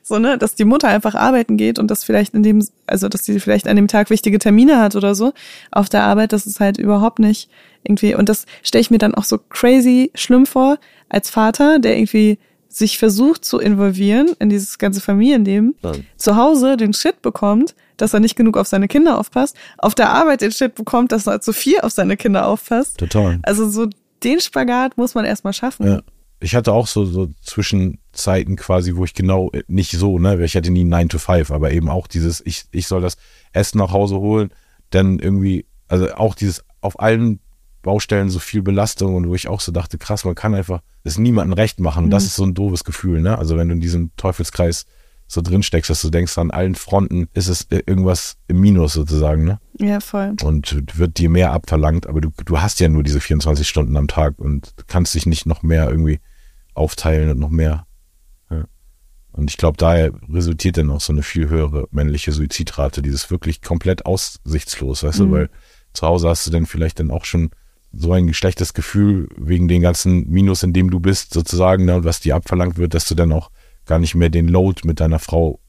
so, 0.03 0.19
ne, 0.19 0.37
dass 0.37 0.55
die 0.55 0.65
Mutter 0.65 0.89
einfach 0.89 1.15
arbeiten 1.15 1.57
geht 1.57 1.79
und 1.79 1.91
das 1.91 2.05
vielleicht 2.05 2.35
in 2.35 2.43
dem, 2.43 2.67
also 2.87 3.09
dass 3.09 3.25
sie 3.25 3.41
vielleicht 3.41 3.67
an 3.67 3.77
dem 3.77 3.89
Tag 3.89 4.11
wichtige 4.11 4.39
Termine 4.39 4.81
hat 4.81 4.97
oder 4.97 5.15
so 5.15 5.33
auf 5.71 5.89
der 5.89 6.03
Arbeit, 6.03 6.33
das 6.33 6.47
ist 6.47 6.61
halt 6.61 6.79
überhaupt 6.79 7.19
nicht 7.19 7.49
irgendwie, 7.85 8.15
und 8.15 8.29
das 8.29 8.45
stelle 8.63 8.81
ich 8.81 8.91
mir 8.91 8.99
dann 8.99 9.15
auch 9.15 9.25
so 9.25 9.39
crazy 9.39 10.11
schlimm 10.15 10.47
vor, 10.47 10.79
als 11.09 11.31
Vater, 11.31 11.79
der 11.79 11.97
irgendwie 11.97 12.39
sich 12.69 12.99
versucht 12.99 13.45
zu 13.45 13.59
involvieren 13.59 14.29
in 14.39 14.51
dieses 14.51 14.79
ganze 14.79 15.01
Familienleben, 15.01 15.75
Nein. 15.83 16.07
zu 16.17 16.37
Hause 16.37 16.77
den 16.77 16.93
Shit 16.93 17.23
bekommt, 17.23 17.75
dass 17.97 18.15
er 18.15 18.21
nicht 18.21 18.37
genug 18.37 18.57
auf 18.57 18.69
seine 18.69 18.89
Kinder 18.89 19.19
aufpasst, 19.19 19.57
auf 19.79 19.95
der 19.95 20.11
Arbeit 20.11 20.43
den 20.43 20.53
Shit 20.53 20.75
bekommt, 20.75 21.13
dass 21.13 21.27
er 21.27 21.41
zu 21.41 21.53
viel 21.53 21.81
auf 21.81 21.93
seine 21.93 22.17
Kinder 22.17 22.47
aufpasst. 22.47 22.99
Total. 22.99 23.39
Also 23.43 23.69
so 23.69 23.89
den 24.23 24.41
Spagat 24.41 24.97
muss 24.97 25.15
man 25.15 25.25
erstmal 25.25 25.53
schaffen. 25.53 25.87
Ja. 25.87 26.03
Ich 26.41 26.55
hatte 26.55 26.73
auch 26.73 26.87
so, 26.87 27.05
so 27.05 27.29
Zwischenzeiten 27.43 28.55
quasi, 28.55 28.95
wo 28.95 29.05
ich 29.05 29.15
genau, 29.15 29.51
äh, 29.53 29.65
nicht 29.67 29.91
so, 29.93 30.19
ne, 30.21 30.45
ich 30.45 30.55
hatte 30.55 30.71
nie 30.71 30.85
9 30.85 31.09
to 31.09 31.19
5, 31.19 31.51
aber 31.51 31.73
eben 31.73 31.89
auch 31.89 32.07
dieses, 32.07 32.41
ich, 32.45 32.67
ich 32.71 32.87
soll 32.87 33.01
das 33.01 33.17
Essen 33.53 33.79
nach 33.79 33.91
Hause 33.91 34.19
holen, 34.19 34.51
dann 34.91 35.19
irgendwie, 35.19 35.67
also 35.89 36.13
auch 36.15 36.37
dieses 36.37 36.65
auf 36.81 37.01
allen 37.01 37.41
Baustellen 37.83 38.29
so 38.29 38.39
viel 38.39 38.63
Belastung 38.63 39.15
und 39.15 39.29
wo 39.29 39.35
ich 39.35 39.49
auch 39.49 39.61
so 39.61 39.73
dachte, 39.73 39.99
krass, 39.99 40.25
man 40.25 40.35
kann 40.35 40.55
einfach 40.55 40.81
es 41.05 41.19
niemandem 41.19 41.55
recht 41.55 41.81
machen. 41.81 42.05
Und 42.05 42.11
das 42.11 42.25
mhm. 42.25 42.27
ist 42.27 42.37
so 42.37 42.45
ein 42.45 42.55
doofes 42.55 42.85
Gefühl, 42.85 43.21
ne? 43.21 43.39
Also 43.39 43.57
wenn 43.57 43.69
du 43.69 43.75
in 43.75 43.81
diesem 43.81 44.11
Teufelskreis 44.17 44.87
so 45.27 45.43
drin 45.43 45.63
steckst, 45.63 45.91
dass 45.91 46.01
du 46.01 46.09
denkst, 46.09 46.39
an 46.39 46.51
allen 46.51 46.75
Fronten 46.75 47.29
ist 47.35 47.49
es 47.49 47.67
irgendwas 47.71 48.39
im 48.49 48.61
Minus 48.61 48.95
sozusagen, 48.95 49.45
ne? 49.45 49.61
Ja, 49.79 50.01
voll. 50.01 50.35
Und 50.43 50.99
wird 50.99 51.19
dir 51.19 51.29
mehr 51.29 51.53
abverlangt, 51.53 52.07
aber 52.07 52.21
du, 52.23 52.31
du 52.45 52.61
hast 52.61 52.81
ja 52.81 52.89
nur 52.89 53.03
diese 53.03 53.21
24 53.21 53.69
Stunden 53.69 53.97
am 53.97 54.09
Tag 54.09 54.39
und 54.39 54.75
kannst 54.87 55.15
dich 55.15 55.27
nicht 55.27 55.47
noch 55.47 55.63
mehr 55.63 55.89
irgendwie 55.91 56.21
aufteilen 56.75 57.31
und 57.31 57.39
noch 57.39 57.51
mehr. 57.51 57.87
Ja. 58.51 58.65
Und 59.33 59.51
ich 59.51 59.59
glaube, 59.59 59.77
daher 59.77 60.13
resultiert 60.33 60.79
dann 60.79 60.91
auch 60.91 61.03
so 61.03 61.13
eine 61.13 61.23
viel 61.23 61.51
höhere 61.51 61.87
männliche 61.91 62.33
Suizidrate, 62.33 63.03
dieses 63.03 63.31
wirklich 63.31 63.61
komplett 63.61 64.07
aussichtslos, 64.07 65.03
weißt 65.03 65.21
mhm. 65.21 65.25
du, 65.25 65.33
weil 65.33 65.51
zu 65.93 66.07
Hause 66.07 66.29
hast 66.29 66.47
du 66.47 66.51
dann 66.51 66.65
vielleicht 66.65 67.01
dann 67.01 67.11
auch 67.11 67.27
schon 67.27 67.51
so 67.99 68.13
ein 68.13 68.33
schlechtes 68.33 68.75
Gefühl 68.75 69.29
wegen 69.37 69.69
den 69.69 69.83
ganzen 69.83 70.29
Minus, 70.29 70.63
in 70.63 70.73
dem 70.73 70.91
du 70.91 71.01
bist, 71.01 71.35
sozusagen, 71.35 71.85
ne, 71.85 72.05
was 72.05 72.21
dir 72.21 72.37
abverlangt 72.37 72.79
wird, 72.79 72.95
dass 72.95 73.07
du 73.07 73.15
dann 73.15 73.33
auch 73.33 73.51
gar 73.87 73.99
nicht 73.99 74.15
mehr 74.15 74.31
den 74.31 74.49
Load 74.49 74.83
mit 74.85 75.01
deiner 75.01 75.19
Frau 75.19 75.61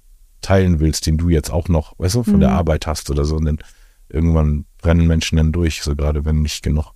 teilen 0.41 0.79
willst, 0.79 1.07
den 1.07 1.17
du 1.17 1.29
jetzt 1.29 1.49
auch 1.49 1.67
noch, 1.67 1.97
weißt 1.97 2.15
du, 2.15 2.23
von 2.23 2.35
mhm. 2.35 2.41
der 2.41 2.51
Arbeit 2.51 2.87
hast 2.87 3.09
oder 3.09 3.25
so. 3.25 3.35
Und 3.35 3.45
dann 3.45 3.57
irgendwann 4.09 4.65
brennen 4.81 5.07
Menschen 5.07 5.37
dann 5.37 5.51
durch, 5.51 5.81
so 5.81 5.95
gerade 5.95 6.25
wenn 6.25 6.41
nicht 6.41 6.63
genug 6.63 6.93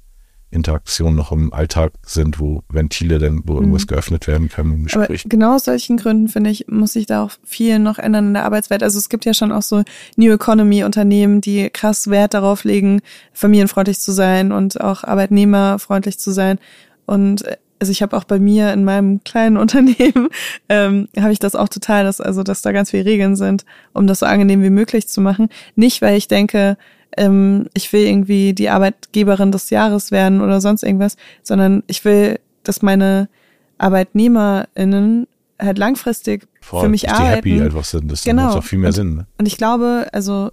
Interaktionen 0.54 1.16
noch 1.16 1.32
im 1.32 1.54
Alltag 1.54 1.94
sind, 2.06 2.40
wo 2.40 2.64
Ventile 2.70 3.20
dann, 3.20 3.42
wo 3.46 3.56
irgendwas 3.56 3.84
mhm. 3.84 3.88
geöffnet 3.88 4.28
werden 4.28 4.50
kann 4.50 4.72
im 4.72 4.84
Gespräch. 4.84 5.22
Aber 5.26 5.30
genau 5.30 5.56
aus 5.56 5.66
solchen 5.66 5.98
Gründen, 5.98 6.28
finde 6.28 6.50
ich, 6.50 6.68
muss 6.68 6.94
sich 6.94 7.06
da 7.06 7.24
auch 7.24 7.32
viel 7.44 7.80
noch 7.80 8.00
ändern 8.00 8.28
in 8.28 8.34
der 8.34 8.46
Arbeitswelt. 8.46 8.84
Also 8.84 9.00
es 9.00 9.10
gibt 9.10 9.26
ja 9.26 9.34
schon 9.34 9.52
auch 9.52 9.62
so 9.62 9.84
New 10.16 10.32
Economy 10.32 10.84
Unternehmen, 10.84 11.42
die 11.42 11.70
krass 11.70 12.10
Wert 12.10 12.34
darauf 12.34 12.64
legen, 12.64 13.02
familienfreundlich 13.34 14.00
zu 14.00 14.12
sein 14.12 14.52
und 14.52 14.80
auch 14.80 15.04
arbeitnehmerfreundlich 15.04 16.20
zu 16.20 16.32
sein. 16.32 16.60
Und 17.06 17.44
also 17.80 17.92
ich 17.92 18.02
habe 18.02 18.16
auch 18.16 18.24
bei 18.24 18.40
mir 18.40 18.72
in 18.72 18.86
meinem 18.86 19.24
kleinen 19.26 19.58
Unternehmen 19.58 20.30
ähm, 20.70 21.10
habe 21.20 21.34
ich 21.34 21.40
das 21.40 21.56
auch 21.56 21.70
total, 21.70 22.06
dass 22.06 22.22
also 22.22 22.44
dass 22.44 22.62
da 22.62 22.72
ganz 22.72 22.92
viele 22.92 23.06
Regeln 23.06 23.36
sind, 23.36 23.66
um 23.94 24.08
das 24.08 24.20
so 24.20 24.26
angenehm 24.26 24.64
wie 24.64 24.70
möglich 24.70 25.08
zu 25.08 25.20
machen. 25.20 25.50
Nicht, 25.76 26.02
weil 26.02 26.18
ich 26.18 26.28
denke, 26.28 26.78
ähm, 27.18 27.68
ich 27.74 27.92
will 27.94 28.06
irgendwie 28.06 28.54
die 28.54 28.70
Arbeitgeberin 28.70 29.52
des 29.52 29.70
Jahres 29.70 30.12
werden 30.12 30.42
oder 30.42 30.62
sonst 30.62 30.84
irgendwas, 30.84 31.18
sondern 31.42 31.84
ich 31.88 32.06
will, 32.06 32.40
dass 32.64 32.82
meine 32.82 33.30
ArbeitnehmerInnen 33.78 35.28
halt 35.60 35.78
langfristig 35.78 36.48
Voll, 36.62 36.84
für 36.84 36.90
mich 36.90 37.10
arbeiten. 37.10 37.44
Die 37.44 37.54
happy 37.56 37.64
einfach 37.64 37.84
sind, 37.84 38.12
das 38.12 38.24
genau. 38.24 38.46
macht 38.46 38.58
auch 38.58 38.64
viel 38.64 38.80
mehr 38.80 38.90
und, 38.90 38.96
Sinn. 38.96 39.16
Ne? 39.16 39.28
Und 39.38 39.48
ich 39.48 39.58
glaube, 39.58 40.08
also 40.12 40.50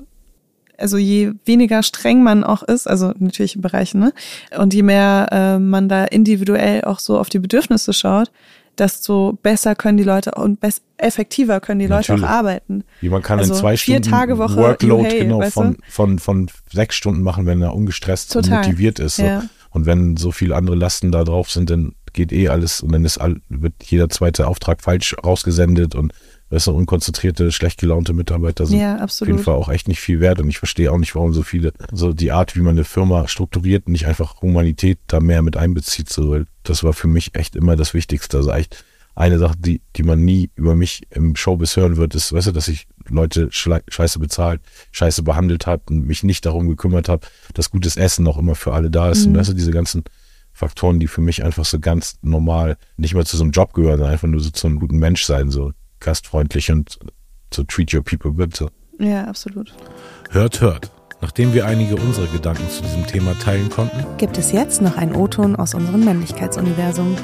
also 0.80 0.96
je 0.96 1.32
weniger 1.44 1.82
streng 1.82 2.22
man 2.22 2.42
auch 2.42 2.62
ist, 2.62 2.88
also 2.88 3.12
natürlich 3.18 3.54
in 3.54 3.60
Bereichen, 3.60 4.00
ne? 4.00 4.12
Und 4.56 4.72
je 4.72 4.82
mehr 4.82 5.28
äh, 5.30 5.58
man 5.58 5.90
da 5.90 6.04
individuell 6.04 6.84
auch 6.84 6.98
so 7.00 7.18
auf 7.18 7.28
die 7.28 7.38
Bedürfnisse 7.38 7.92
schaut, 7.92 8.30
desto 8.80 9.38
besser 9.42 9.74
können 9.74 9.98
die 9.98 10.04
Leute 10.04 10.32
und 10.32 10.58
effektiver 10.96 11.60
können 11.60 11.80
die 11.80 11.86
Leute 11.86 12.14
auch 12.14 12.22
arbeiten. 12.22 12.84
Wie 13.00 13.10
man 13.10 13.22
kann 13.22 13.38
also 13.38 13.52
in 13.52 13.58
zwei 13.60 13.76
Stunden 13.76 14.02
Tage 14.02 14.38
Woche 14.38 14.56
Workload 14.56 15.08
hey, 15.08 15.20
genau 15.20 15.42
von, 15.50 15.76
von, 15.88 16.18
von 16.18 16.50
sechs 16.72 16.96
Stunden 16.96 17.22
machen, 17.22 17.46
wenn 17.46 17.62
er 17.62 17.74
ungestresst 17.74 18.32
Total. 18.32 18.58
und 18.58 18.66
motiviert 18.66 18.98
ist. 18.98 19.16
So. 19.16 19.24
Ja. 19.24 19.44
Und 19.70 19.86
wenn 19.86 20.16
so 20.16 20.32
viele 20.32 20.56
andere 20.56 20.74
Lasten 20.74 21.12
da 21.12 21.22
drauf 21.22 21.50
sind, 21.50 21.70
dann 21.70 21.94
geht 22.12 22.32
eh 22.32 22.48
alles 22.48 22.80
und 22.80 22.90
dann 22.92 23.04
ist 23.04 23.18
all, 23.18 23.36
wird 23.48 23.74
jeder 23.84 24.08
zweite 24.08 24.48
Auftrag 24.48 24.82
falsch 24.82 25.14
rausgesendet 25.24 25.94
und 25.94 26.12
weißt 26.50 26.66
du, 26.66 26.72
unkonzentrierte, 26.72 27.52
schlecht 27.52 27.80
gelaunte 27.80 28.12
Mitarbeiter 28.12 28.66
sind 28.66 28.80
ja, 28.80 29.02
auf 29.02 29.18
jeden 29.20 29.38
Fall 29.38 29.54
auch 29.54 29.68
echt 29.68 29.88
nicht 29.88 30.00
viel 30.00 30.20
wert. 30.20 30.40
Und 30.40 30.48
ich 30.48 30.58
verstehe 30.58 30.92
auch 30.92 30.98
nicht, 30.98 31.14
warum 31.14 31.32
so 31.32 31.42
viele, 31.42 31.72
so 31.92 32.12
die 32.12 32.32
Art, 32.32 32.56
wie 32.56 32.60
man 32.60 32.72
eine 32.72 32.84
Firma 32.84 33.28
strukturiert, 33.28 33.88
nicht 33.88 34.06
einfach 34.06 34.42
Humanität 34.42 34.98
da 35.06 35.20
mehr 35.20 35.42
mit 35.42 35.56
einbezieht. 35.56 36.10
So, 36.10 36.40
das 36.64 36.82
war 36.82 36.92
für 36.92 37.08
mich 37.08 37.34
echt 37.34 37.56
immer 37.56 37.76
das 37.76 37.94
Wichtigste. 37.94 38.36
Also 38.38 38.50
echt 38.50 38.84
eine 39.14 39.38
Sache, 39.38 39.54
die, 39.58 39.80
die 39.96 40.02
man 40.02 40.24
nie 40.24 40.50
über 40.56 40.74
mich 40.74 41.02
im 41.10 41.36
Showbiz 41.36 41.76
hören 41.76 41.96
wird, 41.96 42.14
ist, 42.14 42.32
weißt 42.32 42.48
du, 42.48 42.52
dass 42.52 42.68
ich 42.68 42.88
Leute 43.08 43.48
scheiße 43.50 44.18
bezahlt, 44.18 44.60
scheiße 44.92 45.22
behandelt 45.22 45.66
habe 45.66 45.82
und 45.90 46.06
mich 46.06 46.22
nicht 46.22 46.46
darum 46.46 46.68
gekümmert 46.68 47.08
habe, 47.08 47.26
dass 47.54 47.70
gutes 47.70 47.96
Essen 47.96 48.24
noch 48.24 48.38
immer 48.38 48.54
für 48.54 48.72
alle 48.72 48.90
da 48.90 49.10
ist. 49.10 49.26
Mhm. 49.26 49.32
Und 49.32 49.38
weißt 49.38 49.50
du, 49.50 49.54
diese 49.54 49.72
ganzen 49.72 50.04
Faktoren, 50.52 50.98
die 51.00 51.06
für 51.06 51.20
mich 51.20 51.44
einfach 51.44 51.64
so 51.64 51.78
ganz 51.78 52.18
normal 52.22 52.76
nicht 52.96 53.14
mehr 53.14 53.24
zu 53.24 53.36
so 53.36 53.44
einem 53.44 53.52
Job 53.52 53.72
gehören, 53.72 53.98
sondern 53.98 54.12
einfach 54.12 54.28
nur 54.28 54.40
so 54.40 54.50
zu 54.50 54.66
einem 54.66 54.80
guten 54.80 54.98
Mensch 54.98 55.24
sein, 55.24 55.50
so 55.50 55.72
gastfreundlich 56.00 56.70
und 56.70 56.98
so 57.52 57.62
treat 57.64 57.94
your 57.94 58.02
people 58.02 58.32
good. 58.32 58.56
So. 58.56 58.70
Ja, 58.98 59.24
absolut. 59.24 59.74
Hört, 60.30 60.60
hört. 60.60 60.90
Nachdem 61.20 61.52
wir 61.52 61.66
einige 61.66 61.96
unserer 61.96 62.26
Gedanken 62.28 62.68
zu 62.70 62.82
diesem 62.82 63.06
Thema 63.06 63.38
teilen 63.38 63.68
konnten, 63.68 64.04
gibt 64.16 64.38
es 64.38 64.52
jetzt 64.52 64.80
noch 64.80 64.96
einen 64.96 65.14
O-Ton 65.14 65.54
aus 65.54 65.74
unserem 65.74 66.04
Männlichkeitsuniversum. 66.04 67.16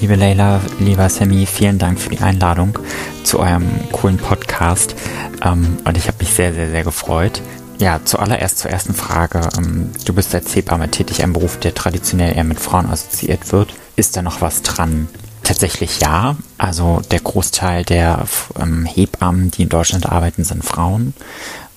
Liebe 0.00 0.16
Leila, 0.16 0.60
lieber 0.80 1.08
Sammy, 1.08 1.46
vielen 1.46 1.78
Dank 1.78 2.00
für 2.00 2.10
die 2.10 2.18
Einladung 2.18 2.76
zu 3.22 3.38
eurem 3.38 3.68
coolen 3.92 4.16
Podcast. 4.16 4.96
Ähm, 5.42 5.78
und 5.84 5.96
ich 5.96 6.08
habe 6.08 6.18
mich 6.18 6.30
sehr, 6.30 6.52
sehr, 6.52 6.68
sehr 6.68 6.82
gefreut. 6.82 7.40
Ja, 7.78 8.00
zuallererst 8.04 8.58
zur 8.58 8.70
ersten 8.72 8.94
Frage. 8.94 9.48
Ähm, 9.56 9.90
du 10.04 10.12
bist 10.12 10.34
als 10.34 10.54
Hebamme 10.54 10.90
tätig, 10.90 11.22
ein 11.22 11.32
Beruf, 11.32 11.58
der 11.58 11.74
traditionell 11.74 12.36
eher 12.36 12.44
mit 12.44 12.58
Frauen 12.58 12.86
assoziiert 12.86 13.52
wird. 13.52 13.72
Ist 13.94 14.16
da 14.16 14.22
noch 14.22 14.40
was 14.40 14.62
dran? 14.62 15.08
Tatsächlich 15.44 16.00
ja. 16.00 16.36
Also 16.58 17.00
der 17.10 17.20
Großteil 17.20 17.84
der 17.84 18.26
ähm, 18.58 18.86
Hebammen, 18.86 19.50
die 19.50 19.62
in 19.62 19.68
Deutschland 19.68 20.06
arbeiten, 20.06 20.42
sind 20.42 20.64
Frauen. 20.64 21.14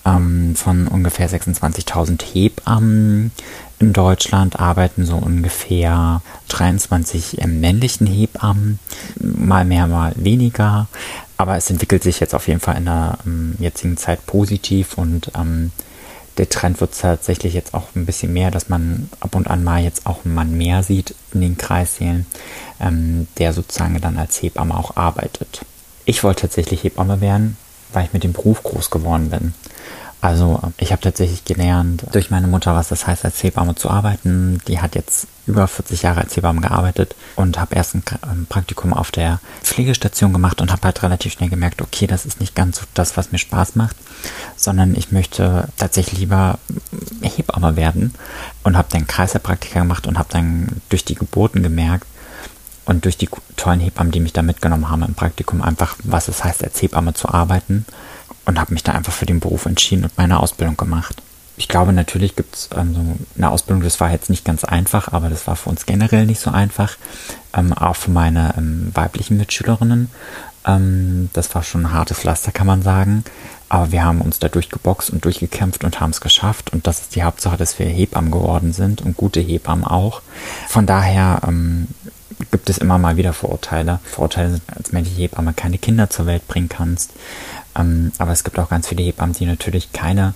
Ähm, 0.06 0.56
von 0.56 0.88
ungefähr 0.88 1.30
26.000 1.30 2.24
Hebammen 2.34 3.32
in 3.80 3.94
Deutschland 3.94 4.60
arbeiten 4.60 5.06
so 5.06 5.18
ungefähr 5.18 6.22
23 6.48 7.42
ähm, 7.42 7.60
männlichen 7.60 8.08
Hebammen, 8.08 8.80
mal 9.20 9.66
mehr, 9.66 9.88
mal 9.88 10.14
weniger. 10.16 10.88
Aber 11.36 11.58
es 11.58 11.70
entwickelt 11.70 12.04
sich 12.04 12.20
jetzt 12.20 12.34
auf 12.34 12.48
jeden 12.48 12.62
Fall 12.62 12.78
in 12.78 12.86
der 12.86 13.20
ähm, 13.26 13.56
jetzigen 13.60 13.98
Zeit 13.98 14.26
positiv 14.26 14.98
und 14.98 15.32
ähm, 15.38 15.72
der 16.38 16.50
Trend 16.50 16.80
wird 16.82 17.00
tatsächlich 17.00 17.54
jetzt 17.54 17.74
auch 17.74 17.96
ein 17.96 18.06
bisschen 18.06 18.34
mehr, 18.34 18.52
dass 18.52 18.70
man 18.70 19.10
ab 19.20 19.36
und 19.36 19.48
an 19.48 19.64
mal 19.64 19.82
jetzt 19.82 20.06
auch 20.06 20.24
einen 20.24 20.36
Mann 20.36 20.58
mehr 20.58 20.84
sieht 20.84 21.16
in 21.34 21.42
den 21.42 21.58
Kreissälen, 21.58 22.26
ähm, 22.80 23.28
der 23.38 23.54
sozusagen 23.54 24.00
dann 24.02 24.18
als 24.18 24.42
Hebamme 24.42 24.78
auch 24.78 24.96
arbeitet. 24.98 25.66
Ich 26.06 26.24
wollte 26.24 26.42
tatsächlich 26.42 26.84
Hebamme 26.84 27.22
werden, 27.22 27.58
weil 27.92 28.06
ich 28.06 28.14
mit 28.14 28.24
dem 28.24 28.34
Beruf 28.34 28.64
groß 28.64 28.90
geworden 28.92 29.30
bin. 29.30 29.54
Also 30.20 30.60
ich 30.78 30.92
habe 30.92 31.02
tatsächlich 31.02 31.46
gelernt 31.46 32.04
durch 32.12 32.32
meine 32.32 32.48
Mutter, 32.48 32.76
was 32.76 32.90
das 32.90 33.06
heißt, 33.06 33.24
als 33.24 33.42
Hebamme 33.44 33.76
zu 33.76 33.90
arbeiten. 33.90 34.60
Die 34.68 34.82
hat 34.82 34.96
jetzt 34.96 35.28
über 35.46 35.68
40 35.68 36.02
Jahre 36.02 36.22
als 36.22 36.36
Hebamme 36.36 36.62
gearbeitet 36.62 37.16
und 37.36 37.60
habe 37.60 37.76
erst 37.76 37.96
ein 37.96 38.04
Praktikum 38.50 38.94
auf 38.94 39.12
der 39.12 39.40
Pflegestation 39.62 40.34
gemacht 40.34 40.60
und 40.60 40.72
habe 40.72 40.82
halt 40.84 41.04
relativ 41.04 41.34
schnell 41.34 41.50
gemerkt, 41.50 41.82
okay, 41.82 42.08
das 42.08 42.26
ist 42.26 42.40
nicht 42.40 42.56
ganz 42.56 42.80
so 42.80 42.86
das, 42.96 43.16
was 43.16 43.32
mir 43.32 43.38
Spaß 43.38 43.76
macht, 43.76 43.96
sondern 44.56 44.96
ich 44.96 45.12
möchte 45.12 45.70
tatsächlich 45.78 46.20
lieber 46.20 46.58
Hebamme 47.22 47.76
werden 47.76 48.14
und 48.64 48.76
habe 48.76 48.88
dann 48.92 49.08
Kreislaufpraktika 49.08 49.80
gemacht 49.80 50.08
und 50.08 50.18
habe 50.18 50.30
dann 50.32 50.82
durch 50.90 51.06
die 51.06 51.16
Geburten 51.16 51.64
gemerkt, 51.64 52.08
und 52.88 53.04
durch 53.04 53.18
die 53.18 53.30
tollen 53.58 53.82
Hebammen, 53.82 54.14
die 54.14 54.22
mich 54.22 54.32
da 54.32 54.42
mitgenommen 54.42 54.90
haben 54.90 55.04
im 55.04 55.14
Praktikum, 55.14 55.62
einfach, 55.62 55.98
was 56.04 56.30
es 56.30 56.46
heißt, 56.46 56.64
als 56.64 56.82
Hebamme 56.82 57.14
zu 57.14 57.28
arbeiten 57.28 57.86
und 58.48 58.60
habe 58.60 58.74
mich 58.74 58.84
da 58.84 58.94
einfach 58.94 59.14
für 59.14 59.28
den 59.28 59.40
Beruf 59.40 59.66
entschieden 59.66 60.06
und 60.06 60.18
meine 60.18 60.40
Ausbildung 60.40 60.78
gemacht. 60.78 61.22
Ich 61.58 61.68
glaube, 61.68 61.92
natürlich 61.92 62.36
gibt 62.36 62.56
es 62.56 62.70
ähm, 62.76 62.94
so 62.94 63.02
eine 63.36 63.50
Ausbildung, 63.50 63.84
das 63.84 64.00
war 64.00 64.12
jetzt 64.12 64.30
nicht 64.30 64.46
ganz 64.46 64.64
einfach, 64.64 65.12
aber 65.12 65.30
das 65.30 65.48
war 65.48 65.56
für 65.56 65.70
uns 65.70 65.86
generell 65.86 66.26
nicht 66.26 66.40
so 66.40 66.52
einfach. 66.52 66.98
Ähm, 67.54 67.74
auch 67.74 67.96
für 67.96 68.12
meine 68.12 68.54
ähm, 68.58 68.92
weiblichen 68.94 69.38
Mitschülerinnen. 69.38 70.10
Ähm, 70.66 71.30
das 71.34 71.54
war 71.56 71.64
schon 71.64 71.88
ein 71.88 71.94
hartes 71.94 72.20
Pflaster, 72.20 72.52
kann 72.52 72.68
man 72.68 72.84
sagen. 72.84 73.24
Aber 73.70 73.92
wir 73.92 74.06
haben 74.06 74.22
uns 74.22 74.40
da 74.40 74.48
durchgeboxt 74.48 75.10
und 75.10 75.26
durchgekämpft 75.26 75.84
und 75.84 76.00
haben 76.00 76.12
es 76.12 76.22
geschafft. 76.22 76.72
Und 76.72 76.88
das 76.88 77.02
ist 77.02 77.16
die 77.16 77.24
Hauptsache, 77.24 77.58
dass 77.58 77.80
wir 77.80 77.88
Hebammen 77.88 78.32
geworden 78.32 78.72
sind 78.72 79.02
und 79.02 79.18
gute 79.18 79.40
Hebammen 79.40 79.84
auch. 79.84 80.22
Von 80.68 80.86
daher 80.86 81.42
ähm, 81.46 81.88
gibt 82.52 82.70
es 82.70 82.78
immer 82.78 82.98
mal 82.98 83.18
wieder 83.18 83.34
Vorurteile. 83.34 84.00
Vorurteile 84.04 84.52
sind, 84.52 84.64
als 84.76 84.92
männliche 84.92 85.22
Hebamme 85.22 85.54
keine 85.54 85.78
Kinder 85.78 86.10
zur 86.10 86.26
Welt 86.26 86.48
bringen 86.48 86.70
kannst. 86.70 87.12
Ähm, 87.76 88.12
aber 88.18 88.32
es 88.32 88.44
gibt 88.44 88.60
auch 88.60 88.70
ganz 88.70 88.88
viele 88.88 89.04
Hebammen, 89.04 89.36
die 89.36 89.46
natürlich 89.46 89.92
keine 89.92 90.34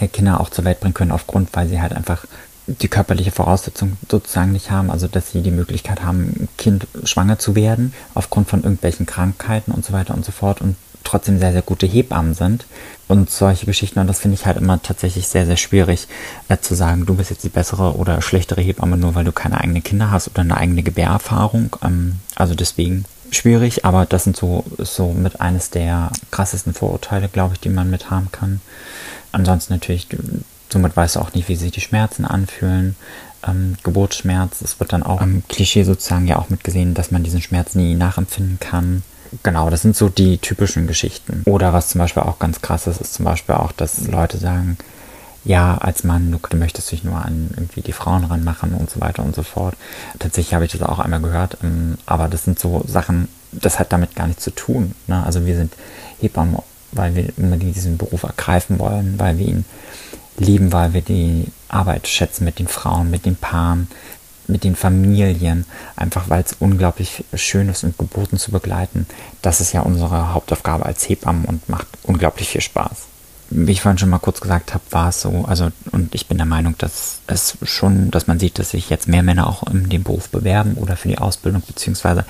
äh, 0.00 0.08
Kinder 0.08 0.40
auch 0.40 0.50
zur 0.50 0.64
Welt 0.64 0.80
bringen 0.80 0.94
können, 0.94 1.12
aufgrund, 1.12 1.50
weil 1.52 1.68
sie 1.68 1.80
halt 1.80 1.92
einfach 1.92 2.26
die 2.66 2.88
körperliche 2.88 3.30
Voraussetzung 3.30 3.96
sozusagen 4.10 4.52
nicht 4.52 4.70
haben, 4.70 4.90
also 4.90 5.06
dass 5.06 5.30
sie 5.30 5.42
die 5.42 5.52
Möglichkeit 5.52 6.02
haben, 6.02 6.34
ein 6.36 6.48
Kind 6.58 6.88
schwanger 7.04 7.38
zu 7.38 7.54
werden, 7.54 7.94
aufgrund 8.14 8.48
von 8.48 8.64
irgendwelchen 8.64 9.06
Krankheiten 9.06 9.70
und 9.70 9.84
so 9.84 9.92
weiter 9.92 10.14
und 10.14 10.24
so 10.24 10.32
fort 10.32 10.60
und 10.60 10.74
trotzdem 11.06 11.38
sehr, 11.38 11.52
sehr 11.52 11.62
gute 11.62 11.86
Hebammen 11.86 12.34
sind. 12.34 12.66
Und 13.08 13.30
solche 13.30 13.66
Geschichten, 13.66 14.00
und 14.00 14.08
das 14.08 14.18
finde 14.18 14.34
ich 14.34 14.46
halt 14.46 14.56
immer 14.56 14.82
tatsächlich 14.82 15.28
sehr, 15.28 15.46
sehr 15.46 15.56
schwierig, 15.56 16.08
äh, 16.48 16.58
zu 16.58 16.74
sagen, 16.74 17.06
du 17.06 17.14
bist 17.14 17.30
jetzt 17.30 17.44
die 17.44 17.48
bessere 17.48 17.96
oder 17.96 18.20
schlechtere 18.20 18.60
Hebamme, 18.60 18.96
nur 18.96 19.14
weil 19.14 19.24
du 19.24 19.32
keine 19.32 19.60
eigenen 19.60 19.84
Kinder 19.84 20.10
hast 20.10 20.28
oder 20.28 20.40
eine 20.40 20.56
eigene 20.56 20.82
Gebärerfahrung. 20.82 21.76
Ähm, 21.82 22.16
also 22.34 22.54
deswegen 22.54 23.04
schwierig, 23.30 23.84
aber 23.84 24.06
das 24.06 24.24
sind 24.24 24.36
so, 24.36 24.64
so 24.78 25.12
mit 25.12 25.40
eines 25.40 25.70
der 25.70 26.10
krassesten 26.30 26.74
Vorurteile, 26.74 27.28
glaube 27.28 27.54
ich, 27.54 27.60
die 27.60 27.68
man 27.68 27.90
mit 27.90 28.10
haben 28.10 28.30
kann. 28.32 28.60
Ansonsten 29.32 29.74
natürlich, 29.74 30.08
somit 30.68 30.96
weißt 30.96 31.16
du 31.16 31.20
auch 31.20 31.32
nicht, 31.32 31.48
wie 31.48 31.56
sich 31.56 31.72
die 31.72 31.80
Schmerzen 31.80 32.24
anfühlen. 32.24 32.96
Ähm, 33.46 33.76
Geburtsschmerz, 33.84 34.62
es 34.62 34.80
wird 34.80 34.92
dann 34.92 35.02
auch 35.02 35.20
im 35.22 35.44
Klischee 35.48 35.84
sozusagen 35.84 36.26
ja 36.26 36.38
auch 36.38 36.50
mitgesehen, 36.50 36.94
dass 36.94 37.10
man 37.10 37.22
diesen 37.22 37.42
Schmerz 37.42 37.74
nie 37.74 37.94
nachempfinden 37.94 38.58
kann. 38.58 39.02
Genau, 39.42 39.70
das 39.70 39.82
sind 39.82 39.96
so 39.96 40.08
die 40.08 40.38
typischen 40.38 40.86
Geschichten. 40.86 41.42
Oder 41.46 41.72
was 41.72 41.88
zum 41.88 42.00
Beispiel 42.00 42.22
auch 42.22 42.38
ganz 42.38 42.60
krass 42.60 42.86
ist, 42.86 43.00
ist 43.00 43.14
zum 43.14 43.24
Beispiel 43.24 43.54
auch, 43.54 43.72
dass 43.72 44.06
Leute 44.06 44.38
sagen, 44.38 44.78
ja, 45.44 45.78
als 45.78 46.02
Mann, 46.02 46.32
du, 46.32 46.56
möchtest 46.56 46.90
dich 46.90 47.04
nur 47.04 47.24
an 47.24 47.50
irgendwie 47.56 47.80
die 47.80 47.92
Frauen 47.92 48.24
ranmachen 48.24 48.74
und 48.74 48.90
so 48.90 49.00
weiter 49.00 49.22
und 49.22 49.34
so 49.34 49.44
fort. 49.44 49.76
Tatsächlich 50.18 50.54
habe 50.54 50.64
ich 50.64 50.72
das 50.72 50.82
auch 50.82 50.98
einmal 50.98 51.20
gehört, 51.20 51.58
ähm, 51.62 51.98
aber 52.04 52.26
das 52.28 52.44
sind 52.44 52.58
so 52.58 52.82
Sachen, 52.86 53.28
das 53.52 53.78
hat 53.78 53.92
damit 53.92 54.16
gar 54.16 54.26
nichts 54.26 54.42
zu 54.42 54.50
tun. 54.50 54.94
Ne? 55.06 55.22
Also 55.24 55.46
wir 55.46 55.56
sind 55.56 55.72
Hebammen, 56.20 56.56
weil 56.90 57.14
wir 57.14 57.32
unbedingt 57.36 57.76
diesen 57.76 57.96
Beruf 57.96 58.24
ergreifen 58.24 58.80
wollen, 58.80 59.18
weil 59.18 59.38
wir 59.38 59.46
ihn 59.46 59.64
lieben, 60.36 60.72
weil 60.72 60.92
wir 60.92 61.00
die 61.00 61.46
Arbeit 61.68 62.08
schätzen 62.08 62.44
mit 62.44 62.58
den 62.58 62.68
Frauen, 62.68 63.10
mit 63.10 63.24
den 63.24 63.36
Paaren, 63.36 63.88
mit 64.48 64.64
den 64.64 64.76
Familien, 64.76 65.64
einfach 65.96 66.28
weil 66.28 66.42
es 66.42 66.56
unglaublich 66.58 67.24
schön 67.34 67.68
ist, 67.68 67.84
und 67.84 67.98
Geburten 67.98 68.38
zu 68.38 68.50
begleiten. 68.50 69.06
Das 69.42 69.60
ist 69.60 69.72
ja 69.72 69.80
unsere 69.80 70.34
Hauptaufgabe 70.34 70.86
als 70.86 71.08
Hebammen 71.08 71.44
und 71.44 71.68
macht 71.68 71.86
unglaublich 72.04 72.48
viel 72.48 72.60
Spaß 72.60 73.06
wie 73.50 73.72
ich 73.72 73.80
vorhin 73.80 73.98
schon 73.98 74.10
mal 74.10 74.18
kurz 74.18 74.40
gesagt 74.40 74.74
habe, 74.74 74.82
war 74.90 75.08
es 75.10 75.20
so, 75.20 75.44
also 75.46 75.70
und 75.92 76.14
ich 76.14 76.26
bin 76.26 76.36
der 76.36 76.46
Meinung, 76.46 76.74
dass 76.78 77.20
es 77.28 77.56
schon, 77.62 78.10
dass 78.10 78.26
man 78.26 78.40
sieht, 78.40 78.58
dass 78.58 78.70
sich 78.70 78.90
jetzt 78.90 79.06
mehr 79.06 79.22
Männer 79.22 79.46
auch 79.46 79.62
in 79.64 79.88
dem 79.88 80.02
Beruf 80.02 80.28
bewerben 80.30 80.74
oder 80.74 80.96
für 80.96 81.08
die 81.08 81.18
Ausbildung, 81.18 81.62
beziehungsweise 81.64 82.24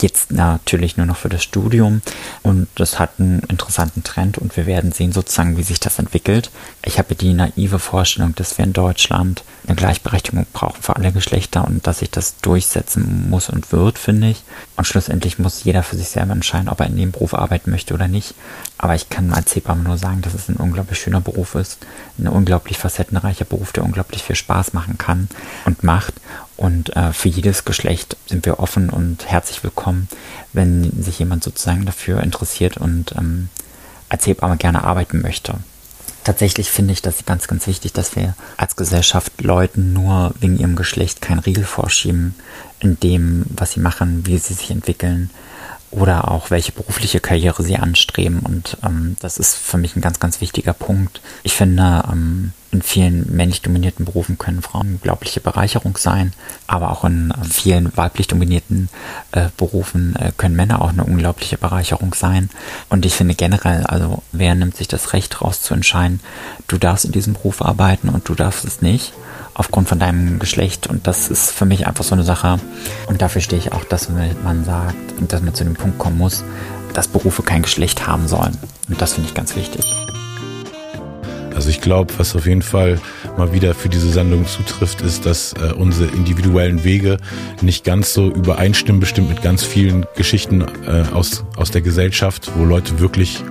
jetzt 0.00 0.32
natürlich 0.32 0.96
nur 0.96 1.06
noch 1.06 1.18
für 1.18 1.28
das 1.28 1.42
Studium. 1.42 2.00
Und 2.42 2.68
das 2.76 2.98
hat 2.98 3.10
einen 3.18 3.40
interessanten 3.40 4.04
Trend 4.04 4.38
und 4.38 4.56
wir 4.56 4.66
werden 4.66 4.92
sehen 4.92 5.12
sozusagen, 5.12 5.58
wie 5.58 5.62
sich 5.62 5.80
das 5.80 5.98
entwickelt. 5.98 6.50
Ich 6.84 6.98
habe 6.98 7.14
die 7.14 7.34
naive 7.34 7.78
Vorstellung, 7.78 8.34
dass 8.34 8.56
wir 8.56 8.64
in 8.64 8.72
Deutschland 8.72 9.44
eine 9.66 9.76
Gleichberechtigung 9.76 10.46
brauchen 10.52 10.82
für 10.82 10.96
alle 10.96 11.10
Geschlechter 11.12 11.64
und 11.64 11.86
dass 11.86 12.00
sich 12.00 12.10
das 12.10 12.36
durchsetzen 12.40 13.30
muss 13.30 13.48
und 13.48 13.72
wird, 13.72 13.98
finde 13.98 14.28
ich. 14.28 14.42
Und 14.76 14.86
schlussendlich 14.86 15.38
muss 15.38 15.64
jeder 15.64 15.82
für 15.82 15.96
sich 15.96 16.08
selber 16.08 16.32
entscheiden, 16.32 16.68
ob 16.68 16.80
er 16.80 16.86
in 16.86 16.96
dem 16.96 17.12
Beruf 17.12 17.34
arbeiten 17.34 17.70
möchte 17.70 17.94
oder 17.94 18.06
nicht. 18.06 18.34
Aber 18.76 18.94
ich 18.94 19.08
kann 19.08 19.32
als 19.32 19.54
Hebamme 19.54 19.82
nur 19.82 19.96
sagen, 19.96 20.20
dass 20.20 20.34
es 20.34 20.48
ein 20.48 20.56
unglaublich 20.56 20.98
schöner 20.98 21.20
Beruf 21.20 21.54
ist, 21.54 21.78
ein 22.18 22.28
unglaublich 22.28 22.76
facettenreicher 22.76 23.46
Beruf, 23.46 23.72
der 23.72 23.84
unglaublich 23.84 24.22
viel 24.22 24.36
Spaß 24.36 24.74
machen 24.74 24.98
kann 24.98 25.28
und 25.64 25.82
macht. 25.82 26.14
Und 26.56 26.94
äh, 26.96 27.12
für 27.12 27.28
jedes 27.28 27.64
Geschlecht 27.64 28.16
sind 28.26 28.44
wir 28.44 28.60
offen 28.60 28.90
und 28.90 29.26
herzlich 29.26 29.64
willkommen, 29.64 30.08
wenn 30.52 31.02
sich 31.02 31.18
jemand 31.18 31.42
sozusagen 31.42 31.86
dafür 31.86 32.22
interessiert 32.22 32.76
und 32.76 33.14
ähm, 33.16 33.48
als 34.10 34.26
Hebamme 34.26 34.58
gerne 34.58 34.84
arbeiten 34.84 35.22
möchte. 35.22 35.54
Tatsächlich 36.24 36.70
finde 36.70 36.94
ich 36.94 37.02
das 37.02 37.26
ganz, 37.26 37.46
ganz 37.46 37.66
wichtig, 37.66 37.92
dass 37.92 38.16
wir 38.16 38.34
als 38.56 38.76
Gesellschaft 38.76 39.42
Leuten 39.42 39.92
nur 39.92 40.34
wegen 40.40 40.58
ihrem 40.58 40.74
Geschlecht 40.74 41.20
kein 41.20 41.38
Riegel 41.38 41.64
vorschieben 41.64 42.34
in 42.80 42.98
dem, 42.98 43.44
was 43.50 43.72
sie 43.72 43.80
machen, 43.80 44.26
wie 44.26 44.38
sie 44.38 44.54
sich 44.54 44.70
entwickeln 44.70 45.30
oder 45.94 46.30
auch 46.30 46.50
welche 46.50 46.72
berufliche 46.72 47.20
Karriere 47.20 47.62
sie 47.62 47.76
anstreben. 47.76 48.40
Und 48.40 48.76
ähm, 48.84 49.16
das 49.20 49.38
ist 49.38 49.54
für 49.54 49.78
mich 49.78 49.96
ein 49.96 50.00
ganz, 50.00 50.18
ganz 50.20 50.40
wichtiger 50.40 50.72
Punkt. 50.72 51.20
Ich 51.42 51.54
finde, 51.54 52.04
ähm, 52.10 52.52
in 52.72 52.82
vielen 52.82 53.34
männlich 53.34 53.62
dominierten 53.62 54.04
Berufen 54.04 54.36
können 54.36 54.60
Frauen 54.60 54.86
eine 54.86 54.94
unglaubliche 54.96 55.40
Bereicherung 55.40 55.96
sein, 55.96 56.32
aber 56.66 56.90
auch 56.90 57.04
in 57.04 57.30
äh, 57.30 57.44
vielen 57.44 57.96
weiblich 57.96 58.26
dominierten 58.26 58.88
äh, 59.30 59.48
Berufen 59.56 60.16
äh, 60.16 60.32
können 60.36 60.56
Männer 60.56 60.82
auch 60.82 60.90
eine 60.90 61.04
unglaubliche 61.04 61.56
Bereicherung 61.56 62.14
sein. 62.14 62.50
Und 62.88 63.06
ich 63.06 63.14
finde 63.14 63.36
generell, 63.36 63.84
also 63.86 64.22
wer 64.32 64.56
nimmt 64.56 64.76
sich 64.76 64.88
das 64.88 65.12
Recht 65.12 65.40
raus 65.40 65.62
zu 65.62 65.74
entscheiden, 65.74 66.20
du 66.66 66.76
darfst 66.76 67.04
in 67.04 67.12
diesem 67.12 67.34
Beruf 67.34 67.62
arbeiten 67.62 68.08
und 68.08 68.28
du 68.28 68.34
darfst 68.34 68.64
es 68.64 68.82
nicht 68.82 69.12
aufgrund 69.54 69.88
von 69.88 69.98
deinem 69.98 70.38
Geschlecht. 70.38 70.86
Und 70.86 71.06
das 71.06 71.28
ist 71.28 71.52
für 71.52 71.64
mich 71.64 71.86
einfach 71.86 72.04
so 72.04 72.14
eine 72.14 72.24
Sache. 72.24 72.58
Und 73.06 73.22
dafür 73.22 73.40
stehe 73.40 73.60
ich 73.60 73.72
auch, 73.72 73.84
dass 73.84 74.08
man 74.08 74.64
sagt 74.64 75.18
und 75.18 75.32
dass 75.32 75.42
man 75.42 75.54
zu 75.54 75.64
dem 75.64 75.74
Punkt 75.74 75.98
kommen 75.98 76.18
muss, 76.18 76.44
dass 76.92 77.08
Berufe 77.08 77.42
kein 77.42 77.62
Geschlecht 77.62 78.06
haben 78.06 78.28
sollen. 78.28 78.56
Und 78.88 79.00
das 79.00 79.14
finde 79.14 79.28
ich 79.28 79.34
ganz 79.34 79.56
wichtig. 79.56 79.84
Also 81.54 81.70
ich 81.70 81.80
glaube, 81.80 82.12
was 82.18 82.34
auf 82.34 82.46
jeden 82.46 82.62
Fall 82.62 83.00
mal 83.36 83.52
wieder 83.52 83.74
für 83.74 83.88
diese 83.88 84.10
Sendung 84.10 84.46
zutrifft, 84.46 85.02
ist, 85.02 85.24
dass 85.24 85.52
äh, 85.52 85.72
unsere 85.72 86.10
individuellen 86.10 86.82
Wege 86.82 87.18
nicht 87.62 87.84
ganz 87.84 88.12
so 88.12 88.28
übereinstimmen, 88.28 88.98
bestimmt 88.98 89.28
mit 89.28 89.40
ganz 89.40 89.62
vielen 89.62 90.04
Geschichten 90.16 90.62
äh, 90.62 91.04
aus, 91.12 91.44
aus 91.56 91.70
der 91.70 91.82
Gesellschaft, 91.82 92.50
wo 92.56 92.64
Leute 92.64 92.98
wirklich 92.98 93.44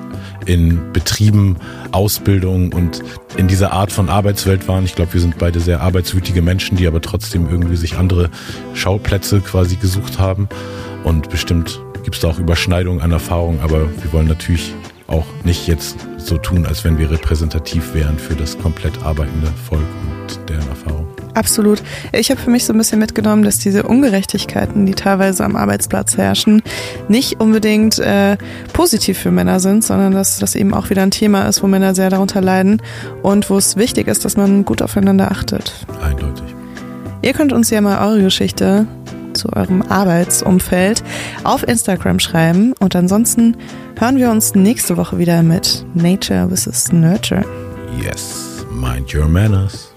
in 0.46 0.94
Betrieben, 0.94 1.58
Ausbildung 1.92 2.74
und 2.74 3.04
in 3.38 3.48
dieser 3.48 3.72
Art 3.72 3.92
von 3.92 4.10
Arbeitswelt 4.10 4.68
waren. 4.68 4.86
Ich 4.86 4.96
glaube, 4.96 5.14
wir 5.14 5.22
sind 5.22 5.38
beide 5.38 5.60
sehr 5.60 5.82
arbeitswütige 5.82 6.42
Menschen, 6.42 6.78
die 6.78 6.88
aber 6.88 7.02
trotzdem 7.02 7.50
irgendwie 7.50 7.76
sich 7.76 7.98
andere 7.98 8.30
Schauplätze 8.74 9.42
quasi 9.42 9.76
gesucht 9.76 10.20
haben. 10.20 10.48
Und 11.04 11.30
bestimmt 11.30 11.82
gibt 12.04 12.16
es 12.16 12.22
da 12.22 12.30
auch 12.30 12.40
Überschneidungen 12.40 13.02
an 13.02 13.12
Erfahrungen, 13.12 13.60
aber 13.62 13.82
wir 14.02 14.14
wollen 14.14 14.28
natürlich 14.28 14.74
auch 15.08 15.26
nicht 15.44 15.68
jetzt 15.68 15.98
so 16.18 16.38
tun, 16.38 16.66
als 16.66 16.84
wenn 16.84 16.98
wir 16.98 17.12
repräsentativ 17.12 17.94
wären 17.94 18.18
für 18.18 18.36
das 18.36 18.58
komplett 18.58 19.04
arbeitende 19.04 19.48
Volk 19.68 19.82
und 19.82 20.50
deren 20.50 20.68
Erfahrung. 20.70 21.13
Absolut. 21.34 21.82
Ich 22.12 22.30
habe 22.30 22.40
für 22.40 22.50
mich 22.50 22.66
so 22.66 22.74
ein 22.74 22.78
bisschen 22.78 23.00
mitgenommen, 23.00 23.44
dass 23.44 23.58
diese 23.58 23.84
Ungerechtigkeiten, 23.84 24.86
die 24.86 24.94
teilweise 24.94 25.44
am 25.44 25.56
Arbeitsplatz 25.56 26.18
herrschen, 26.18 26.62
nicht 27.08 27.40
unbedingt 27.40 28.00
äh, 28.00 28.38
positiv 28.74 29.18
für 29.18 29.32
Männer 29.32 29.60
sind, 29.60 29.84
sondern 29.84 30.14
dass 30.14 30.40
das 30.40 30.56
eben 30.56 30.74
auch 30.74 30.90
wieder 30.90 31.02
ein 31.02 31.12
Thema 31.12 31.48
ist, 31.48 31.64
wo 31.64 31.68
Männer 31.68 31.96
sehr 31.96 32.10
darunter 32.10 32.42
leiden 32.42 32.82
und 33.22 33.50
wo 33.50 33.58
es 33.58 33.76
wichtig 33.76 34.08
ist, 34.08 34.26
dass 34.26 34.38
man 34.38 34.66
gut 34.66 34.82
aufeinander 34.82 35.32
achtet. 35.32 35.74
Eindeutig. 36.04 36.56
Ihr 37.22 37.34
könnt 37.34 37.54
uns 37.54 37.70
ja 37.70 37.82
mal 37.82 38.06
eure 38.06 38.24
Geschichte 38.24 38.86
zu 39.34 39.52
eurem 39.54 39.82
Arbeitsumfeld 39.82 41.04
auf 41.44 41.68
Instagram 41.68 42.20
schreiben 42.20 42.74
und 42.80 42.96
ansonsten 42.96 43.58
hören 43.98 44.18
wir 44.18 44.30
uns 44.30 44.54
nächste 44.56 44.98
Woche 44.98 45.18
wieder 45.18 45.42
mit 45.42 45.86
Nature 45.96 46.50
vs. 46.50 46.92
Nurture. 46.92 47.44
Yes, 48.00 48.66
mind 48.72 49.16
your 49.16 49.28
manners. 49.28 49.93